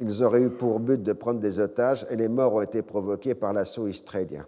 Ils 0.00 0.22
auraient 0.22 0.42
eu 0.42 0.50
pour 0.50 0.78
but 0.78 1.02
de 1.02 1.12
prendre 1.12 1.40
des 1.40 1.58
otages 1.58 2.06
et 2.10 2.16
les 2.16 2.28
morts 2.28 2.54
ont 2.54 2.62
été 2.62 2.82
provoqués 2.82 3.34
par 3.34 3.52
l'assaut 3.52 3.88
israélien. 3.88 4.46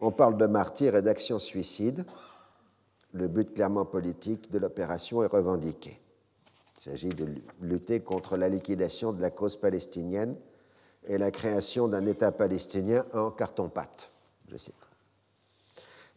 On 0.00 0.10
parle 0.10 0.36
de 0.36 0.46
martyrs 0.46 0.96
et 0.96 1.02
d'actions 1.02 1.38
suicides. 1.38 2.04
Le 3.12 3.28
but 3.28 3.54
clairement 3.54 3.84
politique 3.84 4.50
de 4.50 4.58
l'opération 4.58 5.22
est 5.22 5.26
revendiqué. 5.26 6.00
Il 6.78 6.80
s'agit 6.80 7.10
de 7.10 7.26
lutter 7.60 8.00
contre 8.00 8.36
la 8.36 8.48
liquidation 8.48 9.12
de 9.12 9.20
la 9.20 9.30
cause 9.30 9.56
palestinienne 9.56 10.36
et 11.06 11.18
la 11.18 11.30
création 11.30 11.88
d'un 11.88 12.06
État 12.06 12.32
palestinien 12.32 13.04
en 13.12 13.30
carton-pâte. 13.30 14.10
Je 14.48 14.56
cite. 14.56 14.74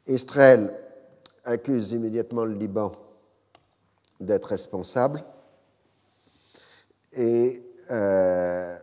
Israël 0.08 0.74
accuse 1.44 1.92
immédiatement 1.92 2.46
le 2.46 2.54
Liban 2.54 2.92
d'être 4.20 4.46
responsable 4.46 5.24
et 7.14 7.64
euh, 7.92 8.78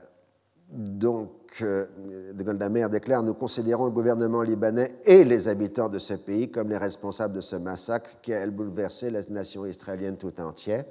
donc 0.68 1.41
euh, 1.61 2.33
de 2.33 2.43
Goldamer 2.43 2.89
déclare 2.89 3.23
Nous 3.23 3.35
considérons 3.35 3.85
le 3.85 3.91
gouvernement 3.91 4.43
libanais 4.43 4.99
et 5.05 5.24
les 5.24 5.49
habitants 5.49 5.89
de 5.89 5.99
ce 5.99 6.15
pays 6.15 6.51
comme 6.51 6.70
les 6.70 6.79
responsables 6.79 7.35
de 7.35 7.41
ce 7.41 7.57
massacre 7.57 8.11
qui 8.23 8.33
a 8.33 8.47
bouleversé 8.49 9.11
la 9.11 9.20
nation 9.29 9.66
israélienne 9.66 10.16
tout 10.16 10.41
entière 10.41 10.85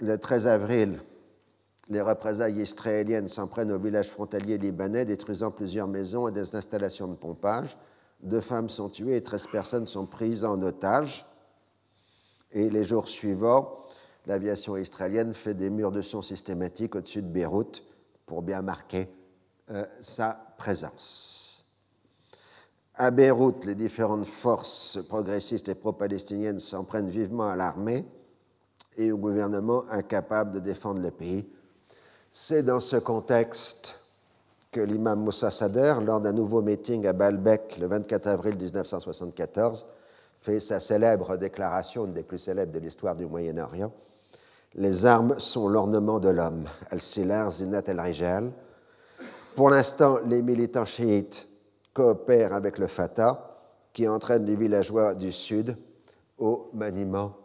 le 0.00 0.16
13 0.16 0.46
avril, 0.46 1.00
les 1.88 2.00
représailles 2.00 2.60
israéliennes 2.60 3.28
s'en 3.28 3.46
prennent 3.46 3.72
au 3.72 3.78
village 3.78 4.08
frontalier 4.08 4.58
libanais, 4.58 5.04
détruisant 5.04 5.50
plusieurs 5.50 5.86
maisons 5.86 6.28
et 6.28 6.32
des 6.32 6.54
installations 6.54 7.08
de 7.08 7.14
pompage. 7.14 7.76
Deux 8.22 8.40
femmes 8.40 8.68
sont 8.68 8.88
tuées 8.88 9.16
et 9.16 9.22
13 9.22 9.46
personnes 9.48 9.86
sont 9.86 10.06
prises 10.06 10.44
en 10.44 10.60
otage. 10.62 11.26
Et 12.52 12.70
les 12.70 12.84
jours 12.84 13.08
suivants, 13.08 13.84
l'aviation 14.26 14.76
israélienne 14.76 15.32
fait 15.32 15.54
des 15.54 15.70
murs 15.70 15.92
de 15.92 16.00
son 16.00 16.22
systématiques 16.22 16.94
au-dessus 16.94 17.22
de 17.22 17.28
Beyrouth 17.28 17.82
pour 18.24 18.42
bien 18.42 18.62
marquer 18.62 19.08
euh, 19.70 19.84
sa 20.00 20.38
présence. 20.58 21.64
À 22.94 23.10
Beyrouth, 23.10 23.64
les 23.64 23.74
différentes 23.74 24.26
forces 24.26 24.98
progressistes 25.08 25.68
et 25.68 25.74
pro-palestiniennes 25.74 26.58
s'en 26.58 26.84
prennent 26.84 27.10
vivement 27.10 27.48
à 27.48 27.56
l'armée 27.56 28.04
et 28.96 29.10
au 29.10 29.18
gouvernement 29.18 29.84
incapable 29.90 30.52
de 30.52 30.58
défendre 30.60 31.00
le 31.00 31.10
pays. 31.10 31.48
C'est 32.30 32.62
dans 32.62 32.80
ce 32.80 32.96
contexte 32.96 33.98
que 34.70 34.80
l'imam 34.80 35.20
Moussa 35.20 35.50
Sader, 35.50 35.94
lors 36.04 36.20
d'un 36.20 36.32
nouveau 36.32 36.60
meeting 36.60 37.06
à 37.06 37.12
Baalbek 37.12 37.78
le 37.78 37.86
24 37.86 38.26
avril 38.26 38.56
1974, 38.56 39.86
fait 40.40 40.60
sa 40.60 40.78
célèbre 40.78 41.36
déclaration, 41.36 42.06
une 42.06 42.12
des 42.12 42.22
plus 42.22 42.38
célèbres 42.38 42.72
de 42.72 42.80
l'histoire 42.80 43.16
du 43.16 43.24
Moyen-Orient. 43.24 43.92
Les 44.74 45.06
armes 45.06 45.38
sont 45.38 45.68
l'ornement 45.68 46.18
de 46.18 46.28
l'homme. 46.28 46.64
Al-Silar 46.90 47.50
Zinat 47.50 47.84
al-Rijal. 47.86 48.50
Pour 49.54 49.70
l'instant, 49.70 50.18
les 50.26 50.42
militants 50.42 50.84
chiites 50.84 51.46
coopèrent 51.92 52.54
avec 52.54 52.78
le 52.78 52.88
Fatah, 52.88 53.56
qui 53.92 54.08
entraîne 54.08 54.44
les 54.44 54.56
villageois 54.56 55.14
du 55.14 55.30
Sud 55.30 55.76
au 56.38 56.70
maniement 56.74 57.36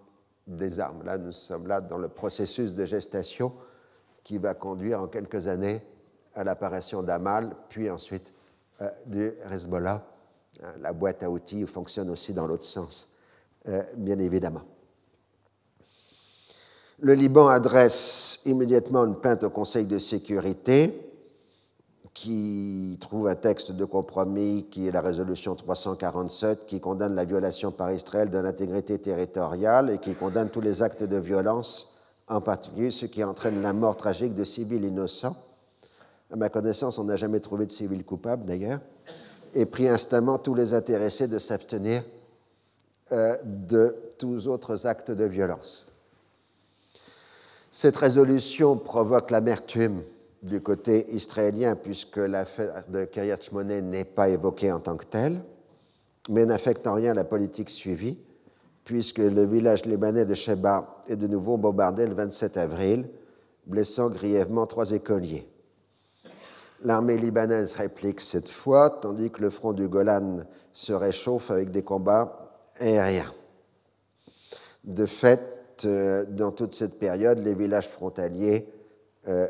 des 0.48 0.80
armes. 0.80 1.04
Là, 1.04 1.20
nous 1.20 1.32
sommes 1.32 1.68
là 1.68 1.82
dans 1.82 2.00
le 2.00 2.08
processus 2.08 2.74
de 2.74 2.86
gestation 2.88 3.54
qui 4.24 4.40
va 4.40 4.56
conduire 4.56 5.02
en 5.02 5.08
quelques 5.08 5.46
années 5.46 5.84
à 6.34 6.44
l'apparition 6.44 7.04
d'Amal, 7.04 7.56
puis 7.70 7.92
ensuite 7.92 8.34
euh, 8.82 8.90
du 9.06 9.32
Hezbollah. 9.52 10.04
Euh, 10.64 10.72
la 10.82 10.94
boîte 10.94 11.22
à 11.22 11.30
outils 11.30 11.68
fonctionne 11.68 12.10
aussi 12.10 12.34
dans 12.34 12.48
l'autre 12.48 12.66
sens, 12.66 13.14
euh, 13.68 13.84
bien 13.96 14.18
évidemment. 14.18 14.64
Le 17.02 17.14
Liban 17.14 17.48
adresse 17.48 18.42
immédiatement 18.46 19.06
une 19.06 19.20
plainte 19.20 19.44
au 19.44 19.52
Conseil 19.52 19.86
de 19.86 20.00
sécurité 20.00 21.09
qui 22.14 22.98
trouve 23.00 23.28
un 23.28 23.36
texte 23.36 23.72
de 23.72 23.86
compromis 23.86 24.66
qui 24.70 24.88
est 24.88 24.92
la 24.92 25.02
résolution 25.02 25.56
347 25.56 26.66
qui 26.66 26.80
condamne 26.80 27.16
la 27.16 27.26
violation 27.26 27.72
par 27.72 27.92
Israël 27.92 28.30
de 28.30 28.38
l'intégrité 28.40 28.98
territoriale 28.98 29.92
et 29.92 29.98
qui 30.00 30.14
condamne 30.14 30.50
tous 30.50 30.62
les 30.62 30.82
actes 30.82 31.04
de 31.04 31.18
violence, 31.18 31.96
en 32.28 32.42
particulier 32.42 32.92
ceux 32.92 33.08
qui 33.08 33.24
entraînent 33.24 33.62
la 33.62 33.74
mort 33.74 33.96
tragique 33.96 34.34
de 34.34 34.44
civils 34.44 34.84
innocents. 34.84 35.36
À 36.32 36.36
ma 36.36 36.50
connaissance, 36.50 36.98
on 37.00 37.06
n'a 37.06 37.16
jamais 37.16 37.40
trouvé 37.40 37.66
de 37.66 37.72
civils 37.72 38.06
coupables 38.06 38.46
d'ailleurs, 38.46 38.80
et 39.54 39.66
prie 39.66 39.88
instamment 39.88 40.38
tous 40.38 40.54
les 40.54 40.74
intéressés 40.74 41.28
de 41.28 41.40
s'abstenir 41.40 42.04
euh, 43.12 43.36
de 43.44 43.96
tous 44.18 44.48
autres 44.48 44.86
actes 44.86 45.12
de 45.12 45.26
violence. 45.26 45.88
Cette 47.72 47.98
résolution 47.98 48.78
provoque 48.78 49.32
l'amertume 49.32 50.04
du 50.42 50.62
côté 50.62 51.14
israélien, 51.14 51.76
puisque 51.76 52.18
l'affaire 52.18 52.84
de 52.88 53.06
Kiryat 53.06 53.42
Shmone 53.42 53.82
n'est 53.82 54.06
pas 54.06 54.30
évoquée 54.30 54.72
en 54.72 54.80
tant 54.80 54.96
que 54.96 55.06
telle, 55.06 55.42
mais 56.30 56.46
n'affecte 56.46 56.88
en 56.88 56.94
rien 56.94 57.14
la 57.14 57.24
politique 57.24 57.70
suivie, 57.70 58.20
puisque 58.86 59.20
le 59.20 59.46
village 59.46 59.86
libanais 59.86 60.26
de 60.26 60.36
Sheba 60.36 61.02
est 61.08 61.16
de 61.16 61.28
nouveau 61.28 61.58
bombardé 61.58 62.08
le 62.08 62.14
27 62.14 62.58
avril, 62.58 63.10
blessant 63.66 64.10
grièvement 64.10 64.66
trois 64.66 64.92
écoliers. 64.92 65.48
L'armée 66.84 67.18
libanaise 67.18 67.74
réplique 67.74 68.22
cette 68.22 68.48
fois, 68.48 68.90
tandis 68.90 69.32
que 69.32 69.42
le 69.42 69.50
front 69.50 69.74
du 69.74 69.90
Golan 69.90 70.40
se 70.72 70.94
réchauffe 70.94 71.52
avec 71.52 71.72
des 71.72 71.84
combats 71.84 72.56
aériens. 72.80 73.34
De 74.86 75.06
fait, 75.06 75.84
euh, 75.84 76.26
dans 76.26 76.52
toute 76.52 76.74
cette 76.74 76.98
période, 76.98 77.40
les 77.40 77.54
villages 77.54 77.90
frontaliers 77.90 78.68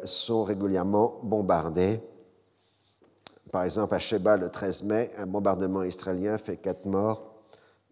sont 0.04 0.44
régulièrement 0.44 1.20
bombardés. 1.24 2.02
Par 3.52 3.64
exemple, 3.64 3.96
à 3.96 4.00
Sheba, 4.00 4.38
le 4.38 4.50
13 4.50 4.84
mai, 4.84 5.10
un 5.18 5.26
bombardement 5.26 5.84
israélien 5.84 6.38
fait 6.38 6.58
quatre 6.58 6.86
morts, 6.86 7.30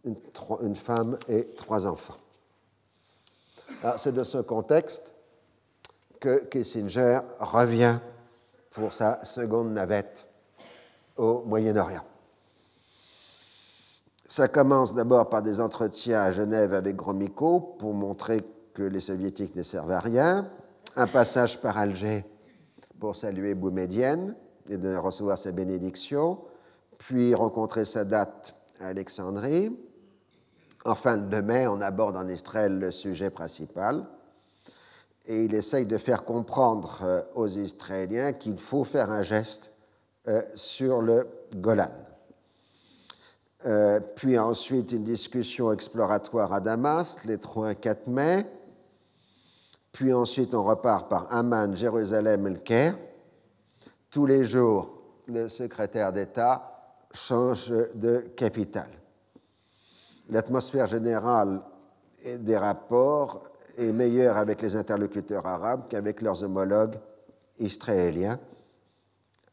une, 0.03 0.75
femme 0.75 1.17
et 1.27 1.47
trois 1.55 1.87
enfants. 1.87 2.17
C'est 3.97 4.13
de 4.13 4.23
ce 4.23 4.37
contexte 4.39 5.13
que 6.19 6.45
Kissinger 6.45 7.19
revient 7.39 7.97
pour 8.71 8.93
sa 8.93 9.23
seconde 9.25 9.71
navette 9.71 10.27
au 11.15 11.43
Moyen-Orient. 11.45 12.03
Ça 14.27 14.47
commence 14.47 14.93
d'abord 14.93 15.29
par 15.29 15.41
des 15.41 15.59
entretiens 15.59 16.21
à 16.21 16.31
Genève 16.31 16.73
avec 16.73 16.95
Gromyko 16.95 17.59
pour 17.79 17.93
montrer 17.93 18.43
que 18.73 18.83
les 18.83 18.99
soviétiques 18.99 19.55
ne 19.55 19.63
servent 19.63 19.93
à 19.93 19.99
rien, 19.99 20.49
un 20.97 21.05
passage 21.05 21.61
par 21.61 21.77
Alger 21.77 22.25
pour 22.99 23.15
saluer 23.15 23.53
Boumedienne 23.53 24.35
et 24.67 24.77
de 24.77 24.95
recevoir 24.95 25.37
sa 25.37 25.51
bénédiction, 25.51 26.39
puis 26.97 27.35
rencontrer 27.35 27.83
date 28.05 28.55
à 28.81 28.87
Alexandrie. 28.87 29.77
Enfin, 30.85 31.17
le 31.17 31.41
mai, 31.43 31.67
on 31.67 31.81
aborde 31.81 32.17
en 32.17 32.27
Israël 32.27 32.79
le 32.79 32.91
sujet 32.91 33.29
principal 33.29 34.07
et 35.27 35.45
il 35.45 35.53
essaye 35.53 35.85
de 35.85 35.99
faire 35.99 36.25
comprendre 36.25 36.99
euh, 37.03 37.21
aux 37.35 37.47
Israéliens 37.47 38.33
qu'il 38.33 38.57
faut 38.57 38.83
faire 38.83 39.11
un 39.11 39.21
geste 39.21 39.71
euh, 40.27 40.41
sur 40.55 41.01
le 41.01 41.27
Golan. 41.55 41.91
Euh, 43.65 43.99
puis 44.15 44.39
ensuite 44.39 44.91
une 44.93 45.03
discussion 45.03 45.71
exploratoire 45.71 46.53
à 46.53 46.59
Damas, 46.59 47.17
les 47.25 47.37
3 47.37 47.73
et 47.73 47.75
4 47.75 48.07
mai. 48.07 48.45
Puis 49.91 50.13
ensuite 50.13 50.53
on 50.53 50.63
repart 50.63 51.09
par 51.09 51.33
Amman, 51.33 51.75
Jérusalem 51.75 52.47
et 52.47 52.51
le 52.51 52.57
Caire. 52.57 52.97
Tous 54.09 54.25
les 54.25 54.45
jours, 54.45 54.97
le 55.27 55.49
secrétaire 55.49 56.13
d'État 56.13 56.77
change 57.11 57.73
de 57.95 58.19
capitale. 58.35 58.91
L'atmosphère 60.29 60.87
générale 60.87 61.61
des 62.39 62.57
rapports 62.57 63.43
est 63.77 63.91
meilleure 63.91 64.37
avec 64.37 64.61
les 64.61 64.75
interlocuteurs 64.75 65.45
arabes 65.45 65.85
qu'avec 65.89 66.21
leurs 66.21 66.43
homologues 66.43 66.99
israéliens. 67.59 68.39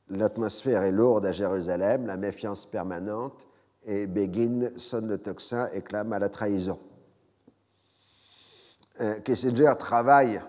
L'atmosphère 0.08 0.82
est 0.82 0.92
lourde 0.92 1.26
à 1.26 1.32
Jérusalem, 1.32 2.06
la 2.06 2.16
méfiance 2.16 2.66
permanente, 2.66 3.46
et 3.86 4.06
Begin 4.06 4.70
sonne 4.76 5.08
le 5.08 5.18
tocsin 5.18 5.68
et 5.72 5.82
clame 5.82 6.12
à 6.12 6.18
la 6.18 6.28
trahison. 6.28 6.78
Euh, 9.00 9.18
Kissinger 9.20 9.72
travaille 9.78 10.40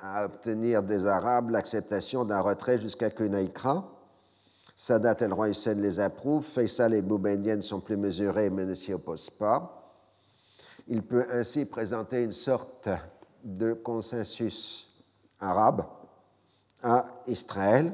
à 0.00 0.24
obtenir 0.24 0.82
des 0.82 1.06
Arabes 1.06 1.50
l'acceptation 1.50 2.24
d'un 2.24 2.40
retrait 2.40 2.80
jusqu'à 2.80 3.10
Kunaïkra. 3.10 3.90
Sadat 4.76 5.16
roi 5.30 5.50
Hussein 5.50 5.74
les 5.74 6.00
approuvent, 6.00 6.44
Faisal 6.44 6.94
et 6.94 7.02
Boumedienne 7.02 7.62
sont 7.62 7.80
plus 7.80 7.96
mesurés 7.96 8.50
mais 8.50 8.64
ne 8.64 8.74
s'y 8.74 8.92
opposent 8.92 9.30
pas. 9.30 9.92
Il 10.88 11.02
peut 11.02 11.26
ainsi 11.30 11.64
présenter 11.66 12.24
une 12.24 12.32
sorte 12.32 12.88
de 13.44 13.72
consensus 13.72 14.88
arabe 15.38 15.84
à 16.82 17.06
Israël. 17.26 17.92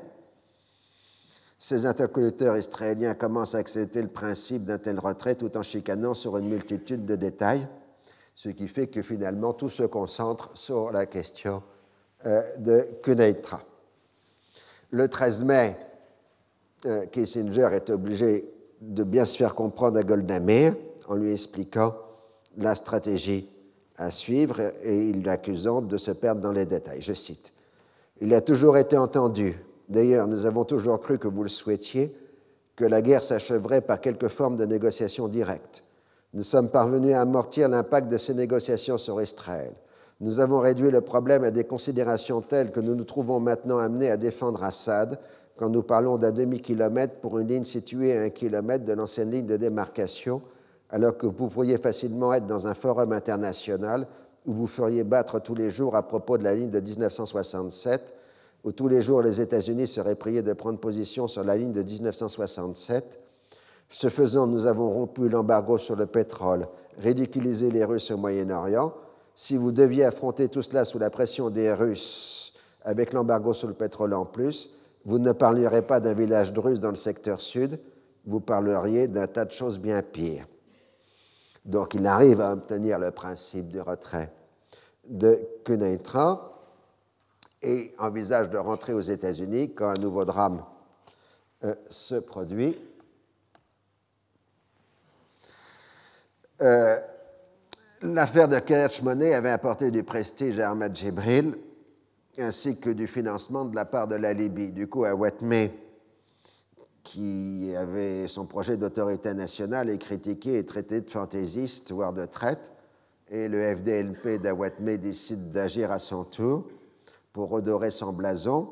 Ces 1.59 1.87
interlocuteurs 1.87 2.57
israéliens 2.57 3.15
commencent 3.15 3.55
à 3.55 3.59
accepter 3.59 4.01
le 4.01 4.09
principe 4.09 4.65
d'un 4.65 4.79
tel 4.79 4.99
retrait 4.99 5.35
tout 5.35 5.57
en 5.57 5.63
chicanant 5.63 6.15
sur 6.15 6.39
une 6.39 6.49
multitude 6.49 7.05
de 7.05 7.17
détails, 7.17 7.69
ce 8.43 8.49
qui 8.49 8.69
fait 8.69 8.87
que 8.87 9.03
finalement 9.03 9.53
tout 9.53 9.69
se 9.69 9.83
concentre 9.83 10.51
sur 10.55 10.91
la 10.93 11.05
question 11.05 11.63
euh, 12.25 12.41
de 12.57 12.89
Kuneitra. 13.03 13.61
Le 14.93 15.09
13 15.09 15.45
mai, 15.45 15.77
euh, 16.87 17.05
Kissinger 17.05 17.69
est 17.73 17.91
obligé 17.91 18.51
de 18.81 19.05
bien 19.05 19.27
se 19.27 19.37
faire 19.37 19.55
comprendre 19.55 19.99
à 19.99 20.05
Golda 20.05 20.41
Meir 20.41 20.73
en 21.07 21.17
lui 21.17 21.33
expliquant 21.33 21.95
la 22.57 22.75
stratégie 22.75 23.47
à 23.99 24.09
suivre 24.09 24.59
et 24.85 25.13
l'accusant 25.13 25.83
de 25.83 25.99
se 25.99 26.11
perdre 26.11 26.41
dans 26.41 26.53
les 26.53 26.65
détails. 26.65 27.03
Je 27.03 27.13
cite 27.13 27.53
Il 28.23 28.33
a 28.33 28.41
toujours 28.41 28.79
été 28.79 28.97
entendu, 28.97 29.55
d'ailleurs 29.91 30.27
nous 30.27 30.47
avons 30.47 30.65
toujours 30.65 30.99
cru 30.99 31.19
que 31.19 31.29
vous 31.29 31.43
le 31.43 31.51
souhaitiez, 31.51 32.17
que 32.75 32.87
la 32.87 33.03
guerre 33.03 33.23
s'achèverait 33.23 33.83
par 33.83 34.01
quelque 34.01 34.29
forme 34.29 34.57
de 34.57 34.65
négociation 34.65 35.29
directe. 35.29 35.85
Nous 36.33 36.45
sommes 36.45 36.69
parvenus 36.69 37.15
à 37.15 37.23
amortir 37.23 37.69
l'impact 37.69 38.09
de 38.09 38.17
ces 38.17 38.35
négociations 38.35 38.99
sur 38.99 39.21
Israël. 39.21 39.73
Nous 40.21 40.39
avons 40.39 40.61
réduit 40.61 40.91
le 40.91 41.01
problème 41.01 41.45
à 41.45 41.51
des 41.51 41.65
considérations 41.65 42.41
telles 42.41 42.71
que 42.71 42.81
nous 42.81 42.95
nous 42.95 43.05
trouvons 43.05 43.41
maintenant 43.41 43.79
amenés 43.79 44.11
à 44.11 44.17
défendre 44.17 44.63
Assad 44.63 45.19
quand 45.57 45.71
nous 45.71 45.83
parlons 45.83 46.19
d'un 46.19 46.31
demi-kilomètre 46.31 47.15
pour 47.21 47.39
une 47.39 47.49
ligne 47.49 47.65
située 47.65 48.17
à 48.17 48.23
un 48.23 48.31
kilomètre 48.31 48.85
de 48.85 48.93
l'ancienne 48.93 49.31
ligne 49.31 49.47
de 49.47 49.57
démarcation 49.57 50.41
alors 50.91 51.17
que 51.17 51.27
vous 51.27 51.49
pourriez 51.49 51.79
facilement 51.79 52.33
être 52.33 52.47
dans 52.47 52.67
un 52.67 52.75
forum 52.75 53.13
international 53.13 54.07
où 54.47 54.53
vous 54.53 54.67
feriez 54.67 55.05
battre 55.05 55.41
tous 55.41 55.55
les 55.55 55.71
jours 55.71 55.97
à 55.97 56.03
propos 56.03 56.39
de 56.39 56.45
la 56.45 56.55
ligne 56.55 56.71
de 56.71 56.81
1967, 56.81 58.15
où 58.65 58.73
tous 58.73 58.89
les 58.89 59.03
jours 59.03 59.23
les 59.23 59.41
États-Unis 59.41 59.87
seraient 59.87 60.15
priés 60.15 60.43
de 60.43 60.53
prendre 60.53 60.79
position 60.79 61.29
sur 61.29 61.45
la 61.45 61.57
ligne 61.57 61.73
de 61.73 61.83
1967. 61.83 63.21
Ce 63.93 64.09
faisant, 64.09 64.47
nous 64.47 64.67
avons 64.67 64.89
rompu 64.89 65.29
l'embargo 65.29 65.77
sur 65.77 65.97
le 65.97 66.07
pétrole, 66.07 66.67
ridiculisé 66.99 67.73
les 67.73 67.85
Russes 67.85 68.13
au 68.13 68.17
Moyen-Orient. 68.17 68.95
Si 69.35 69.57
vous 69.57 69.73
deviez 69.73 70.05
affronter 70.05 70.49
tout 70.49 70.63
cela 70.63 70.85
sous 70.85 71.01
la 71.01 71.11
pression 71.11 71.51
des 71.51 71.73
Russes, 71.73 72.55
avec 72.85 73.13
l'embargo 73.13 73.53
sur 73.53 73.67
le 73.67 73.75
pétrole 73.75 74.15
en 74.15 74.25
plus, 74.25 74.71
vous 75.05 75.19
ne 75.19 75.33
parleriez 75.33 75.83
pas 75.83 75.99
d'un 75.99 76.13
village 76.13 76.53
de 76.53 76.61
Russes 76.61 76.79
dans 76.79 76.91
le 76.91 76.95
secteur 76.95 77.41
sud, 77.41 77.81
vous 78.27 78.39
parleriez 78.39 79.09
d'un 79.09 79.27
tas 79.27 79.45
de 79.45 79.51
choses 79.51 79.79
bien 79.81 80.03
pires. 80.03 80.47
Donc 81.65 81.95
il 81.95 82.07
arrive 82.07 82.41
à 82.41 82.53
obtenir 82.53 82.99
le 82.99 83.11
principe 83.11 83.71
du 83.71 83.81
retrait 83.81 84.33
de 85.09 85.41
Kuneitra 85.65 86.63
et 87.61 87.93
envisage 87.99 88.51
de 88.51 88.57
rentrer 88.57 88.93
aux 88.93 89.01
États-Unis 89.01 89.75
quand 89.75 89.89
un 89.89 90.01
nouveau 90.01 90.25
drame 90.25 90.63
euh, 91.65 91.75
se 91.89 92.15
produit. 92.15 92.79
Euh, 96.63 96.97
l'affaire 98.03 98.47
de 98.49 98.59
Cash 98.59 99.03
Money 99.03 99.35
avait 99.35 99.51
apporté 99.51 99.91
du 99.91 100.03
prestige 100.03 100.59
à 100.59 100.71
Ahmad 100.71 100.95
Jibril 100.95 101.55
ainsi 102.39 102.79
que 102.79 102.91
du 102.91 103.07
financement 103.07 103.65
de 103.65 103.75
la 103.75 103.85
part 103.85 104.09
de 104.09 104.15
la 104.15 104.33
Libye. 104.33 104.71
Du 104.71 104.87
coup, 104.87 105.05
à 105.05 105.15
qui 107.03 107.75
avait 107.77 108.27
son 108.27 108.47
projet 108.47 108.77
d'autorité 108.77 109.33
nationale 109.35 109.89
est 109.89 109.99
critiqué 109.99 110.57
et 110.57 110.67
traité 110.67 111.01
de 111.01 111.11
fantaisiste, 111.11 111.93
voire 111.93 112.13
de 112.13 112.27
traite, 112.27 112.73
et 113.31 113.49
le 113.49 113.75
FDLP 113.75 114.41
d'Awatmé 114.41 114.99
décide 114.99 115.51
d'agir 115.51 115.91
à 115.93 115.99
son 115.99 116.25
tour 116.25 116.65
pour 117.33 117.49
redorer 117.49 117.91
son 117.91 118.13
blason. 118.13 118.71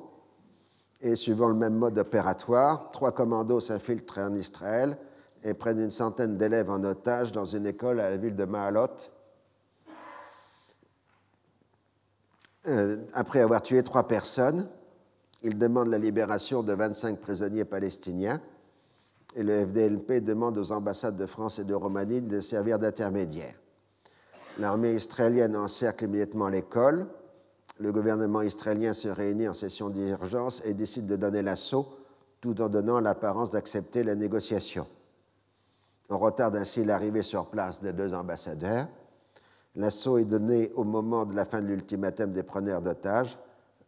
Et 1.00 1.16
suivant 1.16 1.48
le 1.48 1.54
même 1.54 1.74
mode 1.74 1.98
opératoire, 1.98 2.90
trois 2.90 3.12
commandos 3.12 3.60
s'infiltrent 3.60 4.18
en 4.18 4.34
Israël 4.34 4.98
et 5.44 5.54
prennent 5.54 5.80
une 5.80 5.90
centaine 5.90 6.36
d'élèves 6.36 6.70
en 6.70 6.82
otage 6.84 7.32
dans 7.32 7.44
une 7.44 7.66
école 7.66 8.00
à 8.00 8.10
la 8.10 8.16
ville 8.16 8.36
de 8.36 8.44
Maalot. 8.44 8.88
Euh, 12.66 12.96
après 13.14 13.40
avoir 13.40 13.62
tué 13.62 13.82
trois 13.82 14.06
personnes, 14.08 14.68
il 15.42 15.56
demande 15.56 15.88
la 15.88 15.98
libération 15.98 16.62
de 16.62 16.72
25 16.72 17.20
prisonniers 17.20 17.64
palestiniens 17.64 18.40
et 19.36 19.42
le 19.42 19.66
FDLP 19.66 20.24
demande 20.24 20.58
aux 20.58 20.72
ambassades 20.72 21.16
de 21.16 21.26
France 21.26 21.58
et 21.58 21.64
de 21.64 21.74
Roumanie 21.74 22.22
de 22.22 22.40
servir 22.40 22.78
d'intermédiaire. 22.78 23.54
L'armée 24.58 24.94
israélienne 24.94 25.56
encercle 25.56 26.04
immédiatement 26.04 26.48
l'école. 26.48 27.06
Le 27.78 27.92
gouvernement 27.92 28.42
israélien 28.42 28.92
se 28.92 29.06
réunit 29.06 29.48
en 29.48 29.54
session 29.54 29.90
d'urgence 29.90 30.60
et 30.64 30.74
décide 30.74 31.06
de 31.06 31.14
donner 31.14 31.42
l'assaut 31.42 31.86
tout 32.40 32.60
en 32.60 32.68
donnant 32.68 33.00
l'apparence 33.00 33.50
d'accepter 33.50 34.02
la 34.02 34.14
négociation. 34.14 34.86
On 36.08 36.18
retarde 36.18 36.56
ainsi 36.56 36.84
l'arrivée 36.84 37.22
sur 37.22 37.46
place 37.46 37.80
des 37.80 37.92
deux 37.92 38.14
ambassadeurs. 38.14 38.86
L'assaut 39.76 40.18
est 40.18 40.24
donné 40.24 40.72
au 40.74 40.84
moment 40.84 41.26
de 41.26 41.34
la 41.34 41.44
fin 41.44 41.60
de 41.60 41.66
l'ultimatum 41.66 42.32
des 42.32 42.42
preneurs 42.42 42.82
d'otages 42.82 43.38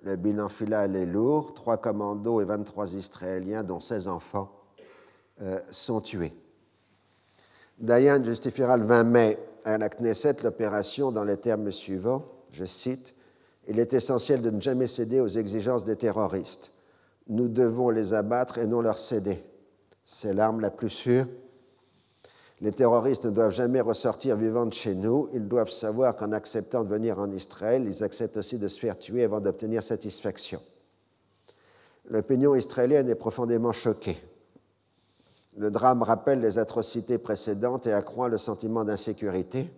le 0.03 0.17
bilan 0.17 0.49
final 0.49 0.97
est 0.97 1.07
lourd. 1.07 1.55
Trois 1.55 1.77
commandos 1.77 2.41
et 2.41 2.45
23 2.45 2.95
Israéliens, 2.95 3.63
dont 3.63 3.81
16 3.81 4.09
enfants, 4.09 4.51
euh, 5.43 5.61
sont 5.71 6.01
tués. 6.01 6.33
Dayan 7.79 8.23
justifiera 8.25 8.77
le 8.77 8.85
20 8.85 9.05
mai 9.05 9.39
à 9.65 9.79
la 9.79 9.89
Knesset 9.89 10.37
l'opération 10.43 11.13
dans 11.13 11.25
les 11.25 11.37
termes 11.37 11.71
suivants, 11.71 12.25
je 12.53 12.65
cite, 12.65 13.15
Il 13.69 13.79
est 13.79 13.93
essentiel 13.93 14.43
de 14.43 14.51
ne 14.51 14.61
jamais 14.61 14.87
céder 14.87 15.21
aux 15.21 15.29
exigences 15.29 15.85
des 15.85 15.97
terroristes. 15.97 16.73
Nous 17.29 17.49
devons 17.49 17.91
les 17.91 18.15
abattre 18.15 18.59
et 18.59 18.67
non 18.67 18.81
leur 18.81 18.99
céder. 18.99 19.45
C'est 20.05 20.33
l'arme 20.33 20.61
la 20.61 20.71
plus 20.71 20.91
sûre 20.91 21.27
les 22.61 22.73
terroristes 22.73 23.25
ne 23.25 23.31
doivent 23.31 23.53
jamais 23.53 23.81
ressortir 23.81 24.37
vivants 24.37 24.67
de 24.67 24.75
chez 24.75 24.95
nous. 24.95 25.29
Ils 25.33 25.49
doivent 25.49 25.71
savoir 25.71 26.17
qu'en 26.17 26.33
acceptant 26.33 26.85
de 26.85 26.91
venir 26.91 27.19
en 27.19 27.31
Israël, 27.31 27.85
ils 27.87 28.05
acceptent 28.05 28.37
aussi 28.37 28.59
de 28.59 28.69
se 28.69 28.79
faire 28.79 28.99
tuer 28.99 29.25
avant 29.25 29.41
d'obtenir 29.41 29.83
satisfaction. 29.83 30.61
L'opinion 32.11 32.55
israélienne 32.55 33.09
est 33.09 33.15
profondément 33.15 33.73
choquée. 33.73 34.19
Le 35.57 35.71
drame 35.71 36.03
rappelle 36.03 36.41
les 36.41 36.59
atrocités 36.59 37.19
précédentes 37.19 37.87
et 37.87 37.93
accroît 37.93 38.29
le 38.29 38.39
sentiment 38.39 38.85
d'insécurité, 38.85 39.73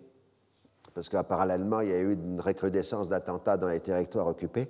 parce 0.95 1.09
qu'en 1.09 1.25
parallèlement, 1.25 1.81
il 1.81 1.89
y 1.89 1.93
a 1.93 1.99
eu 1.99 2.13
une 2.13 2.41
recrudescence 2.41 3.09
d'attentats 3.09 3.57
dans 3.57 3.69
les 3.69 3.81
territoires 3.81 4.27
occupés. 4.27 4.69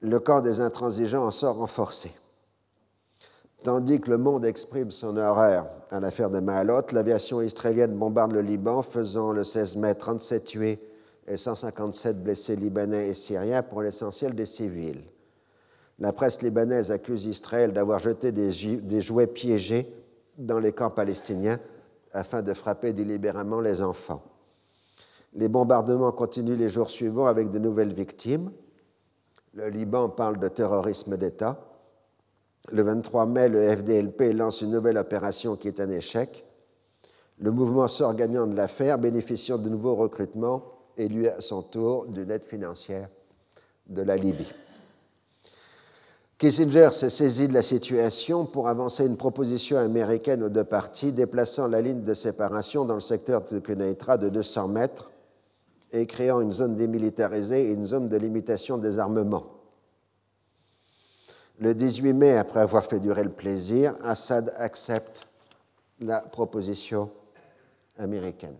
Le 0.00 0.18
camp 0.20 0.40
des 0.40 0.60
intransigeants 0.60 1.24
en 1.24 1.30
sort 1.30 1.56
renforcé. 1.56 2.12
Tandis 3.62 4.00
que 4.00 4.10
le 4.10 4.18
monde 4.18 4.44
exprime 4.44 4.90
son 4.90 5.16
horreur 5.16 5.66
à 5.92 6.00
l'affaire 6.00 6.30
de 6.30 6.40
Maalot, 6.40 6.82
l'aviation 6.90 7.40
israélienne 7.40 7.96
bombarde 7.96 8.32
le 8.32 8.40
Liban, 8.40 8.82
faisant 8.82 9.30
le 9.30 9.44
16 9.44 9.76
mai 9.76 9.94
37 9.94 10.44
tués 10.44 10.80
et 11.28 11.36
157 11.36 12.24
blessés 12.24 12.56
libanais 12.56 13.08
et 13.08 13.14
syriens, 13.14 13.62
pour 13.62 13.82
l'essentiel 13.82 14.34
des 14.34 14.46
civils. 14.46 15.04
La 16.00 16.12
presse 16.12 16.42
libanaise 16.42 16.90
accuse 16.90 17.26
Israël 17.26 17.72
d'avoir 17.72 18.00
jeté 18.00 18.32
des, 18.32 18.50
des, 18.78 19.00
jouets 19.00 19.28
piégés 19.28 19.94
dans 20.38 20.58
les 20.58 20.72
camps 20.72 20.90
palestiniens 20.90 21.60
afin 22.12 22.42
de 22.42 22.54
frapper 22.54 22.92
délibérément 22.92 23.60
les 23.60 23.80
enfants. 23.80 24.24
Les 25.34 25.48
bombardements 25.48 26.10
continuent 26.10 26.56
les 26.56 26.68
jours 26.68 26.90
suivants 26.90 27.26
avec 27.26 27.50
de 27.50 27.60
nouvelles 27.60 27.94
victimes. 27.94 28.50
Le 29.54 29.68
Liban 29.68 30.08
parle 30.08 30.40
de 30.40 30.48
terrorisme 30.48 31.16
d'État 31.16 31.71
Le 32.70 32.82
23 32.82 33.26
mai, 33.26 33.48
le 33.48 33.74
FDLP 33.74 34.32
lance 34.34 34.60
une 34.60 34.70
nouvelle 34.70 34.98
opération 34.98 35.56
qui 35.56 35.68
est 35.68 35.80
un 35.80 35.90
échec. 35.90 36.44
Le 37.38 37.50
mouvement 37.50 37.88
sort 37.88 38.14
gagnant 38.14 38.46
de 38.46 38.54
l'affaire, 38.54 38.98
bénéficiant 38.98 39.58
de 39.58 39.68
nouveaux 39.68 39.96
recrutements 39.96 40.62
et 40.96 41.08
lui 41.08 41.28
à 41.28 41.40
son 41.40 41.62
tour 41.62 42.06
d'une 42.06 42.30
aide 42.30 42.44
financière 42.44 43.08
de 43.88 44.02
la 44.02 44.16
Libye. 44.16 44.52
Kissinger 46.38 46.90
s'est 46.92 47.10
saisi 47.10 47.48
de 47.48 47.54
la 47.54 47.62
situation 47.62 48.46
pour 48.46 48.68
avancer 48.68 49.06
une 49.06 49.16
proposition 49.16 49.76
américaine 49.76 50.42
aux 50.42 50.48
deux 50.48 50.64
parties, 50.64 51.12
déplaçant 51.12 51.68
la 51.68 51.80
ligne 51.80 52.02
de 52.02 52.14
séparation 52.14 52.84
dans 52.84 52.96
le 52.96 53.00
secteur 53.00 53.42
de 53.42 53.58
Quneitra 53.58 54.18
de 54.18 54.28
200 54.28 54.68
mètres 54.68 55.10
et 55.92 56.06
créant 56.06 56.40
une 56.40 56.52
zone 56.52 56.74
démilitarisée 56.74 57.70
et 57.70 57.72
une 57.72 57.84
zone 57.84 58.08
de 58.08 58.16
limitation 58.16 58.78
des 58.78 58.98
armements. 58.98 59.61
Le 61.62 61.76
18 61.76 62.12
mai, 62.14 62.36
après 62.36 62.58
avoir 62.58 62.84
fait 62.84 62.98
durer 62.98 63.22
le 63.22 63.30
plaisir, 63.30 63.94
Assad 64.02 64.52
accepte 64.56 65.28
la 66.00 66.18
proposition 66.18 67.08
américaine. 67.98 68.56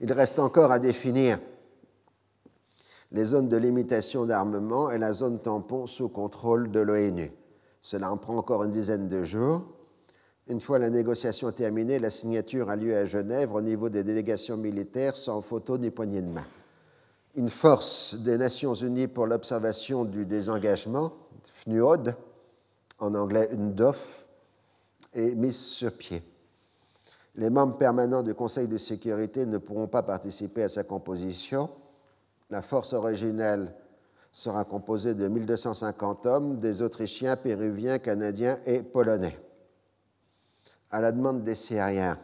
Il 0.00 0.12
reste 0.12 0.40
encore 0.40 0.72
à 0.72 0.80
définir 0.80 1.38
les 3.12 3.24
zones 3.24 3.48
de 3.48 3.56
limitation 3.56 4.26
d'armement 4.26 4.90
et 4.90 4.98
la 4.98 5.12
zone 5.12 5.38
tampon 5.38 5.86
sous 5.86 6.08
contrôle 6.08 6.72
de 6.72 6.80
l'ONU. 6.80 7.30
Cela 7.80 8.10
en 8.10 8.16
prend 8.16 8.36
encore 8.36 8.64
une 8.64 8.72
dizaine 8.72 9.06
de 9.06 9.22
jours. 9.22 9.62
Une 10.48 10.60
fois 10.60 10.80
la 10.80 10.90
négociation 10.90 11.52
terminée, 11.52 12.00
la 12.00 12.10
signature 12.10 12.68
a 12.68 12.74
lieu 12.74 12.96
à 12.96 13.04
Genève 13.04 13.54
au 13.54 13.60
niveau 13.60 13.90
des 13.90 14.02
délégations 14.02 14.56
militaires 14.56 15.14
sans 15.14 15.40
photo 15.40 15.78
ni 15.78 15.92
poignée 15.92 16.22
de 16.22 16.30
main. 16.30 16.46
Une 17.36 17.50
force 17.50 18.14
des 18.14 18.38
Nations 18.38 18.72
Unies 18.72 19.08
pour 19.08 19.26
l'observation 19.26 20.06
du 20.06 20.24
désengagement, 20.24 21.12
FNUOD, 21.52 22.16
en 22.98 23.14
anglais 23.14 23.50
UNDOF, 23.52 24.26
est 25.12 25.34
mise 25.34 25.58
sur 25.58 25.92
pied. 25.92 26.22
Les 27.34 27.50
membres 27.50 27.76
permanents 27.76 28.22
du 28.22 28.32
Conseil 28.32 28.68
de 28.68 28.78
sécurité 28.78 29.44
ne 29.44 29.58
pourront 29.58 29.86
pas 29.86 30.02
participer 30.02 30.62
à 30.62 30.70
sa 30.70 30.82
composition. 30.82 31.68
La 32.48 32.62
force 32.62 32.94
originelle 32.94 33.70
sera 34.32 34.64
composée 34.64 35.12
de 35.12 35.28
1250 35.28 36.24
hommes, 36.24 36.58
des 36.58 36.80
Autrichiens, 36.80 37.36
Péruviens, 37.36 37.98
Canadiens 37.98 38.56
et 38.64 38.82
Polonais. 38.82 39.38
À 40.90 41.02
la 41.02 41.12
demande 41.12 41.44
des 41.44 41.54
Syriens, 41.54 42.18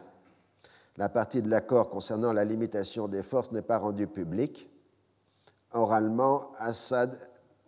la 0.97 1.07
partie 1.07 1.43
de 1.43 1.51
l'accord 1.51 1.91
concernant 1.91 2.33
la 2.33 2.45
limitation 2.45 3.07
des 3.07 3.21
forces 3.21 3.51
n'est 3.51 3.61
pas 3.61 3.77
rendue 3.77 4.07
publique. 4.07 4.71
Oralement, 5.73 6.51
Assad 6.59 7.17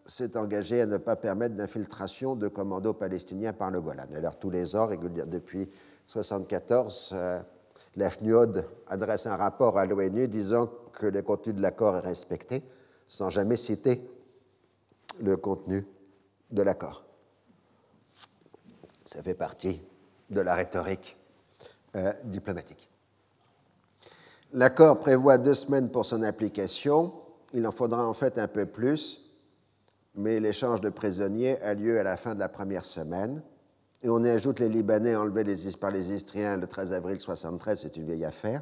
s'est 0.06 0.38
engagé 0.38 0.82
à 0.82 0.86
ne 0.86 0.98
pas 0.98 1.15
permettre 1.15 1.56
d'infiltration 1.56 2.36
de 2.36 2.48
commandos 2.48 2.94
palestiniens 2.94 3.53
par 3.53 3.72
le 3.72 3.82
Golan. 3.82 4.06
Alors 4.15 4.38
tous 4.38 4.52
les 4.52 4.76
ans, 4.76 4.88
depuis 4.88 5.69
1974, 6.14 7.10
euh, 7.14 7.41
adresse 8.88 9.26
un 9.26 9.36
rapport 9.36 9.80
à 9.80 9.86
l'ONU 9.86 10.27
disant 10.27 10.69
que 10.94 11.07
le 11.07 11.22
contenu 11.22 11.53
de 11.53 11.61
l'accord 11.61 11.98
est 11.98 12.02
respecté, 12.02 12.64
sans 13.07 13.30
jamais 13.30 13.57
citer 13.57 14.07
le 15.22 15.38
contenu 15.38 15.86
de 16.52 16.61
l'accord. 16.61 17.03
Ça 19.06 19.23
fait 19.23 19.34
partie 19.34 19.82
de 20.30 20.41
la 20.41 20.56
rhétorique 20.56 21.18
euh, 21.95 22.14
diplomatique. 22.23 22.90
L'accord 24.53 24.99
prévoit 24.99 25.38
deux 25.38 25.53
semaines 25.53 25.90
pour 25.90 26.06
son 26.06 26.23
application. 26.23 27.14
Il 27.56 27.65
en 27.65 27.72
faudra 27.72 28.06
en 28.06 28.14
fait 28.14 28.38
un 28.38 28.49
peu 28.49 28.65
plus, 28.65 29.32
mais 30.14 30.41
l'échange 30.41 30.82
de 30.82 30.90
prisonniers 30.90 31.57
a 31.61 31.73
lieu 31.73 31.98
à 31.98 32.03
la 32.03 32.18
fin 32.18 32.36
de 32.36 32.40
la 32.40 32.49
première 32.49 32.84
semaine. 32.84 33.41
Et 34.03 34.10
on 34.10 34.22
y 34.26 34.30
ajoute 34.30 34.60
les 34.60 34.68
Libanais 34.68 35.15
enlevés 35.15 35.45
par 35.80 35.90
les 35.90 36.11
Istriens 36.11 36.57
le 36.57 36.68
13 36.68 36.91
avril 36.91 37.15
1973, 37.15 37.80
c'est 37.80 37.95
une 37.95 38.07
vieille 38.07 38.26
affaire. 38.26 38.61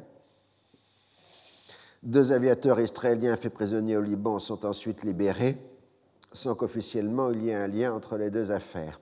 Deux 2.04 2.30
aviateurs 2.30 2.78
israéliens 2.78 3.36
faits 3.36 3.52
prisonniers 3.52 3.96
au 3.96 4.00
Liban 4.00 4.38
sont 4.38 4.64
ensuite 4.64 5.02
libérés, 5.02 5.56
sans 6.30 6.54
qu'officiellement 6.54 7.32
il 7.32 7.42
y 7.42 7.50
ait 7.50 7.54
un 7.56 7.66
lien 7.66 7.92
entre 7.92 8.16
les 8.16 8.30
deux 8.30 8.52
affaires. 8.52 9.00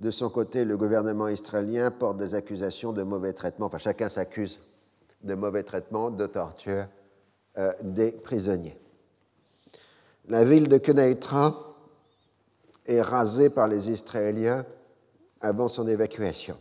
De 0.00 0.10
son 0.10 0.28
côté, 0.28 0.64
le 0.64 0.76
gouvernement 0.76 1.28
israélien 1.28 1.92
porte 1.92 2.16
des 2.16 2.34
accusations 2.34 2.92
de 2.92 3.04
mauvais 3.04 3.32
traitement, 3.32 3.66
enfin 3.66 3.78
chacun 3.78 4.08
s'accuse 4.08 4.58
de 5.22 5.36
mauvais 5.36 5.62
traitement, 5.62 6.10
de 6.10 6.26
torture 6.26 6.88
euh, 7.58 7.72
des 7.80 8.10
prisonniers. 8.10 8.76
La 10.28 10.44
ville 10.44 10.68
de 10.68 10.76
Kenaïtra 10.76 11.74
est 12.84 13.00
rasée 13.00 13.48
par 13.48 13.66
les 13.66 13.90
Israéliens 13.90 14.66
avant 15.40 15.68
son 15.68 15.88
évacuation. 15.88 16.56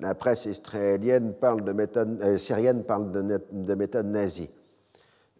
La 0.00 0.16
presse 0.16 0.46
israélienne 0.46 1.34
parle 1.34 1.62
euh, 1.68 2.38
syrienne 2.38 2.82
parle 2.82 3.12
de 3.12 3.74
méthode 3.74 4.06
nazie. 4.06 4.50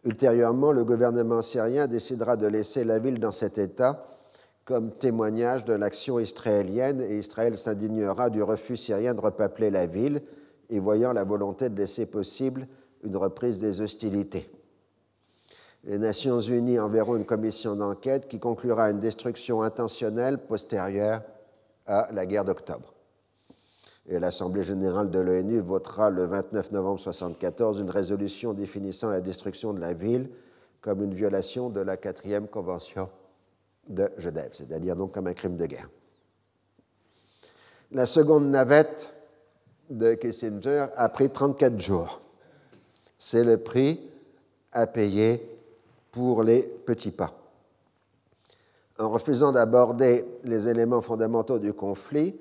Ultérieurement, 0.05 0.73
le 0.73 0.85
gouvernement 0.85 1.43
syrien 1.43 1.89
décidera 1.89 2.37
de 2.37 2.47
laisser 2.47 2.85
la 2.85 3.01
ville 3.01 3.19
dans 3.19 3.33
cet 3.33 3.59
état 3.59 4.07
comme 4.65 4.93
témoignage 4.93 5.65
de 5.65 5.73
l'action 5.73 6.21
israélienne 6.21 7.01
et 7.01 7.19
Israël 7.19 7.57
s'indignera 7.57 8.31
du 8.31 8.43
refus 8.43 8.77
syrien 8.77 9.15
de 9.15 9.21
repeupler 9.21 9.71
la 9.71 9.87
ville 9.87 10.23
et 10.71 10.79
voyant 10.79 11.13
la 11.13 11.25
volonté 11.25 11.71
de 11.71 11.77
laisser 11.77 12.07
possible 12.07 12.69
une 13.03 13.17
reprise 13.17 13.61
des 13.61 13.81
hostilités. 13.81 14.49
Les 15.85 15.99
Nations 15.99 16.41
Unies 16.41 16.79
enverront 16.79 17.17
une 17.17 17.25
commission 17.25 17.77
d'enquête 17.77 18.29
qui 18.29 18.41
conclura 18.41 18.91
une 18.91 19.01
destruction 19.01 19.63
intentionnelle 19.63 20.39
postérieure 20.39 21.23
à 21.87 22.09
la 22.13 22.27
guerre 22.27 22.45
d'octobre. 22.45 22.95
Et 24.07 24.19
l'Assemblée 24.19 24.65
générale 24.65 25.11
de 25.11 25.19
l'ONU 25.19 25.61
votera 25.61 26.11
le 26.11 26.25
29 26.25 26.73
novembre 26.73 26.99
1974 26.99 27.81
une 27.81 27.91
résolution 27.91 28.55
définissant 28.55 29.11
la 29.11 29.21
destruction 29.21 29.73
de 29.73 29.81
la 29.81 29.93
ville 29.93 30.31
comme 30.81 31.03
une 31.03 31.15
violation 31.15 31.71
de 31.71 31.81
la 31.81 31.97
quatrième 31.97 32.49
convention 32.49 33.11
de 33.89 34.11
Genève, 34.17 34.51
c'est-à-dire 34.53 34.97
donc 34.97 35.13
comme 35.13 35.27
un 35.27 35.35
crime 35.35 35.57
de 35.57 35.67
guerre. 35.67 35.89
La 37.93 38.07
seconde 38.07 38.51
navette 38.51 39.13
de 39.89 40.15
Kissinger 40.15 40.87
a 40.97 41.09
pris 41.09 41.31
34 41.31 41.81
jours. 41.81 42.21
C'est 43.17 43.45
le 43.45 43.57
prix 43.57 44.01
à 44.73 44.87
payer 44.87 45.58
pour 46.11 46.43
les 46.43 46.63
petits 46.63 47.11
pas 47.11 47.39
en 48.99 49.09
refusant 49.09 49.53
d'aborder 49.53 50.25
les 50.45 50.69
éléments 50.69 51.03
fondamentaux 51.03 51.59
du 51.59 51.73
conflit, 51.73 52.35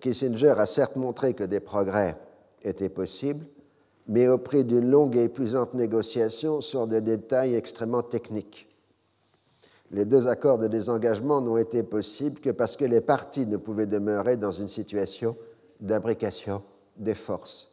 Kissinger 0.00 0.54
a 0.58 0.66
certes 0.66 0.96
montré 0.96 1.34
que 1.34 1.44
des 1.44 1.60
progrès 1.60 2.18
étaient 2.62 2.88
possibles, 2.88 3.46
mais 4.08 4.28
au 4.28 4.36
prix 4.36 4.64
d'une 4.64 4.90
longue 4.90 5.16
et 5.16 5.24
épuisante 5.24 5.74
négociation 5.74 6.60
sur 6.60 6.86
des 6.86 7.00
détails 7.00 7.54
extrêmement 7.54 8.02
techniques. 8.02 8.68
Les 9.90 10.04
deux 10.04 10.28
accords 10.28 10.58
de 10.58 10.68
désengagement 10.68 11.40
n'ont 11.40 11.58
été 11.58 11.82
possibles 11.82 12.40
que 12.40 12.50
parce 12.50 12.76
que 12.76 12.84
les 12.84 13.00
parties 13.00 13.46
ne 13.46 13.56
pouvaient 13.56 13.86
demeurer 13.86 14.36
dans 14.36 14.50
une 14.50 14.68
situation 14.68 15.36
d'imbrication 15.80 16.62
des 16.96 17.14
forces. 17.14 17.70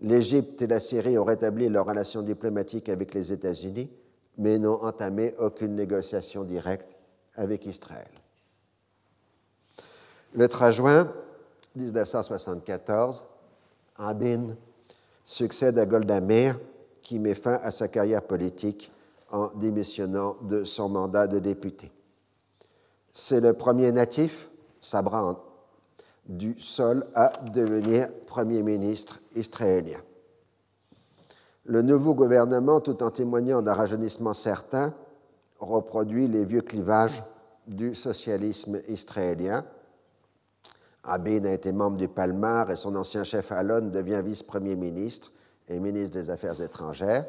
L'Égypte 0.00 0.60
et 0.60 0.66
la 0.66 0.80
Syrie 0.80 1.18
ont 1.18 1.24
rétabli 1.24 1.68
leurs 1.68 1.86
relations 1.86 2.22
diplomatiques 2.22 2.88
avec 2.88 3.14
les 3.14 3.32
États-Unis, 3.32 3.90
mais 4.38 4.58
n'ont 4.58 4.82
entamé 4.82 5.34
aucune 5.38 5.74
négociation 5.74 6.44
directe 6.44 6.88
avec 7.36 7.66
Israël. 7.66 8.08
Le 10.34 10.48
3 10.48 10.72
juin 10.72 11.12
1974, 11.76 13.24
Rabin 13.96 14.56
succède 15.24 15.78
à 15.78 15.86
Golda 15.86 16.20
Meir, 16.20 16.58
qui 17.02 17.18
met 17.18 17.34
fin 17.34 17.60
à 17.62 17.70
sa 17.70 17.88
carrière 17.88 18.22
politique 18.22 18.90
en 19.30 19.48
démissionnant 19.54 20.36
de 20.42 20.64
son 20.64 20.88
mandat 20.88 21.26
de 21.26 21.38
député. 21.38 21.90
C'est 23.12 23.40
le 23.40 23.52
premier 23.52 23.92
natif, 23.92 24.48
Sabra, 24.80 25.40
du 26.26 26.58
sol 26.58 27.06
à 27.14 27.32
devenir 27.52 28.08
Premier 28.26 28.62
ministre 28.62 29.20
israélien. 29.36 30.00
Le 31.66 31.80
nouveau 31.80 32.14
gouvernement, 32.14 32.80
tout 32.80 33.02
en 33.02 33.10
témoignant 33.10 33.62
d'un 33.62 33.72
rajeunissement 33.72 34.34
certain, 34.34 34.92
reproduit 35.58 36.28
les 36.28 36.44
vieux 36.44 36.60
clivages 36.60 37.22
du 37.66 37.94
socialisme 37.94 38.80
israélien. 38.88 39.64
Rabin 41.02 41.44
a 41.46 41.52
été 41.52 41.72
membre 41.72 41.96
du 41.96 42.08
Palmar 42.08 42.70
et 42.70 42.76
son 42.76 42.94
ancien 42.96 43.24
chef 43.24 43.50
Alon 43.50 43.88
devient 43.88 44.20
vice-premier 44.22 44.76
ministre 44.76 45.32
et 45.68 45.78
ministre 45.78 46.18
des 46.18 46.28
Affaires 46.28 46.60
étrangères. 46.60 47.26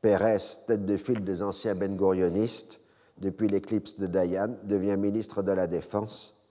Pérez, 0.00 0.38
tête 0.68 0.84
de 0.84 0.96
file 0.96 1.24
des 1.24 1.42
anciens 1.42 1.74
ben 1.74 1.96
depuis 3.18 3.48
l'éclipse 3.48 3.98
de 3.98 4.06
Dayan, 4.06 4.54
devient 4.62 4.96
ministre 4.96 5.42
de 5.42 5.50
la 5.50 5.66
Défense. 5.66 6.46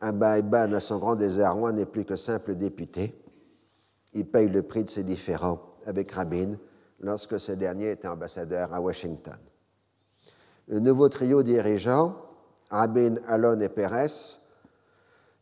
Abba 0.00 0.38
Eban, 0.38 0.72
à 0.72 0.80
son 0.80 0.98
grand 0.98 1.16
désarroi, 1.16 1.72
n'est 1.72 1.86
plus 1.86 2.04
que 2.04 2.14
simple 2.14 2.54
député. 2.54 3.20
Il 4.12 4.26
paye 4.30 4.48
le 4.48 4.62
prix 4.62 4.84
de 4.84 4.90
ses 4.90 5.02
différends 5.02 5.58
avec 5.88 6.12
Rabin 6.12 6.52
lorsque 7.00 7.40
ce 7.40 7.52
dernier 7.52 7.92
était 7.92 8.08
ambassadeur 8.08 8.72
à 8.74 8.80
Washington. 8.80 9.38
Le 10.68 10.80
nouveau 10.80 11.08
trio 11.08 11.42
dirigeant, 11.42 12.14
Rabin, 12.70 13.14
Alon 13.26 13.58
et 13.60 13.70
Pérez, 13.70 14.36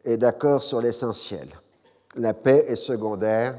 est 0.04 0.16
d'accord 0.16 0.62
sur 0.62 0.80
l'essentiel. 0.80 1.48
La 2.14 2.32
paix 2.32 2.64
est 2.68 2.76
secondaire 2.76 3.58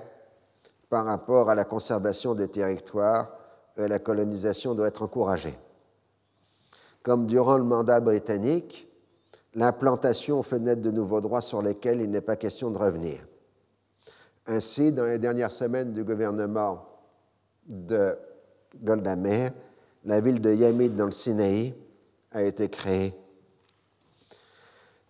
par 0.90 1.06
rapport 1.06 1.50
à 1.50 1.56
la 1.56 1.66
conservation 1.66 2.34
des 2.34 2.48
territoires 2.48 3.30
et 3.76 3.88
la 3.88 4.00
colonisation 4.00 4.74
doit 4.74 4.88
être 4.88 5.04
encouragée. 5.04 5.58
Comme 7.04 7.28
durant 7.28 7.58
le 7.58 7.66
mandat 7.66 8.00
britannique, 8.00 8.88
l'implantation 9.54 10.42
fait 10.42 10.60
naître 10.60 10.82
de 10.82 10.92
nouveaux 10.92 11.20
droits 11.22 11.42
sur 11.42 11.62
lesquels 11.62 12.00
il 12.00 12.10
n'est 12.10 12.22
pas 12.22 12.38
question 12.38 12.72
de 12.72 12.78
revenir. 12.78 13.20
Ainsi, 14.48 14.94
dans 14.94 15.04
les 15.04 15.20
dernières 15.20 15.52
semaines 15.52 15.94
du 15.94 16.04
gouvernement 16.04 16.86
de 17.68 18.18
Golda 18.82 19.16
Meir, 19.16 19.52
la 20.06 20.22
ville 20.22 20.40
de 20.40 20.54
Yamid 20.54 20.96
dans 20.96 21.06
le 21.06 21.12
Sinaï 21.12 21.76
a 22.32 22.44
été 22.44 22.70
créée. 22.70 23.14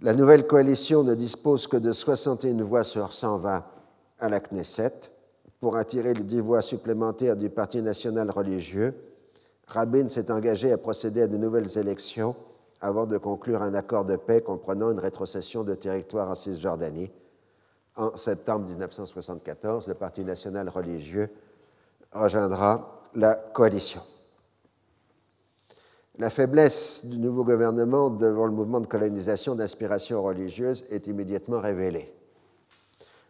La 0.01 0.13
nouvelle 0.13 0.47
coalition 0.47 1.03
ne 1.03 1.13
dispose 1.13 1.67
que 1.67 1.77
de 1.77 1.91
61 1.91 2.63
voix 2.63 2.83
sur 2.83 3.13
120 3.13 3.63
à 4.19 4.29
la 4.29 4.39
Knesset. 4.39 5.11
Pour 5.59 5.75
attirer 5.75 6.13
les 6.13 6.23
10 6.23 6.41
voix 6.41 6.61
supplémentaires 6.61 7.35
du 7.35 7.49
Parti 7.49 7.81
national 7.81 8.29
religieux, 8.29 8.93
Rabin 9.67 10.07
s'est 10.09 10.31
engagé 10.31 10.71
à 10.71 10.77
procéder 10.77 11.23
à 11.23 11.27
de 11.27 11.37
nouvelles 11.37 11.77
élections 11.77 12.35
avant 12.79 13.05
de 13.05 13.17
conclure 13.17 13.61
un 13.61 13.73
accord 13.73 14.05
de 14.05 14.15
paix 14.15 14.41
comprenant 14.41 14.91
une 14.91 14.99
rétrocession 14.99 15.63
de 15.63 15.75
territoire 15.75 16.29
en 16.29 16.35
Cisjordanie. 16.35 17.11
En 17.97 18.15
septembre 18.15 18.67
1974, 18.69 19.87
le 19.87 19.95
Parti 19.95 20.23
national 20.23 20.69
religieux 20.69 21.29
rejoindra 22.11 23.01
la 23.15 23.33
coalition. 23.33 24.01
La 26.19 26.29
faiblesse 26.29 27.07
du 27.07 27.17
nouveau 27.17 27.43
gouvernement 27.43 28.11
devant 28.11 28.45
le 28.45 28.51
mouvement 28.51 28.79
de 28.79 28.85
colonisation 28.85 29.55
d'inspiration 29.55 30.21
religieuse 30.21 30.85
est 30.91 31.07
immédiatement 31.07 31.59
révélée. 31.59 32.13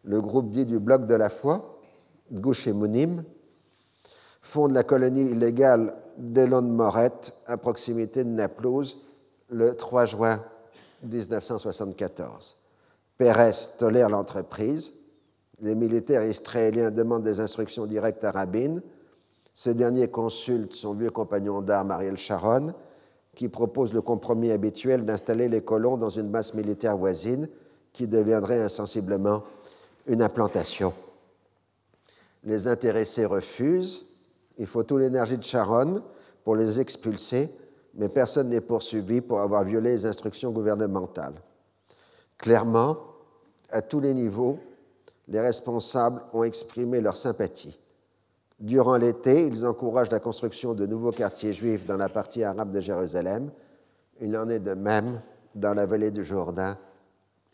Le 0.03 0.19
groupe 0.21 0.51
dit 0.51 0.65
du 0.65 0.79
Bloc 0.79 1.05
de 1.05 1.15
la 1.15 1.29
foi, 1.29 1.79
Gouche 2.31 2.67
et 2.67 2.73
Mounim, 2.73 3.23
fonde 4.41 4.73
la 4.73 4.83
colonie 4.83 5.31
illégale 5.31 5.95
d'Elon 6.17 6.61
Moret 6.61 7.11
à 7.45 7.55
proximité 7.55 8.25
de 8.25 8.29
Naplouse 8.29 8.97
le 9.49 9.75
3 9.75 10.05
juin 10.05 10.43
1974. 11.03 12.57
Pérez 13.17 13.51
tolère 13.79 14.09
l'entreprise. 14.09 14.93
Les 15.59 15.73
militaires 15.73 16.23
israéliens 16.23 16.91
demandent 16.91 17.23
des 17.23 17.39
instructions 17.39 17.87
directes 17.87 18.23
à 18.23 18.31
Rabin. 18.31 18.79
Ce 19.55 19.71
dernier 19.71 20.07
consulte 20.07 20.73
son 20.73 20.93
vieux 20.93 21.09
compagnon 21.09 21.61
d'armes, 21.61 21.89
Ariel 21.89 22.17
Sharon, 22.17 22.73
qui 23.33 23.49
propose 23.49 23.91
le 23.91 24.01
compromis 24.01 24.51
habituel 24.51 25.03
d'installer 25.03 25.49
les 25.49 25.61
colons 25.61 25.97
dans 25.97 26.11
une 26.11 26.29
base 26.29 26.53
militaire 26.53 26.95
voisine 26.95 27.49
qui 27.91 28.07
deviendrait 28.07 28.61
insensiblement 28.61 29.43
une 30.05 30.21
implantation. 30.21 30.93
Les 32.43 32.67
intéressés 32.67 33.25
refusent. 33.25 34.05
Il 34.59 34.67
faut 34.67 34.83
toute 34.83 34.99
l'énergie 34.99 35.37
de 35.37 35.43
Sharon 35.43 36.03
pour 36.43 36.55
les 36.55 36.79
expulser, 36.79 37.49
mais 37.95 38.09
personne 38.09 38.49
n'est 38.49 38.61
poursuivi 38.61 39.21
pour 39.21 39.39
avoir 39.41 39.63
violé 39.63 39.91
les 39.91 40.05
instructions 40.05 40.51
gouvernementales. 40.51 41.41
Clairement, 42.37 42.97
à 43.69 43.81
tous 43.81 43.99
les 43.99 44.13
niveaux, 44.13 44.59
les 45.27 45.41
responsables 45.41 46.21
ont 46.33 46.43
exprimé 46.43 47.01
leur 47.01 47.17
sympathie. 47.17 47.77
Durant 48.59 48.97
l'été, 48.97 49.45
ils 49.45 49.65
encouragent 49.65 50.09
la 50.09 50.19
construction 50.19 50.73
de 50.73 50.85
nouveaux 50.85 51.11
quartiers 51.11 51.53
juifs 51.53 51.85
dans 51.85 51.97
la 51.97 52.09
partie 52.09 52.43
arabe 52.43 52.71
de 52.71 52.79
Jérusalem. 52.79 53.51
Il 54.19 54.35
en 54.37 54.49
est 54.49 54.59
de 54.59 54.73
même 54.73 55.21
dans 55.53 55.73
la 55.73 55.85
vallée 55.85 56.11
du 56.11 56.23
Jourdain 56.23 56.77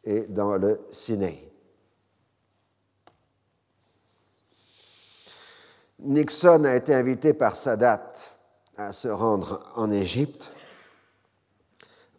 et 0.04 0.22
dans 0.22 0.56
le 0.56 0.80
Sinaï. 0.92 1.50
Nixon 6.00 6.66
a 6.66 6.76
été 6.76 6.94
invité 6.94 7.34
par 7.34 7.56
Sadat 7.56 8.12
à 8.78 8.92
se 8.92 9.08
rendre 9.08 9.60
en 9.76 9.90
Égypte. 9.90 10.52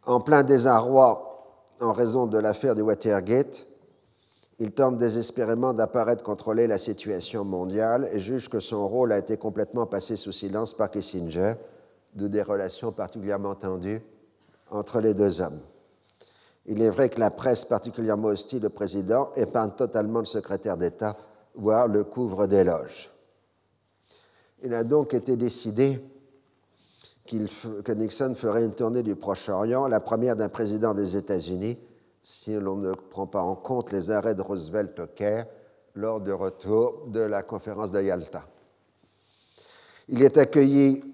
En 0.06 0.20
plein 0.20 0.42
désarroi 0.42 1.30
en 1.80 1.92
raison 1.92 2.26
de 2.26 2.38
l'affaire 2.38 2.74
du 2.74 2.82
Watergate, 2.82 3.66
il 4.58 4.72
tente 4.72 4.98
désespérément 4.98 5.72
d'apparaître 5.72 6.22
contrôler 6.22 6.66
la 6.66 6.78
situation 6.78 7.44
mondiale 7.44 8.08
et 8.12 8.20
juge 8.20 8.48
que 8.48 8.60
son 8.60 8.86
rôle 8.86 9.12
a 9.12 9.18
été 9.18 9.36
complètement 9.36 9.86
passé 9.86 10.16
sous 10.16 10.32
silence 10.32 10.74
par 10.74 10.90
Kissinger, 10.90 11.54
de 12.14 12.28
des 12.28 12.42
relations 12.42 12.92
particulièrement 12.92 13.56
tendues 13.56 14.00
entre 14.70 15.00
les 15.00 15.14
deux 15.14 15.40
hommes. 15.40 15.60
Il 16.66 16.80
est 16.80 16.90
vrai 16.90 17.08
que 17.08 17.20
la 17.20 17.30
presse 17.30 17.64
particulièrement 17.64 18.28
hostile 18.28 18.64
au 18.64 18.70
président 18.70 19.30
épargne 19.34 19.72
totalement 19.72 20.20
le 20.20 20.24
secrétaire 20.24 20.76
d'État, 20.76 21.16
voire 21.54 21.88
le 21.88 22.04
couvre 22.04 22.46
d'éloges. 22.46 23.10
Il 24.62 24.72
a 24.72 24.84
donc 24.84 25.12
été 25.12 25.36
décidé 25.36 26.00
que 27.26 27.92
Nixon 27.92 28.34
ferait 28.34 28.64
une 28.64 28.74
tournée 28.74 29.02
du 29.02 29.16
Proche-Orient, 29.16 29.88
la 29.88 30.00
première 30.00 30.36
d'un 30.36 30.48
président 30.48 30.94
des 30.94 31.16
États-Unis, 31.16 31.78
si 32.24 32.54
l'on 32.54 32.76
ne 32.76 32.94
prend 32.94 33.26
pas 33.26 33.42
en 33.42 33.54
compte 33.54 33.92
les 33.92 34.10
arrêts 34.10 34.34
de 34.34 34.40
Roosevelt 34.40 34.98
au 34.98 35.06
Caire 35.06 35.46
lors 35.94 36.22
du 36.22 36.32
retour 36.32 37.04
de 37.08 37.20
la 37.20 37.42
conférence 37.42 37.92
de 37.92 38.00
Yalta. 38.02 38.46
Il 40.08 40.22
est 40.22 40.38
accueilli 40.38 41.04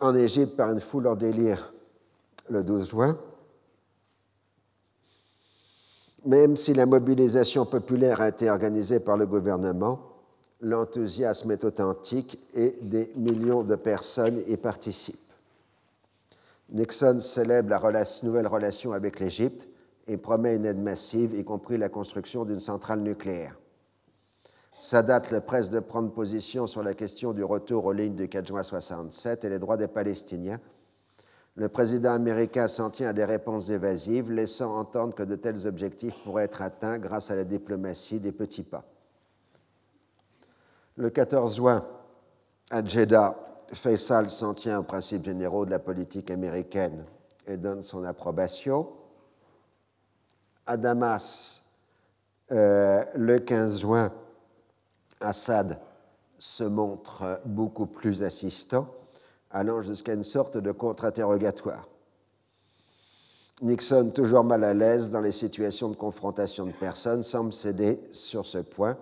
en 0.00 0.14
Égypte 0.14 0.56
par 0.56 0.72
une 0.72 0.80
foule 0.80 1.06
en 1.06 1.16
délire 1.16 1.74
le 2.48 2.62
12 2.62 2.88
juin. 2.88 3.18
Même 6.24 6.56
si 6.56 6.72
la 6.72 6.86
mobilisation 6.86 7.66
populaire 7.66 8.22
a 8.22 8.28
été 8.28 8.50
organisée 8.50 9.00
par 9.00 9.18
le 9.18 9.26
gouvernement, 9.26 10.00
l'enthousiasme 10.62 11.50
est 11.50 11.64
authentique 11.64 12.38
et 12.54 12.70
des 12.82 13.12
millions 13.16 13.62
de 13.62 13.76
personnes 13.76 14.42
y 14.48 14.56
participent. 14.56 15.18
Nixon 16.70 17.20
célèbre 17.20 17.90
la 17.90 18.04
nouvelle 18.22 18.46
relation 18.46 18.92
avec 18.92 19.20
l'Égypte 19.20 19.69
et 20.10 20.16
promet 20.16 20.56
une 20.56 20.66
aide 20.66 20.82
massive, 20.82 21.36
y 21.36 21.44
compris 21.44 21.78
la 21.78 21.88
construction 21.88 22.44
d'une 22.44 22.58
centrale 22.58 23.00
nucléaire. 23.00 23.56
Sadat 24.76 25.22
le 25.30 25.40
presse 25.40 25.70
de 25.70 25.78
prendre 25.78 26.10
position 26.10 26.66
sur 26.66 26.82
la 26.82 26.94
question 26.94 27.32
du 27.32 27.44
retour 27.44 27.84
aux 27.84 27.92
lignes 27.92 28.16
du 28.16 28.28
4 28.28 28.48
juin 28.48 28.64
67 28.64 29.44
et 29.44 29.48
les 29.48 29.60
droits 29.60 29.76
des 29.76 29.86
Palestiniens. 29.86 30.58
Le 31.54 31.68
président 31.68 32.12
américain 32.12 32.66
s'en 32.66 32.90
tient 32.90 33.10
à 33.10 33.12
des 33.12 33.24
réponses 33.24 33.70
évasives, 33.70 34.32
laissant 34.32 34.76
entendre 34.80 35.14
que 35.14 35.22
de 35.22 35.36
tels 35.36 35.68
objectifs 35.68 36.16
pourraient 36.24 36.44
être 36.44 36.62
atteints 36.62 36.98
grâce 36.98 37.30
à 37.30 37.36
la 37.36 37.44
diplomatie 37.44 38.18
des 38.18 38.32
petits 38.32 38.64
pas. 38.64 38.84
Le 40.96 41.10
14 41.10 41.54
juin, 41.54 41.86
à 42.72 42.84
Jeddah, 42.84 43.36
Faisal 43.72 44.28
s'en 44.28 44.54
tient 44.54 44.80
aux 44.80 44.84
principes 44.84 45.24
généraux 45.24 45.66
de 45.66 45.70
la 45.70 45.78
politique 45.78 46.32
américaine 46.32 47.04
et 47.46 47.56
donne 47.56 47.84
son 47.84 48.02
approbation. 48.02 48.88
À 50.70 50.76
Damas, 50.76 51.64
euh, 52.52 53.02
le 53.16 53.40
15 53.40 53.80
juin, 53.80 54.12
Assad 55.20 55.80
se 56.38 56.62
montre 56.62 57.40
beaucoup 57.44 57.86
plus 57.86 58.22
assistant, 58.22 58.86
allant 59.50 59.82
jusqu'à 59.82 60.14
une 60.14 60.22
sorte 60.22 60.58
de 60.58 60.70
contre-interrogatoire. 60.70 61.88
Nixon, 63.62 64.12
toujours 64.14 64.44
mal 64.44 64.62
à 64.62 64.72
l'aise 64.72 65.10
dans 65.10 65.20
les 65.20 65.32
situations 65.32 65.88
de 65.88 65.96
confrontation 65.96 66.66
de 66.66 66.72
personnes, 66.72 67.24
semble 67.24 67.52
céder 67.52 68.00
sur 68.12 68.46
ce 68.46 68.58
point 68.58 68.96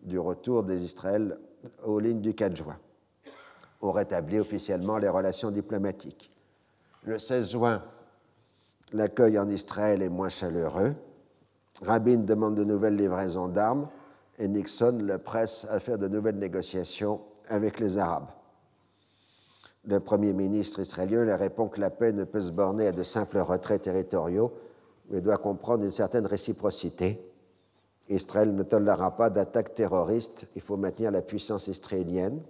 du 0.00 0.18
retour 0.18 0.62
des 0.62 0.82
Israël 0.82 1.38
aux 1.84 2.00
lignes 2.00 2.22
du 2.22 2.32
4 2.32 2.56
juin. 2.56 2.78
On 3.82 3.92
rétablit 3.92 4.40
officiellement 4.40 4.96
les 4.96 5.10
relations 5.10 5.50
diplomatiques. 5.50 6.32
Le 7.04 7.18
16 7.18 7.50
juin, 7.50 7.82
l'accueil 8.92 9.38
en 9.38 9.48
Israël 9.48 10.02
est 10.02 10.08
moins 10.08 10.28
chaleureux. 10.28 10.94
Rabin 11.82 12.18
demande 12.18 12.54
de 12.54 12.64
nouvelles 12.64 12.96
livraisons 12.96 13.48
d'armes 13.48 13.88
et 14.38 14.48
Nixon 14.48 14.98
le 15.02 15.18
presse 15.18 15.66
à 15.70 15.80
faire 15.80 15.98
de 15.98 16.08
nouvelles 16.08 16.38
négociations 16.38 17.20
avec 17.48 17.80
les 17.80 17.98
Arabes. 17.98 18.30
Le 19.84 19.98
Premier 19.98 20.32
ministre 20.32 20.80
israélien 20.80 21.24
lui 21.24 21.32
répond 21.32 21.68
que 21.68 21.80
la 21.80 21.90
paix 21.90 22.12
ne 22.12 22.24
peut 22.24 22.40
se 22.40 22.52
borner 22.52 22.88
à 22.88 22.92
de 22.92 23.02
simples 23.02 23.38
retraits 23.38 23.82
territoriaux, 23.82 24.52
mais 25.10 25.20
doit 25.20 25.38
comprendre 25.38 25.84
une 25.84 25.90
certaine 25.90 26.26
réciprocité 26.26 27.32
Israël 28.08 28.54
ne 28.54 28.62
tolérera 28.62 29.16
pas 29.16 29.30
d'attaques 29.30 29.74
terroristes. 29.74 30.46
Il 30.56 30.62
faut 30.62 30.76
maintenir 30.76 31.10
la 31.10 31.22
puissance 31.22 31.68
israélienne. 31.68 32.40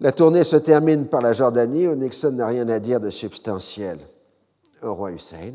La 0.00 0.12
tournée 0.12 0.44
se 0.44 0.56
termine 0.56 1.06
par 1.06 1.22
la 1.22 1.32
Jordanie, 1.32 1.86
où 1.86 1.94
Nixon 1.94 2.32
n'a 2.32 2.46
rien 2.46 2.68
à 2.68 2.80
dire 2.80 3.00
de 3.00 3.10
substantiel 3.10 3.98
au 4.82 4.94
roi 4.94 5.12
Hussein. 5.12 5.54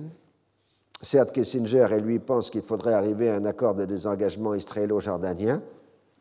Certes, 1.01 1.31
Kissinger 1.31 1.87
et 1.91 1.99
lui 1.99 2.19
pensent 2.19 2.49
qu'il 2.49 2.63
faudrait 2.63 2.93
arriver 2.93 3.29
à 3.29 3.35
un 3.35 3.45
accord 3.45 3.75
de 3.75 3.85
désengagement 3.85 4.55
israélo-jordanien, 4.55 5.61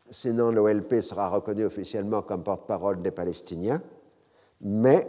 sinon 0.09 0.51
l'OLP 0.51 1.01
sera 1.01 1.29
reconnu 1.29 1.65
officiellement 1.65 2.21
comme 2.21 2.43
porte-parole 2.43 3.01
des 3.01 3.11
Palestiniens. 3.11 3.81
Mais 4.61 5.07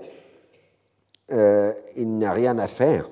euh, 1.33 1.73
il 1.97 2.11
n'y 2.11 2.25
a 2.25 2.33
rien 2.33 2.59
à 2.59 2.66
faire 2.66 3.09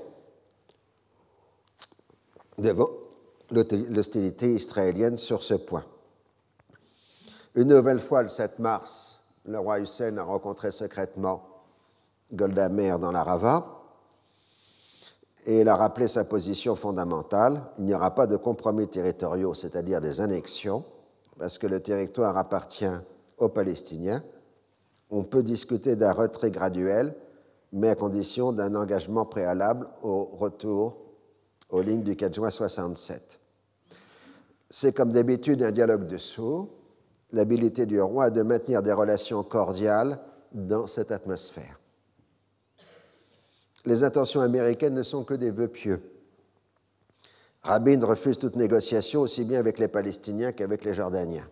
devant 2.58 2.88
l'hostilité 3.50 4.54
israélienne 4.54 5.18
sur 5.18 5.42
ce 5.42 5.54
point. 5.54 5.84
Une 7.54 7.68
nouvelle 7.68 8.00
fois, 8.00 8.22
le 8.22 8.28
7 8.28 8.58
mars, 8.58 9.22
le 9.44 9.58
roi 9.58 9.80
Hussein 9.80 10.16
a 10.16 10.22
rencontré 10.22 10.70
secrètement 10.70 11.46
Golda 12.32 12.68
Meir 12.68 12.98
dans 12.98 13.12
la 13.12 13.22
Rava 13.22 13.75
et 15.46 15.60
il 15.60 15.68
a 15.68 15.76
rappelé 15.76 16.08
sa 16.08 16.24
position 16.24 16.74
fondamentale. 16.74 17.62
Il 17.78 17.84
n'y 17.84 17.94
aura 17.94 18.14
pas 18.14 18.26
de 18.26 18.36
compromis 18.36 18.88
territoriaux, 18.88 19.54
c'est-à-dire 19.54 20.00
des 20.00 20.20
annexions, 20.20 20.84
parce 21.38 21.56
que 21.56 21.68
le 21.68 21.80
territoire 21.80 22.36
appartient 22.36 22.84
aux 23.38 23.48
Palestiniens. 23.48 24.24
On 25.08 25.22
peut 25.22 25.44
discuter 25.44 25.94
d'un 25.94 26.10
retrait 26.10 26.50
graduel, 26.50 27.14
mais 27.72 27.90
à 27.90 27.94
condition 27.94 28.52
d'un 28.52 28.74
engagement 28.74 29.24
préalable 29.24 29.88
au 30.02 30.24
retour 30.24 30.96
aux 31.70 31.80
lignes 31.80 32.02
du 32.02 32.16
4 32.16 32.34
juin 32.34 32.50
67. 32.50 33.38
C'est 34.68 34.92
comme 34.96 35.12
d'habitude 35.12 35.62
un 35.62 35.70
dialogue 35.70 36.08
de 36.08 36.16
sourds, 36.16 36.68
l'habilité 37.30 37.86
du 37.86 38.00
roi 38.00 38.30
de 38.30 38.42
maintenir 38.42 38.82
des 38.82 38.92
relations 38.92 39.44
cordiales 39.44 40.18
dans 40.52 40.88
cette 40.88 41.12
atmosphère. 41.12 41.78
Les 43.86 44.02
intentions 44.02 44.40
américaines 44.40 44.94
ne 44.94 45.04
sont 45.04 45.22
que 45.22 45.34
des 45.34 45.52
vœux 45.52 45.68
pieux. 45.68 46.02
Rabin 47.62 48.04
refuse 48.04 48.38
toute 48.38 48.56
négociation 48.56 49.20
aussi 49.20 49.44
bien 49.44 49.60
avec 49.60 49.78
les 49.78 49.88
Palestiniens 49.88 50.52
qu'avec 50.52 50.84
les 50.84 50.94
Jordaniens. 50.94 51.48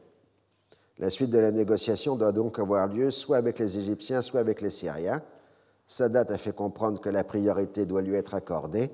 La 0.99 1.11
suite 1.11 1.31
de 1.31 1.39
la 1.39 1.51
négociation 1.51 2.17
doit 2.17 2.33
donc 2.33 2.59
avoir 2.59 2.89
lieu 2.89 3.11
soit 3.11 3.37
avec 3.37 3.59
les 3.59 3.79
Égyptiens, 3.79 4.21
soit 4.21 4.41
avec 4.41 4.61
les 4.61 4.71
Syriens. 4.71 5.23
Sadat 5.87 6.27
a 6.29 6.39
fait 6.39 6.55
comprendre 6.55 7.01
que 7.01 7.09
la 7.09 7.25
priorité 7.25 7.87
doit 7.87 8.03
lui 8.03 8.15
être 8.15 8.35
accordée. 8.35 8.91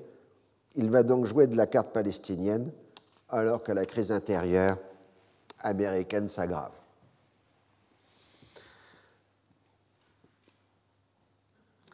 Il 0.75 0.91
va 0.91 1.03
donc 1.03 1.27
jouer 1.27 1.47
de 1.47 1.57
la 1.57 1.67
carte 1.67 1.93
palestinienne 1.93 2.71
alors 3.29 3.63
que 3.63 3.73
la 3.73 3.87
crise 3.87 4.13
intérieure 4.13 4.79
américaine 5.63 6.29
s'aggrave. 6.29 6.73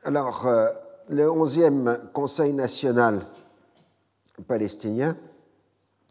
Alors, 0.04 0.46
euh, 0.46 0.68
le 1.08 1.24
11e 1.24 2.10
Conseil 2.12 2.52
national 2.52 3.24
palestinien 4.46 5.16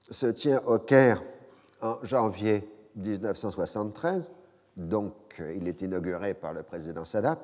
se 0.09 0.27
tient 0.27 0.61
au 0.65 0.79
Caire 0.79 1.21
en 1.81 1.97
janvier 2.03 2.63
1973, 2.95 4.31
donc 4.77 5.13
il 5.55 5.67
est 5.67 5.81
inauguré 5.81 6.33
par 6.33 6.53
le 6.53 6.63
président 6.63 7.03
Sadat, 7.03 7.41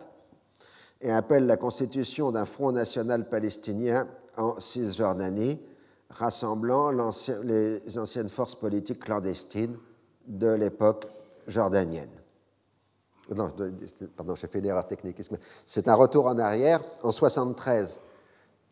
et 1.01 1.11
appelle 1.11 1.45
la 1.45 1.57
constitution 1.57 2.31
d'un 2.31 2.45
Front 2.45 2.71
national 2.71 3.27
palestinien 3.27 4.07
en 4.37 4.59
Cisjordanie, 4.59 5.59
rassemblant 6.09 6.91
les 7.43 7.97
anciennes 7.97 8.29
forces 8.29 8.55
politiques 8.55 8.99
clandestines 8.99 9.77
de 10.27 10.51
l'époque 10.51 11.07
jordanienne. 11.47 12.20
Non, 13.35 13.49
pardon, 14.17 14.35
j'ai 14.35 14.47
fait 14.47 14.59
une 14.59 14.65
erreur 14.65 14.85
technique. 14.85 15.21
C'est 15.65 15.87
un 15.87 15.95
retour 15.95 16.25
en 16.27 16.37
arrière. 16.37 16.79
En 17.01 17.09
1973, 17.09 17.99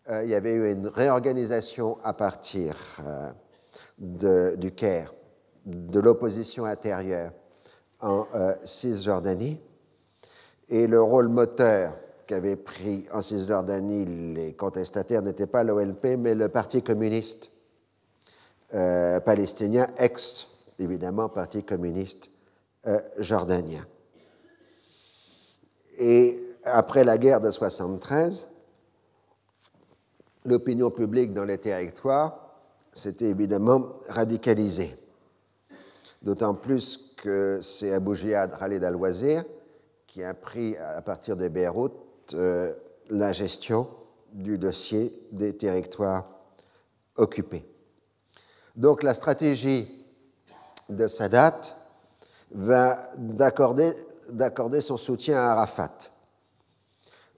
euh, 0.09 0.23
il 0.23 0.29
y 0.29 0.35
avait 0.35 0.51
eu 0.51 0.71
une 0.71 0.87
réorganisation 0.87 1.97
à 2.03 2.13
partir 2.13 2.75
euh, 3.05 4.55
du 4.57 4.71
Caire, 4.71 5.13
de 5.65 5.99
l'opposition 5.99 6.65
intérieure 6.65 7.31
en 8.01 8.27
euh, 8.35 8.53
Cisjordanie. 8.65 9.61
Et 10.67 10.87
le 10.87 11.01
rôle 11.01 11.29
moteur 11.29 11.93
qu'avaient 12.27 12.57
pris 12.57 13.05
en 13.13 13.21
Cisjordanie 13.21 14.05
les 14.33 14.53
contestataires 14.53 15.21
n'était 15.21 15.47
pas 15.47 15.63
l'OLP, 15.63 16.17
mais 16.17 16.35
le 16.35 16.49
Parti 16.49 16.83
communiste 16.83 17.51
palestinien, 19.25 19.87
ex, 19.97 20.45
évidemment, 20.77 21.27
Parti 21.27 21.63
communiste 21.63 22.29
jordanien. 23.17 23.83
Et 25.99 26.39
après 26.63 27.03
la 27.03 27.17
guerre 27.17 27.41
de 27.41 27.51
73, 27.51 28.47
l'opinion 30.45 30.89
publique 30.89 31.33
dans 31.33 31.43
les 31.45 31.57
territoires 31.57 32.55
s'était 32.93 33.25
évidemment 33.25 33.99
radicalisée. 34.07 34.95
D'autant 36.21 36.53
plus 36.53 37.13
que 37.17 37.59
c'est 37.61 37.93
Abu 37.93 38.15
Jihad 38.15 38.57
Khalid 38.57 38.83
al-Wazir 38.83 39.43
qui 40.07 40.23
a 40.23 40.33
pris 40.33 40.75
à 40.77 41.01
partir 41.01 41.35
de 41.35 41.47
Beyrouth 41.47 41.93
euh, 42.33 42.73
la 43.09 43.31
gestion 43.31 43.87
du 44.31 44.57
dossier 44.57 45.11
des 45.31 45.55
territoires 45.55 46.27
occupés. 47.15 47.65
Donc 48.75 49.03
la 49.03 49.13
stratégie 49.13 50.05
de 50.89 51.07
Sadat 51.07 51.61
va 52.51 52.99
d'accorder 53.17 53.93
son 54.79 54.97
soutien 54.97 55.37
à 55.37 55.51
Arafat. 55.51 56.11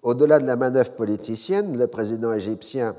Au-delà 0.01 0.39
de 0.39 0.45
la 0.45 0.55
manœuvre 0.55 0.93
politicienne, 0.93 1.77
le 1.77 1.87
président 1.87 2.33
égyptien 2.33 2.95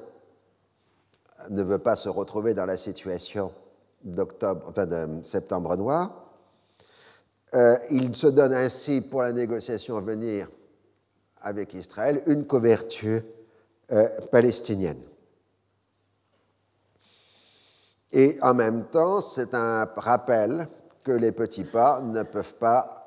ne 1.51 1.62
veut 1.62 1.78
pas 1.78 1.97
se 1.97 2.09
retrouver 2.09 2.55
dans 2.55 2.66
la 2.66 2.77
situation 2.77 3.52
d'octobre, 4.05 4.66
enfin 4.69 4.86
de 4.86 5.23
septembre 5.23 5.77
noir. 5.77 6.23
Euh, 7.55 7.77
il 7.90 8.14
se 8.14 8.28
donne 8.28 8.55
ainsi 8.55 9.01
pour 9.01 9.23
la 9.23 9.32
négociation 9.32 9.97
à 9.97 10.01
venir 10.01 10.48
avec 11.43 11.74
Israël 11.74 12.23
une 12.27 12.47
couverture 12.47 13.23
euh, 13.90 14.09
palestinienne. 14.31 15.02
Et 18.12 18.39
en 18.43 18.55
même 18.55 18.85
temps, 18.86 19.20
c'est 19.20 19.55
un 19.55 19.85
rappel 19.97 20.69
que 21.02 21.12
les 21.12 21.32
petits 21.32 21.64
pas 21.64 22.01
ne 22.01 22.23
peuvent 22.23 22.55
pas 22.55 23.01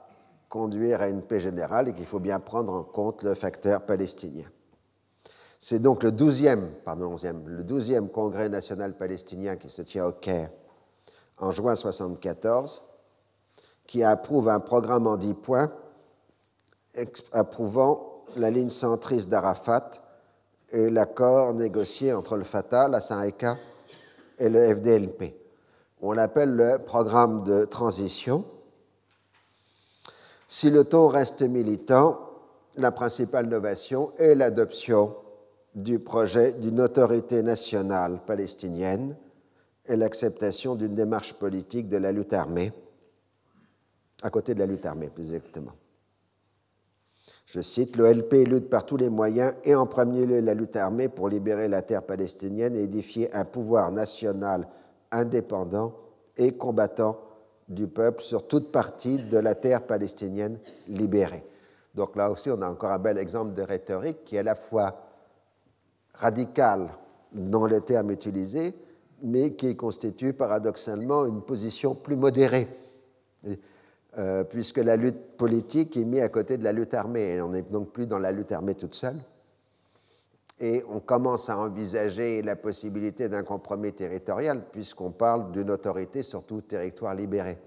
conduire 0.56 1.02
à 1.02 1.10
une 1.10 1.22
paix 1.22 1.42
générale 1.42 1.90
et 1.90 1.94
qu'il 1.94 2.06
faut 2.06 2.22
bien 2.22 2.40
prendre 2.40 2.72
en 2.72 2.84
compte 2.84 3.24
le 3.24 3.36
facteur 3.36 3.82
palestinien. 3.82 4.46
C'est 5.60 5.80
donc 5.80 6.02
le 6.02 6.12
12e, 6.12 6.70
pardon, 6.86 7.18
le 7.46 7.62
12e 7.62 8.08
congrès 8.08 8.48
national 8.48 8.96
palestinien 8.96 9.58
qui 9.58 9.70
se 9.70 9.82
tient 9.82 10.06
au 10.06 10.14
Caire 10.14 10.50
en 11.40 11.52
juin 11.52 11.74
1974 11.74 12.84
qui 13.86 14.02
approuve 14.02 14.48
un 14.48 14.62
programme 14.62 15.08
en 15.08 15.18
dix 15.18 15.34
points 15.34 15.74
approuvant 17.34 18.24
la 18.38 18.50
ligne 18.50 18.70
centriste 18.70 19.28
d'Arafat 19.28 19.90
et 20.70 20.90
l'accord 20.90 21.54
négocié 21.54 22.14
entre 22.14 22.38
le 22.38 22.46
Fatah, 22.46 22.88
la 22.88 23.02
SAECA 23.02 23.58
et 24.40 24.48
le 24.48 24.74
FDLP. 24.74 25.36
On 26.02 26.14
l'appelle 26.14 26.56
le 26.56 26.78
programme 26.78 27.44
de 27.44 27.66
transition. 27.66 28.46
Si 30.48 30.70
le 30.70 30.84
ton 30.84 31.08
reste 31.08 31.42
militant, 31.42 32.20
la 32.78 32.92
principale 32.92 33.48
innovation 33.48 34.12
est 34.18 34.36
l'adoption 34.36 35.16
du 35.74 36.00
projet 36.00 36.54
d'une 36.54 36.82
autorité 36.82 37.42
nationale 37.44 38.22
palestinienne 38.26 39.16
et 39.86 39.96
l'acceptation 39.96 40.76
d'une 40.76 40.96
démarche 40.96 41.34
politique 41.34 41.90
de 41.90 41.98
la 41.98 42.12
lutte 42.12 42.34
armée, 42.34 42.72
à 44.24 44.30
côté 44.30 44.54
de 44.54 44.60
la 44.60 44.66
lutte 44.66 44.86
armée 44.86 45.10
plus 45.10 45.34
exactement. 45.34 45.74
Je 47.46 47.62
cite, 47.62 47.96
l'OLP 47.96 48.34
lutte 48.48 48.70
par 48.70 48.86
tous 48.86 48.98
les 48.98 49.10
moyens 49.10 49.54
et 49.64 49.76
en 49.76 49.86
premier 49.86 50.26
lieu 50.26 50.42
la 50.42 50.54
lutte 50.54 50.76
armée 50.76 51.08
pour 51.10 51.30
libérer 51.30 51.68
la 51.68 51.82
terre 51.82 52.04
palestinienne 52.04 52.76
et 52.76 52.84
édifier 52.84 53.34
un 53.34 53.46
pouvoir 53.46 53.92
national 53.92 54.68
indépendant 55.12 55.94
et 56.38 56.58
combattant 56.58 57.20
du 57.68 57.88
peuple 57.88 58.22
sur 58.22 58.48
toute 58.48 58.72
partie 58.72 59.18
de 59.18 59.38
la 59.38 59.56
terre 59.56 59.86
palestinienne 59.86 60.60
libérée. 60.88 61.44
Donc 61.96 62.16
là 62.16 62.30
aussi, 62.30 62.50
on 62.52 62.62
a 62.62 62.70
encore 62.70 62.92
un 62.92 63.00
bel 63.00 63.18
exemple 63.18 63.54
de 63.54 63.62
rhétorique 63.62 64.24
qui 64.26 64.36
est 64.36 64.40
à 64.40 64.44
la 64.44 64.56
fois 64.56 65.02
radicale 66.14 66.90
dans 67.32 67.66
les 67.66 67.82
termes 67.82 68.12
utilisés, 68.12 68.74
mais 69.24 69.54
qui 69.54 69.76
constitue 69.76 70.34
paradoxalement 70.34 71.26
une 71.26 71.42
position 71.42 71.96
plus 71.96 72.16
modérée. 72.16 72.68
Euh, 74.18 74.46
puisque 74.46 74.78
la 74.78 74.96
lutte 74.96 75.36
politique 75.36 75.98
est 75.98 76.06
mise 76.06 76.22
à 76.22 76.30
côté 76.30 76.58
de 76.58 76.64
la 76.64 76.72
lutte 76.72 76.94
armée. 76.94 77.36
Et 77.36 77.42
on 77.42 77.50
n'est 77.50 77.64
donc 77.64 77.92
plus 77.92 78.08
dans 78.08 78.20
la 78.20 78.32
lutte 78.32 78.54
armée 78.54 78.76
toute 78.76 78.94
seule. 78.94 79.18
Et 80.60 80.84
on 80.90 81.00
commence 81.00 81.50
à 81.50 81.58
envisager 81.58 82.42
la 82.42 82.56
possibilité 82.56 83.28
d'un 83.28 83.44
compromis 83.44 83.92
territorial, 83.92 84.66
puisqu'on 84.72 85.12
parle 85.12 85.52
d'une 85.52 85.70
autorité 85.70 86.24
sur 86.24 86.44
tout 86.46 86.62
territoire 86.62 87.14
libéré. 87.14 87.58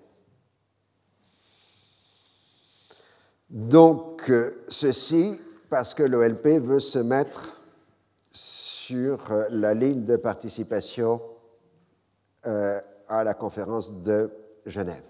Donc, 3.50 4.30
euh, 4.30 4.64
ceci 4.68 5.40
parce 5.70 5.92
que 5.92 6.02
l'OLP 6.02 6.60
veut 6.62 6.80
se 6.80 6.98
mettre 6.98 7.60
sur 8.30 9.32
euh, 9.32 9.46
la 9.50 9.74
ligne 9.74 10.04
de 10.04 10.16
participation 10.16 11.20
à 13.08 13.24
la 13.24 13.34
conférence 13.34 14.00
de 14.00 14.30
Genève 14.64 15.02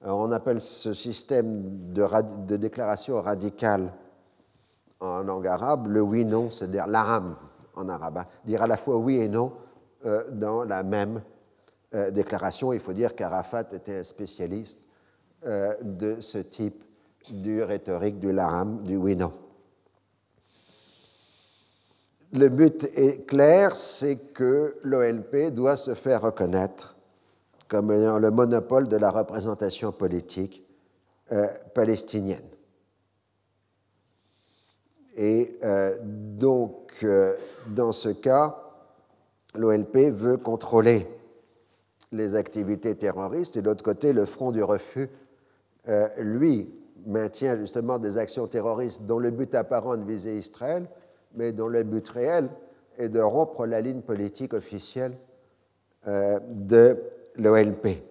on 0.00 0.32
appelle 0.32 0.60
ce 0.60 0.94
système 0.94 1.92
de, 1.92 2.56
déclaration 2.56 3.20
radicale 3.20 3.92
en 5.00 5.22
langue 5.22 5.46
arabe, 5.46 5.88
le 5.88 6.00
oui-non, 6.00 6.50
c'est-à-dire 6.50 6.86
l'aram 6.86 7.36
en 7.74 7.88
arabe, 7.88 8.18
hein. 8.18 8.26
dire 8.44 8.62
à 8.62 8.66
la 8.66 8.76
fois 8.76 8.96
oui 8.96 9.16
et 9.16 9.28
non 9.28 9.52
euh, 10.04 10.24
dans 10.30 10.64
la 10.64 10.82
même 10.82 11.22
euh, 11.94 12.10
déclaration. 12.10 12.72
Il 12.72 12.80
faut 12.80 12.92
dire 12.92 13.14
qu'Arafat 13.14 13.64
était 13.72 13.98
un 13.98 14.04
spécialiste 14.04 14.80
euh, 15.46 15.74
de 15.82 16.20
ce 16.20 16.38
type 16.38 16.84
du 17.30 17.62
rhétorique 17.62 18.18
du 18.18 18.32
laram, 18.32 18.82
du 18.82 18.96
oui-non. 18.96 19.32
Le 22.32 22.48
but 22.48 22.84
est 22.94 23.26
clair, 23.26 23.76
c'est 23.76 24.32
que 24.34 24.76
l'OLP 24.82 25.50
doit 25.52 25.76
se 25.76 25.94
faire 25.94 26.22
reconnaître 26.22 26.96
comme 27.68 27.90
ayant 27.90 28.18
le 28.18 28.30
monopole 28.30 28.88
de 28.88 28.96
la 28.96 29.10
représentation 29.10 29.92
politique 29.92 30.64
palestinienne. 31.74 32.48
Et 35.20 35.58
euh, 35.64 35.98
donc, 36.00 36.94
euh, 37.02 37.34
dans 37.66 37.90
ce 37.92 38.08
cas, 38.08 38.56
l'OLP 39.56 40.12
veut 40.12 40.36
contrôler 40.36 41.08
les 42.12 42.36
activités 42.36 42.94
terroristes 42.94 43.56
et 43.56 43.60
de 43.60 43.66
l'autre 43.66 43.82
côté, 43.82 44.12
le 44.12 44.24
Front 44.24 44.52
du 44.52 44.62
refus, 44.62 45.10
euh, 45.88 46.08
lui, 46.18 46.72
maintient 47.04 47.58
justement 47.58 47.98
des 47.98 48.16
actions 48.16 48.46
terroristes 48.46 49.06
dont 49.06 49.18
le 49.18 49.32
but 49.32 49.56
apparent 49.56 49.94
est 49.94 49.98
de 49.98 50.04
viser 50.04 50.36
Israël, 50.36 50.86
mais 51.34 51.50
dont 51.50 51.66
le 51.66 51.82
but 51.82 52.08
réel 52.08 52.48
est 52.96 53.08
de 53.08 53.20
rompre 53.20 53.66
la 53.66 53.80
ligne 53.80 54.02
politique 54.02 54.54
officielle 54.54 55.16
de 56.06 56.96
l'OLP. 57.36 58.02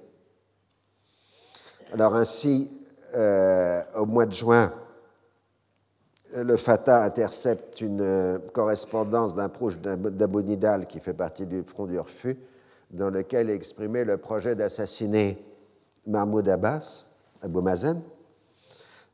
Alors 1.93 2.15
ainsi, 2.15 2.85
au 3.13 4.05
mois 4.05 4.25
de 4.25 4.33
juin 4.33 4.71
le 6.35 6.57
Fatah 6.57 7.03
intercepte 7.03 7.81
une 7.81 8.01
euh, 8.01 8.39
correspondance 8.53 9.33
d'un 9.33 9.49
proche 9.49 9.77
d'Abu 9.77 10.43
Nidal 10.43 10.87
qui 10.87 10.99
fait 10.99 11.13
partie 11.13 11.45
du 11.45 11.63
Front 11.63 11.85
du 11.85 11.99
Refus, 11.99 12.37
dans 12.91 13.09
lequel 13.09 13.49
est 13.49 13.55
exprimé 13.55 14.03
le 14.03 14.17
projet 14.17 14.55
d'assassiner 14.55 15.43
Mahmoud 16.05 16.47
Abbas, 16.47 17.05
Abu 17.41 17.61
Mazen, 17.61 18.01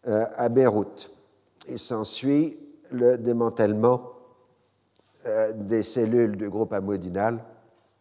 euh, 0.08 0.26
à 0.36 0.50
Beyrouth. 0.50 1.12
Il 1.70 1.80
s'ensuit 1.80 2.60
le 2.92 3.18
démantèlement 3.18 4.12
euh, 5.26 5.54
des 5.54 5.84
cellules 5.84 6.36
du 6.36 6.50
groupe 6.50 6.74
Abu 6.74 7.00
Nidal, 7.00 7.40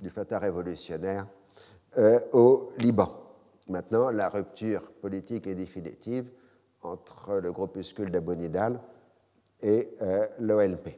du 0.00 0.10
Fatah 0.10 0.38
révolutionnaire, 0.38 1.26
au 2.32 2.70
Liban. 2.78 3.12
Maintenant, 3.68 4.10
la 4.10 4.30
rupture 4.30 4.90
politique 5.02 5.46
est 5.46 5.54
définitive 5.54 6.24
entre 6.82 7.34
le 7.34 7.52
groupuscule 7.52 8.10
d'Abu 8.10 8.34
Nidal 8.34 8.80
et 9.62 9.88
euh, 10.02 10.26
l'OLP. 10.38 10.88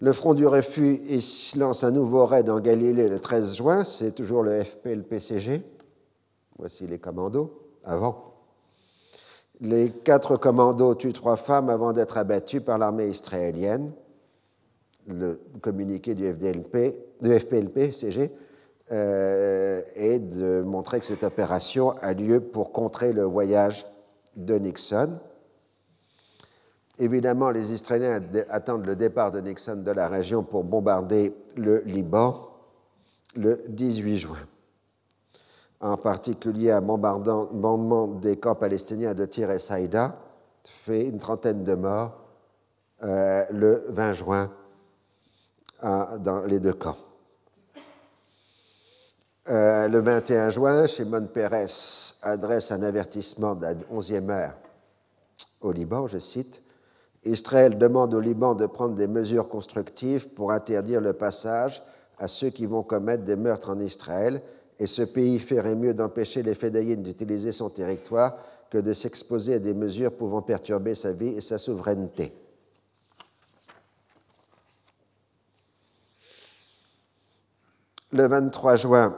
Le 0.00 0.12
Front 0.12 0.34
du 0.34 0.46
Refus 0.46 1.00
lance 1.56 1.84
un 1.84 1.92
nouveau 1.92 2.26
raid 2.26 2.50
en 2.50 2.58
Galilée 2.58 3.08
le 3.08 3.20
13 3.20 3.56
juin, 3.56 3.84
c'est 3.84 4.12
toujours 4.12 4.42
le 4.42 4.64
FPLPCG. 4.64 5.62
Voici 6.58 6.86
les 6.88 6.98
commandos, 6.98 7.52
avant. 7.84 8.32
Les 9.60 9.90
quatre 9.90 10.36
commandos 10.36 10.96
tuent 10.96 11.12
trois 11.12 11.36
femmes 11.36 11.70
avant 11.70 11.92
d'être 11.92 12.18
abattus 12.18 12.60
par 12.60 12.78
l'armée 12.78 13.06
israélienne. 13.06 13.92
Le 15.06 15.40
communiqué 15.60 16.16
du, 16.16 16.24
FDLP, 16.32 16.96
du 17.20 17.38
FPLP-CG 17.38 18.32
euh, 18.90 19.82
est 19.94 20.18
de 20.18 20.62
montrer 20.62 20.98
que 20.98 21.06
cette 21.06 21.22
opération 21.22 21.92
a 22.02 22.12
lieu 22.12 22.40
pour 22.40 22.72
contrer 22.72 23.12
le 23.12 23.22
voyage 23.22 23.86
de 24.34 24.56
Nixon. 24.56 25.20
Évidemment, 26.98 27.50
les 27.50 27.72
Israéliens 27.72 28.20
attendent 28.50 28.86
le 28.86 28.96
départ 28.96 29.32
de 29.32 29.40
Nixon 29.40 29.76
de 29.76 29.90
la 29.90 30.08
région 30.08 30.42
pour 30.42 30.64
bombarder 30.64 31.34
le 31.56 31.80
Liban 31.80 32.48
le 33.34 33.62
18 33.68 34.16
juin. 34.18 34.46
En 35.80 35.96
particulier, 35.96 36.70
un 36.70 36.82
bombardement 36.82 38.06
des 38.06 38.36
camps 38.36 38.54
palestiniens 38.54 39.14
de 39.14 39.24
Tir 39.24 39.50
et 39.50 39.58
Saïda 39.58 40.16
fait 40.64 41.08
une 41.08 41.18
trentaine 41.18 41.64
de 41.64 41.74
morts 41.74 42.18
euh, 43.02 43.44
le 43.50 43.84
20 43.88 44.14
juin 44.14 44.50
dans 45.82 46.44
les 46.46 46.60
deux 46.60 46.74
camps. 46.74 46.96
Euh, 49.48 49.88
le 49.88 49.98
21 49.98 50.50
juin, 50.50 50.86
Shimon 50.86 51.26
Peres 51.26 52.14
adresse 52.22 52.70
un 52.70 52.82
avertissement 52.82 53.56
de 53.56 53.62
la 53.62 53.74
11e 53.74 54.30
heure 54.30 54.54
au 55.60 55.72
Liban, 55.72 56.06
je 56.06 56.18
cite 56.18 56.61
Israël 57.24 57.78
demande 57.78 58.14
au 58.14 58.20
Liban 58.20 58.54
de 58.54 58.66
prendre 58.66 58.94
des 58.94 59.06
mesures 59.06 59.48
constructives 59.48 60.28
pour 60.28 60.50
interdire 60.50 61.00
le 61.00 61.12
passage 61.12 61.82
à 62.18 62.28
ceux 62.28 62.50
qui 62.50 62.66
vont 62.66 62.82
commettre 62.82 63.24
des 63.24 63.36
meurtres 63.36 63.70
en 63.70 63.78
Israël, 63.80 64.42
et 64.78 64.86
ce 64.86 65.02
pays 65.02 65.38
ferait 65.38 65.76
mieux 65.76 65.94
d'empêcher 65.94 66.42
les 66.42 66.54
Fédayines 66.54 67.02
d'utiliser 67.02 67.52
son 67.52 67.70
territoire 67.70 68.36
que 68.70 68.78
de 68.78 68.92
s'exposer 68.92 69.54
à 69.54 69.58
des 69.58 69.74
mesures 69.74 70.12
pouvant 70.12 70.42
perturber 70.42 70.94
sa 70.94 71.12
vie 71.12 71.28
et 71.28 71.40
sa 71.40 71.58
souveraineté. 71.58 72.32
Le 78.10 78.26
23 78.26 78.76
juin, 78.76 79.16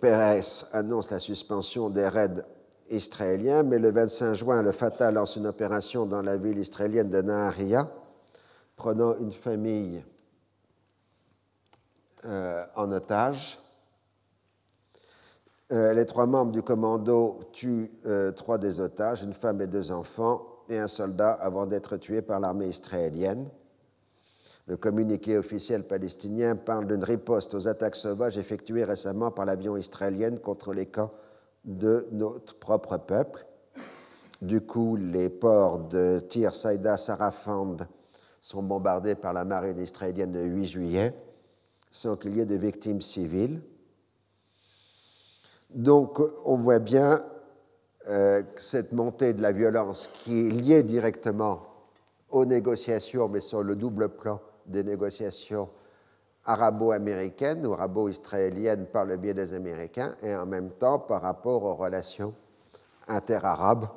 Pérez 0.00 0.40
annonce 0.72 1.10
la 1.10 1.18
suspension 1.18 1.88
des 1.88 2.08
raids 2.08 2.42
israélien, 2.90 3.62
mais 3.62 3.78
le 3.78 3.90
25 3.90 4.34
juin, 4.34 4.62
le 4.62 4.72
Fatah 4.72 5.10
lance 5.10 5.36
une 5.36 5.46
opération 5.46 6.06
dans 6.06 6.22
la 6.22 6.36
ville 6.36 6.58
israélienne 6.58 7.10
de 7.10 7.22
Nahariya, 7.22 7.90
prenant 8.76 9.16
une 9.18 9.32
famille 9.32 10.04
euh, 12.24 12.64
en 12.74 12.90
otage. 12.92 13.58
Euh, 15.72 15.94
les 15.94 16.06
trois 16.06 16.26
membres 16.26 16.52
du 16.52 16.62
commando 16.62 17.40
tuent 17.52 17.90
euh, 18.06 18.30
trois 18.32 18.58
des 18.58 18.80
otages, 18.80 19.22
une 19.22 19.34
femme 19.34 19.60
et 19.60 19.66
deux 19.66 19.90
enfants, 19.90 20.46
et 20.68 20.78
un 20.78 20.88
soldat 20.88 21.32
avant 21.32 21.66
d'être 21.66 21.96
tué 21.96 22.22
par 22.22 22.40
l'armée 22.40 22.68
israélienne. 22.68 23.48
Le 24.66 24.76
communiqué 24.76 25.38
officiel 25.38 25.84
palestinien 25.84 26.56
parle 26.56 26.86
d'une 26.86 27.04
riposte 27.04 27.54
aux 27.54 27.68
attaques 27.68 27.94
sauvages 27.94 28.38
effectuées 28.38 28.84
récemment 28.84 29.30
par 29.30 29.44
l'avion 29.44 29.76
israélien 29.76 30.36
contre 30.36 30.72
les 30.72 30.86
camps 30.86 31.12
de 31.66 32.06
notre 32.12 32.54
propre 32.58 32.96
peuple. 32.96 33.44
Du 34.40 34.60
coup, 34.60 34.96
les 34.96 35.28
ports 35.28 35.80
de 35.80 36.20
Tir, 36.28 36.54
Saïda, 36.54 36.96
Sarafand 36.96 37.76
sont 38.40 38.62
bombardés 38.62 39.16
par 39.16 39.32
la 39.32 39.44
marine 39.44 39.78
israélienne 39.78 40.32
le 40.32 40.44
8 40.44 40.66
juillet, 40.66 41.14
sans 41.90 42.16
qu'il 42.16 42.36
y 42.36 42.40
ait 42.40 42.46
de 42.46 42.56
victimes 42.56 43.00
civiles. 43.00 43.60
Donc, 45.70 46.20
on 46.44 46.56
voit 46.56 46.78
bien 46.78 47.20
euh, 48.08 48.42
cette 48.58 48.92
montée 48.92 49.34
de 49.34 49.42
la 49.42 49.50
violence 49.50 50.08
qui 50.22 50.46
est 50.46 50.50
liée 50.50 50.82
directement 50.84 51.62
aux 52.30 52.44
négociations, 52.44 53.28
mais 53.28 53.40
sur 53.40 53.62
le 53.62 53.74
double 53.74 54.10
plan 54.10 54.40
des 54.66 54.84
négociations 54.84 55.68
arabo-américaine 56.46 57.66
ou 57.66 57.72
arabo-israélienne 57.74 58.86
par 58.86 59.04
le 59.04 59.16
biais 59.16 59.34
des 59.34 59.52
Américains 59.52 60.14
et 60.22 60.34
en 60.34 60.46
même 60.46 60.70
temps 60.70 60.98
par 60.98 61.22
rapport 61.22 61.64
aux 61.64 61.74
relations 61.74 62.34
interarabes. 63.08 63.88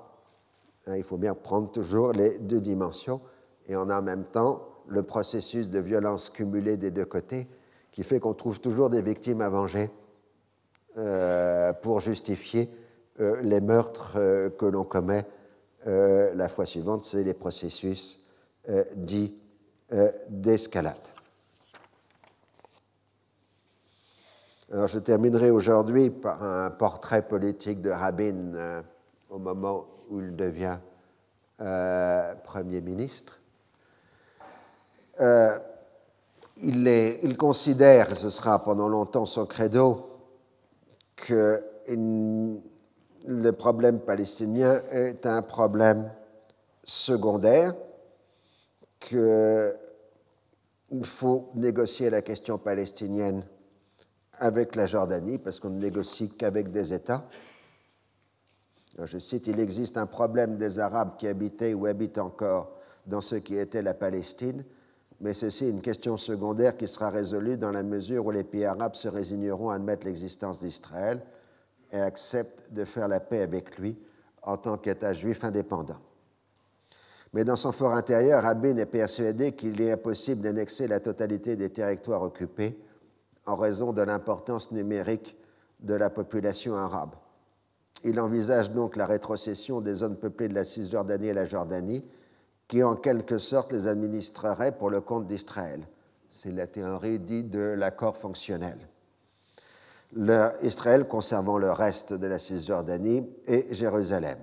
Hein, 0.87 0.97
il 0.97 1.03
faut 1.03 1.17
bien 1.17 1.35
prendre 1.35 1.71
toujours 1.71 2.11
les 2.11 2.39
deux 2.39 2.61
dimensions 2.61 3.21
et 3.67 3.75
on 3.75 3.89
a 3.89 3.99
en 3.99 4.01
même 4.01 4.25
temps 4.25 4.67
le 4.87 5.03
processus 5.03 5.69
de 5.69 5.79
violence 5.79 6.29
cumulée 6.29 6.77
des 6.77 6.91
deux 6.91 7.05
côtés 7.05 7.47
qui 7.91 8.03
fait 8.03 8.19
qu'on 8.19 8.33
trouve 8.33 8.59
toujours 8.59 8.89
des 8.89 9.01
victimes 9.01 9.41
à 9.41 9.49
venger 9.49 9.91
euh, 10.97 11.71
pour 11.73 11.99
justifier 11.99 12.69
euh, 13.19 13.39
les 13.41 13.61
meurtres 13.61 14.13
euh, 14.15 14.49
que 14.49 14.65
l'on 14.65 14.83
commet 14.83 15.25
la 15.85 16.49
fois 16.49 16.65
suivante. 16.65 17.05
C'est 17.05 17.23
les 17.23 17.33
processus 17.33 18.19
dits 18.97 19.41
d'escalade. 20.29 20.97
Alors, 24.71 24.87
je 24.87 24.99
terminerai 24.99 25.49
aujourd'hui 25.49 26.11
par 26.11 26.43
un 26.43 26.69
portrait 26.69 27.23
politique 27.23 27.81
de 27.81 27.89
Rabin 27.89 28.53
euh, 28.53 28.83
au 29.31 29.39
moment 29.39 29.83
où 30.11 30.19
il 30.19 30.35
devient 30.35 30.77
euh, 31.59 32.35
Premier 32.43 32.79
ministre. 32.79 33.39
Euh, 35.21 35.57
il, 36.57 37.35
considère, 37.35 38.15
ce 38.15 38.29
sera 38.29 38.63
pendant 38.63 38.87
longtemps 38.87 39.25
son 39.25 39.47
credo, 39.47 40.07
que 41.15 41.63
le 41.87 43.51
problème 43.51 43.99
palestinien 44.01 44.81
est 44.91 45.25
un 45.25 45.41
problème 45.41 46.11
secondaire, 46.83 47.73
qu'il 48.99 49.73
faut 51.01 51.49
négocier 51.55 52.11
la 52.11 52.21
question 52.21 52.59
palestinienne 52.59 53.43
avec 54.39 54.75
la 54.75 54.85
Jordanie, 54.85 55.37
parce 55.37 55.59
qu'on 55.59 55.69
ne 55.69 55.79
négocie 55.79 56.29
qu'avec 56.29 56.71
des 56.71 56.93
États, 56.93 57.27
Je 58.97 59.17
cite, 59.17 59.47
Il 59.47 59.59
existe 59.59 59.97
un 59.97 60.07
problème 60.07 60.57
des 60.57 60.79
Arabes 60.79 61.15
qui 61.17 61.27
habitaient 61.27 61.73
ou 61.73 61.85
habitent 61.85 62.17
encore 62.17 62.79
dans 63.05 63.21
ce 63.21 63.35
qui 63.35 63.55
était 63.55 63.81
la 63.81 63.93
Palestine, 63.93 64.63
mais 65.21 65.33
ceci 65.33 65.65
est 65.65 65.69
une 65.69 65.81
question 65.81 66.17
secondaire 66.17 66.75
qui 66.77 66.87
sera 66.87 67.09
résolue 67.09 67.57
dans 67.57 67.71
la 67.71 67.83
mesure 67.83 68.25
où 68.25 68.31
les 68.31 68.43
pays 68.43 68.65
arabes 68.65 68.95
se 68.95 69.07
résigneront 69.07 69.69
à 69.69 69.75
admettre 69.75 70.05
l'existence 70.05 70.61
d'Israël 70.61 71.21
et 71.91 71.99
acceptent 71.99 72.71
de 72.71 72.85
faire 72.85 73.07
la 73.07 73.19
paix 73.19 73.41
avec 73.41 73.77
lui 73.77 73.97
en 74.41 74.57
tant 74.57 74.77
qu'État 74.77 75.13
juif 75.13 75.43
indépendant. 75.43 75.99
Mais 77.33 77.43
dans 77.43 77.55
son 77.55 77.71
fort 77.71 77.93
intérieur, 77.93 78.43
Rabin 78.43 78.77
est 78.77 78.85
persuadé 78.85 79.51
qu'il 79.51 79.79
est 79.81 79.91
impossible 79.91 80.41
d'annexer 80.41 80.87
la 80.87 80.99
totalité 80.99 81.55
des 81.55 81.69
territoires 81.69 82.21
occupés 82.21 82.79
en 83.45 83.55
raison 83.55 83.93
de 83.93 84.01
l'importance 84.01 84.71
numérique 84.71 85.37
de 85.79 85.93
la 85.93 86.09
population 86.09 86.75
arabe. 86.75 87.15
Il 88.03 88.19
envisage 88.19 88.71
donc 88.71 88.95
la 88.95 89.05
rétrocession 89.05 89.81
des 89.81 89.95
zones 89.95 90.17
peuplées 90.17 90.47
de 90.47 90.55
la 90.55 90.65
Cisjordanie 90.65 91.27
et 91.27 91.33
la 91.33 91.45
Jordanie, 91.45 92.05
qui 92.67 92.83
en 92.83 92.95
quelque 92.95 93.37
sorte 93.37 93.71
les 93.71 93.87
administrerait 93.87 94.77
pour 94.77 94.89
le 94.89 95.01
compte 95.01 95.27
d'Israël. 95.27 95.87
C'est 96.29 96.51
la 96.51 96.67
théorie 96.67 97.19
dite 97.19 97.49
de 97.49 97.59
l'accord 97.59 98.15
fonctionnel. 98.15 98.77
Israël 100.61 101.07
conservant 101.07 101.57
le 101.57 101.71
reste 101.71 102.13
de 102.13 102.27
la 102.27 102.39
Cisjordanie 102.39 103.29
et 103.47 103.73
Jérusalem. 103.73 104.37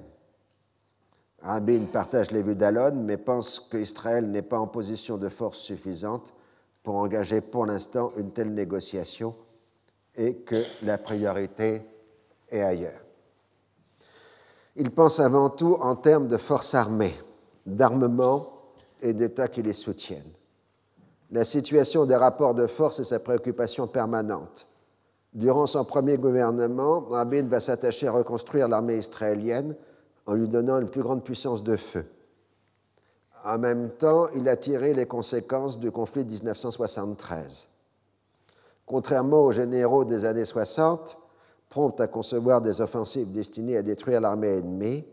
Rabin 1.43 1.85
partage 1.93 2.31
les 2.31 2.43
vues 2.43 2.57
d'Alon, 2.57 2.93
mais 2.95 3.17
pense 3.17 3.61
qu'Israël 3.61 4.29
n'est 4.31 4.43
pas 4.43 4.59
en 4.59 4.67
position 4.67 5.17
de 5.17 5.29
force 5.29 5.59
suffisante 5.59 6.33
pour 6.87 6.95
engager 6.95 7.41
pour 7.41 7.67
l'instant 7.67 8.13
une 8.17 8.31
telle 8.31 8.55
négociation 8.55 9.35
et 10.15 10.37
que 10.37 10.63
la 10.85 10.99
priorité 10.99 11.83
est 12.49 12.63
ailleurs. 12.63 13.01
Il 14.77 14.93
pense 14.93 15.19
avant 15.19 15.51
tout 15.51 15.77
en 15.81 15.97
termes 15.97 16.29
de 16.29 16.37
forces 16.37 16.77
armées, 16.77 17.17
d'armement 17.67 18.53
et 19.03 19.15
d'États 19.15 19.49
qui 19.49 19.63
les 19.63 19.73
soutiennent. 19.73 20.31
La 21.33 21.45
situation 21.45 22.07
des 22.07 22.15
rapports 22.15 22.55
de 22.55 22.69
force 22.69 23.01
est 23.01 23.05
sa 23.05 23.19
préoccupation 23.19 23.89
permanente. 23.89 24.69
Durant 25.35 25.67
son 25.67 25.85
premier 25.85 26.19
gouvernement, 26.19 27.01
Rabin 27.01 27.49
va 27.49 27.59
s'attacher 27.59 28.07
à 28.07 28.13
reconstruire 28.13 28.69
l'armée 28.69 28.99
israélienne 28.99 29.75
en 30.25 30.35
lui 30.35 30.47
donnant 30.47 30.81
une 30.81 30.89
plus 30.89 31.03
grande 31.03 31.25
puissance 31.25 31.65
de 31.65 31.77
feu. 31.77 32.05
En 33.47 33.59
même 33.59 33.91
temps, 33.91 34.27
il 34.35 34.49
a 34.49 34.57
tiré 34.57 34.93
les 34.93 35.07
conséquences 35.07 35.79
du 35.79 35.93
conflit 35.93 36.25
de 36.25 36.33
1973. 36.33 37.69
Contrairement 38.85 39.45
aux 39.45 39.53
généraux 39.53 40.05
des 40.05 40.25
années 40.25 40.45
60, 40.45 41.17
prompts 41.69 42.01
à 42.01 42.09
concevoir 42.09 42.61
des 42.61 42.81
offensives 42.81 43.31
destinées 43.31 43.77
à 43.77 43.83
détruire 43.83 44.21
l'armée 44.21 44.59
ennemie, 44.59 45.05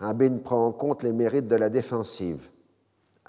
Rabin 0.00 0.38
prend 0.38 0.66
en 0.66 0.72
compte 0.72 1.04
les 1.04 1.12
mérites 1.12 1.46
de 1.46 1.54
la 1.54 1.68
défensive. 1.68 2.48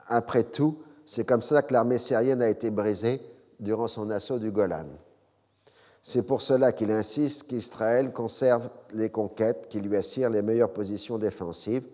Après 0.08 0.44
tout, 0.44 0.80
c'est 1.06 1.26
comme 1.26 1.44
ça 1.44 1.62
que 1.62 1.72
l'armée 1.72 2.00
syrienne 2.00 2.42
a 2.42 2.50
été 2.50 2.72
brisée 2.72 3.22
durant 3.60 3.88
son 3.88 4.10
assaut 4.10 4.40
du 4.40 4.50
Golan. 4.50 4.88
C'est 6.02 6.26
pour 6.26 6.42
cela 6.42 6.72
qu'il 6.72 6.90
insiste 6.90 7.44
qu'Israël 7.44 8.12
conserve 8.12 8.68
les 8.94 9.12
conquêtes 9.12 9.68
qui 9.70 9.80
lui 9.80 9.96
assurent 9.96 10.32
les 10.32 10.42
meilleures 10.42 10.74
positions 10.74 11.20
défensives. 11.20 11.86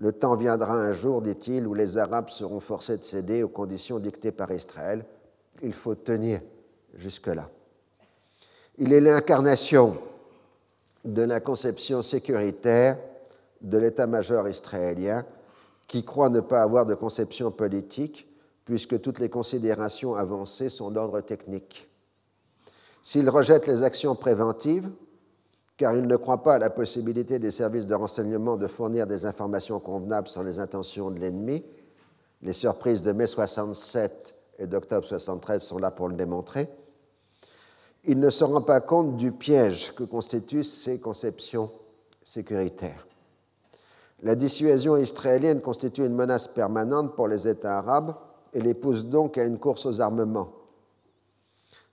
Le 0.00 0.12
temps 0.12 0.34
viendra 0.34 0.72
un 0.72 0.92
jour, 0.92 1.20
dit-il, 1.20 1.66
où 1.66 1.74
les 1.74 1.98
Arabes 1.98 2.30
seront 2.30 2.60
forcés 2.60 2.96
de 2.96 3.04
céder 3.04 3.42
aux 3.42 3.48
conditions 3.48 3.98
dictées 3.98 4.32
par 4.32 4.50
Israël. 4.50 5.04
Il 5.62 5.74
faut 5.74 5.94
tenir 5.94 6.40
jusque-là. 6.94 7.50
Il 8.78 8.94
est 8.94 9.00
l'incarnation 9.02 9.98
de 11.04 11.20
la 11.20 11.40
conception 11.40 12.00
sécuritaire 12.00 12.96
de 13.60 13.76
l'état-major 13.76 14.48
israélien 14.48 15.26
qui 15.86 16.02
croit 16.02 16.30
ne 16.30 16.40
pas 16.40 16.62
avoir 16.62 16.86
de 16.86 16.94
conception 16.94 17.50
politique 17.50 18.26
puisque 18.64 19.02
toutes 19.02 19.18
les 19.18 19.28
considérations 19.28 20.14
avancées 20.14 20.70
sont 20.70 20.90
d'ordre 20.90 21.20
technique. 21.20 21.90
S'il 23.02 23.28
rejette 23.28 23.66
les 23.66 23.82
actions 23.82 24.14
préventives, 24.14 24.88
car 25.80 25.96
il 25.96 26.06
ne 26.06 26.16
croit 26.16 26.42
pas 26.42 26.56
à 26.56 26.58
la 26.58 26.68
possibilité 26.68 27.38
des 27.38 27.50
services 27.50 27.86
de 27.86 27.94
renseignement 27.94 28.58
de 28.58 28.66
fournir 28.66 29.06
des 29.06 29.24
informations 29.24 29.80
convenables 29.80 30.28
sur 30.28 30.42
les 30.42 30.58
intentions 30.58 31.10
de 31.10 31.18
l'ennemi, 31.18 31.64
les 32.42 32.52
surprises 32.52 33.02
de 33.02 33.12
mai 33.12 33.26
67 33.26 34.34
et 34.58 34.66
d'octobre 34.66 35.06
73 35.06 35.62
sont 35.62 35.78
là 35.78 35.90
pour 35.90 36.10
le 36.10 36.16
démontrer, 36.16 36.68
il 38.04 38.20
ne 38.20 38.28
se 38.28 38.44
rend 38.44 38.60
pas 38.60 38.82
compte 38.82 39.16
du 39.16 39.32
piège 39.32 39.94
que 39.94 40.04
constituent 40.04 40.64
ces 40.64 40.98
conceptions 40.98 41.70
sécuritaires. 42.22 43.06
La 44.22 44.34
dissuasion 44.34 44.98
israélienne 44.98 45.62
constitue 45.62 46.04
une 46.04 46.14
menace 46.14 46.46
permanente 46.46 47.16
pour 47.16 47.26
les 47.26 47.48
États 47.48 47.78
arabes 47.78 48.14
et 48.52 48.60
les 48.60 48.74
pousse 48.74 49.06
donc 49.06 49.38
à 49.38 49.44
une 49.44 49.58
course 49.58 49.86
aux 49.86 50.02
armements. 50.02 50.52